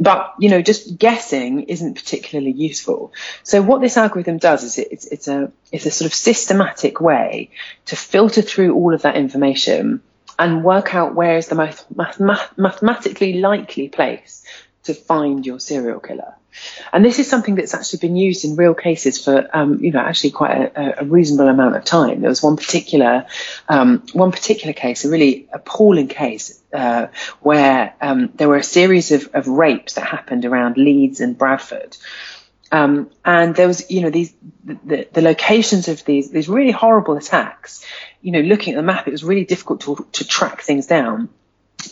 But, 0.00 0.34
you 0.40 0.48
know, 0.48 0.60
just 0.60 0.98
guessing 0.98 1.62
isn't 1.62 1.94
particularly 1.94 2.50
useful. 2.50 3.12
So 3.44 3.62
what 3.62 3.80
this 3.80 3.96
algorithm 3.96 4.38
does 4.38 4.64
is 4.64 4.76
it, 4.78 4.88
it's, 4.90 5.06
it's 5.06 5.28
a, 5.28 5.52
it's 5.70 5.86
a 5.86 5.92
sort 5.92 6.06
of 6.06 6.14
systematic 6.14 7.00
way 7.00 7.50
to 7.86 7.94
filter 7.94 8.42
through 8.42 8.74
all 8.74 8.92
of 8.92 9.02
that 9.02 9.16
information 9.16 10.02
and 10.38 10.64
work 10.64 10.94
out 10.94 11.14
where 11.14 11.36
is 11.36 11.48
the 11.48 11.54
most 11.54 11.84
math- 11.94 12.56
mathematically 12.56 13.40
likely 13.40 13.88
place 13.88 14.44
to 14.84 14.94
find 14.94 15.44
your 15.44 15.60
serial 15.60 16.00
killer. 16.00 16.34
And 16.92 17.04
this 17.04 17.18
is 17.18 17.28
something 17.28 17.54
that's 17.54 17.74
actually 17.74 18.00
been 18.00 18.16
used 18.16 18.44
in 18.44 18.56
real 18.56 18.74
cases 18.74 19.22
for, 19.22 19.48
um, 19.52 19.82
you 19.82 19.92
know, 19.92 20.00
actually 20.00 20.30
quite 20.30 20.56
a, 20.56 21.02
a, 21.02 21.04
reasonable 21.04 21.48
amount 21.48 21.76
of 21.76 21.84
time. 21.84 22.20
There 22.20 22.30
was 22.30 22.42
one 22.42 22.56
particular, 22.56 23.26
um, 23.68 24.02
one 24.12 24.32
particular 24.32 24.72
case, 24.72 25.04
a 25.04 25.10
really 25.10 25.48
appalling 25.52 26.08
case, 26.08 26.60
uh, 26.72 27.08
where 27.40 27.94
um, 28.00 28.30
there 28.34 28.48
were 28.48 28.56
a 28.56 28.62
series 28.62 29.12
of, 29.12 29.28
of 29.34 29.46
rapes 29.46 29.94
that 29.94 30.04
happened 30.04 30.44
around 30.44 30.76
Leeds 30.76 31.20
and 31.20 31.36
Bradford. 31.36 31.96
Um, 32.70 33.10
and 33.24 33.54
there 33.54 33.66
was, 33.66 33.90
you 33.90 34.02
know, 34.02 34.10
these 34.10 34.34
the, 34.64 35.08
the 35.12 35.22
locations 35.22 35.88
of 35.88 36.04
these 36.04 36.30
these 36.30 36.48
really 36.48 36.72
horrible 36.72 37.16
attacks. 37.16 37.84
You 38.20 38.32
know, 38.32 38.40
looking 38.40 38.74
at 38.74 38.76
the 38.76 38.82
map, 38.82 39.08
it 39.08 39.12
was 39.12 39.24
really 39.24 39.44
difficult 39.44 39.80
to 39.82 40.06
to 40.12 40.26
track 40.26 40.62
things 40.62 40.86
down. 40.86 41.30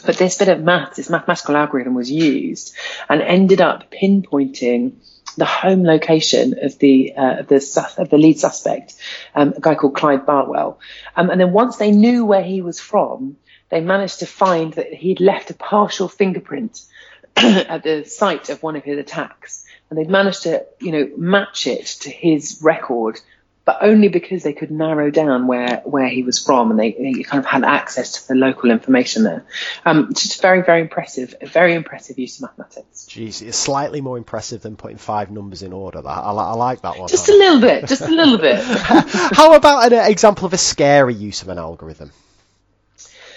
But 0.05 0.17
this 0.17 0.39
bit 0.39 0.49
of 0.49 0.63
math, 0.63 0.97
this 0.97 1.09
mathematical 1.09 1.57
algorithm 1.57 1.95
was 1.95 2.11
used 2.11 2.75
and 3.09 3.23
ended 3.23 3.61
up 3.61 3.91
pinpointing 3.91 4.95
the 5.37 5.45
home 5.45 5.85
location 5.85 6.57
of 6.63 6.79
the 6.79 7.15
uh, 7.15 7.41
of 7.41 7.49
the 7.49 7.95
of 7.99 8.11
the 8.11 8.19
lead 8.19 8.39
suspect, 8.39 8.95
um, 9.35 9.55
a 9.57 9.61
guy 9.61 9.75
called 9.75 9.95
Clive 9.95 10.27
Barwell. 10.27 10.81
Um, 11.15 11.31
and 11.31 11.41
then 11.41 11.53
once 11.53 11.77
they 11.77 11.91
knew 11.91 12.25
where 12.25 12.43
he 12.43 12.63
was 12.63 12.81
from, 12.81 13.37
they 13.69 13.81
managed 13.81 14.21
to 14.21 14.27
find 14.27 14.73
that 14.75 14.93
he'd 14.93 15.21
left 15.21 15.51
a 15.51 15.55
partial 15.55 16.09
fingerprint 16.09 16.81
at 17.37 17.83
the 17.83 18.05
site 18.05 18.49
of 18.49 18.63
one 18.63 18.77
of 18.77 18.85
his 18.85 18.99
attacks, 18.99 19.66
and 19.91 19.99
they'd 19.99 20.11
managed 20.11 20.43
to 20.43 20.65
you 20.81 20.93
know 20.93 21.11
match 21.17 21.67
it 21.67 21.87
to 21.87 22.11
his 22.11 22.59
record 22.63 23.21
but 23.67 23.79
only 23.81 24.09
because 24.09 24.45
they 24.45 24.53
could 24.53 24.71
narrow 24.71 25.11
down 25.11 25.49
where, 25.49 25.83
where 25.85 26.07
he 26.07 26.23
was 26.23 26.39
from 26.39 26.71
and 26.71 26.79
they, 26.79 26.93
they 26.93 27.25
kind 27.25 27.45
of 27.45 27.51
had 27.51 27.65
access 27.65 28.13
to 28.13 28.29
the 28.29 28.35
local 28.37 28.71
information 28.71 29.25
there. 29.25 29.45
Um, 29.85 30.15
just 30.15 30.41
very, 30.41 30.63
very 30.63 30.81
impressive, 30.81 31.35
a 31.43 31.47
very 31.47 31.75
impressive 31.75 32.17
use 32.17 32.37
of 32.37 32.43
mathematics. 32.43 33.07
Jeez, 33.11 33.43
it's 33.43 33.59
slightly 33.59 34.01
more 34.01 34.19
impressive 34.19 34.63
than 34.63 34.77
putting 34.77 34.99
five 34.99 35.33
numbers 35.33 35.65
in 35.65 35.73
order. 35.73 36.01
That 36.01 36.09
I, 36.09 36.31
I 36.31 36.53
like 36.53 36.83
that 36.83 36.97
one. 36.97 37.09
Just 37.09 37.29
a 37.29 37.33
little 37.33 37.61
bit, 37.61 37.89
just 37.89 38.03
a 38.03 38.09
little 38.09 38.39
bit. 38.39 38.63
How 38.65 39.55
about 39.55 39.93
an 39.93 40.13
example 40.13 40.47
of 40.47 40.53
a 40.53 40.59
scary 40.59 41.15
use 41.15 41.43
of 41.43 41.49
an 41.49 41.59
algorithm? 41.59 42.13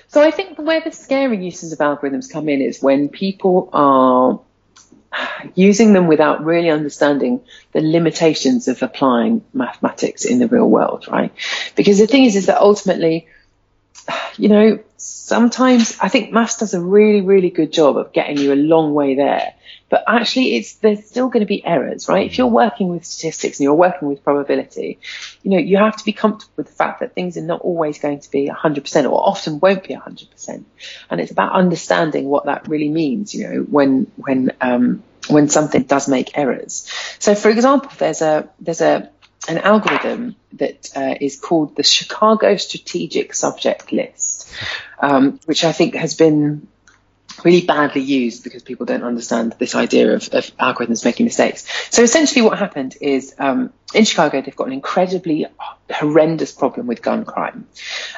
So 0.10 0.22
I 0.22 0.30
think 0.30 0.60
where 0.60 0.82
the 0.82 0.92
scary 0.92 1.44
uses 1.44 1.74
of 1.74 1.80
algorithms 1.80 2.32
come 2.32 2.50
in 2.50 2.62
is 2.62 2.84
when 2.84 3.10
people 3.10 3.70
are 3.74 4.40
using 5.56 5.94
them 5.94 6.08
without 6.08 6.44
really 6.44 6.70
understanding 6.70 7.42
the 7.72 7.82
limitations 7.82 8.68
of 8.68 8.82
applying 8.84 9.44
mathematics 9.54 10.26
in 10.26 10.40
the 10.40 10.48
real 10.48 10.70
world, 10.70 11.08
right? 11.08 11.32
Because 11.76 11.98
the 11.98 12.08
thing 12.08 12.26
is, 12.26 12.36
is 12.36 12.48
that 12.48 12.62
ultimately, 12.62 13.28
you 14.38 14.50
know, 14.50 14.80
sometimes 14.98 15.98
I 16.02 16.10
think 16.10 16.32
maths 16.32 16.58
does 16.58 16.74
a 16.74 16.82
really, 16.82 17.22
really 17.22 17.50
good 17.50 17.72
job 17.72 17.98
of 17.98 18.14
getting 18.14 18.38
you 18.38 18.54
a 18.54 18.56
long 18.56 18.94
way 18.94 19.16
there. 19.16 19.54
But 19.90 20.04
actually, 20.08 20.56
it's 20.56 20.76
there's 20.76 21.06
still 21.06 21.30
going 21.30 21.42
to 21.42 21.48
be 21.48 21.66
errors, 21.66 22.08
right? 22.08 22.26
If 22.26 22.38
you're 22.38 22.48
working 22.48 22.90
with 22.90 23.06
statistics 23.06 23.60
and 23.60 23.64
you're 23.64 23.74
working 23.74 24.08
with 24.08 24.24
probability, 24.24 25.00
you 25.42 25.52
know 25.52 25.58
you 25.58 25.78
have 25.78 25.98
to 25.98 26.06
be 26.06 26.14
comfortable 26.14 26.54
with 26.58 26.68
the 26.68 26.74
fact 26.74 27.00
that 27.00 27.16
things 27.16 27.38
are 27.38 27.42
not 27.44 27.62
always 27.62 28.00
going 28.00 28.20
to 28.20 28.32
be 28.32 28.48
100% 28.48 29.04
or 29.06 29.28
often 29.28 29.60
won't 29.60 29.84
be 29.84 29.96
100%. 29.96 30.64
And 31.10 31.22
it's 31.22 31.32
about 31.32 31.54
understanding 31.54 32.26
what 32.26 32.46
that 32.46 32.68
really 32.68 32.90
means, 32.90 33.34
you 33.34 33.50
know, 33.50 33.62
when 33.62 34.12
when 34.16 34.52
um, 34.62 35.04
when 35.28 35.50
something 35.50 35.84
does 35.84 36.08
make 36.08 36.38
errors. 36.38 36.90
So, 37.20 37.36
for 37.36 37.50
example, 37.50 37.92
there's 37.98 38.22
a 38.22 38.50
there's 38.60 38.82
a 38.82 39.10
an 39.48 39.58
algorithm 39.58 40.36
that 40.54 40.90
uh, 40.96 41.16
is 41.20 41.40
called 41.40 41.76
the 41.76 41.84
Chicago 41.84 42.58
Strategic 42.58 43.34
Subject 43.34 43.92
List, 43.92 44.52
um, 45.00 45.40
which 45.46 45.64
I 45.64 45.72
think 45.72 45.96
has 45.96 46.14
been 46.14 46.68
really 47.46 47.66
badly 47.66 48.02
used 48.02 48.44
because 48.44 48.64
people 48.64 48.86
don't 48.86 49.04
understand 49.04 49.56
this 49.60 49.76
idea 49.76 50.14
of, 50.14 50.30
of 50.34 50.46
algorithms 50.58 51.06
making 51.06 51.26
mistakes. 51.26 51.66
So 51.90 52.04
essentially 52.04 52.42
what 52.42 52.58
happened 52.58 52.98
is 53.02 53.36
um, 53.40 53.72
in 53.94 54.06
Chicago 54.06 54.42
they've 54.42 54.56
got 54.56 54.68
an 54.68 54.74
incredibly 54.74 55.48
horrendous 55.90 56.52
problem 56.52 56.88
with 56.88 57.02
gun 57.02 57.26
crime. 57.26 57.68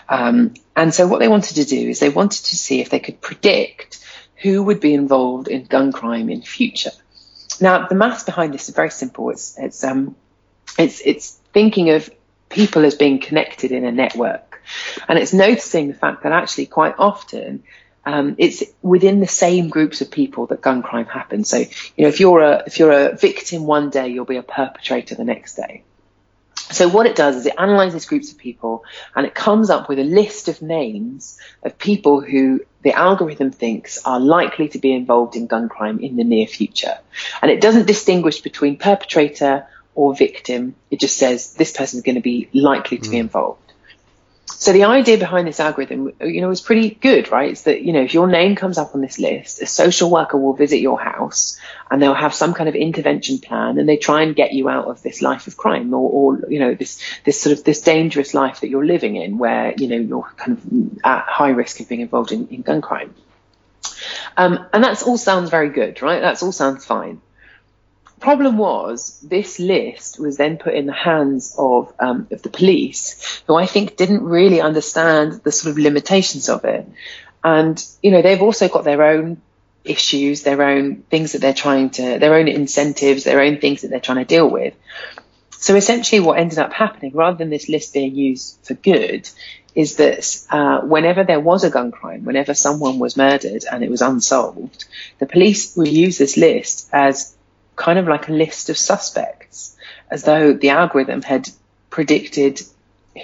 Um, 0.09 0.53
and 0.75 0.93
so 0.93 1.07
what 1.07 1.19
they 1.19 1.27
wanted 1.27 1.55
to 1.55 1.65
do 1.65 1.89
is 1.89 1.99
they 1.99 2.09
wanted 2.09 2.45
to 2.45 2.55
see 2.55 2.81
if 2.81 2.89
they 2.89 2.99
could 2.99 3.21
predict 3.21 3.99
who 4.41 4.63
would 4.63 4.79
be 4.79 4.93
involved 4.93 5.47
in 5.47 5.65
gun 5.65 5.91
crime 5.91 6.29
in 6.29 6.41
future. 6.41 6.91
Now 7.59 7.87
the 7.87 7.95
maths 7.95 8.23
behind 8.23 8.53
this 8.53 8.69
is 8.69 8.75
very 8.75 8.89
simple. 8.89 9.29
It's 9.29 9.57
it's 9.57 9.83
um 9.83 10.15
it's 10.77 11.01
it's 11.05 11.31
thinking 11.53 11.91
of 11.91 12.09
people 12.49 12.85
as 12.85 12.95
being 12.95 13.19
connected 13.19 13.71
in 13.71 13.85
a 13.85 13.91
network. 13.91 14.61
And 15.07 15.17
it's 15.17 15.33
noticing 15.33 15.87
the 15.87 15.93
fact 15.93 16.23
that 16.23 16.31
actually 16.31 16.67
quite 16.67 16.95
often 16.97 17.63
um, 18.05 18.35
it's 18.37 18.63
within 18.81 19.19
the 19.19 19.27
same 19.27 19.69
groups 19.69 20.01
of 20.01 20.09
people 20.09 20.47
that 20.47 20.61
gun 20.61 20.81
crime 20.81 21.05
happens. 21.05 21.49
So, 21.49 21.57
you 21.57 21.67
know, 21.99 22.07
if 22.07 22.19
you're 22.19 22.41
a 22.41 22.63
if 22.65 22.79
you're 22.79 22.91
a 22.91 23.15
victim 23.15 23.65
one 23.65 23.89
day, 23.89 24.07
you'll 24.07 24.25
be 24.25 24.37
a 24.37 24.43
perpetrator 24.43 25.15
the 25.15 25.23
next 25.23 25.55
day. 25.55 25.83
So 26.71 26.87
what 26.87 27.05
it 27.05 27.15
does 27.15 27.35
is 27.35 27.45
it 27.45 27.55
analyzes 27.57 28.05
groups 28.05 28.31
of 28.31 28.37
people 28.37 28.85
and 29.13 29.25
it 29.25 29.35
comes 29.35 29.69
up 29.69 29.89
with 29.89 29.99
a 29.99 30.03
list 30.03 30.47
of 30.47 30.61
names 30.61 31.37
of 31.63 31.77
people 31.77 32.21
who 32.21 32.61
the 32.81 32.93
algorithm 32.93 33.51
thinks 33.51 34.01
are 34.05 34.19
likely 34.19 34.69
to 34.69 34.79
be 34.79 34.93
involved 34.93 35.35
in 35.35 35.47
gun 35.47 35.67
crime 35.67 35.99
in 35.99 36.15
the 36.15 36.23
near 36.23 36.47
future. 36.47 36.97
And 37.41 37.51
it 37.51 37.61
doesn't 37.61 37.87
distinguish 37.87 38.41
between 38.41 38.77
perpetrator 38.77 39.67
or 39.95 40.15
victim. 40.15 40.75
It 40.89 40.99
just 41.01 41.17
says 41.17 41.53
this 41.53 41.75
person 41.75 41.97
is 41.97 42.03
going 42.03 42.15
to 42.15 42.21
be 42.21 42.49
likely 42.53 42.99
to 42.99 43.07
mm. 43.07 43.11
be 43.11 43.17
involved. 43.17 43.70
So 44.61 44.73
the 44.73 44.83
idea 44.83 45.17
behind 45.17 45.47
this 45.47 45.59
algorithm, 45.59 46.13
you 46.21 46.39
know, 46.39 46.51
is 46.51 46.61
pretty 46.61 46.91
good, 46.91 47.31
right? 47.31 47.49
It's 47.49 47.63
that, 47.63 47.81
you 47.81 47.93
know, 47.93 48.03
if 48.03 48.13
your 48.13 48.27
name 48.27 48.55
comes 48.55 48.77
up 48.77 48.93
on 48.93 49.01
this 49.01 49.17
list, 49.17 49.59
a 49.59 49.65
social 49.65 50.11
worker 50.11 50.37
will 50.37 50.53
visit 50.53 50.81
your 50.81 50.99
house 51.01 51.57
and 51.89 51.99
they'll 51.99 52.13
have 52.13 52.31
some 52.31 52.53
kind 52.53 52.69
of 52.69 52.75
intervention 52.75 53.39
plan 53.39 53.79
and 53.79 53.89
they 53.89 53.97
try 53.97 54.21
and 54.21 54.35
get 54.35 54.53
you 54.53 54.69
out 54.69 54.85
of 54.85 55.01
this 55.01 55.23
life 55.23 55.47
of 55.47 55.57
crime 55.57 55.91
or, 55.95 56.11
or 56.11 56.51
you 56.51 56.59
know, 56.59 56.75
this, 56.75 57.01
this 57.23 57.41
sort 57.41 57.57
of, 57.57 57.63
this 57.63 57.81
dangerous 57.81 58.35
life 58.35 58.59
that 58.59 58.69
you're 58.69 58.85
living 58.85 59.15
in 59.15 59.39
where, 59.39 59.73
you 59.75 59.87
know, 59.87 59.97
you're 59.97 60.31
kind 60.37 60.55
of 60.59 61.03
at 61.03 61.25
high 61.25 61.49
risk 61.49 61.79
of 61.79 61.89
being 61.89 62.01
involved 62.01 62.31
in, 62.31 62.47
in 62.49 62.61
gun 62.61 62.81
crime. 62.81 63.15
Um, 64.37 64.67
and 64.73 64.83
that's 64.83 65.01
all 65.01 65.17
sounds 65.17 65.49
very 65.49 65.69
good, 65.69 66.03
right? 66.03 66.21
That's 66.21 66.43
all 66.43 66.51
sounds 66.51 66.85
fine 66.85 67.19
problem 68.21 68.57
was 68.57 69.19
this 69.21 69.59
list 69.59 70.19
was 70.19 70.37
then 70.37 70.57
put 70.57 70.73
in 70.73 70.85
the 70.85 70.93
hands 70.93 71.55
of 71.57 71.93
um, 71.99 72.27
of 72.31 72.41
the 72.41 72.49
police, 72.49 73.41
who 73.47 73.55
I 73.55 73.65
think 73.65 73.97
didn't 73.97 74.23
really 74.23 74.61
understand 74.61 75.41
the 75.43 75.51
sort 75.51 75.71
of 75.71 75.77
limitations 75.77 76.47
of 76.47 76.63
it. 76.63 76.87
And 77.43 77.83
you 78.01 78.11
know, 78.11 78.21
they've 78.21 78.41
also 78.41 78.69
got 78.69 78.83
their 78.83 79.03
own 79.03 79.41
issues, 79.83 80.43
their 80.43 80.61
own 80.61 81.03
things 81.09 81.31
that 81.31 81.41
they're 81.41 81.53
trying 81.53 81.89
to, 81.91 82.19
their 82.19 82.35
own 82.35 82.47
incentives, 82.47 83.23
their 83.23 83.41
own 83.41 83.57
things 83.57 83.81
that 83.81 83.89
they're 83.89 83.99
trying 83.99 84.19
to 84.19 84.25
deal 84.25 84.49
with. 84.49 84.75
So 85.49 85.75
essentially, 85.75 86.21
what 86.21 86.39
ended 86.39 86.59
up 86.59 86.73
happening, 86.73 87.13
rather 87.13 87.37
than 87.37 87.49
this 87.49 87.69
list 87.69 87.93
being 87.93 88.15
used 88.15 88.57
for 88.63 88.73
good, 88.73 89.29
is 89.75 89.97
that 89.97 90.45
uh, 90.49 90.81
whenever 90.81 91.23
there 91.23 91.39
was 91.39 91.63
a 91.63 91.69
gun 91.69 91.91
crime, 91.91 92.25
whenever 92.25 92.53
someone 92.53 92.99
was 92.99 93.15
murdered 93.15 93.63
and 93.71 93.83
it 93.83 93.89
was 93.89 94.01
unsolved, 94.01 94.85
the 95.19 95.25
police 95.25 95.75
would 95.77 95.87
use 95.87 96.17
this 96.17 96.35
list 96.35 96.89
as 96.91 97.35
kind 97.81 97.97
of 97.97 98.07
like 98.07 98.27
a 98.27 98.31
list 98.31 98.69
of 98.69 98.77
suspects, 98.77 99.75
as 100.11 100.23
though 100.23 100.53
the 100.53 100.69
algorithm 100.69 101.23
had 101.23 101.49
predicted 101.89 102.61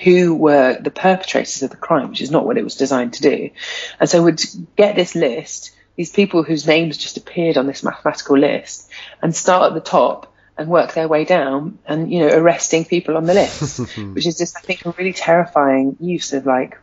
who 0.03 0.33
were 0.33 0.77
the 0.81 0.89
perpetrators 0.89 1.61
of 1.61 1.69
the 1.69 1.77
crime, 1.77 2.09
which 2.09 2.21
is 2.21 2.31
not 2.31 2.43
what 2.43 2.57
it 2.57 2.63
was 2.63 2.75
designed 2.75 3.13
to 3.13 3.21
do. 3.21 3.51
And 3.99 4.09
so 4.09 4.23
would 4.23 4.41
get 4.75 4.95
this 4.95 5.13
list, 5.13 5.75
these 5.95 6.11
people 6.11 6.41
whose 6.41 6.65
names 6.65 6.97
just 6.97 7.17
appeared 7.17 7.57
on 7.57 7.67
this 7.67 7.83
mathematical 7.83 8.35
list, 8.35 8.89
and 9.21 9.35
start 9.35 9.71
at 9.71 9.75
the 9.75 9.89
top 9.89 10.33
and 10.57 10.67
work 10.67 10.93
their 10.95 11.07
way 11.07 11.23
down 11.23 11.77
and, 11.85 12.11
you 12.11 12.21
know, 12.21 12.35
arresting 12.35 12.83
people 12.83 13.15
on 13.15 13.25
the 13.25 13.35
list, 13.35 13.79
which 14.15 14.25
is 14.25 14.39
just, 14.39 14.57
I 14.57 14.61
think, 14.61 14.87
a 14.87 14.91
really 14.97 15.13
terrifying 15.13 15.97
use 15.99 16.33
of 16.33 16.47
like 16.47 16.79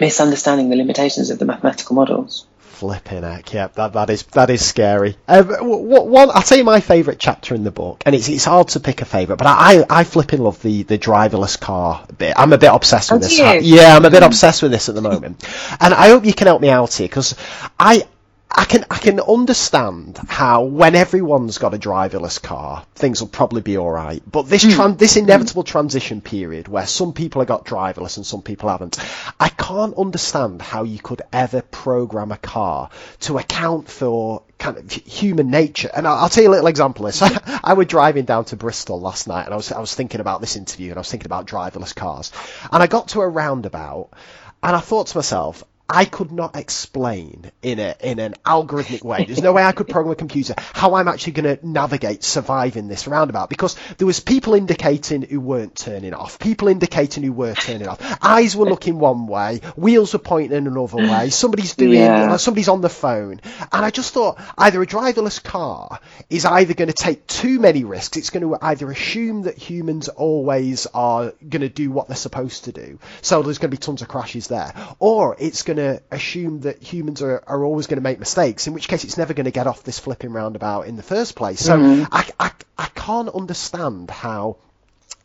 misunderstanding 0.00 0.70
the 0.70 0.76
limitations 0.76 1.30
of 1.30 1.38
the 1.38 1.44
mathematical 1.44 1.94
models. 1.94 2.48
Flipping 2.80 3.24
heck, 3.24 3.52
yeah, 3.52 3.66
that, 3.74 3.92
that 3.92 4.08
is 4.08 4.22
that 4.32 4.48
is 4.48 4.64
scary. 4.64 5.14
Um, 5.28 5.48
one, 5.48 6.30
I'll 6.30 6.40
tell 6.40 6.56
you 6.56 6.64
my 6.64 6.80
favourite 6.80 7.18
chapter 7.20 7.54
in 7.54 7.62
the 7.62 7.70
book, 7.70 8.02
and 8.06 8.14
it's 8.14 8.26
it's 8.30 8.46
hard 8.46 8.68
to 8.68 8.80
pick 8.80 9.02
a 9.02 9.04
favourite, 9.04 9.36
but 9.36 9.46
I 9.46 9.84
I 9.90 10.04
flipping 10.04 10.40
love 10.40 10.62
the 10.62 10.84
the 10.84 10.96
driverless 10.96 11.60
car 11.60 12.06
bit. 12.16 12.32
I'm 12.38 12.54
a 12.54 12.56
bit 12.56 12.72
obsessed 12.72 13.12
with 13.12 13.22
oh, 13.22 13.28
this. 13.28 13.38
Yeah, 13.66 13.94
I'm 13.94 14.06
a 14.06 14.10
bit 14.10 14.22
obsessed 14.22 14.62
with 14.62 14.70
this 14.70 14.88
at 14.88 14.94
the 14.94 15.02
moment, 15.02 15.46
and 15.78 15.92
I 15.92 16.08
hope 16.08 16.24
you 16.24 16.32
can 16.32 16.46
help 16.46 16.62
me 16.62 16.70
out 16.70 16.94
here 16.94 17.06
because 17.06 17.34
I 17.78 18.06
I 18.52 18.64
can 18.64 18.84
I 18.90 18.98
can 18.98 19.20
understand 19.20 20.18
how 20.28 20.64
when 20.64 20.96
everyone's 20.96 21.58
got 21.58 21.72
a 21.72 21.78
driverless 21.78 22.42
car, 22.42 22.84
things 22.94 23.20
will 23.20 23.28
probably 23.28 23.60
be 23.60 23.78
all 23.78 23.90
right. 23.90 24.22
But 24.30 24.48
this 24.48 24.64
mm. 24.64 24.72
tran- 24.72 24.98
this 24.98 25.16
inevitable 25.16 25.62
transition 25.62 26.20
period 26.20 26.66
where 26.66 26.86
some 26.86 27.12
people 27.12 27.40
have 27.40 27.48
got 27.48 27.64
driverless 27.64 28.16
and 28.16 28.26
some 28.26 28.42
people 28.42 28.68
haven't, 28.68 28.98
I 29.38 29.50
can't 29.50 29.96
understand 29.96 30.62
how 30.62 30.82
you 30.82 30.98
could 30.98 31.22
ever 31.32 31.62
program 31.62 32.32
a 32.32 32.36
car 32.36 32.90
to 33.20 33.38
account 33.38 33.88
for 33.88 34.42
kind 34.58 34.78
of 34.78 34.90
human 34.90 35.50
nature. 35.50 35.90
And 35.94 36.06
I'll, 36.06 36.24
I'll 36.24 36.28
tell 36.28 36.42
you 36.42 36.50
a 36.50 36.52
little 36.52 36.66
example 36.66 37.06
of 37.06 37.12
this. 37.12 37.22
I, 37.22 37.60
I 37.64 37.74
was 37.74 37.86
driving 37.86 38.24
down 38.24 38.46
to 38.46 38.56
Bristol 38.56 39.00
last 39.00 39.28
night, 39.28 39.44
and 39.44 39.54
I 39.54 39.56
was 39.56 39.70
I 39.70 39.80
was 39.80 39.94
thinking 39.94 40.20
about 40.20 40.40
this 40.40 40.56
interview, 40.56 40.90
and 40.90 40.98
I 40.98 41.00
was 41.00 41.10
thinking 41.10 41.26
about 41.26 41.46
driverless 41.46 41.94
cars, 41.94 42.32
and 42.72 42.82
I 42.82 42.88
got 42.88 43.08
to 43.08 43.20
a 43.20 43.28
roundabout. 43.28 44.10
And 44.62 44.76
I 44.76 44.80
thought 44.80 45.06
to 45.06 45.16
myself, 45.16 45.64
I 45.92 46.04
could 46.04 46.32
not 46.32 46.56
explain 46.56 47.50
in 47.62 47.78
a 47.78 47.94
in 48.00 48.18
an 48.18 48.34
algorithmic 48.46 49.02
way. 49.02 49.24
There's 49.24 49.42
no 49.42 49.52
way 49.52 49.64
I 49.64 49.72
could 49.72 49.88
program 49.94 50.12
a 50.12 50.16
computer 50.16 50.54
how 50.72 50.94
I'm 50.94 51.08
actually 51.08 51.32
going 51.32 51.56
to 51.56 51.66
navigate, 51.66 52.22
survive 52.22 52.76
in 52.76 52.88
this 52.88 53.06
roundabout 53.06 53.48
because 53.48 53.76
there 53.98 54.06
was 54.06 54.20
people 54.20 54.54
indicating 54.54 55.22
who 55.22 55.40
weren't 55.40 55.76
turning 55.76 56.14
off, 56.14 56.38
people 56.38 56.68
indicating 56.68 57.22
who 57.22 57.32
were 57.32 57.54
turning 57.54 57.88
off. 57.88 58.00
Eyes 58.22 58.56
were 58.56 58.66
looking 58.66 58.98
one 58.98 59.26
way, 59.26 59.60
wheels 59.76 60.12
were 60.12 60.18
pointing 60.20 60.56
another 60.56 60.96
way. 60.96 61.30
Somebody's 61.30 61.74
doing, 61.74 61.94
yeah. 61.94 62.36
somebody's 62.36 62.68
on 62.68 62.80
the 62.80 62.88
phone, 62.88 63.40
and 63.72 63.84
I 63.84 63.90
just 63.90 64.14
thought 64.14 64.40
either 64.56 64.80
a 64.82 64.86
driverless 64.86 65.42
car 65.42 66.00
is 66.28 66.44
either 66.44 66.74
going 66.74 66.88
to 66.88 66.94
take 66.94 67.26
too 67.26 67.58
many 67.58 67.84
risks. 67.84 68.16
It's 68.16 68.30
going 68.30 68.42
to 68.42 68.56
either 68.60 68.90
assume 68.90 69.42
that 69.42 69.58
humans 69.58 70.08
always 70.08 70.86
are 70.86 71.32
going 71.46 71.62
to 71.62 71.68
do 71.68 71.90
what 71.90 72.08
they're 72.08 72.16
supposed 72.16 72.64
to 72.64 72.72
do, 72.72 72.98
so 73.22 73.42
there's 73.42 73.58
going 73.58 73.70
to 73.70 73.76
be 73.76 73.80
tons 73.80 74.02
of 74.02 74.08
crashes 74.08 74.48
there, 74.48 74.72
or 74.98 75.36
it's 75.38 75.62
going 75.62 75.76
to 75.76 75.79
assume 76.10 76.60
that 76.60 76.82
humans 76.82 77.22
are, 77.22 77.42
are 77.46 77.64
always 77.64 77.86
going 77.86 77.98
to 77.98 78.02
make 78.02 78.18
mistakes, 78.18 78.66
in 78.66 78.74
which 78.74 78.88
case 78.88 79.04
it's 79.04 79.18
never 79.18 79.34
going 79.34 79.44
to 79.44 79.50
get 79.50 79.66
off 79.66 79.82
this 79.82 79.98
flipping 79.98 80.32
roundabout 80.32 80.82
in 80.82 80.96
the 80.96 81.02
first 81.02 81.34
place. 81.34 81.60
So 81.60 81.76
mm-hmm. 81.76 82.04
I, 82.12 82.28
I, 82.38 82.52
I 82.78 82.86
can't 82.94 83.28
understand 83.28 84.10
how 84.10 84.56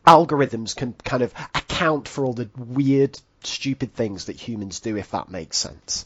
algorithms 0.06 0.74
can 0.76 0.94
kind 1.04 1.22
of 1.22 1.34
account 1.54 2.08
for 2.08 2.24
all 2.24 2.32
the 2.32 2.48
weird, 2.56 3.18
stupid 3.42 3.94
things 3.94 4.26
that 4.26 4.36
humans 4.36 4.80
do, 4.80 4.96
if 4.96 5.10
that 5.10 5.30
makes 5.30 5.58
sense. 5.58 6.04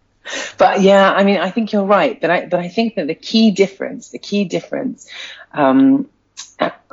but 0.58 0.80
yeah, 0.80 1.10
I 1.10 1.24
mean, 1.24 1.38
I 1.38 1.50
think 1.50 1.72
you're 1.72 1.84
right. 1.84 2.20
But 2.20 2.30
I, 2.30 2.46
but 2.46 2.60
I 2.60 2.68
think 2.68 2.96
that 2.96 3.06
the 3.06 3.14
key 3.14 3.50
difference, 3.50 4.10
the 4.10 4.18
key 4.18 4.44
difference, 4.44 5.08
um, 5.52 6.08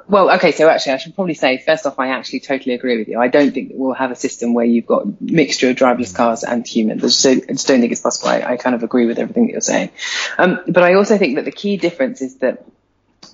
well, 0.09 0.31
okay, 0.35 0.51
so 0.51 0.69
actually, 0.69 0.93
I 0.93 0.97
should 0.97 1.15
probably 1.15 1.33
say 1.33 1.57
first 1.57 1.85
off, 1.85 1.99
I 1.99 2.09
actually 2.09 2.39
totally 2.39 2.75
agree 2.75 2.97
with 2.97 3.09
you. 3.09 3.19
I 3.19 3.27
don't 3.27 3.53
think 3.53 3.69
that 3.69 3.77
we'll 3.77 3.93
have 3.93 4.11
a 4.11 4.15
system 4.15 4.53
where 4.53 4.65
you've 4.65 4.85
got 4.85 5.21
mixture 5.21 5.69
of 5.69 5.75
driverless 5.75 6.15
cars 6.15 6.43
and 6.43 6.65
humans. 6.65 7.03
I 7.03 7.31
I 7.31 7.35
just 7.35 7.67
don't 7.67 7.81
think 7.81 7.91
it's 7.91 8.01
possible. 8.01 8.29
I, 8.29 8.41
I, 8.41 8.57
kind 8.57 8.75
of 8.75 8.83
agree 8.83 9.05
with 9.05 9.19
everything 9.19 9.47
that 9.47 9.51
you're 9.51 9.61
saying. 9.61 9.91
Um, 10.37 10.61
but 10.67 10.83
I 10.83 10.93
also 10.93 11.17
think 11.17 11.35
that 11.35 11.45
the 11.45 11.51
key 11.51 11.75
difference 11.75 12.21
is 12.21 12.37
that 12.37 12.63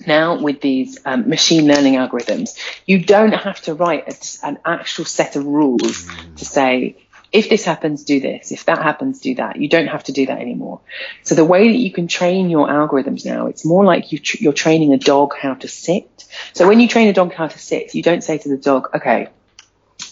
now 0.07 0.41
with 0.41 0.61
these 0.61 0.99
um, 1.05 1.30
machine 1.30 1.67
learning 1.67 1.93
algorithms, 1.93 2.57
you 2.86 3.03
don't 3.03 3.34
have 3.34 3.61
to 3.61 3.76
write 3.76 4.07
a, 4.07 4.47
an 4.47 4.57
actual 4.65 5.05
set 5.05 5.36
of 5.36 5.45
rules 5.45 6.07
to 6.38 6.45
say 6.45 6.97
if 7.34 7.50
this 7.50 7.66
happens, 7.66 8.04
do 8.04 8.20
this. 8.20 8.52
If 8.52 8.66
that 8.66 8.78
happens, 8.78 9.20
do 9.20 9.34
that. 9.36 9.56
You 9.56 9.68
don't 9.68 9.88
have 9.88 10.04
to 10.04 10.12
do 10.12 10.28
that 10.28 10.40
anymore. 10.40 10.82
So 11.24 11.34
the 11.34 11.44
way 11.44 11.72
that 11.72 11.78
you 11.78 11.92
can 11.92 12.08
train 12.08 12.52
your 12.52 12.68
algorithms 12.68 13.26
now, 13.26 13.48
it's 13.48 13.66
more 13.66 13.84
like 13.84 14.12
you 14.12 14.20
tr- 14.20 14.38
you're 14.40 14.54
training 14.54 14.94
a 14.94 15.00
dog 15.00 15.34
how 15.36 15.56
to 15.56 15.68
sit. 15.68 16.26
So 16.54 16.68
when 16.68 16.80
you 16.80 16.88
train 16.88 17.08
a 17.08 17.14
dog 17.14 17.34
how 17.34 17.48
to 17.48 17.60
sit, 17.60 17.96
you 17.96 18.04
don't 18.04 18.24
say 18.24 18.38
to 18.38 18.50
the 18.50 18.58
dog, 18.58 18.90
okay, 18.94 19.30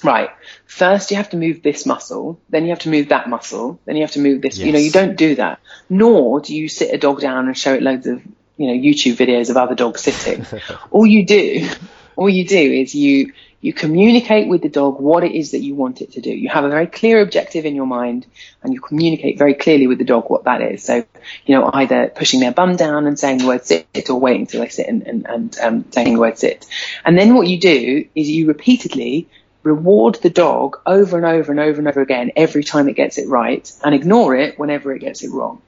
right, 0.03 0.31
first 0.65 1.11
you 1.11 1.17
have 1.17 1.29
to 1.29 1.37
move 1.37 1.61
this 1.61 1.85
muscle, 1.85 2.41
then 2.49 2.63
you 2.63 2.71
have 2.71 2.79
to 2.79 2.89
move 2.89 3.09
that 3.09 3.29
muscle, 3.29 3.79
then 3.85 3.95
you 3.95 4.01
have 4.01 4.13
to 4.13 4.19
move 4.19 4.41
this. 4.41 4.57
Yes. 4.57 4.65
You 4.65 4.73
know, 4.73 4.79
you 4.79 4.91
don't 4.91 5.15
do 5.15 5.35
that. 5.35 5.59
Nor 5.89 6.41
do 6.41 6.55
you 6.55 6.67
sit 6.69 6.91
a 6.91 6.97
dog 6.97 7.21
down 7.21 7.45
and 7.45 7.55
show 7.55 7.75
it 7.75 7.83
loads 7.83 8.07
of, 8.07 8.19
you 8.57 8.67
know, 8.67 8.73
YouTube 8.73 9.15
videos 9.15 9.51
of 9.51 9.57
other 9.57 9.75
dogs 9.75 10.01
sitting. 10.01 10.43
all 10.89 11.05
you 11.05 11.23
do, 11.23 11.69
all 12.15 12.29
you 12.29 12.47
do 12.47 12.57
is 12.57 12.95
you 12.95 13.33
you 13.61 13.73
communicate 13.73 14.47
with 14.47 14.63
the 14.63 14.69
dog 14.69 14.99
what 14.99 15.23
it 15.23 15.33
is 15.33 15.51
that 15.51 15.61
you 15.61 15.75
want 15.75 16.01
it 16.01 16.13
to 16.13 16.21
do. 16.21 16.31
You 16.31 16.49
have 16.49 16.63
a 16.63 16.69
very 16.69 16.87
clear 16.87 17.21
objective 17.21 17.63
in 17.63 17.75
your 17.75 17.85
mind 17.85 18.25
and 18.63 18.73
you 18.73 18.81
communicate 18.81 19.37
very 19.37 19.53
clearly 19.53 19.85
with 19.85 19.99
the 19.99 20.03
dog 20.03 20.29
what 20.29 20.45
that 20.45 20.61
is. 20.61 20.83
So, 20.83 21.05
you 21.45 21.55
know, 21.55 21.69
either 21.71 22.07
pushing 22.07 22.39
their 22.39 22.51
bum 22.51 22.75
down 22.75 23.05
and 23.05 23.19
saying 23.19 23.37
the 23.37 23.47
word 23.47 23.63
sit 23.63 24.09
or 24.09 24.19
waiting 24.19 24.41
until 24.41 24.61
they 24.61 24.69
sit 24.69 24.87
and, 24.87 25.03
and, 25.03 25.27
and 25.27 25.59
um, 25.59 25.85
saying 25.91 26.15
the 26.15 26.19
word 26.19 26.39
sit. 26.39 26.65
And 27.05 27.17
then 27.17 27.35
what 27.35 27.47
you 27.47 27.59
do 27.59 28.05
is 28.15 28.29
you 28.29 28.47
repeatedly 28.47 29.29
reward 29.61 30.15
the 30.15 30.31
dog 30.31 30.79
over 30.87 31.17
and 31.17 31.25
over 31.25 31.51
and 31.51 31.59
over 31.59 31.79
and 31.79 31.87
over 31.87 32.01
again 32.01 32.31
every 32.35 32.63
time 32.63 32.89
it 32.89 32.95
gets 32.95 33.19
it 33.19 33.29
right 33.29 33.71
and 33.83 33.93
ignore 33.93 34.35
it 34.35 34.57
whenever 34.57 34.91
it 34.91 34.99
gets 34.99 35.23
it 35.23 35.29
wrong. 35.29 35.61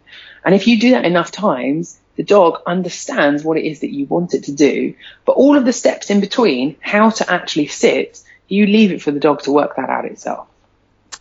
And 0.43 0.55
if 0.55 0.67
you 0.67 0.79
do 0.79 0.91
that 0.91 1.05
enough 1.05 1.31
times, 1.31 1.99
the 2.15 2.23
dog 2.23 2.61
understands 2.65 3.43
what 3.43 3.57
it 3.57 3.65
is 3.65 3.79
that 3.79 3.91
you 3.91 4.05
want 4.05 4.33
it 4.33 4.43
to 4.43 4.51
do, 4.51 4.95
but 5.25 5.33
all 5.33 5.57
of 5.57 5.65
the 5.65 5.73
steps 5.73 6.09
in 6.09 6.21
between, 6.21 6.75
how 6.79 7.09
to 7.09 7.31
actually 7.31 7.67
sit, 7.67 8.21
you 8.47 8.65
leave 8.67 8.91
it 8.91 9.01
for 9.01 9.11
the 9.11 9.19
dog 9.19 9.41
to 9.43 9.51
work 9.51 9.75
that 9.75 9.89
out 9.89 10.05
itself. 10.05 10.47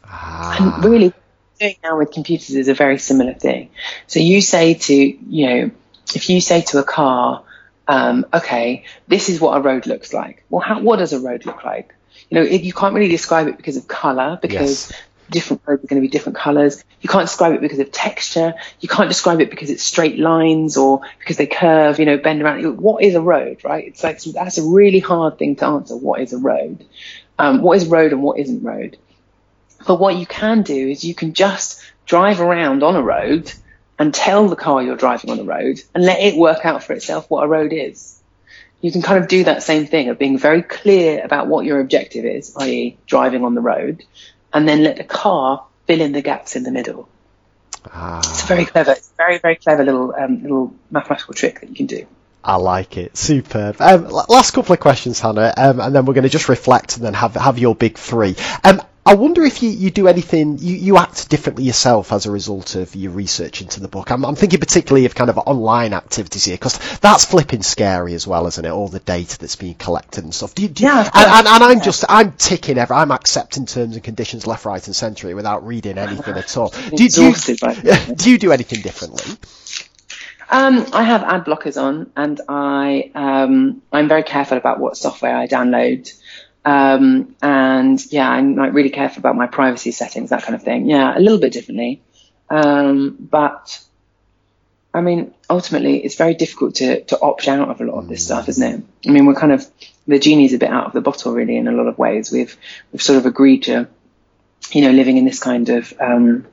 Ah. 0.04 0.74
And 0.76 0.84
really, 0.84 1.12
doing 1.58 1.76
now 1.82 1.98
with 1.98 2.12
computers 2.12 2.54
is 2.54 2.68
a 2.68 2.74
very 2.74 2.98
similar 2.98 3.34
thing. 3.34 3.70
So 4.06 4.20
you 4.20 4.40
say 4.40 4.74
to, 4.74 4.94
you 4.94 5.46
know, 5.46 5.70
if 6.14 6.28
you 6.28 6.40
say 6.40 6.60
to 6.62 6.78
a 6.78 6.84
car, 6.84 7.44
um, 7.88 8.26
okay, 8.32 8.84
this 9.08 9.28
is 9.28 9.40
what 9.40 9.56
a 9.56 9.60
road 9.60 9.86
looks 9.86 10.12
like. 10.12 10.44
Well, 10.50 10.60
how, 10.60 10.80
what 10.80 10.98
does 10.98 11.12
a 11.12 11.20
road 11.20 11.46
look 11.46 11.64
like? 11.64 11.94
You 12.28 12.36
know, 12.36 12.44
it, 12.44 12.62
you 12.62 12.72
can't 12.72 12.94
really 12.94 13.08
describe 13.08 13.48
it 13.48 13.56
because 13.56 13.76
of 13.76 13.88
color, 13.88 14.38
because 14.40 14.90
yes 14.90 15.02
different 15.30 15.62
roads 15.66 15.84
are 15.84 15.86
going 15.86 16.00
to 16.00 16.06
be 16.06 16.10
different 16.10 16.36
colors. 16.38 16.84
You 17.00 17.08
can't 17.08 17.26
describe 17.26 17.54
it 17.54 17.60
because 17.60 17.78
of 17.78 17.90
texture. 17.90 18.54
You 18.80 18.88
can't 18.88 19.08
describe 19.08 19.40
it 19.40 19.50
because 19.50 19.70
it's 19.70 19.82
straight 19.82 20.18
lines 20.18 20.76
or 20.76 21.00
because 21.18 21.36
they 21.36 21.46
curve, 21.46 21.98
you 21.98 22.06
know, 22.06 22.18
bend 22.18 22.42
around. 22.42 22.78
What 22.78 23.02
is 23.02 23.14
a 23.14 23.20
road, 23.20 23.64
right? 23.64 23.86
It's 23.86 24.04
like, 24.04 24.20
that's 24.22 24.58
a 24.58 24.62
really 24.62 25.00
hard 25.00 25.38
thing 25.38 25.56
to 25.56 25.66
answer. 25.66 25.96
What 25.96 26.20
is 26.20 26.32
a 26.32 26.38
road? 26.38 26.84
Um, 27.38 27.62
what 27.62 27.76
is 27.76 27.86
road 27.86 28.12
and 28.12 28.22
what 28.22 28.38
isn't 28.38 28.62
road? 28.62 28.98
But 29.86 29.98
what 29.98 30.16
you 30.16 30.26
can 30.26 30.62
do 30.62 30.88
is 30.88 31.04
you 31.04 31.14
can 31.14 31.34
just 31.34 31.82
drive 32.06 32.40
around 32.40 32.82
on 32.82 32.96
a 32.96 33.02
road 33.02 33.52
and 33.98 34.12
tell 34.12 34.48
the 34.48 34.56
car 34.56 34.82
you're 34.82 34.96
driving 34.96 35.30
on 35.30 35.36
the 35.36 35.44
road 35.44 35.80
and 35.94 36.04
let 36.04 36.20
it 36.20 36.36
work 36.36 36.64
out 36.64 36.82
for 36.82 36.92
itself 36.92 37.28
what 37.30 37.44
a 37.44 37.48
road 37.48 37.72
is. 37.72 38.20
You 38.80 38.90
can 38.90 39.02
kind 39.02 39.22
of 39.22 39.28
do 39.28 39.44
that 39.44 39.62
same 39.62 39.86
thing 39.86 40.08
of 40.08 40.18
being 40.18 40.38
very 40.38 40.62
clear 40.62 41.24
about 41.24 41.46
what 41.46 41.64
your 41.64 41.80
objective 41.80 42.24
is, 42.24 42.56
i.e. 42.56 42.98
driving 43.06 43.44
on 43.44 43.54
the 43.54 43.60
road, 43.60 44.04
and 44.52 44.68
then 44.68 44.82
let 44.82 44.96
the 44.96 45.04
car 45.04 45.64
fill 45.86 46.00
in 46.00 46.12
the 46.12 46.22
gaps 46.22 46.56
in 46.56 46.62
the 46.62 46.70
middle. 46.70 47.08
Ah. 47.90 48.18
It's 48.18 48.44
very 48.46 48.64
clever. 48.64 48.92
It's 48.92 49.10
a 49.10 49.16
very, 49.16 49.38
very 49.38 49.56
clever 49.56 49.84
little 49.84 50.14
um, 50.14 50.42
little 50.42 50.74
mathematical 50.90 51.34
trick 51.34 51.60
that 51.60 51.68
you 51.68 51.74
can 51.74 51.86
do. 51.86 52.06
I 52.44 52.56
like 52.56 52.96
it. 52.96 53.16
Superb. 53.16 53.80
Um, 53.80 54.08
last 54.08 54.50
couple 54.52 54.72
of 54.72 54.80
questions, 54.80 55.20
Hannah, 55.20 55.54
um, 55.56 55.80
and 55.80 55.94
then 55.94 56.04
we're 56.04 56.14
going 56.14 56.24
to 56.24 56.28
just 56.30 56.48
reflect 56.48 56.96
and 56.96 57.04
then 57.04 57.14
have 57.14 57.34
have 57.34 57.58
your 57.58 57.74
big 57.74 57.96
three. 57.96 58.34
Um, 58.64 58.82
I 59.04 59.14
wonder 59.14 59.42
if 59.42 59.64
you, 59.64 59.70
you 59.70 59.90
do 59.90 60.06
anything, 60.06 60.58
you, 60.58 60.76
you 60.76 60.96
act 60.96 61.28
differently 61.28 61.64
yourself 61.64 62.12
as 62.12 62.26
a 62.26 62.30
result 62.30 62.76
of 62.76 62.94
your 62.94 63.10
research 63.10 63.60
into 63.60 63.80
the 63.80 63.88
book. 63.88 64.12
I'm, 64.12 64.24
I'm 64.24 64.36
thinking 64.36 64.60
particularly 64.60 65.06
of 65.06 65.14
kind 65.14 65.28
of 65.28 65.38
online 65.38 65.92
activities 65.92 66.44
here, 66.44 66.54
because 66.54 66.78
that's 66.98 67.24
flipping 67.24 67.62
scary 67.62 68.14
as 68.14 68.28
well, 68.28 68.46
isn't 68.46 68.64
it? 68.64 68.70
All 68.70 68.86
the 68.86 69.00
data 69.00 69.38
that's 69.40 69.56
being 69.56 69.74
collected 69.74 70.22
and 70.22 70.32
stuff. 70.32 70.54
Do 70.54 70.62
you, 70.62 70.68
do 70.68 70.84
yeah. 70.84 71.10
and, 71.14 71.30
and, 71.30 71.48
and, 71.48 71.64
I'm 71.64 71.80
just, 71.80 72.04
I'm 72.08 72.32
ticking 72.32 72.78
every, 72.78 72.94
I'm 72.94 73.10
accepting 73.10 73.66
terms 73.66 73.96
and 73.96 74.04
conditions 74.04 74.46
left, 74.46 74.64
right 74.66 74.86
and 74.86 74.94
centre 74.94 75.34
without 75.34 75.66
reading 75.66 75.98
anything 75.98 76.36
at 76.36 76.56
all. 76.56 76.68
Do, 76.94 77.08
do, 77.08 77.24
you, 77.24 77.34
do 78.14 78.30
you 78.30 78.38
do 78.38 78.52
anything 78.52 78.82
differently? 78.82 79.36
Um, 80.52 80.86
I 80.92 81.02
have 81.02 81.22
ad 81.22 81.44
blockers 81.44 81.80
on, 81.80 82.12
and 82.14 82.40
I 82.46 83.10
um, 83.14 83.80
I'm 83.90 84.06
very 84.06 84.22
careful 84.22 84.58
about 84.58 84.78
what 84.78 84.98
software 84.98 85.34
I 85.34 85.46
download. 85.46 86.12
Um, 86.64 87.34
and 87.42 88.00
yeah, 88.12 88.28
I'm 88.28 88.54
like 88.54 88.72
really 88.72 88.90
careful 88.90 89.20
about 89.20 89.36
my 89.36 89.46
privacy 89.46 89.90
settings, 89.90 90.30
that 90.30 90.42
kind 90.42 90.54
of 90.54 90.62
thing. 90.62 90.88
Yeah, 90.88 91.16
a 91.16 91.20
little 91.20 91.38
bit 91.38 91.52
differently. 91.52 92.02
Um, 92.50 93.16
but 93.18 93.82
I 94.94 95.00
mean, 95.00 95.32
ultimately, 95.48 96.04
it's 96.04 96.16
very 96.16 96.34
difficult 96.34 96.76
to, 96.76 97.02
to 97.04 97.20
opt 97.20 97.48
out 97.48 97.70
of 97.70 97.80
a 97.80 97.84
lot 97.84 97.98
of 97.98 98.08
this 98.08 98.24
stuff, 98.24 98.48
isn't 98.48 98.62
it? 98.74 99.08
I 99.08 99.10
mean, 99.10 99.24
we're 99.26 99.34
kind 99.34 99.52
of, 99.52 99.66
the 100.06 100.18
genie's 100.18 100.52
a 100.52 100.58
bit 100.58 100.68
out 100.68 100.86
of 100.86 100.92
the 100.92 101.00
bottle, 101.00 101.32
really, 101.32 101.56
in 101.56 101.66
a 101.66 101.72
lot 101.72 101.86
of 101.86 101.98
ways. 101.98 102.30
We've, 102.30 102.54
we've 102.92 103.02
sort 103.02 103.18
of 103.18 103.24
agreed 103.24 103.64
to, 103.64 103.88
you 104.70 104.82
know, 104.82 104.90
living 104.90 105.16
in 105.16 105.24
this 105.24 105.38
kind 105.38 105.68
of, 105.70 105.94
um, 105.98 106.46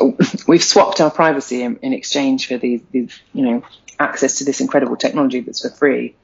we've 0.48 0.64
swapped 0.64 1.00
our 1.00 1.12
privacy 1.12 1.62
in, 1.62 1.76
in 1.76 1.92
exchange 1.92 2.48
for 2.48 2.58
these, 2.58 2.82
these, 2.90 3.20
you 3.32 3.44
know, 3.44 3.62
access 4.00 4.38
to 4.38 4.44
this 4.44 4.60
incredible 4.60 4.96
technology 4.96 5.38
that's 5.38 5.62
for 5.62 5.70
free 5.70 6.16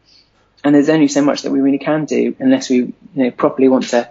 and 0.65 0.75
there's 0.75 0.89
only 0.89 1.09
so 1.09 1.23
much 1.23 1.43
that 1.43 1.51
we 1.51 1.61
really 1.61 1.79
can 1.79 2.05
do 2.05 2.35
unless 2.39 2.71
we 2.71 2.77
you 2.77 2.95
know 3.15 3.31
properly 3.31 3.69
want 3.69 3.89
to 3.89 4.11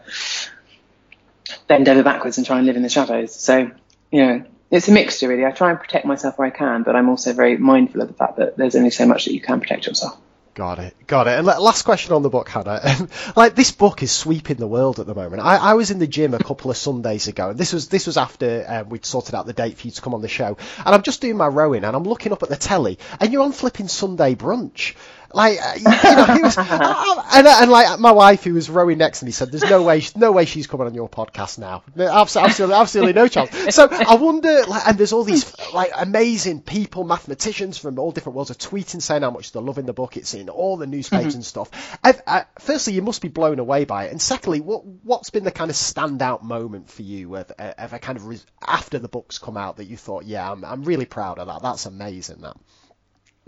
bend 1.68 1.88
over 1.90 2.04
backwards 2.04 2.38
and 2.38 2.46
try 2.46 2.58
and 2.58 2.66
live 2.66 2.76
in 2.76 2.84
the 2.84 2.90
shadows. 2.90 3.34
So 3.34 3.72
you 4.12 4.26
know 4.26 4.46
it's 4.72 4.88
a 4.88 4.92
mixture 4.92 5.28
really. 5.28 5.46
I 5.46 5.52
try 5.52 5.72
and 5.72 5.80
protect 5.80 6.06
myself 6.06 6.38
where 6.38 6.48
I 6.48 6.52
can, 6.52 6.84
but 6.84 6.96
I'm 6.96 7.10
also 7.10 7.34
very 7.34 7.58
mindful 7.58 8.02
of 8.02 8.08
the 8.08 8.14
fact 8.14 8.38
that 8.38 8.58
there's 8.58 8.76
only 8.76 8.92
so 8.92 9.06
much 9.06 9.26
that 9.26 9.34
you 9.34 9.42
can 9.42 9.60
protect 9.60 9.88
yourself. 9.88 10.20
Got 10.60 10.80
it, 10.80 11.08
got 11.08 11.28
it. 11.28 11.38
And 11.38 11.48
last 11.48 11.84
question 11.84 12.12
on 12.12 12.22
the 12.22 12.30
book, 12.30 12.50
Hannah. 12.50 12.82
like 13.38 13.56
this 13.56 13.72
book 13.72 14.04
is 14.04 14.12
sweeping 14.12 14.58
the 14.58 14.68
world 14.68 15.00
at 15.00 15.06
the 15.06 15.16
moment. 15.16 15.42
I, 15.42 15.56
I, 15.56 15.74
was 15.76 15.90
in 15.90 16.00
the 16.00 16.08
gym 16.08 16.34
a 16.34 16.40
couple 16.40 16.70
of 16.70 16.76
Sundays 16.76 17.30
ago, 17.30 17.52
and 17.52 17.58
this 17.58 17.72
was 17.72 17.88
this 17.88 18.06
was 18.06 18.18
after 18.18 18.66
um, 18.68 18.90
we'd 18.90 19.06
sorted 19.06 19.36
out 19.36 19.46
the 19.46 19.54
date 19.54 19.78
for 19.78 19.88
you 19.88 19.92
to 19.92 20.02
come 20.02 20.14
on 20.14 20.22
the 20.22 20.28
show. 20.28 20.58
And 20.80 20.94
I'm 20.94 21.04
just 21.04 21.22
doing 21.22 21.38
my 21.38 21.48
rowing, 21.48 21.86
and 21.86 21.96
I'm 21.96 22.04
looking 22.04 22.34
up 22.34 22.44
at 22.44 22.50
the 22.50 22.58
telly, 22.58 23.00
and 23.22 23.32
you're 23.32 23.44
on 23.44 23.54
flipping 23.54 23.88
Sunday 23.88 24.36
brunch. 24.36 24.96
Like, 25.34 25.60
uh, 25.62 25.74
you 25.78 25.84
know, 25.84 26.26
he 26.34 26.42
was, 26.42 26.58
and, 26.58 27.48
and 27.48 27.72
like 27.72 28.00
my 28.00 28.12
wife 28.12 28.44
who 28.44 28.54
was 28.54 28.70
rowing 28.70 28.98
next 28.98 29.20
to 29.20 29.26
me 29.26 29.32
said, 29.32 29.52
"There's 29.52 29.70
no 29.70 29.84
way, 29.84 30.02
no 30.16 30.32
way 30.32 30.46
she's 30.46 30.66
coming 30.66 30.88
on 30.88 30.94
your 30.96 31.08
podcast 31.08 31.60
now. 31.60 31.84
Absolutely, 31.98 32.74
absolutely 32.74 33.14
no 33.14 33.28
chance." 33.28 33.76
So 33.76 33.88
I 33.92 34.16
wonder, 34.16 34.64
like, 34.66 34.88
and 34.88 34.98
there's 34.98 35.14
all 35.14 35.24
these 35.24 35.54
like 35.74 35.92
amazing 35.96 36.62
people, 36.62 37.04
mathematicians 37.04 37.78
from 37.78 38.00
all 38.00 38.12
different 38.12 38.36
worlds, 38.36 38.50
are 38.50 38.56
tweeting 38.56 39.02
saying 39.02 39.22
how 39.22 39.32
much 39.32 39.52
they're 39.52 39.62
loving 39.62 39.86
the 39.86 39.94
book. 39.94 40.18
It's 40.18 40.34
in 40.34 40.50
all 40.50 40.78
the 40.78 40.88
newspapers 40.88 41.28
mm-hmm. 41.28 41.36
and 41.36 41.46
stuff. 41.46 42.00
I've, 42.04 42.22
I, 42.26 42.46
firstly, 42.60 42.94
you 42.94 43.02
must 43.04 43.22
be 43.22 43.28
blown 43.28 43.60
away 43.60 43.86
by 43.86 44.06
it, 44.06 44.12
and 44.12 44.22
secondly, 44.22 44.62
what 44.62 44.86
what's 44.86 45.30
been 45.30 45.44
the 45.44 45.52
kind 45.52 45.70
of 45.70 45.76
standout 45.76 46.42
moment 46.42 46.90
for 46.90 47.04
you 47.04 47.36
of, 47.36 47.52
of 47.52 47.94
a 47.94 48.00
kind 48.00 48.18
of 48.18 48.46
after 48.66 48.98
the 48.98 49.08
book's 49.08 49.38
come 49.38 49.58
out 49.58 49.78
that 49.78 49.86
you 49.86 49.98
thought, 49.98 50.26
yeah, 50.26 50.52
I'm 50.52 50.66
I'm 50.66 50.84
really 50.84 51.06
proud 51.06 51.38
of 51.38 51.48
that. 51.48 51.62
That's 51.62 51.86
amazing. 51.86 52.42
That. 52.42 52.58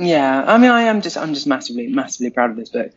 Yeah, 0.01 0.43
I 0.47 0.57
mean, 0.57 0.71
I 0.71 0.83
am 0.83 1.01
just, 1.01 1.15
I'm 1.15 1.33
just 1.33 1.45
massively, 1.45 1.87
massively 1.87 2.31
proud 2.31 2.49
of 2.49 2.55
this 2.55 2.69
book. 2.69 2.91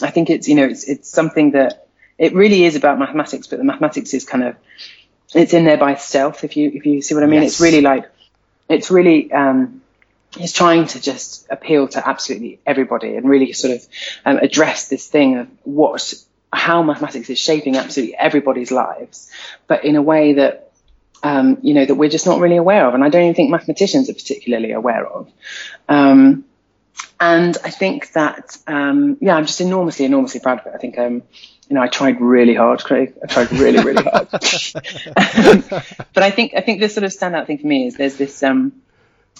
I 0.00 0.10
think 0.10 0.30
it's, 0.30 0.48
you 0.48 0.54
know, 0.54 0.64
it's, 0.64 0.84
it's 0.84 1.08
something 1.08 1.50
that 1.52 1.88
it 2.16 2.34
really 2.34 2.64
is 2.64 2.74
about 2.74 2.98
mathematics, 2.98 3.46
but 3.46 3.58
the 3.58 3.64
mathematics 3.64 4.14
is 4.14 4.24
kind 4.24 4.44
of, 4.44 4.56
it's 5.34 5.52
in 5.52 5.64
there 5.64 5.76
by 5.76 5.96
stealth. 5.96 6.44
If 6.44 6.56
you, 6.56 6.70
if 6.72 6.86
you 6.86 7.02
see 7.02 7.14
what 7.14 7.22
I 7.22 7.26
mean, 7.26 7.42
yes. 7.42 7.52
it's 7.52 7.60
really 7.60 7.82
like, 7.82 8.10
it's 8.68 8.90
really, 8.90 9.30
um, 9.30 9.82
it's 10.38 10.52
trying 10.52 10.86
to 10.86 11.00
just 11.00 11.46
appeal 11.50 11.88
to 11.88 12.08
absolutely 12.08 12.60
everybody 12.64 13.16
and 13.16 13.28
really 13.28 13.52
sort 13.52 13.74
of 13.74 13.86
um, 14.24 14.38
address 14.38 14.88
this 14.88 15.06
thing 15.06 15.36
of 15.36 15.48
what, 15.64 16.14
how 16.50 16.82
mathematics 16.82 17.28
is 17.28 17.38
shaping 17.38 17.76
absolutely 17.76 18.16
everybody's 18.16 18.70
lives, 18.70 19.30
but 19.66 19.84
in 19.84 19.96
a 19.96 20.02
way 20.02 20.34
that 20.34 20.67
um, 21.22 21.58
you 21.62 21.74
know, 21.74 21.84
that 21.84 21.94
we're 21.94 22.10
just 22.10 22.26
not 22.26 22.40
really 22.40 22.56
aware 22.56 22.86
of. 22.86 22.94
And 22.94 23.04
I 23.04 23.08
don't 23.08 23.22
even 23.22 23.34
think 23.34 23.50
mathematicians 23.50 24.08
are 24.08 24.14
particularly 24.14 24.72
aware 24.72 25.06
of. 25.06 25.30
Um, 25.88 26.44
and 27.20 27.56
I 27.64 27.70
think 27.70 28.12
that, 28.12 28.56
um, 28.66 29.18
yeah, 29.20 29.34
I'm 29.34 29.46
just 29.46 29.60
enormously, 29.60 30.04
enormously 30.04 30.40
proud 30.40 30.60
of 30.60 30.66
it. 30.66 30.72
I 30.74 30.78
think, 30.78 30.98
um, 30.98 31.22
you 31.68 31.74
know, 31.74 31.82
I 31.82 31.88
tried 31.88 32.20
really 32.20 32.54
hard, 32.54 32.82
Craig. 32.82 33.14
I 33.22 33.26
tried 33.26 33.50
really, 33.52 33.82
really 33.82 34.02
hard. 34.02 34.28
but 34.30 36.22
I 36.22 36.30
think, 36.30 36.54
I 36.56 36.60
think 36.60 36.80
the 36.80 36.88
sort 36.88 37.04
of 37.04 37.10
standout 37.10 37.46
thing 37.46 37.58
for 37.58 37.66
me 37.66 37.86
is 37.86 37.96
there's 37.96 38.16
this, 38.16 38.42
um, 38.42 38.72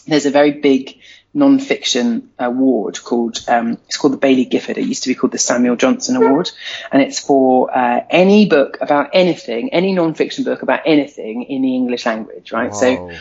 there's 0.07 0.27
a 0.27 0.31
very 0.31 0.53
big 0.53 0.99
non-fiction 1.35 2.31
award 2.39 3.03
called 3.03 3.39
um, 3.49 3.79
it's 3.87 3.97
called 3.97 4.15
the 4.15 4.19
Baillie 4.19 4.49
Gifford. 4.49 4.79
It 4.79 4.87
used 4.87 5.03
to 5.05 5.09
be 5.09 5.15
called 5.15 5.33
the 5.33 5.39
Samuel 5.39 5.77
Johnson 5.77 6.17
Award, 6.17 6.51
and 6.91 7.03
it's 7.03 7.19
for 7.19 7.77
uh, 7.77 8.05
any 8.11 8.47
book 8.47 8.79
about 8.81 9.11
anything, 9.13 9.73
any 9.73 9.93
non-fiction 9.93 10.45
book 10.45 10.63
about 10.63 10.81
anything 10.87 11.45
in 11.45 11.63
the 11.63 11.75
English 11.75 12.07
language, 12.07 12.53
right? 12.53 12.75
So. 12.75 13.13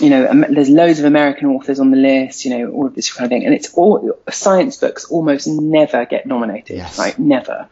You 0.00 0.08
know, 0.08 0.26
um, 0.26 0.46
there's 0.48 0.70
loads 0.70 0.98
of 1.00 1.04
American 1.04 1.48
authors 1.48 1.78
on 1.78 1.90
the 1.90 1.98
list. 1.98 2.46
You 2.46 2.56
know, 2.58 2.70
all 2.72 2.86
of 2.86 2.94
this 2.94 3.12
kind 3.12 3.26
of 3.26 3.28
thing, 3.28 3.44
and 3.44 3.54
it's 3.54 3.74
all 3.74 4.18
science 4.30 4.78
books 4.78 5.04
almost 5.04 5.46
never 5.46 6.06
get 6.06 6.26
nominated, 6.26 6.78
yes. 6.78 6.98
right? 6.98 7.16
Never, 7.18 7.68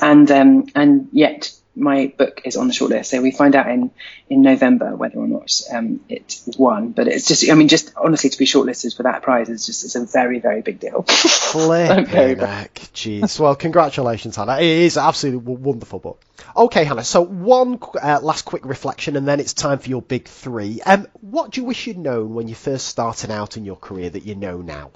and 0.00 0.30
um, 0.30 0.68
and 0.76 1.08
yet 1.12 1.52
my 1.76 2.12
book 2.16 2.42
is 2.44 2.56
on 2.56 2.66
the 2.66 2.74
shortlist. 2.74 3.06
So 3.06 3.22
we 3.22 3.30
find 3.30 3.54
out 3.54 3.70
in, 3.70 3.90
in 4.28 4.42
November 4.42 4.96
whether 4.96 5.18
or 5.18 5.28
not 5.28 5.60
um, 5.72 6.00
it 6.08 6.40
won. 6.58 6.90
But 6.90 7.06
it's 7.06 7.26
just, 7.26 7.48
I 7.48 7.54
mean, 7.54 7.68
just 7.68 7.92
honestly 7.96 8.30
to 8.30 8.38
be 8.38 8.44
shortlisted 8.44 8.96
for 8.96 9.04
that 9.04 9.22
prize 9.22 9.48
is 9.48 9.66
just, 9.66 9.84
it's 9.84 9.94
a 9.94 10.04
very, 10.04 10.40
very 10.40 10.62
big 10.62 10.80
deal. 10.80 11.02
Flipping 11.06 12.38
heck. 12.38 12.74
Jeez. 12.74 13.38
Well, 13.38 13.54
congratulations, 13.54 14.36
Hannah. 14.36 14.58
It 14.58 14.64
is 14.64 14.96
absolutely 14.96 15.54
wonderful 15.54 16.00
book. 16.00 16.22
Okay, 16.56 16.84
Hannah. 16.84 17.04
So 17.04 17.22
one 17.22 17.78
uh, 18.02 18.20
last 18.20 18.44
quick 18.44 18.64
reflection 18.64 19.16
and 19.16 19.26
then 19.26 19.38
it's 19.38 19.54
time 19.54 19.78
for 19.78 19.88
your 19.88 20.02
big 20.02 20.26
three. 20.26 20.80
Um, 20.82 21.06
what 21.20 21.52
do 21.52 21.60
you 21.60 21.66
wish 21.66 21.86
you'd 21.86 21.98
known 21.98 22.34
when 22.34 22.48
you 22.48 22.54
first 22.54 22.88
started 22.88 23.30
out 23.30 23.56
in 23.56 23.64
your 23.64 23.76
career 23.76 24.10
that 24.10 24.24
you 24.24 24.34
know 24.34 24.60
now? 24.60 24.90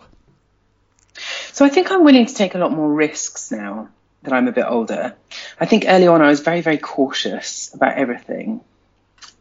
So 1.53 1.65
I 1.65 1.69
think 1.69 1.93
I'm 1.93 2.03
willing 2.03 2.27
to 2.27 2.35
take 2.35 2.57
a 2.57 2.59
lot 2.59 2.73
more 2.73 2.93
risks 2.93 3.53
now 3.53 3.91
that 4.25 4.33
I'm 4.33 4.49
a 4.49 4.53
bit 4.53 4.65
older. 4.67 5.15
I 5.59 5.67
think 5.67 5.85
early 5.87 6.07
on 6.07 6.23
I 6.23 6.29
was 6.29 6.41
very, 6.41 6.61
very 6.61 6.79
cautious 6.79 7.73
about 7.75 7.97
everything. 7.97 8.61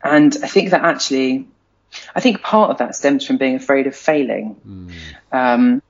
And 0.04 0.36
I 0.44 0.48
think 0.48 0.72
that 0.72 0.84
actually, 0.84 1.48
I 2.16 2.20
think 2.20 2.42
part 2.42 2.72
of 2.72 2.78
that 2.80 2.96
stems 2.96 3.26
from 3.26 3.38
being 3.38 3.56
afraid 3.56 3.88
of 3.88 3.96
failing. 3.96 4.56
Mm. 4.68 4.92
Um, 5.32 5.82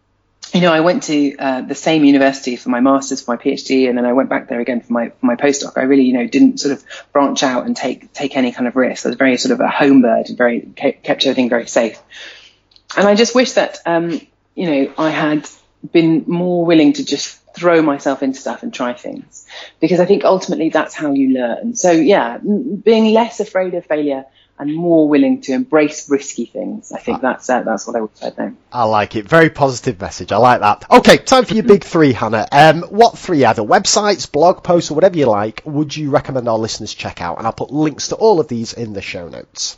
you 0.54 0.62
know, 0.62 0.72
I 0.72 0.82
went 0.82 1.04
to 1.04 1.36
uh, 1.38 1.62
the 1.62 1.74
same 1.74 2.04
university 2.04 2.56
for 2.58 2.70
my 2.70 2.80
master's, 2.80 3.22
for 3.22 3.36
my 3.36 3.42
PhD, 3.42 3.90
and 3.90 3.98
then 3.98 4.06
I 4.06 4.14
went 4.14 4.30
back 4.30 4.50
there 4.50 4.60
again 4.60 4.82
for 4.82 4.94
my 4.94 5.10
for 5.10 5.26
my 5.26 5.36
postdoc. 5.36 5.78
I 5.78 5.84
really, 5.84 6.04
you 6.04 6.14
know, 6.14 6.28
didn't 6.28 6.60
sort 6.60 6.74
of 6.74 6.84
branch 7.12 7.42
out 7.42 7.66
and 7.66 7.76
take 7.76 8.14
take 8.14 8.38
any 8.38 8.52
kind 8.52 8.68
of 8.68 8.76
risk. 8.76 9.06
I 9.06 9.10
was 9.10 9.18
very 9.18 9.38
sort 9.38 9.54
of 9.54 9.62
a 9.62 9.68
home 9.68 10.04
bird, 10.04 10.30
and 10.30 10.38
very 10.38 10.62
kept 10.62 11.26
everything 11.26 11.50
very 11.50 11.66
safe. 11.66 12.00
And 12.96 13.08
I 13.08 13.16
just 13.16 13.34
wish 13.34 13.54
that, 13.54 13.80
um, 13.88 14.22
you 14.54 14.70
know, 14.70 14.94
I 15.00 15.10
had 15.10 15.50
been 15.92 16.26
more 16.28 16.64
willing 16.66 16.94
to 16.94 17.04
just 17.04 17.40
throw 17.54 17.82
myself 17.82 18.24
into 18.24 18.40
stuff 18.40 18.64
and 18.64 18.74
try 18.74 18.94
things 18.94 19.46
because 19.80 20.00
I 20.00 20.06
think 20.06 20.24
ultimately 20.24 20.70
that's 20.70 20.96
how 20.96 21.14
you 21.14 21.34
learn. 21.34 21.76
So 21.76 21.92
yeah, 21.92 22.38
being 22.38 23.14
less 23.14 23.40
afraid 23.40 23.74
of 23.76 23.86
failure 23.86 24.26
and 24.60 24.76
more 24.76 25.10
willing 25.10 25.42
to 25.42 25.52
embrace 25.52 26.10
risky 26.10 26.46
things. 26.46 26.92
I 26.92 27.00
think 27.00 27.22
that's 27.22 27.50
uh, 27.50 27.64
that's 27.64 27.88
what 27.88 27.96
I 27.96 28.02
would 28.02 28.16
say 28.16 28.32
there. 28.36 28.54
I 28.72 28.84
like 28.86 29.16
it. 29.16 29.28
Very 29.28 29.50
positive 29.50 30.00
message. 30.00 30.32
I 30.32 30.38
like 30.38 30.62
that. 30.62 30.86
Okay, 30.92 31.18
time 31.18 31.46
for 31.46 31.54
your 31.54 31.64
big 31.64 31.84
three, 31.84 32.14
Hannah. 32.14 32.48
Um, 32.52 32.84
what 32.84 33.18
three 33.18 33.44
either 33.44 33.64
websites, 33.64 34.32
blog 34.32 34.64
posts, 34.64 34.92
or 34.92 34.96
whatever 34.96 35.18
you 35.18 35.26
like 35.26 35.62
would 35.66 35.96
you 35.96 36.12
recommend 36.12 36.48
our 36.48 36.60
listeners 36.60 36.94
check 36.94 37.22
out? 37.22 37.38
And 37.38 37.48
I'll 37.48 37.54
put 37.54 37.72
links 37.72 38.10
to 38.10 38.16
all 38.16 38.40
of 38.40 38.48
these 38.48 38.74
in 38.74 38.94
the 38.94 39.02
show 39.02 39.28
notes. 39.28 39.78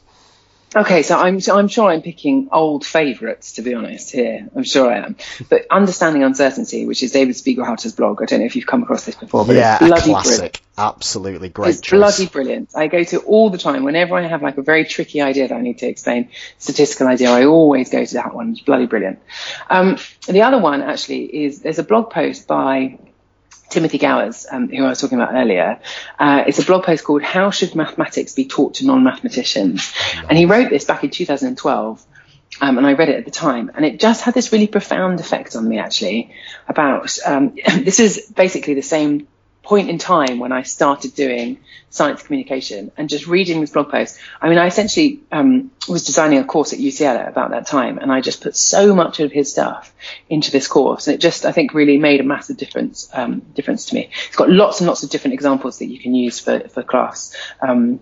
Okay, 0.76 1.04
so 1.04 1.18
I'm 1.18 1.40
so 1.40 1.58
I'm 1.58 1.70
sure 1.70 1.90
I'm 1.90 2.02
picking 2.02 2.50
old 2.52 2.86
favourites 2.86 3.54
to 3.54 3.62
be 3.62 3.74
honest 3.74 4.12
here. 4.12 4.50
I'm 4.54 4.64
sure 4.64 4.92
I 4.92 4.98
am. 5.06 5.16
But 5.50 5.68
understanding 5.72 6.24
uncertainty, 6.24 6.86
which 6.86 7.02
is 7.02 7.14
David 7.14 7.36
Spiegelhalter's 7.36 7.94
blog. 7.94 8.22
I 8.22 8.26
don't 8.26 8.42
know 8.42 8.46
if 8.46 8.58
you've 8.58 8.66
come 8.68 8.84
across 8.84 9.06
this 9.06 9.16
before, 9.16 9.46
but 9.46 9.56
yeah, 9.56 9.76
it's 9.76 9.86
bloody 9.86 10.12
classic. 10.12 10.38
brilliant. 10.38 10.62
Absolutely 10.78 11.50
great. 11.50 11.70
It's 11.70 11.82
choice. 11.82 11.98
bloody 11.98 12.26
brilliant. 12.28 12.72
I 12.76 12.88
go 12.88 13.04
to 13.06 13.20
all 13.20 13.50
the 13.50 13.58
time 13.58 13.84
whenever 13.84 14.16
I 14.16 14.24
have 14.24 14.44
like 14.44 14.58
a 14.58 14.62
very 14.62 14.84
tricky 14.84 15.22
idea 15.22 15.48
that 15.48 15.56
I 15.56 15.62
need 15.62 15.78
to 15.78 15.88
explain, 15.88 16.30
statistical 16.58 17.08
idea. 17.08 17.30
I 17.30 17.46
always 17.46 17.90
go 17.90 18.04
to 18.04 18.14
that 18.16 18.36
one. 18.36 18.52
It's 18.52 18.60
bloody 18.60 18.86
brilliant. 18.86 19.20
Um, 19.70 19.98
the 20.28 20.42
other 20.42 20.60
one 20.60 20.82
actually 20.82 21.46
is 21.46 21.62
there's 21.62 21.80
a 21.80 21.84
blog 21.84 22.10
post 22.10 22.48
by 22.48 23.00
Timothy 23.70 23.98
Gowers, 23.98 24.46
um, 24.50 24.70
who 24.70 24.84
I 24.84 24.90
was 24.90 25.00
talking 25.00 25.20
about 25.20 25.34
earlier, 25.34 25.80
uh, 26.20 26.44
it's 26.48 26.60
a 26.60 26.66
blog 26.66 26.84
post 26.84 27.04
called 27.04 27.24
"How 27.24 27.52
Should 27.52 27.76
Mathematics 27.76 28.34
Be 28.34 28.46
Taught 28.46 28.76
to 28.76 28.86
Non-Mathematicians?" 28.86 29.94
and 30.30 30.38
he 30.38 30.46
wrote 30.46 30.70
this 30.70 30.86
back 30.86 31.04
in 31.04 31.10
2012. 31.10 32.06
Um, 32.62 32.78
and 32.78 32.88
I 32.88 32.94
read 32.94 33.10
it 33.10 33.18
at 33.18 33.26
the 33.26 33.32
time, 33.32 33.70
and 33.76 33.84
it 33.84 34.00
just 34.00 34.22
had 34.22 34.34
this 34.34 34.54
really 34.54 34.68
profound 34.68 35.20
effect 35.20 35.58
on 35.58 35.68
me. 35.68 35.78
Actually, 35.78 36.32
about 36.70 37.18
um, 37.26 37.56
this 37.84 38.00
is 38.00 38.32
basically 38.34 38.76
the 38.76 38.82
same 38.82 39.28
point 39.66 39.90
in 39.90 39.98
time 39.98 40.40
when 40.40 40.52
I 40.52 40.62
started 40.62 41.16
doing 41.16 41.60
science 41.90 42.22
communication 42.22 42.92
and 42.98 43.10
just 43.10 43.26
reading 43.26 43.62
this 43.62 43.72
blog 43.72 43.90
post. 43.90 44.20
I 44.42 44.50
mean, 44.50 44.58
I 44.58 44.68
essentially 44.68 45.22
um, 45.32 45.72
was 45.88 46.06
designing 46.06 46.40
a 46.40 46.44
course 46.44 46.74
at 46.74 46.80
UCL 46.80 47.28
about 47.28 47.52
that 47.52 47.68
time, 47.68 47.98
and 47.98 48.12
I 48.12 48.22
just 48.22 48.42
put 48.42 48.56
so 48.56 48.94
much 48.94 49.20
of 49.20 49.32
his 49.32 49.52
stuff 49.52 49.94
into 50.30 50.52
this 50.52 50.68
course, 50.68 51.08
and 51.08 51.16
it 51.16 51.20
just 51.20 51.46
I 51.46 51.52
think 51.52 51.74
really 51.74 51.98
made 51.98 52.20
a 52.20 52.24
massive 52.24 52.58
difference 52.58 53.10
um, 53.14 53.40
difference 53.54 53.88
to 53.88 53.96
me. 53.96 54.10
It's 54.28 54.36
got 54.36 54.50
lots 54.50 54.80
and 54.82 54.88
lots 54.88 55.04
of 55.04 55.10
different 55.10 55.34
examples 55.34 55.80
that 55.80 55.88
you 55.88 56.00
can 56.00 56.14
use 56.14 56.40
for 56.40 56.60
for 56.70 56.84
class. 56.84 57.36
Um, 57.62 58.00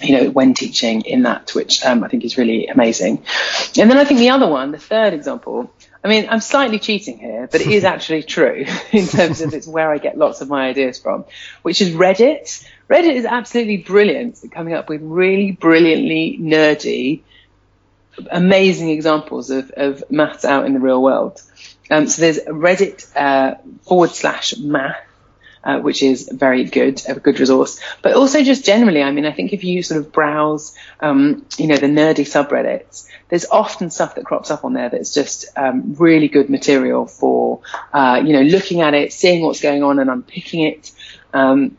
you 0.00 0.16
know, 0.16 0.30
when 0.30 0.54
teaching 0.54 1.02
in 1.02 1.22
that, 1.22 1.54
which 1.54 1.84
um, 1.84 2.04
I 2.04 2.08
think 2.08 2.24
is 2.24 2.36
really 2.36 2.66
amazing. 2.66 3.24
And 3.78 3.90
then 3.90 3.96
I 3.98 4.04
think 4.04 4.20
the 4.20 4.30
other 4.30 4.46
one, 4.46 4.72
the 4.72 4.78
third 4.78 5.14
example, 5.14 5.72
I 6.02 6.08
mean, 6.08 6.28
I'm 6.30 6.40
slightly 6.40 6.78
cheating 6.78 7.18
here, 7.18 7.48
but 7.50 7.60
it 7.60 7.68
is 7.68 7.84
actually 7.94 8.22
true 8.22 8.64
in 8.92 9.06
terms 9.06 9.40
of 9.40 9.54
it's 9.54 9.66
where 9.66 9.90
I 9.90 9.98
get 9.98 10.16
lots 10.16 10.40
of 10.40 10.48
my 10.48 10.68
ideas 10.68 10.98
from, 10.98 11.24
which 11.62 11.82
is 11.82 11.90
Reddit. 11.90 12.66
Reddit 12.88 13.14
is 13.14 13.24
absolutely 13.24 13.78
brilliant 13.78 14.42
at 14.42 14.50
coming 14.50 14.74
up 14.74 14.88
with 14.88 15.02
really 15.02 15.52
brilliantly 15.52 16.38
nerdy, 16.40 17.20
amazing 18.30 18.90
examples 18.90 19.50
of, 19.50 19.70
of 19.70 20.02
maths 20.10 20.44
out 20.44 20.66
in 20.66 20.74
the 20.74 20.80
real 20.80 21.02
world. 21.02 21.40
Um, 21.90 22.06
so 22.08 22.22
there's 22.22 22.38
Reddit 22.40 23.16
uh, 23.16 23.56
forward 23.82 24.10
slash 24.10 24.56
math 24.56 24.96
uh, 25.64 25.78
which 25.80 26.02
is 26.02 26.28
very 26.32 26.64
good, 26.64 27.02
a 27.08 27.14
good 27.14 27.38
resource. 27.38 27.80
But 28.02 28.14
also 28.14 28.42
just 28.42 28.64
generally, 28.64 29.02
I 29.02 29.10
mean, 29.10 29.26
I 29.26 29.32
think 29.32 29.52
if 29.52 29.64
you 29.64 29.82
sort 29.82 30.00
of 30.00 30.12
browse, 30.12 30.74
um, 31.00 31.44
you 31.58 31.66
know, 31.66 31.76
the 31.76 31.86
nerdy 31.86 32.24
subreddits, 32.26 33.08
there's 33.28 33.46
often 33.46 33.90
stuff 33.90 34.14
that 34.16 34.24
crops 34.24 34.50
up 34.50 34.64
on 34.64 34.72
there 34.72 34.88
that's 34.88 35.14
just 35.14 35.46
um, 35.56 35.94
really 35.94 36.28
good 36.28 36.50
material 36.50 37.06
for, 37.06 37.60
uh, 37.92 38.22
you 38.24 38.32
know, 38.32 38.42
looking 38.42 38.80
at 38.80 38.94
it, 38.94 39.12
seeing 39.12 39.42
what's 39.42 39.60
going 39.60 39.82
on 39.82 39.98
and 39.98 40.10
unpicking 40.10 40.62
it. 40.62 40.92
Um, 41.32 41.76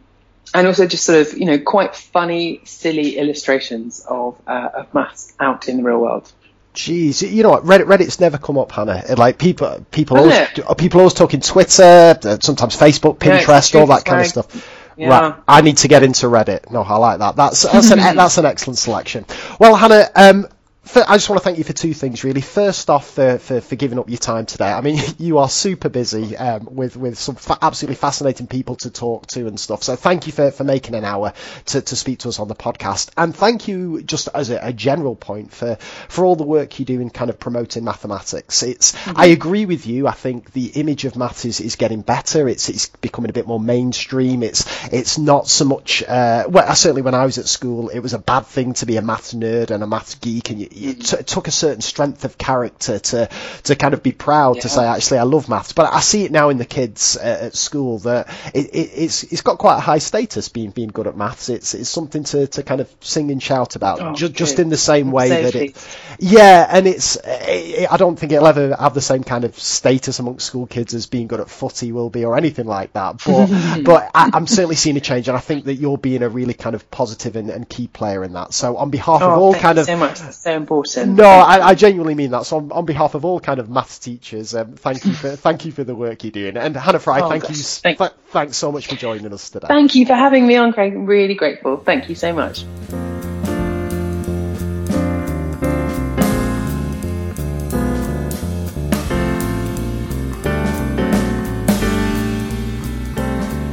and 0.54 0.68
also 0.68 0.86
just 0.86 1.06
sort 1.06 1.28
of, 1.28 1.38
you 1.38 1.46
know, 1.46 1.60
quite 1.60 1.96
funny, 1.96 2.62
silly 2.66 3.18
illustrations 3.18 4.06
of, 4.08 4.36
uh, 4.48 4.70
of 4.76 4.94
maths 4.94 5.34
out 5.40 5.70
in 5.70 5.78
the 5.78 5.84
real 5.84 6.00
world. 6.00 6.32
Jeez, 6.74 7.30
you 7.30 7.44
know 7.44 7.50
what? 7.50 7.64
Reddit, 7.64 7.86
Reddit's 7.86 8.20
never 8.20 8.38
come 8.38 8.58
up, 8.58 8.72
Hannah. 8.72 9.04
Like 9.18 9.38
people, 9.38 9.86
people 9.92 10.18
always, 10.18 10.48
people 10.78 11.02
always 11.02 11.14
talking 11.14 11.42
Twitter, 11.42 12.18
uh, 12.24 12.38
sometimes 12.42 12.78
Facebook, 12.78 13.18
Pinterest, 13.18 13.74
yeah, 13.74 13.80
all 13.82 13.88
that 13.88 14.06
kind 14.06 14.22
of 14.22 14.28
stuff. 14.28 14.78
Yeah. 14.98 15.10
Right, 15.10 15.36
I 15.48 15.62
need 15.62 15.78
to 15.78 15.88
get 15.88 16.04
into 16.04 16.28
Reddit. 16.28 16.72
No, 16.72 16.82
I 16.82 16.98
like 16.98 17.20
that. 17.20 17.36
That's 17.36 17.64
that's 17.64 17.92
an 17.92 17.98
that's 18.16 18.38
an 18.38 18.46
excellent 18.46 18.78
selection. 18.78 19.26
Well, 19.60 19.76
Hannah, 19.76 20.10
um, 20.16 20.48
I 20.96 21.16
just 21.16 21.30
want 21.30 21.42
to 21.42 21.44
thank 21.44 21.58
you 21.58 21.64
for 21.64 21.74
two 21.74 21.94
things, 21.94 22.24
really. 22.24 22.42
First 22.42 22.89
off, 22.89 23.12
for, 23.12 23.38
for, 23.38 23.62
for 23.62 23.76
giving 23.76 23.98
up 23.98 24.10
your 24.10 24.18
time 24.18 24.46
today. 24.46 24.72
I 24.72 24.82
mean, 24.82 25.00
you 25.18 25.38
are 25.38 25.50
super 25.50 25.89
busy 25.89 26.36
um, 26.36 26.68
with 26.72 26.98
with 26.98 27.18
some 27.18 27.36
fa- 27.36 27.58
absolutely 27.62 27.96
fascinating 27.96 28.48
people 28.48 28.76
to 28.78 28.89
talk 28.89 29.28
to 29.28 29.48
and 29.48 29.60
stuff. 29.60 29.84
So 29.84 29.96
thank 29.96 30.28
you 30.28 30.34
for, 30.34 30.52
for 30.52 30.64
making 30.64 30.96
an 30.96 31.06
hour 31.06 31.34
to, 31.68 31.82
to 31.82 31.96
speak 31.96 32.20
to 32.20 32.30
us 32.30 32.39
on 32.39 32.48
the 32.48 32.56
podcast, 32.56 33.12
and 33.18 33.36
thank 33.36 33.68
you 33.68 34.02
just 34.02 34.28
as 34.34 34.50
a, 34.50 34.60
a 34.62 34.74
general 34.74 35.16
point 35.16 35.54
for 35.54 35.76
for 36.10 36.26
all 36.26 36.36
the 36.36 36.44
work 36.44 36.80
you 36.80 36.86
do 36.86 37.00
in 37.00 37.10
kind 37.10 37.30
of 37.30 37.39
promoting 37.39 37.84
mathematics. 37.84 38.64
It's 38.64 38.92
mm-hmm. 38.94 39.18
I 39.18 39.28
agree 39.28 39.66
with 39.66 39.88
you. 39.88 40.08
I 40.08 40.14
think 40.14 40.52
the 40.52 40.68
image 40.68 41.06
of 41.06 41.16
maths 41.16 41.46
is, 41.46 41.62
is 41.62 41.76
getting 41.76 42.02
better. 42.02 42.48
It's 42.48 42.70
it's 42.70 42.88
becoming 42.88 43.30
a 43.30 43.34
bit 43.34 43.48
more 43.48 43.60
mainstream. 43.60 44.44
It's 44.44 44.66
it's 44.92 45.18
not 45.18 45.48
so 45.48 45.66
much. 45.66 46.04
Uh, 46.04 46.46
well, 46.50 46.76
certainly 46.76 47.02
when 47.02 47.16
I 47.16 47.26
was 47.26 47.38
at 47.38 47.48
school, 47.48 47.89
it 47.89 48.00
was 48.00 48.14
a 48.14 48.20
bad 48.20 48.46
thing 48.46 48.74
to 48.74 48.86
be 48.86 48.98
a 48.98 49.02
maths 49.02 49.34
nerd 49.34 49.72
and 49.72 49.84
a 49.84 49.88
maths 49.88 50.16
geek, 50.16 50.50
and 50.50 50.60
you, 50.60 50.68
it, 50.90 51.02
t- 51.06 51.18
it, 51.18 51.28
took 51.28 51.48
a 51.48 51.52
certain 51.52 51.82
strength 51.82 52.26
of 52.26 52.38
character 52.38 53.00
to 53.00 53.30
to 53.64 53.76
kind 53.76 53.94
of 53.94 54.04
be 54.04 54.12
proud 54.12 54.58
yeah. 54.58 54.62
to 54.64 54.70
say 54.70 54.86
actually 54.86 55.20
I 55.20 55.24
love 55.24 55.50
maths. 55.50 55.74
But 55.74 55.93
I 55.93 56.00
see 56.00 56.24
it 56.26 56.32
now 56.32 56.50
in 56.50 56.58
the 56.58 56.66
kids 56.66 57.18
uh, 57.18 57.39
at 57.43 57.55
school 57.55 58.00
that 58.00 58.30
it, 58.54 58.70
it's 58.74 59.24
it's 59.24 59.42
got 59.42 59.58
quite 59.58 59.78
a 59.78 59.82
high 59.82 60.00
status 60.00 60.50
being 60.50 60.72
being 60.72 60.89
good 60.89 61.08
at 61.08 61.16
maths. 61.16 61.50
It's 61.50 61.74
it's 61.74 61.89
something 61.89 62.24
to, 62.26 62.47
to 62.47 62.64
kind 62.64 62.82
of 62.82 62.93
sing 63.00 63.32
and 63.32 63.42
shout 63.42 63.76
about, 63.76 64.01
oh, 64.01 64.14
just, 64.14 64.34
just 64.34 64.60
in 64.60 64.70
the 64.70 64.78
same 64.78 65.12
way 65.12 65.30
Safety. 65.30 65.60
that 65.60 65.66
it. 65.66 65.97
Yeah, 66.20 66.68
and 66.70 66.88
it's 66.88 67.18
it, 67.24 67.92
I 67.92 67.97
don't 67.97 68.18
think 68.18 68.32
it'll 68.32 68.47
ever 68.47 68.76
have 68.76 68.93
the 68.93 69.01
same 69.01 69.24
kind 69.24 69.43
of 69.43 69.58
status 69.58 70.20
amongst 70.20 70.46
school 70.46 70.68
kids 70.68 70.93
as 70.93 71.05
being 71.08 71.28
good 71.28 71.39
at 71.39 71.50
footy 71.50 71.92
will 71.92 72.10
be 72.10 72.26
or 72.26 72.38
anything 72.38 72.68
like 72.68 72.93
that. 72.93 73.22
But 73.26 73.84
but 73.84 74.12
I, 74.14 74.32
am 74.34 74.47
certainly 74.47 74.76
seeing 74.76 74.97
a 74.97 75.01
change, 75.01 75.28
and 75.28 75.38
I 75.38 75.42
think 75.42 75.66
that 75.66 75.76
you're 75.76 75.97
being 75.97 76.24
a 76.24 76.30
really 76.30 76.54
kind 76.54 76.76
of 76.76 76.89
positive 76.92 77.36
and, 77.36 77.50
and 77.50 77.68
key 77.68 77.88
player 77.88 78.24
in 78.24 78.34
that. 78.34 78.54
So 78.54 78.78
on 78.78 78.89
behalf 78.89 79.22
oh, 79.22 79.32
of 79.32 79.39
all 79.39 79.54
kind 79.54 79.78
of 79.78 79.86
so 79.86 79.97
much, 79.97 80.18
so 80.18 80.61
important. 80.62 81.16
No, 81.16 81.25
I, 81.25 81.70
I, 81.70 81.75
genuinely 81.75 82.16
mean 82.16 82.32
that. 82.32 82.46
So 82.46 82.58
on, 82.58 82.71
on, 82.71 82.86
behalf 82.86 83.16
of 83.16 83.25
all 83.25 83.39
kind 83.39 83.59
of 83.59 83.70
maths 83.70 84.00
teachers, 84.00 84.55
um, 84.55 84.74
thank 84.74 85.05
you 85.05 85.13
for 85.13 85.36
thank 85.36 85.66
you 85.66 85.71
for 85.71 85.83
the 85.83 85.96
work 85.96 86.24
you're 86.24 86.32
doing. 86.32 86.58
And 86.58 86.75
Hannah 86.75 87.00
Fry, 87.00 87.21
oh, 87.21 87.29
thank 87.29 87.43
gosh. 87.43 87.58
you, 87.58 87.63
thank 87.63 87.97
th- 87.97 88.12
thanks 88.29 88.58
so 88.58 88.71
much 88.71 88.88
for 88.88 88.96
joining 88.96 89.33
us 89.33 89.50
today. 89.50 89.67
Thank 89.67 89.96
you 89.96 90.05
for 90.05 90.13
having 90.13 90.46
me 90.47 90.55
on, 90.55 90.71
Craig. 90.74 90.93
I'm 90.93 91.05
really 91.05 91.36
grateful. 91.36 91.78
Thank 91.78 92.09
you 92.09 92.16
so 92.16 92.33
much. 92.33 92.66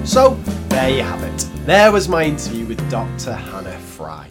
So, 0.08 0.34
there 0.70 0.88
you 0.88 1.02
have 1.02 1.22
it. 1.22 1.38
There 1.66 1.92
was 1.92 2.08
my 2.08 2.24
interview 2.24 2.64
with 2.64 2.90
Dr. 2.90 3.34
Hannah 3.34 3.78
Fry. 3.78 4.30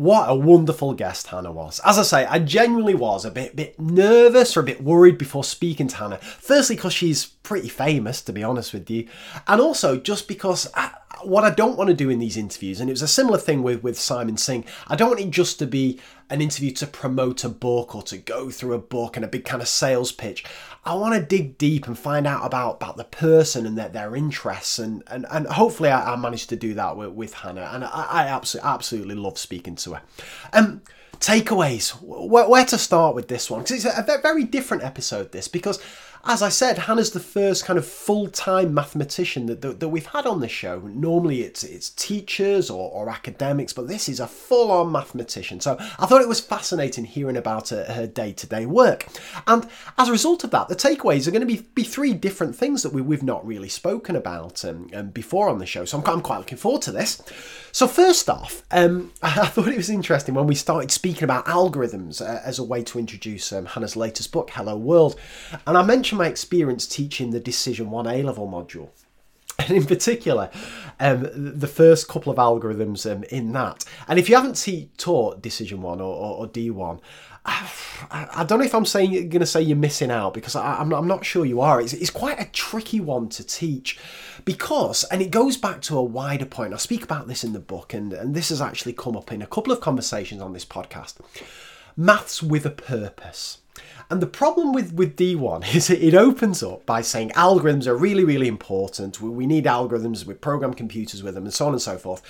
What 0.00 0.30
a 0.30 0.34
wonderful 0.34 0.94
guest 0.94 1.26
Hannah 1.26 1.52
was. 1.52 1.78
As 1.84 1.98
I 1.98 2.04
say, 2.04 2.24
I 2.24 2.38
genuinely 2.38 2.94
was 2.94 3.26
a 3.26 3.30
bit 3.30 3.54
bit 3.54 3.78
nervous 3.78 4.56
or 4.56 4.60
a 4.60 4.62
bit 4.62 4.82
worried 4.82 5.18
before 5.18 5.44
speaking 5.44 5.88
to 5.88 5.96
Hannah. 5.96 6.16
Firstly, 6.16 6.74
because 6.76 6.94
she's 6.94 7.26
pretty 7.26 7.68
famous, 7.68 8.22
to 8.22 8.32
be 8.32 8.42
honest 8.42 8.72
with 8.72 8.88
you, 8.88 9.08
and 9.46 9.60
also 9.60 9.98
just 9.98 10.26
because 10.26 10.70
I, 10.74 10.92
what 11.22 11.44
I 11.44 11.50
don't 11.50 11.76
want 11.76 11.88
to 11.88 11.94
do 11.94 12.10
in 12.10 12.18
these 12.18 12.36
interviews, 12.36 12.80
and 12.80 12.90
it 12.90 12.92
was 12.92 13.02
a 13.02 13.08
similar 13.08 13.38
thing 13.38 13.62
with, 13.62 13.82
with 13.82 13.98
Simon 13.98 14.36
Singh, 14.36 14.64
I 14.88 14.96
don't 14.96 15.08
want 15.08 15.20
it 15.20 15.30
just 15.30 15.58
to 15.58 15.66
be 15.66 16.00
an 16.28 16.40
interview 16.40 16.70
to 16.72 16.86
promote 16.86 17.42
a 17.44 17.48
book 17.48 17.94
or 17.94 18.02
to 18.04 18.18
go 18.18 18.50
through 18.50 18.74
a 18.74 18.78
book 18.78 19.16
and 19.16 19.24
a 19.24 19.28
big 19.28 19.44
kind 19.44 19.60
of 19.60 19.68
sales 19.68 20.12
pitch. 20.12 20.44
I 20.84 20.94
want 20.94 21.14
to 21.14 21.20
dig 21.20 21.58
deep 21.58 21.86
and 21.86 21.98
find 21.98 22.26
out 22.26 22.46
about, 22.46 22.76
about 22.76 22.96
the 22.96 23.04
person 23.04 23.66
and 23.66 23.76
their, 23.76 23.88
their 23.88 24.16
interests, 24.16 24.78
and, 24.78 25.02
and, 25.08 25.26
and 25.30 25.46
hopefully 25.46 25.90
I, 25.90 26.14
I 26.14 26.16
managed 26.16 26.48
to 26.50 26.56
do 26.56 26.74
that 26.74 26.96
with, 26.96 27.10
with 27.10 27.34
Hannah, 27.34 27.70
and 27.72 27.84
I, 27.84 28.06
I 28.08 28.26
absolutely, 28.28 28.70
absolutely 28.70 29.14
love 29.16 29.38
speaking 29.38 29.76
to 29.76 29.94
her. 29.94 30.02
Um, 30.52 30.82
takeaways, 31.18 31.90
where, 32.00 32.48
where 32.48 32.64
to 32.64 32.78
start 32.78 33.14
with 33.14 33.28
this 33.28 33.50
one? 33.50 33.62
Because 33.62 33.84
it's 33.84 33.98
a 33.98 34.18
very 34.22 34.44
different 34.44 34.82
episode, 34.82 35.32
this, 35.32 35.48
because 35.48 35.78
as 36.24 36.42
I 36.42 36.50
said, 36.50 36.76
Hannah's 36.76 37.12
the 37.12 37.20
first 37.20 37.64
kind 37.64 37.78
of 37.78 37.86
full-time 37.86 38.74
mathematician 38.74 39.46
that, 39.46 39.62
that, 39.62 39.80
that, 39.80 39.88
we've 39.88 40.06
had 40.06 40.26
on 40.26 40.40
the 40.40 40.48
show. 40.48 40.80
Normally 40.80 41.42
it's 41.42 41.64
it's 41.64 41.90
teachers 41.90 42.68
or, 42.68 42.90
or 42.90 43.08
academics, 43.08 43.72
but 43.72 43.88
this 43.88 44.08
is 44.08 44.20
a 44.20 44.26
full-on 44.26 44.92
mathematician. 44.92 45.60
So 45.60 45.76
I 45.98 46.06
thought 46.06 46.20
it 46.20 46.28
was 46.28 46.40
fascinating 46.40 47.04
hearing 47.04 47.36
about 47.36 47.70
her, 47.70 47.84
her 47.84 48.06
day-to-day 48.06 48.66
work. 48.66 49.06
And 49.46 49.66
as 49.96 50.08
a 50.08 50.12
result 50.12 50.44
of 50.44 50.50
that, 50.50 50.68
the 50.68 50.76
takeaways 50.76 51.26
are 51.26 51.30
going 51.30 51.40
to 51.40 51.46
be, 51.46 51.66
be 51.74 51.84
three 51.84 52.12
different 52.12 52.54
things 52.54 52.82
that 52.82 52.92
we, 52.92 53.00
we've 53.00 53.22
not 53.22 53.46
really 53.46 53.70
spoken 53.70 54.14
about 54.14 54.62
um, 54.64 54.90
um, 54.94 55.10
before 55.10 55.48
on 55.48 55.58
the 55.58 55.66
show. 55.66 55.86
So 55.86 55.98
I'm, 55.98 56.06
I'm 56.06 56.20
quite 56.20 56.38
looking 56.38 56.58
forward 56.58 56.82
to 56.82 56.92
this. 56.92 57.22
So 57.72 57.86
first 57.86 58.28
off, 58.28 58.62
um, 58.70 59.12
I 59.22 59.46
thought 59.46 59.68
it 59.68 59.76
was 59.76 59.90
interesting 59.90 60.34
when 60.34 60.46
we 60.46 60.54
started 60.54 60.90
speaking 60.90 61.24
about 61.24 61.46
algorithms 61.46 62.20
uh, 62.20 62.40
as 62.44 62.58
a 62.58 62.64
way 62.64 62.82
to 62.84 62.98
introduce 62.98 63.52
um, 63.52 63.64
Hannah's 63.64 63.96
latest 63.96 64.32
book, 64.32 64.50
Hello 64.50 64.76
World. 64.76 65.18
And 65.66 65.78
I 65.78 65.82
mentioned 65.82 66.09
my 66.16 66.26
experience 66.26 66.86
teaching 66.86 67.30
the 67.30 67.40
Decision 67.40 67.90
1 67.90 68.06
A 68.06 68.22
level 68.22 68.48
module. 68.48 68.90
And 69.58 69.72
in 69.72 69.84
particular, 69.84 70.50
um, 70.98 71.28
the 71.34 71.66
first 71.66 72.08
couple 72.08 72.32
of 72.32 72.38
algorithms 72.38 73.10
um, 73.10 73.24
in 73.24 73.52
that. 73.52 73.84
And 74.08 74.18
if 74.18 74.26
you 74.30 74.34
haven't 74.34 74.54
te- 74.54 74.88
taught 74.96 75.42
Decision 75.42 75.82
1 75.82 76.00
or, 76.00 76.04
or, 76.04 76.36
or 76.38 76.48
D1, 76.48 76.98
I 77.44 78.44
don't 78.46 78.58
know 78.58 78.64
if 78.64 78.74
I'm 78.74 78.84
saying 78.84 79.12
going 79.28 79.40
to 79.40 79.46
say 79.46 79.62
you're 79.62 79.76
missing 79.76 80.10
out 80.10 80.34
because 80.34 80.54
I, 80.54 80.80
am 80.80 80.88
not, 80.88 80.98
I'm 80.98 81.08
not 81.08 81.24
sure 81.24 81.44
you 81.44 81.60
are. 81.60 81.80
It's, 81.80 81.92
it's 81.92 82.10
quite 82.10 82.40
a 82.40 82.50
tricky 82.50 83.00
one 83.00 83.28
to 83.30 83.44
teach 83.44 83.98
because, 84.44 85.04
and 85.04 85.22
it 85.22 85.30
goes 85.30 85.56
back 85.56 85.80
to 85.82 85.98
a 85.98 86.02
wider 86.02 86.44
point. 86.44 86.74
I 86.74 86.76
speak 86.76 87.02
about 87.02 87.28
this 87.28 87.42
in 87.42 87.52
the 87.52 87.60
book, 87.60 87.94
and, 87.94 88.12
and 88.12 88.34
this 88.34 88.50
has 88.50 88.60
actually 88.60 88.92
come 88.92 89.16
up 89.16 89.32
in 89.32 89.42
a 89.42 89.46
couple 89.46 89.72
of 89.72 89.80
conversations 89.80 90.42
on 90.42 90.52
this 90.52 90.66
podcast. 90.66 91.16
Maths 91.96 92.42
with 92.42 92.66
a 92.66 92.70
purpose. 92.70 93.58
And 94.10 94.20
the 94.20 94.26
problem 94.26 94.72
with, 94.72 94.92
with 94.92 95.16
D1 95.16 95.74
is 95.74 95.88
it 95.88 96.14
opens 96.14 96.62
up 96.62 96.84
by 96.84 97.00
saying 97.00 97.30
algorithms 97.30 97.86
are 97.86 97.96
really, 97.96 98.24
really 98.24 98.48
important. 98.48 99.20
We 99.20 99.46
need 99.46 99.64
algorithms 99.64 100.24
we 100.24 100.34
program 100.34 100.74
computers 100.74 101.22
with 101.22 101.34
them 101.34 101.44
and 101.44 101.54
so 101.54 101.66
on 101.66 101.72
and 101.72 101.82
so 101.82 101.96
forth. 101.96 102.22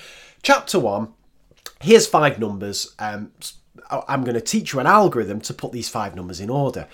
Chapter 0.43 0.78
1 0.78 1.15
here's 1.81 2.07
five 2.07 2.39
numbers. 2.39 2.94
Um, 2.98 3.32
I'm 3.90 4.23
going 4.24 4.35
to 4.35 4.40
teach 4.40 4.73
you 4.73 4.81
an 4.81 4.86
algorithm 4.86 5.40
to 5.43 5.55
put 5.55 5.73
these 5.73 5.89
five 5.89 6.15
numbers 6.15 6.40
in 6.40 6.51
order. 6.51 6.86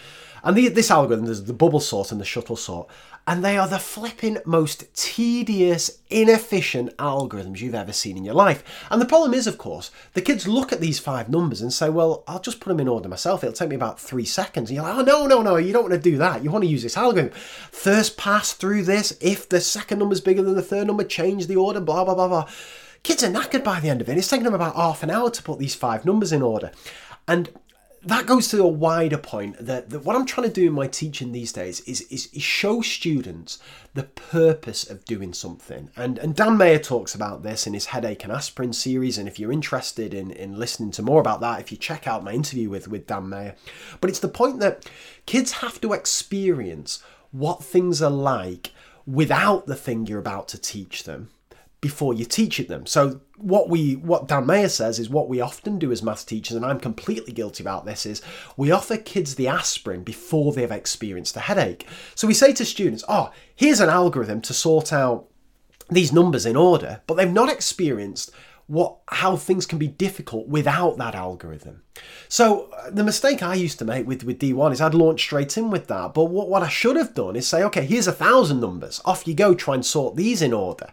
And 0.42 0.56
the, 0.56 0.68
this 0.68 0.90
algorithm, 0.90 1.26
there's 1.26 1.44
the 1.44 1.52
bubble 1.52 1.80
sort 1.80 2.12
and 2.12 2.20
the 2.20 2.24
shuttle 2.24 2.56
sort, 2.56 2.88
and 3.26 3.44
they 3.44 3.58
are 3.58 3.66
the 3.66 3.78
flipping 3.78 4.38
most 4.44 4.94
tedious, 4.94 5.98
inefficient 6.10 6.96
algorithms 6.96 7.60
you've 7.60 7.74
ever 7.74 7.92
seen 7.92 8.16
in 8.16 8.24
your 8.24 8.34
life. 8.34 8.62
And 8.88 9.02
the 9.02 9.06
problem 9.06 9.34
is, 9.34 9.48
of 9.48 9.58
course, 9.58 9.90
the 10.14 10.22
kids 10.22 10.46
look 10.46 10.72
at 10.72 10.80
these 10.80 11.00
five 11.00 11.28
numbers 11.28 11.60
and 11.60 11.72
say, 11.72 11.88
well, 11.88 12.22
I'll 12.28 12.38
just 12.38 12.60
put 12.60 12.68
them 12.68 12.78
in 12.78 12.86
order 12.86 13.08
myself. 13.08 13.42
It'll 13.42 13.52
take 13.52 13.70
me 13.70 13.74
about 13.74 13.98
three 13.98 14.24
seconds. 14.24 14.70
And 14.70 14.76
you're 14.76 14.84
like, 14.84 14.96
oh, 14.96 15.02
no, 15.02 15.26
no, 15.26 15.42
no, 15.42 15.56
you 15.56 15.72
don't 15.72 15.90
want 15.90 15.94
to 15.94 16.10
do 16.10 16.18
that. 16.18 16.44
You 16.44 16.52
want 16.52 16.62
to 16.62 16.70
use 16.70 16.84
this 16.84 16.96
algorithm. 16.96 17.32
First 17.72 18.16
pass 18.16 18.52
through 18.52 18.84
this. 18.84 19.18
If 19.20 19.48
the 19.48 19.60
second 19.60 19.98
number 19.98 20.12
is 20.12 20.20
bigger 20.20 20.42
than 20.42 20.54
the 20.54 20.62
third 20.62 20.86
number, 20.86 21.02
change 21.02 21.48
the 21.48 21.56
order, 21.56 21.80
blah, 21.80 22.04
blah, 22.04 22.14
blah, 22.14 22.28
blah. 22.28 22.48
Kids 23.02 23.24
are 23.24 23.30
knackered 23.30 23.64
by 23.64 23.80
the 23.80 23.88
end 23.88 24.00
of 24.00 24.08
it. 24.08 24.18
It's 24.18 24.28
taking 24.28 24.44
them 24.44 24.54
about 24.54 24.76
half 24.76 25.02
an 25.02 25.10
hour 25.10 25.30
to 25.30 25.42
put 25.42 25.58
these 25.58 25.74
five 25.74 26.04
numbers 26.04 26.32
in 26.32 26.42
order. 26.42 26.70
And 27.26 27.50
that 28.04 28.26
goes 28.26 28.48
to 28.48 28.62
a 28.62 28.68
wider 28.68 29.18
point 29.18 29.56
that, 29.58 29.90
that, 29.90 30.04
what 30.04 30.14
I'm 30.14 30.26
trying 30.26 30.46
to 30.46 30.52
do 30.52 30.66
in 30.68 30.72
my 30.72 30.86
teaching 30.86 31.32
these 31.32 31.52
days 31.52 31.80
is, 31.80 32.02
is, 32.02 32.28
is, 32.32 32.42
show 32.42 32.80
students 32.80 33.58
the 33.94 34.04
purpose 34.04 34.88
of 34.88 35.04
doing 35.04 35.32
something. 35.32 35.90
And, 35.96 36.18
and 36.18 36.34
Dan 36.36 36.56
Meyer 36.56 36.78
talks 36.78 37.14
about 37.14 37.42
this 37.42 37.66
in 37.66 37.74
his 37.74 37.86
Headache 37.86 38.22
and 38.22 38.32
Aspirin 38.32 38.72
series. 38.72 39.18
And 39.18 39.26
if 39.26 39.38
you're 39.38 39.52
interested 39.52 40.14
in, 40.14 40.30
in 40.30 40.58
listening 40.58 40.92
to 40.92 41.02
more 41.02 41.20
about 41.20 41.40
that, 41.40 41.60
if 41.60 41.72
you 41.72 41.78
check 41.78 42.06
out 42.06 42.22
my 42.22 42.32
interview 42.32 42.70
with, 42.70 42.86
with 42.86 43.06
Dan 43.06 43.28
Meyer. 43.28 43.56
But 44.00 44.10
it's 44.10 44.20
the 44.20 44.28
point 44.28 44.60
that 44.60 44.88
kids 45.26 45.52
have 45.52 45.80
to 45.80 45.92
experience 45.92 47.02
what 47.32 47.64
things 47.64 48.00
are 48.00 48.10
like 48.10 48.70
without 49.06 49.66
the 49.66 49.76
thing 49.76 50.06
you're 50.06 50.18
about 50.18 50.48
to 50.48 50.58
teach 50.58 51.04
them 51.04 51.30
before 51.80 52.14
you 52.14 52.24
teach 52.24 52.58
it 52.58 52.68
them. 52.68 52.86
So 52.86 53.20
what 53.36 53.68
we 53.68 53.96
what 53.96 54.28
Dan 54.28 54.46
Meyer 54.46 54.68
says 54.68 54.98
is 54.98 55.10
what 55.10 55.28
we 55.28 55.40
often 55.40 55.78
do 55.78 55.92
as 55.92 56.02
maths 56.02 56.24
teachers, 56.24 56.56
and 56.56 56.64
I'm 56.64 56.80
completely 56.80 57.32
guilty 57.32 57.62
about 57.62 57.84
this, 57.84 58.06
is 58.06 58.22
we 58.56 58.70
offer 58.70 58.96
kids 58.96 59.34
the 59.34 59.48
aspirin 59.48 60.02
before 60.02 60.52
they've 60.52 60.70
experienced 60.70 61.34
the 61.34 61.40
headache. 61.40 61.86
So 62.14 62.26
we 62.26 62.34
say 62.34 62.52
to 62.54 62.64
students, 62.64 63.04
oh, 63.08 63.30
here's 63.54 63.80
an 63.80 63.88
algorithm 63.88 64.40
to 64.42 64.54
sort 64.54 64.92
out 64.92 65.26
these 65.90 66.12
numbers 66.12 66.46
in 66.46 66.56
order, 66.56 67.00
but 67.06 67.14
they've 67.14 67.30
not 67.30 67.52
experienced 67.52 68.30
what 68.66 68.96
how 69.08 69.36
things 69.36 69.64
can 69.64 69.78
be 69.78 69.86
difficult 69.86 70.48
without 70.48 70.96
that 70.98 71.14
algorithm. 71.14 71.82
So 72.28 72.70
uh, 72.72 72.90
the 72.90 73.04
mistake 73.04 73.42
I 73.42 73.54
used 73.54 73.78
to 73.78 73.84
make 73.84 74.06
with, 74.06 74.24
with 74.24 74.40
D1 74.40 74.72
is 74.72 74.80
I'd 74.80 74.94
launch 74.94 75.20
straight 75.20 75.56
in 75.56 75.70
with 75.70 75.86
that. 75.86 76.14
But 76.14 76.24
what, 76.24 76.48
what 76.48 76.62
I 76.62 76.68
should 76.68 76.96
have 76.96 77.14
done 77.14 77.36
is 77.36 77.46
say, 77.46 77.62
okay, 77.64 77.86
here's 77.86 78.08
a 78.08 78.12
thousand 78.12 78.60
numbers. 78.60 79.00
Off 79.04 79.28
you 79.28 79.34
go, 79.34 79.54
try 79.54 79.74
and 79.74 79.86
sort 79.86 80.16
these 80.16 80.42
in 80.42 80.52
order. 80.52 80.88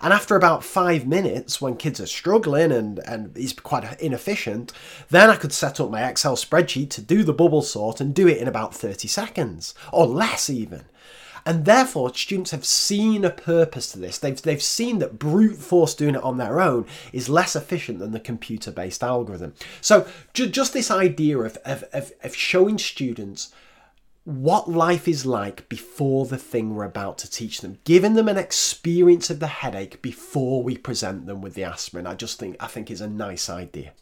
And 0.00 0.12
after 0.12 0.36
about 0.36 0.64
five 0.64 1.06
minutes, 1.06 1.60
when 1.60 1.76
kids 1.76 2.00
are 2.00 2.06
struggling 2.06 2.72
and, 2.72 2.98
and 3.06 3.36
he's 3.36 3.52
quite 3.52 4.00
inefficient, 4.00 4.72
then 5.10 5.30
I 5.30 5.36
could 5.36 5.52
set 5.52 5.80
up 5.80 5.90
my 5.90 6.06
Excel 6.08 6.36
spreadsheet 6.36 6.90
to 6.90 7.02
do 7.02 7.22
the 7.22 7.32
bubble 7.32 7.62
sort 7.62 8.00
and 8.00 8.14
do 8.14 8.28
it 8.28 8.38
in 8.38 8.48
about 8.48 8.74
30 8.74 9.08
seconds, 9.08 9.74
or 9.92 10.06
less 10.06 10.50
even. 10.50 10.84
And 11.46 11.64
therefore, 11.64 12.12
students 12.12 12.50
have 12.50 12.64
seen 12.64 13.24
a 13.24 13.30
purpose 13.30 13.92
to 13.92 14.00
this. 14.00 14.18
They've, 14.18 14.40
they've 14.42 14.62
seen 14.62 14.98
that 14.98 15.20
brute 15.20 15.58
force 15.58 15.94
doing 15.94 16.16
it 16.16 16.22
on 16.24 16.38
their 16.38 16.60
own 16.60 16.86
is 17.12 17.28
less 17.28 17.54
efficient 17.54 18.00
than 18.00 18.10
the 18.10 18.18
computer 18.18 18.72
based 18.72 19.04
algorithm. 19.04 19.54
So, 19.80 20.08
ju- 20.34 20.48
just 20.48 20.72
this 20.72 20.90
idea 20.90 21.38
of, 21.38 21.56
of, 21.64 21.84
of, 21.92 22.12
of 22.24 22.34
showing 22.34 22.78
students 22.78 23.52
what 24.26 24.68
life 24.68 25.06
is 25.06 25.24
like 25.24 25.68
before 25.68 26.26
the 26.26 26.36
thing 26.36 26.74
we're 26.74 26.84
about 26.84 27.16
to 27.16 27.30
teach 27.30 27.60
them, 27.60 27.78
giving 27.84 28.14
them 28.14 28.28
an 28.28 28.36
experience 28.36 29.30
of 29.30 29.38
the 29.38 29.46
headache 29.46 30.02
before 30.02 30.64
we 30.64 30.76
present 30.76 31.26
them 31.26 31.40
with 31.40 31.54
the 31.54 31.62
aspirin. 31.62 32.08
I 32.08 32.16
just 32.16 32.36
think 32.36 32.56
I 32.58 32.66
think 32.66 32.90
is 32.90 33.00
a 33.00 33.08
nice 33.08 33.48
idea. 33.48 33.92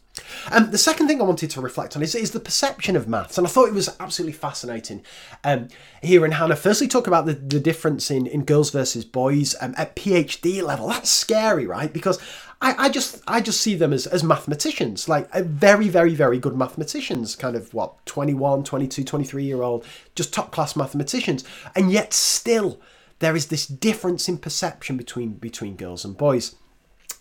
Um, 0.51 0.71
the 0.71 0.77
second 0.77 1.07
thing 1.07 1.19
I 1.19 1.25
wanted 1.25 1.49
to 1.51 1.61
reflect 1.61 1.95
on 1.95 2.01
is, 2.01 2.15
is 2.15 2.31
the 2.31 2.39
perception 2.39 2.95
of 2.95 3.07
maths, 3.07 3.37
and 3.37 3.45
I 3.45 3.49
thought 3.49 3.67
it 3.67 3.73
was 3.73 3.95
absolutely 3.99 4.33
fascinating. 4.33 5.03
Um, 5.43 5.67
here 6.01 6.25
in 6.25 6.31
Hannah, 6.31 6.55
firstly, 6.55 6.87
talk 6.87 7.05
about 7.05 7.25
the, 7.25 7.33
the 7.33 7.59
difference 7.59 8.09
in, 8.09 8.25
in 8.25 8.45
girls 8.45 8.71
versus 8.71 9.05
boys 9.05 9.55
um, 9.61 9.75
at 9.77 9.95
PhD 9.95 10.63
level. 10.63 10.87
That's 10.87 11.09
scary, 11.09 11.67
right? 11.67 11.91
Because 11.91 12.19
I, 12.61 12.85
I 12.85 12.89
just 12.89 13.21
I 13.27 13.41
just 13.41 13.61
see 13.61 13.75
them 13.75 13.91
as, 13.93 14.07
as 14.07 14.23
mathematicians, 14.23 15.09
like 15.09 15.27
uh, 15.33 15.41
very, 15.43 15.89
very, 15.89 16.15
very 16.15 16.39
good 16.39 16.55
mathematicians, 16.55 17.35
kind 17.35 17.55
of 17.55 17.73
what, 17.73 18.05
21, 18.05 18.63
22, 18.63 19.03
23 19.03 19.43
year 19.43 19.61
old, 19.61 19.85
just 20.15 20.33
top 20.33 20.51
class 20.51 20.75
mathematicians. 20.75 21.43
And 21.75 21.91
yet 21.91 22.13
still 22.13 22.79
there 23.19 23.35
is 23.35 23.47
this 23.47 23.67
difference 23.67 24.29
in 24.29 24.37
perception 24.37 24.97
between 24.97 25.33
between 25.33 25.75
girls 25.75 26.05
and 26.05 26.17
boys. 26.17 26.55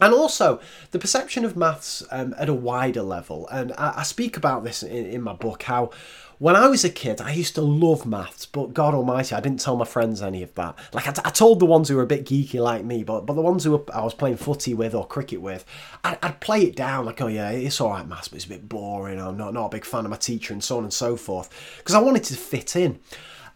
And 0.00 0.12
also 0.12 0.60
the 0.90 0.98
perception 0.98 1.44
of 1.44 1.56
maths 1.56 2.02
um, 2.10 2.34
at 2.38 2.48
a 2.48 2.54
wider 2.54 3.02
level. 3.02 3.48
And 3.48 3.72
I, 3.78 3.98
I 3.98 4.02
speak 4.02 4.36
about 4.36 4.64
this 4.64 4.82
in, 4.82 5.06
in 5.06 5.22
my 5.22 5.34
book 5.34 5.64
how 5.64 5.90
when 6.38 6.56
I 6.56 6.68
was 6.68 6.84
a 6.84 6.90
kid, 6.90 7.20
I 7.20 7.32
used 7.32 7.54
to 7.54 7.62
love 7.62 8.06
maths, 8.06 8.46
but 8.46 8.74
God 8.74 8.94
Almighty, 8.94 9.34
I 9.34 9.40
didn't 9.40 9.60
tell 9.60 9.76
my 9.76 9.84
friends 9.84 10.22
any 10.22 10.42
of 10.42 10.54
that. 10.54 10.76
Like 10.92 11.06
I, 11.06 11.12
t- 11.12 11.22
I 11.24 11.30
told 11.30 11.60
the 11.60 11.66
ones 11.66 11.88
who 11.88 11.96
were 11.96 12.02
a 12.02 12.06
bit 12.06 12.24
geeky 12.24 12.60
like 12.60 12.84
me, 12.84 13.04
but 13.04 13.26
but 13.26 13.34
the 13.34 13.42
ones 13.42 13.64
who 13.64 13.72
were, 13.72 13.84
I 13.94 14.02
was 14.02 14.14
playing 14.14 14.36
footy 14.36 14.74
with 14.74 14.94
or 14.94 15.06
cricket 15.06 15.40
with, 15.40 15.64
I, 16.02 16.18
would 16.22 16.40
play 16.40 16.62
it 16.62 16.76
down 16.76 17.06
like, 17.06 17.20
oh 17.20 17.28
yeah, 17.28 17.50
it's 17.50 17.80
all 17.80 17.90
right, 17.90 18.06
maths, 18.06 18.28
but 18.28 18.36
it's 18.36 18.46
a 18.46 18.48
bit 18.48 18.68
boring. 18.68 19.20
I'm 19.20 19.36
not 19.36 19.54
not 19.54 19.66
a 19.66 19.70
big 19.70 19.84
fan 19.84 20.04
of 20.04 20.10
my 20.10 20.16
teacher, 20.16 20.52
and 20.52 20.62
so 20.62 20.78
on 20.78 20.84
and 20.84 20.92
so 20.92 21.16
forth, 21.16 21.50
because 21.78 21.94
I 21.94 22.00
wanted 22.00 22.24
to 22.24 22.34
fit 22.34 22.76
in. 22.76 23.00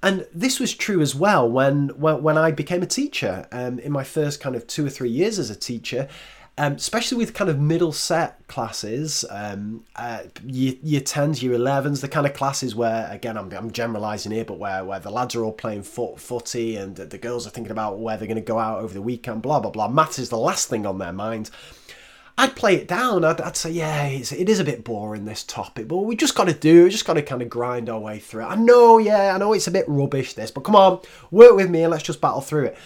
And 0.01 0.27
this 0.33 0.61
was 0.61 0.75
true 0.75 1.01
as 1.01 1.15
well 1.15 1.51
when 1.51 1.89
when, 1.89 2.23
when 2.23 2.39
I 2.39 2.53
became 2.53 2.83
a 2.83 2.87
teacher. 2.87 3.49
Um, 3.51 3.79
in 3.81 3.93
my 3.93 4.05
first 4.05 4.41
kind 4.41 4.55
of 4.55 4.67
two 4.67 4.87
or 4.87 4.91
three 4.91 5.11
years 5.11 5.39
as 5.39 5.51
a 5.51 5.57
teacher, 5.57 6.09
um, 6.59 6.73
especially 6.73 7.19
with 7.19 7.35
kind 7.35 7.49
of 7.49 7.61
middle 7.61 7.93
set 7.93 8.47
classes, 8.49 9.25
um, 9.31 9.85
uh, 9.95 10.23
year, 10.45 10.75
year 10.83 11.01
10s, 11.01 11.41
year 11.41 11.57
11s, 11.57 12.01
the 12.01 12.09
kind 12.09 12.27
of 12.27 12.35
classes 12.35 12.75
where, 12.75 13.09
again, 13.13 13.39
I'm, 13.39 13.51
I'm 13.53 13.71
generalising 13.71 14.33
here, 14.33 14.45
but 14.45 14.59
where, 14.59 14.85
where 14.85 14.99
the 14.99 15.11
lads 15.11 15.37
are 15.37 15.45
all 15.45 15.53
playing 15.53 15.85
foot, 15.85 16.19
footy 16.19 16.77
and 16.77 16.97
the, 16.97 17.17
girls 17.17 17.47
are 17.47 17.51
thinking 17.51 17.71
about 17.71 18.01
where 18.01 18.17
they're 18.17 18.27
going 18.27 18.37
to 18.37 18.43
go 18.43 18.59
out 18.59 18.81
over 18.81 18.93
the 18.93 19.01
weekend, 19.01 19.41
blah, 19.41 19.61
blah, 19.61 19.71
blah. 19.71 19.87
Maths 19.87 20.19
is 20.19 20.31
the 20.31 20.39
last 20.39 20.69
thing 20.69 20.85
on 20.85 20.99
their 20.99 21.13
mind. 21.13 21.49
I'd 22.37 22.57
play 22.57 22.75
it 22.75 22.89
down. 22.89 23.25
I'd, 23.25 23.41
I'd 23.41 23.57
say, 23.57 23.71
yeah, 23.71 24.07
it's, 24.07 24.33
it 24.33 24.49
is 24.49 24.59
a 24.59 24.65
bit 24.65 24.83
boring, 24.83 25.27
this 25.27 25.45
topic, 25.45 25.87
but 25.87 25.99
we 25.99 26.17
just 26.17 26.35
got 26.35 26.49
to 26.49 26.55
do 26.55 26.85
We 26.85 26.91
just 26.91 27.05
got 27.05 27.15
to 27.15 27.23
kind 27.23 27.41
of 27.41 27.49
grind 27.49 27.89
our 27.89 28.01
way 28.01 28.19
through 28.19 28.43
it. 28.43 28.49
I 28.49 28.57
know, 28.57 28.99
yeah, 28.99 29.33
I 29.33 29.39
know 29.39 29.53
it's 29.53 29.69
a 29.69 29.73
bit 29.73 29.85
rubbish, 29.87 30.35
this, 30.35 30.51
but 30.51 30.65
come 30.65 30.75
on, 30.75 31.01
work 31.31 31.55
with 31.55 31.71
me 31.71 31.83
and 31.83 31.93
let's 31.93 32.03
just 32.03 32.21
battle 32.21 32.41
through 32.41 32.67
it. 32.67 32.79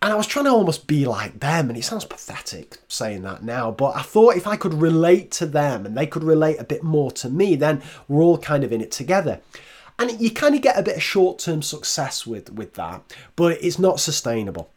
And 0.00 0.12
I 0.12 0.16
was 0.16 0.28
trying 0.28 0.44
to 0.44 0.52
almost 0.52 0.86
be 0.86 1.04
like 1.04 1.40
them, 1.40 1.68
and 1.68 1.76
it 1.76 1.84
sounds 1.84 2.04
pathetic 2.04 2.78
saying 2.86 3.22
that 3.22 3.42
now, 3.42 3.72
but 3.72 3.96
I 3.96 4.02
thought 4.02 4.36
if 4.36 4.46
I 4.46 4.54
could 4.54 4.74
relate 4.74 5.32
to 5.32 5.46
them 5.46 5.84
and 5.84 5.96
they 5.96 6.06
could 6.06 6.22
relate 6.22 6.60
a 6.60 6.64
bit 6.64 6.84
more 6.84 7.10
to 7.12 7.28
me, 7.28 7.56
then 7.56 7.82
we're 8.06 8.22
all 8.22 8.38
kind 8.38 8.62
of 8.62 8.72
in 8.72 8.80
it 8.80 8.92
together. 8.92 9.40
And 9.98 10.20
you 10.20 10.30
kind 10.30 10.54
of 10.54 10.62
get 10.62 10.78
a 10.78 10.82
bit 10.82 10.96
of 10.96 11.02
short 11.02 11.40
term 11.40 11.62
success 11.62 12.24
with, 12.24 12.52
with 12.52 12.74
that, 12.74 13.02
but 13.34 13.58
it's 13.60 13.80
not 13.80 13.98
sustainable 13.98 14.70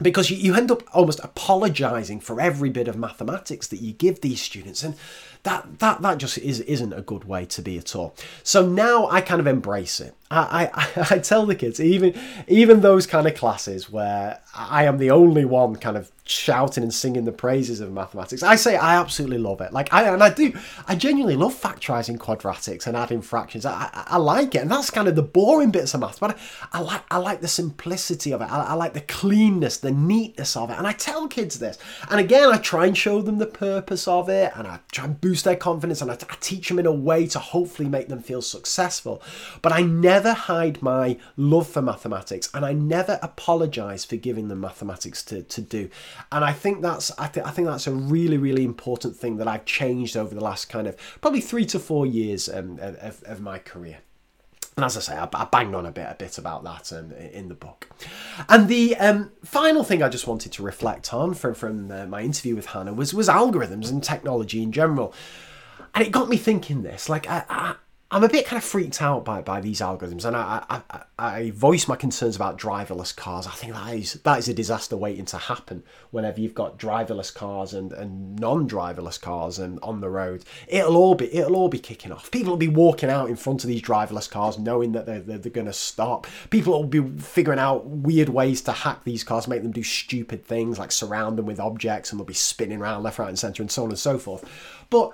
because 0.00 0.30
you, 0.30 0.36
you 0.36 0.54
end 0.54 0.70
up 0.70 0.82
almost 0.94 1.20
apologizing 1.22 2.20
for 2.20 2.40
every 2.40 2.70
bit 2.70 2.88
of 2.88 2.96
mathematics 2.96 3.66
that 3.68 3.80
you 3.80 3.92
give 3.92 4.20
these 4.20 4.40
students. 4.40 4.82
And 4.82 4.94
that 5.42 5.80
that 5.80 6.02
that 6.02 6.18
just 6.18 6.38
is 6.38 6.60
isn't 6.60 6.92
a 6.92 7.02
good 7.02 7.24
way 7.24 7.44
to 7.46 7.62
be 7.62 7.78
at 7.78 7.94
all. 7.96 8.14
So 8.42 8.66
now 8.66 9.08
I 9.08 9.20
kind 9.20 9.40
of 9.40 9.46
embrace 9.46 10.00
it. 10.00 10.14
I, 10.32 10.70
I, 10.74 11.06
I 11.10 11.18
tell 11.18 11.46
the 11.46 11.54
kids 11.54 11.80
even 11.80 12.18
even 12.48 12.80
those 12.80 13.06
kind 13.06 13.26
of 13.26 13.34
classes 13.34 13.90
where 13.90 14.40
I 14.54 14.84
am 14.84 14.98
the 14.98 15.10
only 15.10 15.44
one 15.44 15.76
kind 15.76 15.96
of 15.96 16.10
shouting 16.24 16.82
and 16.82 16.94
singing 16.94 17.24
the 17.24 17.32
praises 17.32 17.80
of 17.80 17.92
mathematics. 17.92 18.42
I 18.42 18.54
say 18.54 18.76
I 18.76 18.96
absolutely 18.96 19.38
love 19.38 19.60
it. 19.60 19.72
Like 19.72 19.92
I 19.92 20.04
and 20.04 20.22
I 20.22 20.30
do. 20.30 20.52
I 20.86 20.94
genuinely 20.94 21.36
love 21.36 21.54
factorizing 21.54 22.18
quadratics 22.18 22.86
and 22.86 22.96
adding 22.96 23.22
fractions. 23.22 23.66
I, 23.66 23.90
I, 23.92 24.04
I 24.08 24.16
like 24.18 24.54
it, 24.54 24.58
and 24.58 24.70
that's 24.70 24.90
kind 24.90 25.08
of 25.08 25.16
the 25.16 25.22
boring 25.22 25.70
bits 25.70 25.94
of 25.94 26.00
maths. 26.00 26.18
But 26.18 26.38
I, 26.72 26.78
I 26.78 26.80
like 26.80 27.02
I 27.10 27.18
like 27.18 27.40
the 27.40 27.48
simplicity 27.48 28.32
of 28.32 28.40
it. 28.40 28.50
I, 28.50 28.66
I 28.66 28.74
like 28.74 28.94
the 28.94 29.00
cleanness, 29.00 29.78
the 29.78 29.90
neatness 29.90 30.56
of 30.56 30.70
it. 30.70 30.78
And 30.78 30.86
I 30.86 30.92
tell 30.92 31.28
kids 31.28 31.58
this. 31.58 31.78
And 32.10 32.20
again, 32.20 32.50
I 32.50 32.58
try 32.58 32.86
and 32.86 32.96
show 32.96 33.22
them 33.22 33.38
the 33.38 33.46
purpose 33.46 34.06
of 34.06 34.28
it, 34.28 34.52
and 34.54 34.66
I 34.66 34.80
try 34.92 35.04
and 35.06 35.20
boost 35.20 35.44
their 35.44 35.56
confidence, 35.56 36.00
and 36.00 36.10
I, 36.10 36.14
I 36.14 36.36
teach 36.40 36.68
them 36.68 36.78
in 36.78 36.86
a 36.86 36.92
way 36.92 37.26
to 37.28 37.38
hopefully 37.38 37.88
make 37.88 38.08
them 38.08 38.22
feel 38.22 38.42
successful. 38.42 39.22
But 39.60 39.72
I 39.72 39.82
never 39.82 40.21
hide 40.32 40.82
my 40.82 41.18
love 41.36 41.68
for 41.68 41.82
mathematics, 41.82 42.48
and 42.54 42.64
I 42.64 42.72
never 42.72 43.18
apologize 43.22 44.04
for 44.04 44.16
giving 44.16 44.48
them 44.48 44.60
mathematics 44.60 45.22
to 45.24 45.42
to 45.42 45.60
do 45.60 45.88
and 46.30 46.44
I 46.44 46.52
think 46.52 46.82
that's 46.82 47.10
I, 47.18 47.28
th- 47.28 47.46
I 47.46 47.50
think 47.50 47.68
that's 47.68 47.86
a 47.86 47.92
really 47.92 48.38
really 48.38 48.64
important 48.64 49.16
thing 49.16 49.36
that 49.36 49.48
I've 49.48 49.64
changed 49.64 50.16
over 50.16 50.34
the 50.34 50.42
last 50.42 50.68
kind 50.68 50.86
of 50.86 50.96
probably 51.20 51.40
three 51.40 51.66
to 51.66 51.78
four 51.78 52.06
years 52.06 52.48
um, 52.48 52.78
of, 52.80 53.22
of 53.24 53.40
my 53.40 53.58
career. 53.58 53.98
And 54.76 54.86
as 54.86 54.96
I 54.96 55.00
say, 55.00 55.16
I, 55.18 55.28
I 55.34 55.44
banged 55.44 55.74
on 55.74 55.84
a 55.84 55.92
bit 55.92 56.06
a 56.08 56.14
bit 56.14 56.38
about 56.38 56.64
that 56.64 56.92
um, 56.92 57.12
in 57.12 57.48
the 57.48 57.54
book. 57.54 57.88
And 58.48 58.68
the 58.68 58.96
um, 58.96 59.32
final 59.44 59.84
thing 59.84 60.02
I 60.02 60.08
just 60.08 60.26
wanted 60.26 60.52
to 60.52 60.62
reflect 60.62 61.12
on 61.12 61.34
from 61.34 61.54
from 61.54 61.90
uh, 61.90 62.06
my 62.06 62.22
interview 62.22 62.56
with 62.56 62.66
Hannah 62.66 62.94
was 62.94 63.12
was 63.12 63.28
algorithms 63.28 63.90
and 63.90 64.02
technology 64.02 64.62
in 64.62 64.72
general. 64.72 65.14
And 65.94 66.02
it 66.06 66.10
got 66.10 66.30
me 66.30 66.38
thinking 66.38 66.82
this, 66.82 67.10
like 67.10 67.28
I, 67.28 67.74
I'm 68.12 68.24
a 68.24 68.28
bit 68.28 68.44
kind 68.44 68.58
of 68.58 68.64
freaked 68.64 69.00
out 69.00 69.24
by, 69.24 69.40
by 69.40 69.62
these 69.62 69.80
algorithms, 69.80 70.26
and 70.26 70.36
I, 70.36 70.62
I, 70.68 71.02
I 71.18 71.50
voice 71.52 71.88
my 71.88 71.96
concerns 71.96 72.36
about 72.36 72.58
driverless 72.58 73.16
cars. 73.16 73.46
I 73.46 73.52
think 73.52 73.72
that 73.72 73.94
is 73.94 74.12
that 74.12 74.38
is 74.38 74.48
a 74.48 74.54
disaster 74.54 74.98
waiting 74.98 75.24
to 75.24 75.38
happen. 75.38 75.82
Whenever 76.10 76.38
you've 76.38 76.54
got 76.54 76.78
driverless 76.78 77.34
cars 77.34 77.72
and, 77.72 77.90
and 77.94 78.38
non-driverless 78.38 79.18
cars 79.18 79.58
and 79.58 79.80
on 79.82 80.02
the 80.02 80.10
road, 80.10 80.44
it'll 80.68 80.98
all 80.98 81.14
be 81.14 81.34
it'll 81.34 81.56
all 81.56 81.70
be 81.70 81.78
kicking 81.78 82.12
off. 82.12 82.30
People 82.30 82.50
will 82.50 82.58
be 82.58 82.68
walking 82.68 83.08
out 83.08 83.30
in 83.30 83.36
front 83.36 83.64
of 83.64 83.68
these 83.68 83.80
driverless 83.80 84.30
cars, 84.30 84.58
knowing 84.58 84.92
that 84.92 85.06
they're, 85.06 85.20
they're, 85.20 85.38
they're 85.38 85.50
going 85.50 85.66
to 85.66 85.72
stop. 85.72 86.26
People 86.50 86.74
will 86.74 86.84
be 86.84 87.02
figuring 87.18 87.58
out 87.58 87.86
weird 87.86 88.28
ways 88.28 88.60
to 88.62 88.72
hack 88.72 89.04
these 89.04 89.24
cars, 89.24 89.48
make 89.48 89.62
them 89.62 89.72
do 89.72 89.82
stupid 89.82 90.44
things 90.44 90.78
like 90.78 90.92
surround 90.92 91.38
them 91.38 91.46
with 91.46 91.58
objects, 91.58 92.10
and 92.10 92.20
they'll 92.20 92.26
be 92.26 92.34
spinning 92.34 92.78
around 92.78 93.04
left, 93.04 93.18
right, 93.18 93.30
and 93.30 93.38
centre, 93.38 93.62
and 93.62 93.70
so 93.70 93.84
on 93.84 93.88
and 93.88 93.98
so 93.98 94.18
forth. 94.18 94.44
But 94.90 95.12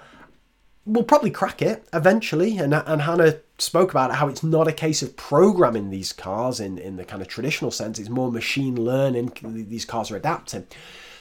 we'll 0.89 1.05
probably 1.05 1.31
crack 1.31 1.61
it 1.61 1.87
eventually. 1.93 2.59
And, 2.59 2.75
and 2.75 3.03
Hannah 3.03 3.37
spoke 3.59 3.91
about 3.91 4.15
how 4.15 4.29
it's 4.29 4.43
not 4.43 4.67
a 4.67 4.73
case 4.73 5.03
of 5.03 5.17
programming 5.17 5.91
these 5.91 6.13
cars 6.13 6.59
in, 6.61 6.79
in 6.79 6.97
the 6.97 7.05
kind 7.05 7.21
of 7.21 7.29
traditional 7.29 7.71
sense, 7.71 7.99
it's 7.99 8.09
more 8.09 8.33
machine 8.33 8.77
learning. 8.77 9.33
These 9.43 9.85
cars 9.85 10.11
are 10.11 10.17
adapting. 10.17 10.67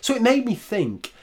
So 0.01 0.15
it 0.15 0.21
made 0.21 0.45
me 0.45 0.55
think. 0.55 1.13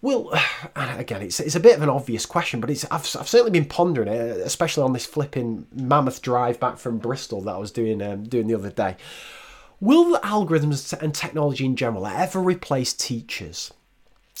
Well, 0.00 0.32
again, 0.76 1.22
it's, 1.22 1.40
it's 1.40 1.56
a 1.56 1.60
bit 1.60 1.76
of 1.76 1.82
an 1.82 1.88
obvious 1.88 2.24
question, 2.24 2.60
but 2.60 2.70
it's 2.70 2.84
I've, 2.84 3.04
I've 3.18 3.28
certainly 3.28 3.50
been 3.50 3.68
pondering 3.68 4.08
it, 4.08 4.38
especially 4.38 4.84
on 4.84 4.92
this 4.92 5.06
flipping 5.06 5.66
mammoth 5.74 6.22
drive 6.22 6.60
back 6.60 6.78
from 6.78 6.98
Bristol 6.98 7.42
that 7.42 7.54
I 7.54 7.58
was 7.58 7.72
doing 7.72 8.00
um, 8.00 8.22
doing 8.22 8.46
the 8.46 8.54
other 8.54 8.70
day. 8.70 8.96
Will 9.80 10.18
algorithms 10.20 10.92
and 11.00 11.14
technology 11.14 11.64
in 11.64 11.76
general 11.76 12.06
ever 12.06 12.40
replace 12.40 12.92
teachers? 12.92 13.72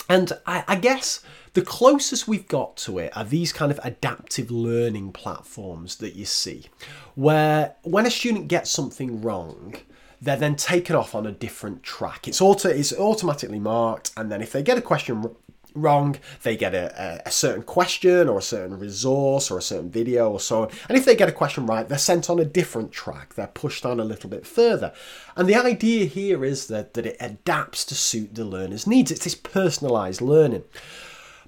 And 0.08 0.32
I, 0.46 0.64
I 0.66 0.76
guess 0.76 1.20
the 1.58 1.64
closest 1.64 2.28
we've 2.28 2.46
got 2.46 2.76
to 2.76 3.00
it 3.00 3.16
are 3.16 3.24
these 3.24 3.52
kind 3.52 3.72
of 3.72 3.80
adaptive 3.82 4.48
learning 4.48 5.10
platforms 5.10 5.96
that 5.96 6.14
you 6.14 6.24
see, 6.24 6.66
where 7.16 7.74
when 7.82 8.06
a 8.06 8.10
student 8.12 8.46
gets 8.46 8.70
something 8.70 9.20
wrong, 9.22 9.74
they're 10.22 10.36
then 10.36 10.54
taken 10.54 10.94
off 10.94 11.16
on 11.16 11.26
a 11.26 11.32
different 11.32 11.82
track. 11.82 12.28
It's 12.28 12.40
auto 12.40 12.68
it's 12.68 12.92
automatically 12.92 13.58
marked, 13.58 14.12
and 14.16 14.30
then 14.30 14.40
if 14.40 14.52
they 14.52 14.62
get 14.62 14.78
a 14.78 14.80
question 14.80 15.34
wrong, 15.74 16.16
they 16.44 16.56
get 16.56 16.76
a, 16.76 17.22
a, 17.26 17.30
certain 17.32 17.64
question 17.64 18.28
or 18.28 18.38
a 18.38 18.42
certain 18.42 18.78
resource 18.78 19.50
or 19.50 19.58
a 19.58 19.62
certain 19.62 19.90
video 19.90 20.30
or 20.30 20.38
so 20.38 20.62
on. 20.62 20.70
And 20.88 20.96
if 20.96 21.04
they 21.04 21.16
get 21.16 21.28
a 21.28 21.32
question 21.32 21.66
right, 21.66 21.88
they're 21.88 21.98
sent 21.98 22.30
on 22.30 22.38
a 22.38 22.44
different 22.44 22.92
track. 22.92 23.34
They're 23.34 23.48
pushed 23.48 23.84
on 23.84 23.98
a 23.98 24.04
little 24.04 24.30
bit 24.30 24.46
further. 24.46 24.92
And 25.36 25.48
the 25.48 25.56
idea 25.56 26.04
here 26.06 26.44
is 26.44 26.68
that, 26.68 26.94
that 26.94 27.06
it 27.06 27.16
adapts 27.20 27.84
to 27.86 27.96
suit 27.96 28.36
the 28.36 28.44
learner's 28.44 28.86
needs. 28.86 29.10
It's 29.10 29.24
this 29.24 29.34
personalized 29.34 30.20
learning. 30.20 30.64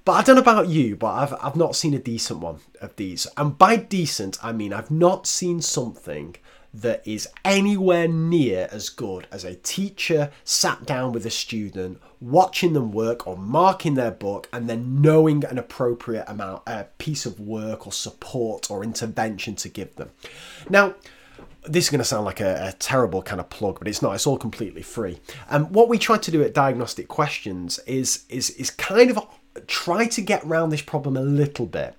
But 0.03 0.13
I 0.13 0.23
don't 0.23 0.35
know 0.35 0.41
about 0.41 0.67
you, 0.67 0.95
but 0.95 1.13
I've, 1.13 1.33
I've 1.41 1.55
not 1.55 1.75
seen 1.75 1.93
a 1.93 1.99
decent 1.99 2.39
one 2.39 2.59
of 2.81 2.95
these. 2.95 3.27
And 3.37 3.57
by 3.57 3.75
decent, 3.75 4.43
I 4.43 4.51
mean 4.51 4.73
I've 4.73 4.91
not 4.91 5.27
seen 5.27 5.61
something 5.61 6.35
that 6.73 7.05
is 7.05 7.27
anywhere 7.43 8.07
near 8.07 8.67
as 8.71 8.89
good 8.89 9.27
as 9.31 9.43
a 9.43 9.55
teacher 9.55 10.31
sat 10.43 10.85
down 10.85 11.11
with 11.11 11.25
a 11.25 11.29
student, 11.29 11.99
watching 12.21 12.73
them 12.73 12.91
work 12.91 13.27
or 13.27 13.37
marking 13.37 13.95
their 13.95 14.11
book, 14.11 14.47
and 14.53 14.69
then 14.69 15.01
knowing 15.01 15.43
an 15.45 15.57
appropriate 15.57 16.23
amount, 16.27 16.63
a 16.65 16.85
piece 16.97 17.25
of 17.25 17.39
work 17.39 17.85
or 17.85 17.91
support 17.91 18.71
or 18.71 18.83
intervention 18.83 19.55
to 19.55 19.69
give 19.69 19.95
them. 19.97 20.11
Now, 20.69 20.95
this 21.63 21.85
is 21.85 21.89
going 21.91 21.99
to 21.99 22.05
sound 22.05 22.25
like 22.25 22.39
a, 22.39 22.69
a, 22.69 22.71
terrible 22.73 23.21
kind 23.21 23.39
of 23.39 23.49
plug, 23.49 23.77
but 23.77 23.87
it's 23.87 24.01
not. 24.01 24.15
It's 24.15 24.25
all 24.25 24.37
completely 24.37 24.81
free. 24.81 25.19
And 25.47 25.65
um, 25.65 25.73
what 25.73 25.89
we 25.89 25.99
try 25.99 26.17
to 26.17 26.31
do 26.31 26.41
at 26.41 26.55
Diagnostic 26.55 27.07
Questions 27.07 27.79
is 27.85 28.25
is 28.29 28.49
is 28.51 28.71
kind 28.71 29.11
of 29.11 29.19
try 29.67 30.07
to 30.07 30.21
get 30.21 30.43
around 30.43 30.69
this 30.69 30.81
problem 30.81 31.17
a 31.17 31.21
little 31.21 31.65
bit 31.65 31.95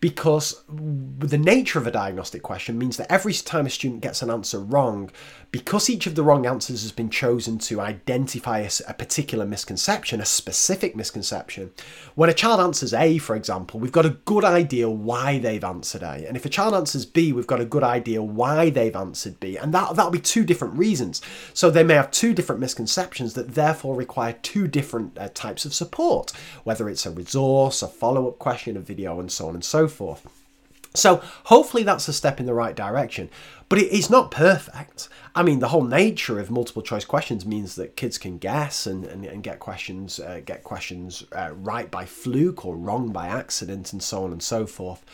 because 0.00 0.62
the 0.68 1.38
nature 1.38 1.78
of 1.78 1.86
a 1.86 1.90
diagnostic 1.90 2.42
question 2.42 2.78
means 2.78 2.96
that 2.96 3.10
every 3.10 3.32
time 3.32 3.66
a 3.66 3.70
student 3.70 4.02
gets 4.02 4.22
an 4.22 4.30
answer 4.30 4.58
wrong, 4.58 5.10
because 5.56 5.88
each 5.88 6.06
of 6.06 6.14
the 6.14 6.22
wrong 6.22 6.44
answers 6.44 6.82
has 6.82 6.92
been 6.92 7.08
chosen 7.08 7.56
to 7.56 7.80
identify 7.80 8.58
a, 8.58 8.70
a, 8.88 8.92
particular 8.92 9.46
misconception, 9.46 10.20
a 10.20 10.24
specific 10.26 10.94
misconception, 10.94 11.70
when 12.14 12.28
a 12.28 12.34
child 12.34 12.60
answers 12.60 12.92
A, 12.92 13.16
for 13.16 13.34
example, 13.34 13.80
we've 13.80 13.90
got 13.90 14.04
a 14.04 14.18
good 14.26 14.44
idea 14.44 14.90
why 14.90 15.38
they've 15.38 15.64
answered 15.64 16.02
A. 16.02 16.28
And 16.28 16.36
if 16.36 16.44
a 16.44 16.50
child 16.50 16.74
answers 16.74 17.06
B, 17.06 17.32
we've 17.32 17.46
got 17.46 17.62
a 17.62 17.64
good 17.64 17.82
idea 17.82 18.22
why 18.22 18.68
they've 18.68 18.94
answered 18.94 19.40
B. 19.40 19.56
And 19.56 19.72
that, 19.72 19.96
that'll 19.96 20.10
be 20.10 20.18
two 20.18 20.44
different 20.44 20.76
reasons. 20.76 21.22
So 21.54 21.70
they 21.70 21.84
may 21.84 21.94
have 21.94 22.10
two 22.10 22.34
different 22.34 22.60
misconceptions 22.60 23.32
that 23.32 23.54
therefore 23.54 23.96
require 23.96 24.34
two 24.34 24.68
different 24.68 25.16
uh, 25.16 25.30
types 25.32 25.64
of 25.64 25.72
support, 25.72 26.32
whether 26.64 26.86
it's 26.90 27.06
a 27.06 27.10
resource, 27.10 27.80
a 27.80 27.88
follow 27.88 28.28
up 28.28 28.38
question, 28.38 28.76
a 28.76 28.80
video, 28.80 29.18
and 29.20 29.32
so 29.32 29.48
on 29.48 29.54
and 29.54 29.64
so 29.64 29.88
forth. 29.88 30.45
So 30.96 31.22
hopefully 31.44 31.82
that's 31.82 32.08
a 32.08 32.12
step 32.12 32.40
in 32.40 32.46
the 32.46 32.54
right 32.54 32.74
direction, 32.74 33.30
but 33.68 33.78
it's 33.78 34.10
not 34.10 34.30
perfect. 34.30 35.08
I 35.34 35.42
mean, 35.42 35.58
the 35.58 35.68
whole 35.68 35.84
nature 35.84 36.38
of 36.38 36.50
multiple 36.50 36.82
choice 36.82 37.04
questions 37.04 37.44
means 37.44 37.74
that 37.76 37.96
kids 37.96 38.16
can 38.16 38.38
guess 38.38 38.86
and, 38.86 39.04
and, 39.04 39.24
and 39.24 39.42
get 39.42 39.58
questions 39.58 40.18
uh, 40.20 40.40
get 40.44 40.64
questions 40.64 41.24
uh, 41.32 41.50
right 41.54 41.90
by 41.90 42.04
fluke 42.04 42.64
or 42.64 42.76
wrong 42.76 43.10
by 43.10 43.26
accident 43.26 43.92
and 43.92 44.02
so 44.02 44.24
on 44.24 44.32
and 44.32 44.42
so 44.42 44.66
forth. 44.66 45.04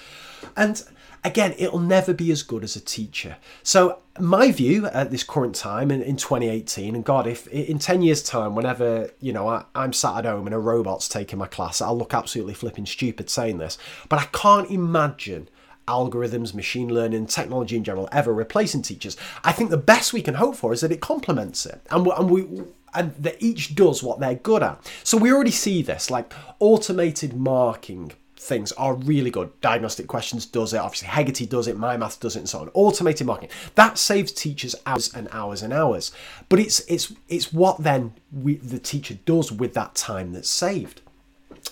And 0.57 0.83
again, 1.25 1.55
it'll 1.59 1.79
never 1.79 2.13
be 2.13 2.31
as 2.31 2.43
good 2.43 2.65
as 2.65 2.77
a 2.77 2.81
teacher. 2.81 3.37
So 3.63 3.99
my 4.19 4.53
view 4.53 4.87
at 4.87 5.11
this 5.11 5.25
current 5.25 5.55
time 5.55 5.91
in, 5.91 6.03
in 6.03 6.17
2018, 6.17 6.95
and 6.95 7.05
God, 7.05 7.27
if 7.27 7.47
in 7.49 7.79
10 7.79 8.03
years' 8.03 8.23
time, 8.23 8.55
whenever 8.55 9.11
you 9.21 9.33
know 9.33 9.49
I, 9.49 9.65
I'm 9.75 9.93
sat 9.93 10.19
at 10.19 10.25
home 10.25 10.47
and 10.47 10.55
a 10.55 10.59
robot's 10.59 11.09
taking 11.09 11.39
my 11.39 11.47
class, 11.47 11.81
I'll 11.81 11.97
look 11.97 12.15
absolutely 12.15 12.55
flipping 12.55 12.87
stupid 12.87 13.31
saying 13.31 13.59
this, 13.59 13.79
but 14.09 14.21
I 14.21 14.25
can't 14.27 14.71
imagine 14.71 15.49
algorithms, 15.87 16.55
machine 16.55 16.93
learning, 16.93 17.27
technology 17.27 17.77
in 17.77 17.85
general 17.85 18.09
ever 18.13 18.33
replacing 18.33 18.83
teachers. 18.83 19.17
I 19.45 19.53
think 19.53 19.71
the 19.71 19.77
best 19.77 20.13
we 20.13 20.23
can 20.23 20.35
hope 20.35 20.57
for 20.57 20.73
is 20.73 20.81
that 20.81 20.93
it 20.93 21.01
complements 21.01 21.67
it, 21.67 21.81
and 21.91 22.07
we, 22.07 22.13
and 22.13 22.31
we 22.31 22.65
and 22.95 23.15
that 23.17 23.43
each 23.43 23.75
does 23.75 24.03
what 24.03 24.21
they're 24.21 24.35
good 24.35 24.63
at. 24.63 24.91
So 25.03 25.17
we 25.17 25.33
already 25.33 25.51
see 25.51 25.83
this, 25.83 26.11
like 26.11 26.33
automated 26.59 27.35
marking 27.35 28.13
things 28.43 28.73
are 28.73 28.95
really 28.95 29.31
good. 29.31 29.49
Diagnostic 29.61 30.09
questions 30.09 30.45
does 30.47 30.75
it. 30.75 30.79
Obviously, 30.79 31.09
Hegarty 31.09 31.47
does 31.47 31.69
it. 31.69 31.79
My 31.79 31.97
Math 31.97 32.19
does 32.21 32.37
it, 32.37 32.41
and 32.41 32.49
so 32.49 32.61
on. 32.61 32.71
Automated 32.75 33.27
marking 33.27 33.49
that 33.77 33.99
saves 33.99 34.33
teachers 34.33 34.75
hours 34.85 35.15
and 35.15 35.29
hours 35.33 35.63
and 35.63 35.73
hours. 35.73 36.13
But 36.49 36.59
it's 36.59 36.81
it's 36.81 37.13
it's 37.29 37.53
what 37.53 37.83
then 37.83 38.15
we, 38.33 38.57
the 38.57 38.79
teacher 38.79 39.17
does 39.25 39.53
with 39.53 39.75
that 39.75 39.95
time 39.95 40.33
that's 40.33 40.51
saved. 40.51 41.01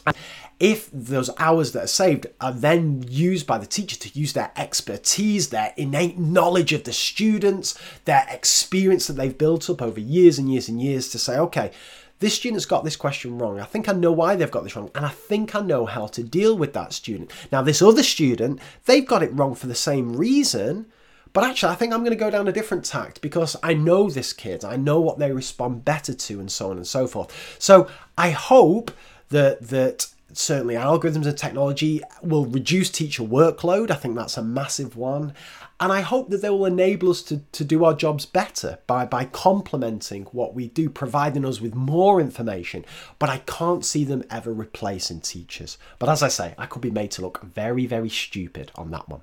And 0.06 0.16
if 0.60 0.90
those 0.92 1.30
hours 1.38 1.72
that 1.72 1.84
are 1.84 1.88
saved 1.88 2.26
are 2.38 2.52
then 2.52 3.02
used 3.08 3.46
by 3.46 3.56
the 3.56 3.66
teacher 3.66 3.96
to 3.98 4.18
use 4.18 4.34
their 4.34 4.52
expertise, 4.56 5.48
their 5.48 5.72
innate 5.78 6.18
knowledge 6.18 6.74
of 6.74 6.84
the 6.84 6.92
students, 6.92 7.78
their 8.04 8.26
experience 8.30 9.06
that 9.06 9.14
they've 9.14 9.36
built 9.36 9.70
up 9.70 9.80
over 9.80 9.98
years 9.98 10.38
and 10.38 10.52
years 10.52 10.68
and 10.68 10.80
years 10.80 11.08
to 11.08 11.18
say, 11.18 11.38
okay, 11.38 11.72
this 12.18 12.34
student's 12.34 12.66
got 12.66 12.84
this 12.84 12.96
question 12.96 13.38
wrong. 13.38 13.58
I 13.58 13.64
think 13.64 13.88
I 13.88 13.92
know 13.92 14.12
why 14.12 14.36
they've 14.36 14.50
got 14.50 14.62
this 14.62 14.76
wrong, 14.76 14.90
and 14.94 15.06
I 15.06 15.08
think 15.08 15.54
I 15.54 15.60
know 15.60 15.86
how 15.86 16.06
to 16.08 16.22
deal 16.22 16.56
with 16.56 16.74
that 16.74 16.92
student. 16.92 17.32
Now, 17.50 17.62
this 17.62 17.80
other 17.80 18.02
student, 18.02 18.60
they've 18.84 19.06
got 19.06 19.22
it 19.22 19.32
wrong 19.32 19.54
for 19.54 19.66
the 19.66 19.74
same 19.74 20.14
reason, 20.14 20.84
but 21.32 21.44
actually, 21.44 21.72
I 21.72 21.76
think 21.76 21.94
I'm 21.94 22.00
going 22.00 22.10
to 22.10 22.16
go 22.16 22.30
down 22.30 22.48
a 22.48 22.52
different 22.52 22.84
tact 22.84 23.22
because 23.22 23.56
I 23.62 23.72
know 23.72 24.10
this 24.10 24.34
kid, 24.34 24.64
I 24.64 24.76
know 24.76 25.00
what 25.00 25.18
they 25.18 25.32
respond 25.32 25.86
better 25.86 26.12
to, 26.12 26.40
and 26.40 26.52
so 26.52 26.70
on 26.70 26.76
and 26.76 26.86
so 26.86 27.06
forth. 27.06 27.56
So 27.58 27.88
I 28.18 28.30
hope 28.30 28.90
that 29.30 29.68
that 29.68 30.08
certainly 30.32 30.74
algorithms 30.74 31.26
and 31.26 31.36
technology 31.36 32.00
will 32.22 32.46
reduce 32.46 32.90
teacher 32.90 33.22
workload. 33.22 33.90
I 33.90 33.94
think 33.94 34.16
that's 34.16 34.36
a 34.36 34.42
massive 34.42 34.96
one. 34.96 35.34
And 35.78 35.92
I 35.92 36.02
hope 36.02 36.28
that 36.28 36.42
they 36.42 36.50
will 36.50 36.66
enable 36.66 37.10
us 37.10 37.22
to, 37.22 37.38
to 37.38 37.64
do 37.64 37.84
our 37.84 37.94
jobs 37.94 38.26
better 38.26 38.78
by, 38.86 39.06
by 39.06 39.24
complementing 39.24 40.24
what 40.24 40.54
we 40.54 40.68
do, 40.68 40.90
providing 40.90 41.46
us 41.46 41.60
with 41.60 41.74
more 41.74 42.20
information. 42.20 42.84
But 43.18 43.30
I 43.30 43.38
can't 43.38 43.84
see 43.84 44.04
them 44.04 44.22
ever 44.30 44.52
replacing 44.52 45.20
teachers. 45.20 45.78
But 45.98 46.10
as 46.10 46.22
I 46.22 46.28
say, 46.28 46.54
I 46.58 46.66
could 46.66 46.82
be 46.82 46.90
made 46.90 47.10
to 47.12 47.22
look 47.22 47.42
very, 47.42 47.86
very 47.86 48.10
stupid 48.10 48.70
on 48.74 48.90
that 48.90 49.08
one. 49.08 49.22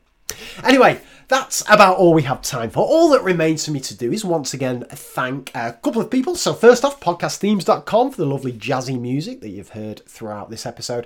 Anyway, 0.64 1.02
that's 1.28 1.62
about 1.70 1.98
all 1.98 2.14
we 2.14 2.24
have 2.24 2.42
time 2.42 2.70
for. 2.70 2.86
All 2.86 3.10
that 3.10 3.22
remains 3.22 3.66
for 3.66 3.72
me 3.72 3.82
to 3.82 3.96
do 3.96 4.14
is 4.14 4.24
once 4.24 4.54
again 4.54 4.86
thank 4.90 5.52
a 5.54 5.74
couple 5.74 6.02
of 6.02 6.10
people. 6.10 6.36
So, 6.36 6.54
first 6.54 6.86
off, 6.86 7.02
podcastthemes.com 7.02 8.12
for 8.12 8.18
the 8.18 8.26
lovely 8.26 8.54
jazzy 8.54 8.98
music 8.98 9.42
that 9.42 9.50
you've 9.50 9.70
heard 9.70 10.06
throughout 10.06 10.50
this 10.50 10.66
episode. 10.66 11.06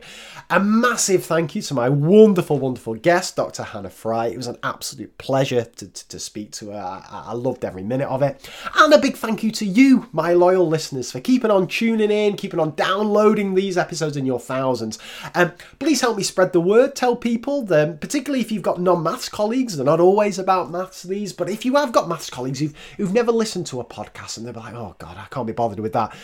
A 0.52 0.60
massive 0.60 1.26
thank 1.26 1.56
you 1.56 1.64
to 1.64 1.74
my 1.74 1.90
wonderful, 1.90 2.60
wonderful 2.60 2.94
guest, 2.94 3.36
Dr. 3.36 3.64
Hannah 3.64 3.90
Fry. 3.90 4.28
It 4.28 4.38
was 4.38 4.46
an 4.46 4.58
absolute 4.62 5.18
pleasure 5.18 5.64
to, 5.64 5.88
to, 5.88 6.08
to 6.10 6.20
speak 6.20 6.52
to 6.52 6.70
her. 6.70 6.80
I, 6.80 7.24
I 7.30 7.34
loved 7.34 7.66
every 7.66 7.84
minute 7.84 8.08
of 8.08 8.22
it. 8.22 8.48
And 8.76 8.94
a 8.94 9.00
big 9.00 9.18
thank 9.18 9.42
you 9.42 9.50
to 9.54 9.66
you, 9.66 10.08
my 10.12 10.34
loyal 10.34 10.68
listeners, 10.68 11.12
for 11.12 11.20
keeping 11.20 11.50
on 11.50 11.68
tuning 11.68 12.12
in, 12.12 12.36
keeping 12.36 12.60
on 12.60 12.76
downloading 12.76 13.56
these 13.56 13.76
episodes 13.76 14.18
in 14.18 14.28
your 14.28 14.40
thousands. 14.40 15.00
Um, 15.34 15.54
please 15.80 16.02
help 16.02 16.18
me 16.18 16.24
spread 16.24 16.54
the 16.54 16.62
word. 16.62 16.96
Tell 16.96 17.16
people, 17.16 17.64
that, 17.64 18.02
particularly 18.02 18.42
if 18.42 18.52
you've 18.52 18.62
got 18.62 18.80
non 18.80 19.02
maths 19.22 19.30
colleagues. 19.30 19.78
They're 19.78 19.86
not 19.86 20.00
always 20.00 20.40
about 20.40 20.72
maths, 20.72 21.04
these, 21.04 21.32
but 21.32 21.48
if 21.48 21.64
you 21.64 21.76
have 21.76 21.92
got 21.92 22.10
maths 22.10 22.32
colleagues 22.32 22.60
who've, 22.60 22.76
who've 22.98 23.14
never 23.14 23.32
listened 23.32 23.68
to 23.68 23.80
a 23.80 23.86
podcast 23.86 24.38
and 24.38 24.46
they're 24.48 24.54
like, 24.54 24.74
oh 24.74 24.96
God, 24.98 25.16
I 25.16 25.28
can't 25.30 25.46
be 25.46 25.54
bothered 25.54 25.80
with 25.80 25.94
that, 25.94 26.16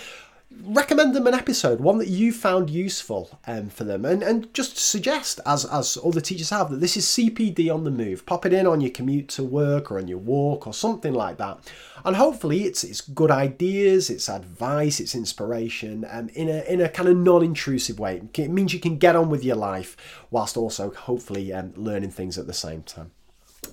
recommend 0.63 1.13
them 1.13 1.27
an 1.27 1.33
episode, 1.33 1.79
one 1.79 1.97
that 1.97 2.07
you 2.07 2.31
found 2.31 2.69
useful 2.69 3.39
um, 3.47 3.69
for 3.69 3.83
them, 3.83 4.05
and, 4.05 4.23
and 4.23 4.53
just 4.53 4.77
suggest, 4.77 5.39
as, 5.45 5.65
as 5.65 5.95
the 5.95 6.21
teachers 6.21 6.49
have, 6.51 6.69
that 6.69 6.79
this 6.79 6.95
is 6.95 7.05
CPD 7.05 7.73
on 7.73 7.83
the 7.83 7.91
move. 7.91 8.25
Pop 8.25 8.45
it 8.45 8.53
in 8.53 8.65
on 8.65 8.81
your 8.81 8.91
commute 8.91 9.27
to 9.29 9.43
work 9.43 9.91
or 9.91 9.97
on 9.97 10.07
your 10.07 10.17
walk 10.17 10.65
or 10.65 10.73
something 10.73 11.13
like 11.13 11.37
that. 11.37 11.59
And 12.05 12.15
hopefully 12.15 12.63
it's 12.63 12.83
it's 12.83 13.01
good 13.01 13.31
ideas, 13.31 14.09
it's 14.09 14.29
advice, 14.29 14.99
it's 14.99 15.15
inspiration, 15.15 16.05
um, 16.09 16.29
in 16.29 16.47
a 16.47 16.61
in 16.71 16.79
a 16.79 16.89
kind 16.89 17.09
of 17.09 17.17
non-intrusive 17.17 17.99
way. 17.99 18.21
It 18.33 18.49
means 18.49 18.73
you 18.73 18.79
can 18.79 18.97
get 18.97 19.15
on 19.15 19.29
with 19.29 19.43
your 19.43 19.57
life 19.57 19.97
whilst 20.31 20.55
also 20.55 20.91
hopefully 20.91 21.51
um, 21.53 21.73
learning 21.75 22.11
things 22.11 22.37
at 22.37 22.47
the 22.47 22.53
same 22.53 22.83
time. 22.83 23.11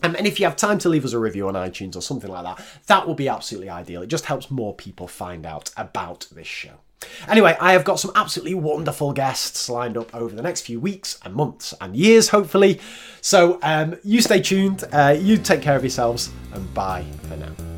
Um, 0.03 0.15
and 0.17 0.27
if 0.27 0.39
you 0.39 0.47
have 0.47 0.57
time 0.57 0.79
to 0.81 0.89
leave 0.89 1.05
us 1.05 1.13
a 1.13 1.19
review 1.19 1.49
on 1.49 1.55
iTunes 1.55 1.97
or 1.97 2.01
something 2.01 2.31
like 2.31 2.45
that, 2.45 2.65
that 2.87 3.07
will 3.07 3.15
be 3.15 3.29
absolutely 3.29 3.71
ideal. 3.71 4.03
It 4.03 4.09
just 4.09 4.27
helps 4.27 4.51
more 4.51 4.75
people 4.75 5.09
find 5.09 5.47
out 5.47 5.71
about 5.77 6.27
this 6.33 6.47
show. 6.47 6.81
Anyway, 7.29 7.57
I 7.61 7.73
have 7.73 7.85
got 7.85 8.01
some 8.01 8.13
absolutely 8.15 8.55
wonderful 8.55 9.13
guests 9.13 9.69
lined 9.69 9.97
up 9.97 10.15
over 10.15 10.35
the 10.35 10.43
next 10.43 10.63
few 10.63 10.81
weeks 10.81 11.19
and 11.23 11.35
months 11.35 11.75
and 11.81 11.97
years, 11.97 12.29
hopefully. 12.29 12.81
So 13.21 13.59
um, 13.63 13.97
you 14.03 14.21
stay 14.21 14.41
tuned, 14.41 14.85
uh, 14.93 15.17
you 15.19 15.37
take 15.39 15.63
care 15.63 15.77
of 15.77 15.83
yourselves, 15.83 16.31
and 16.53 16.73
bye 16.75 17.05
for 17.29 17.37
now. 17.37 17.74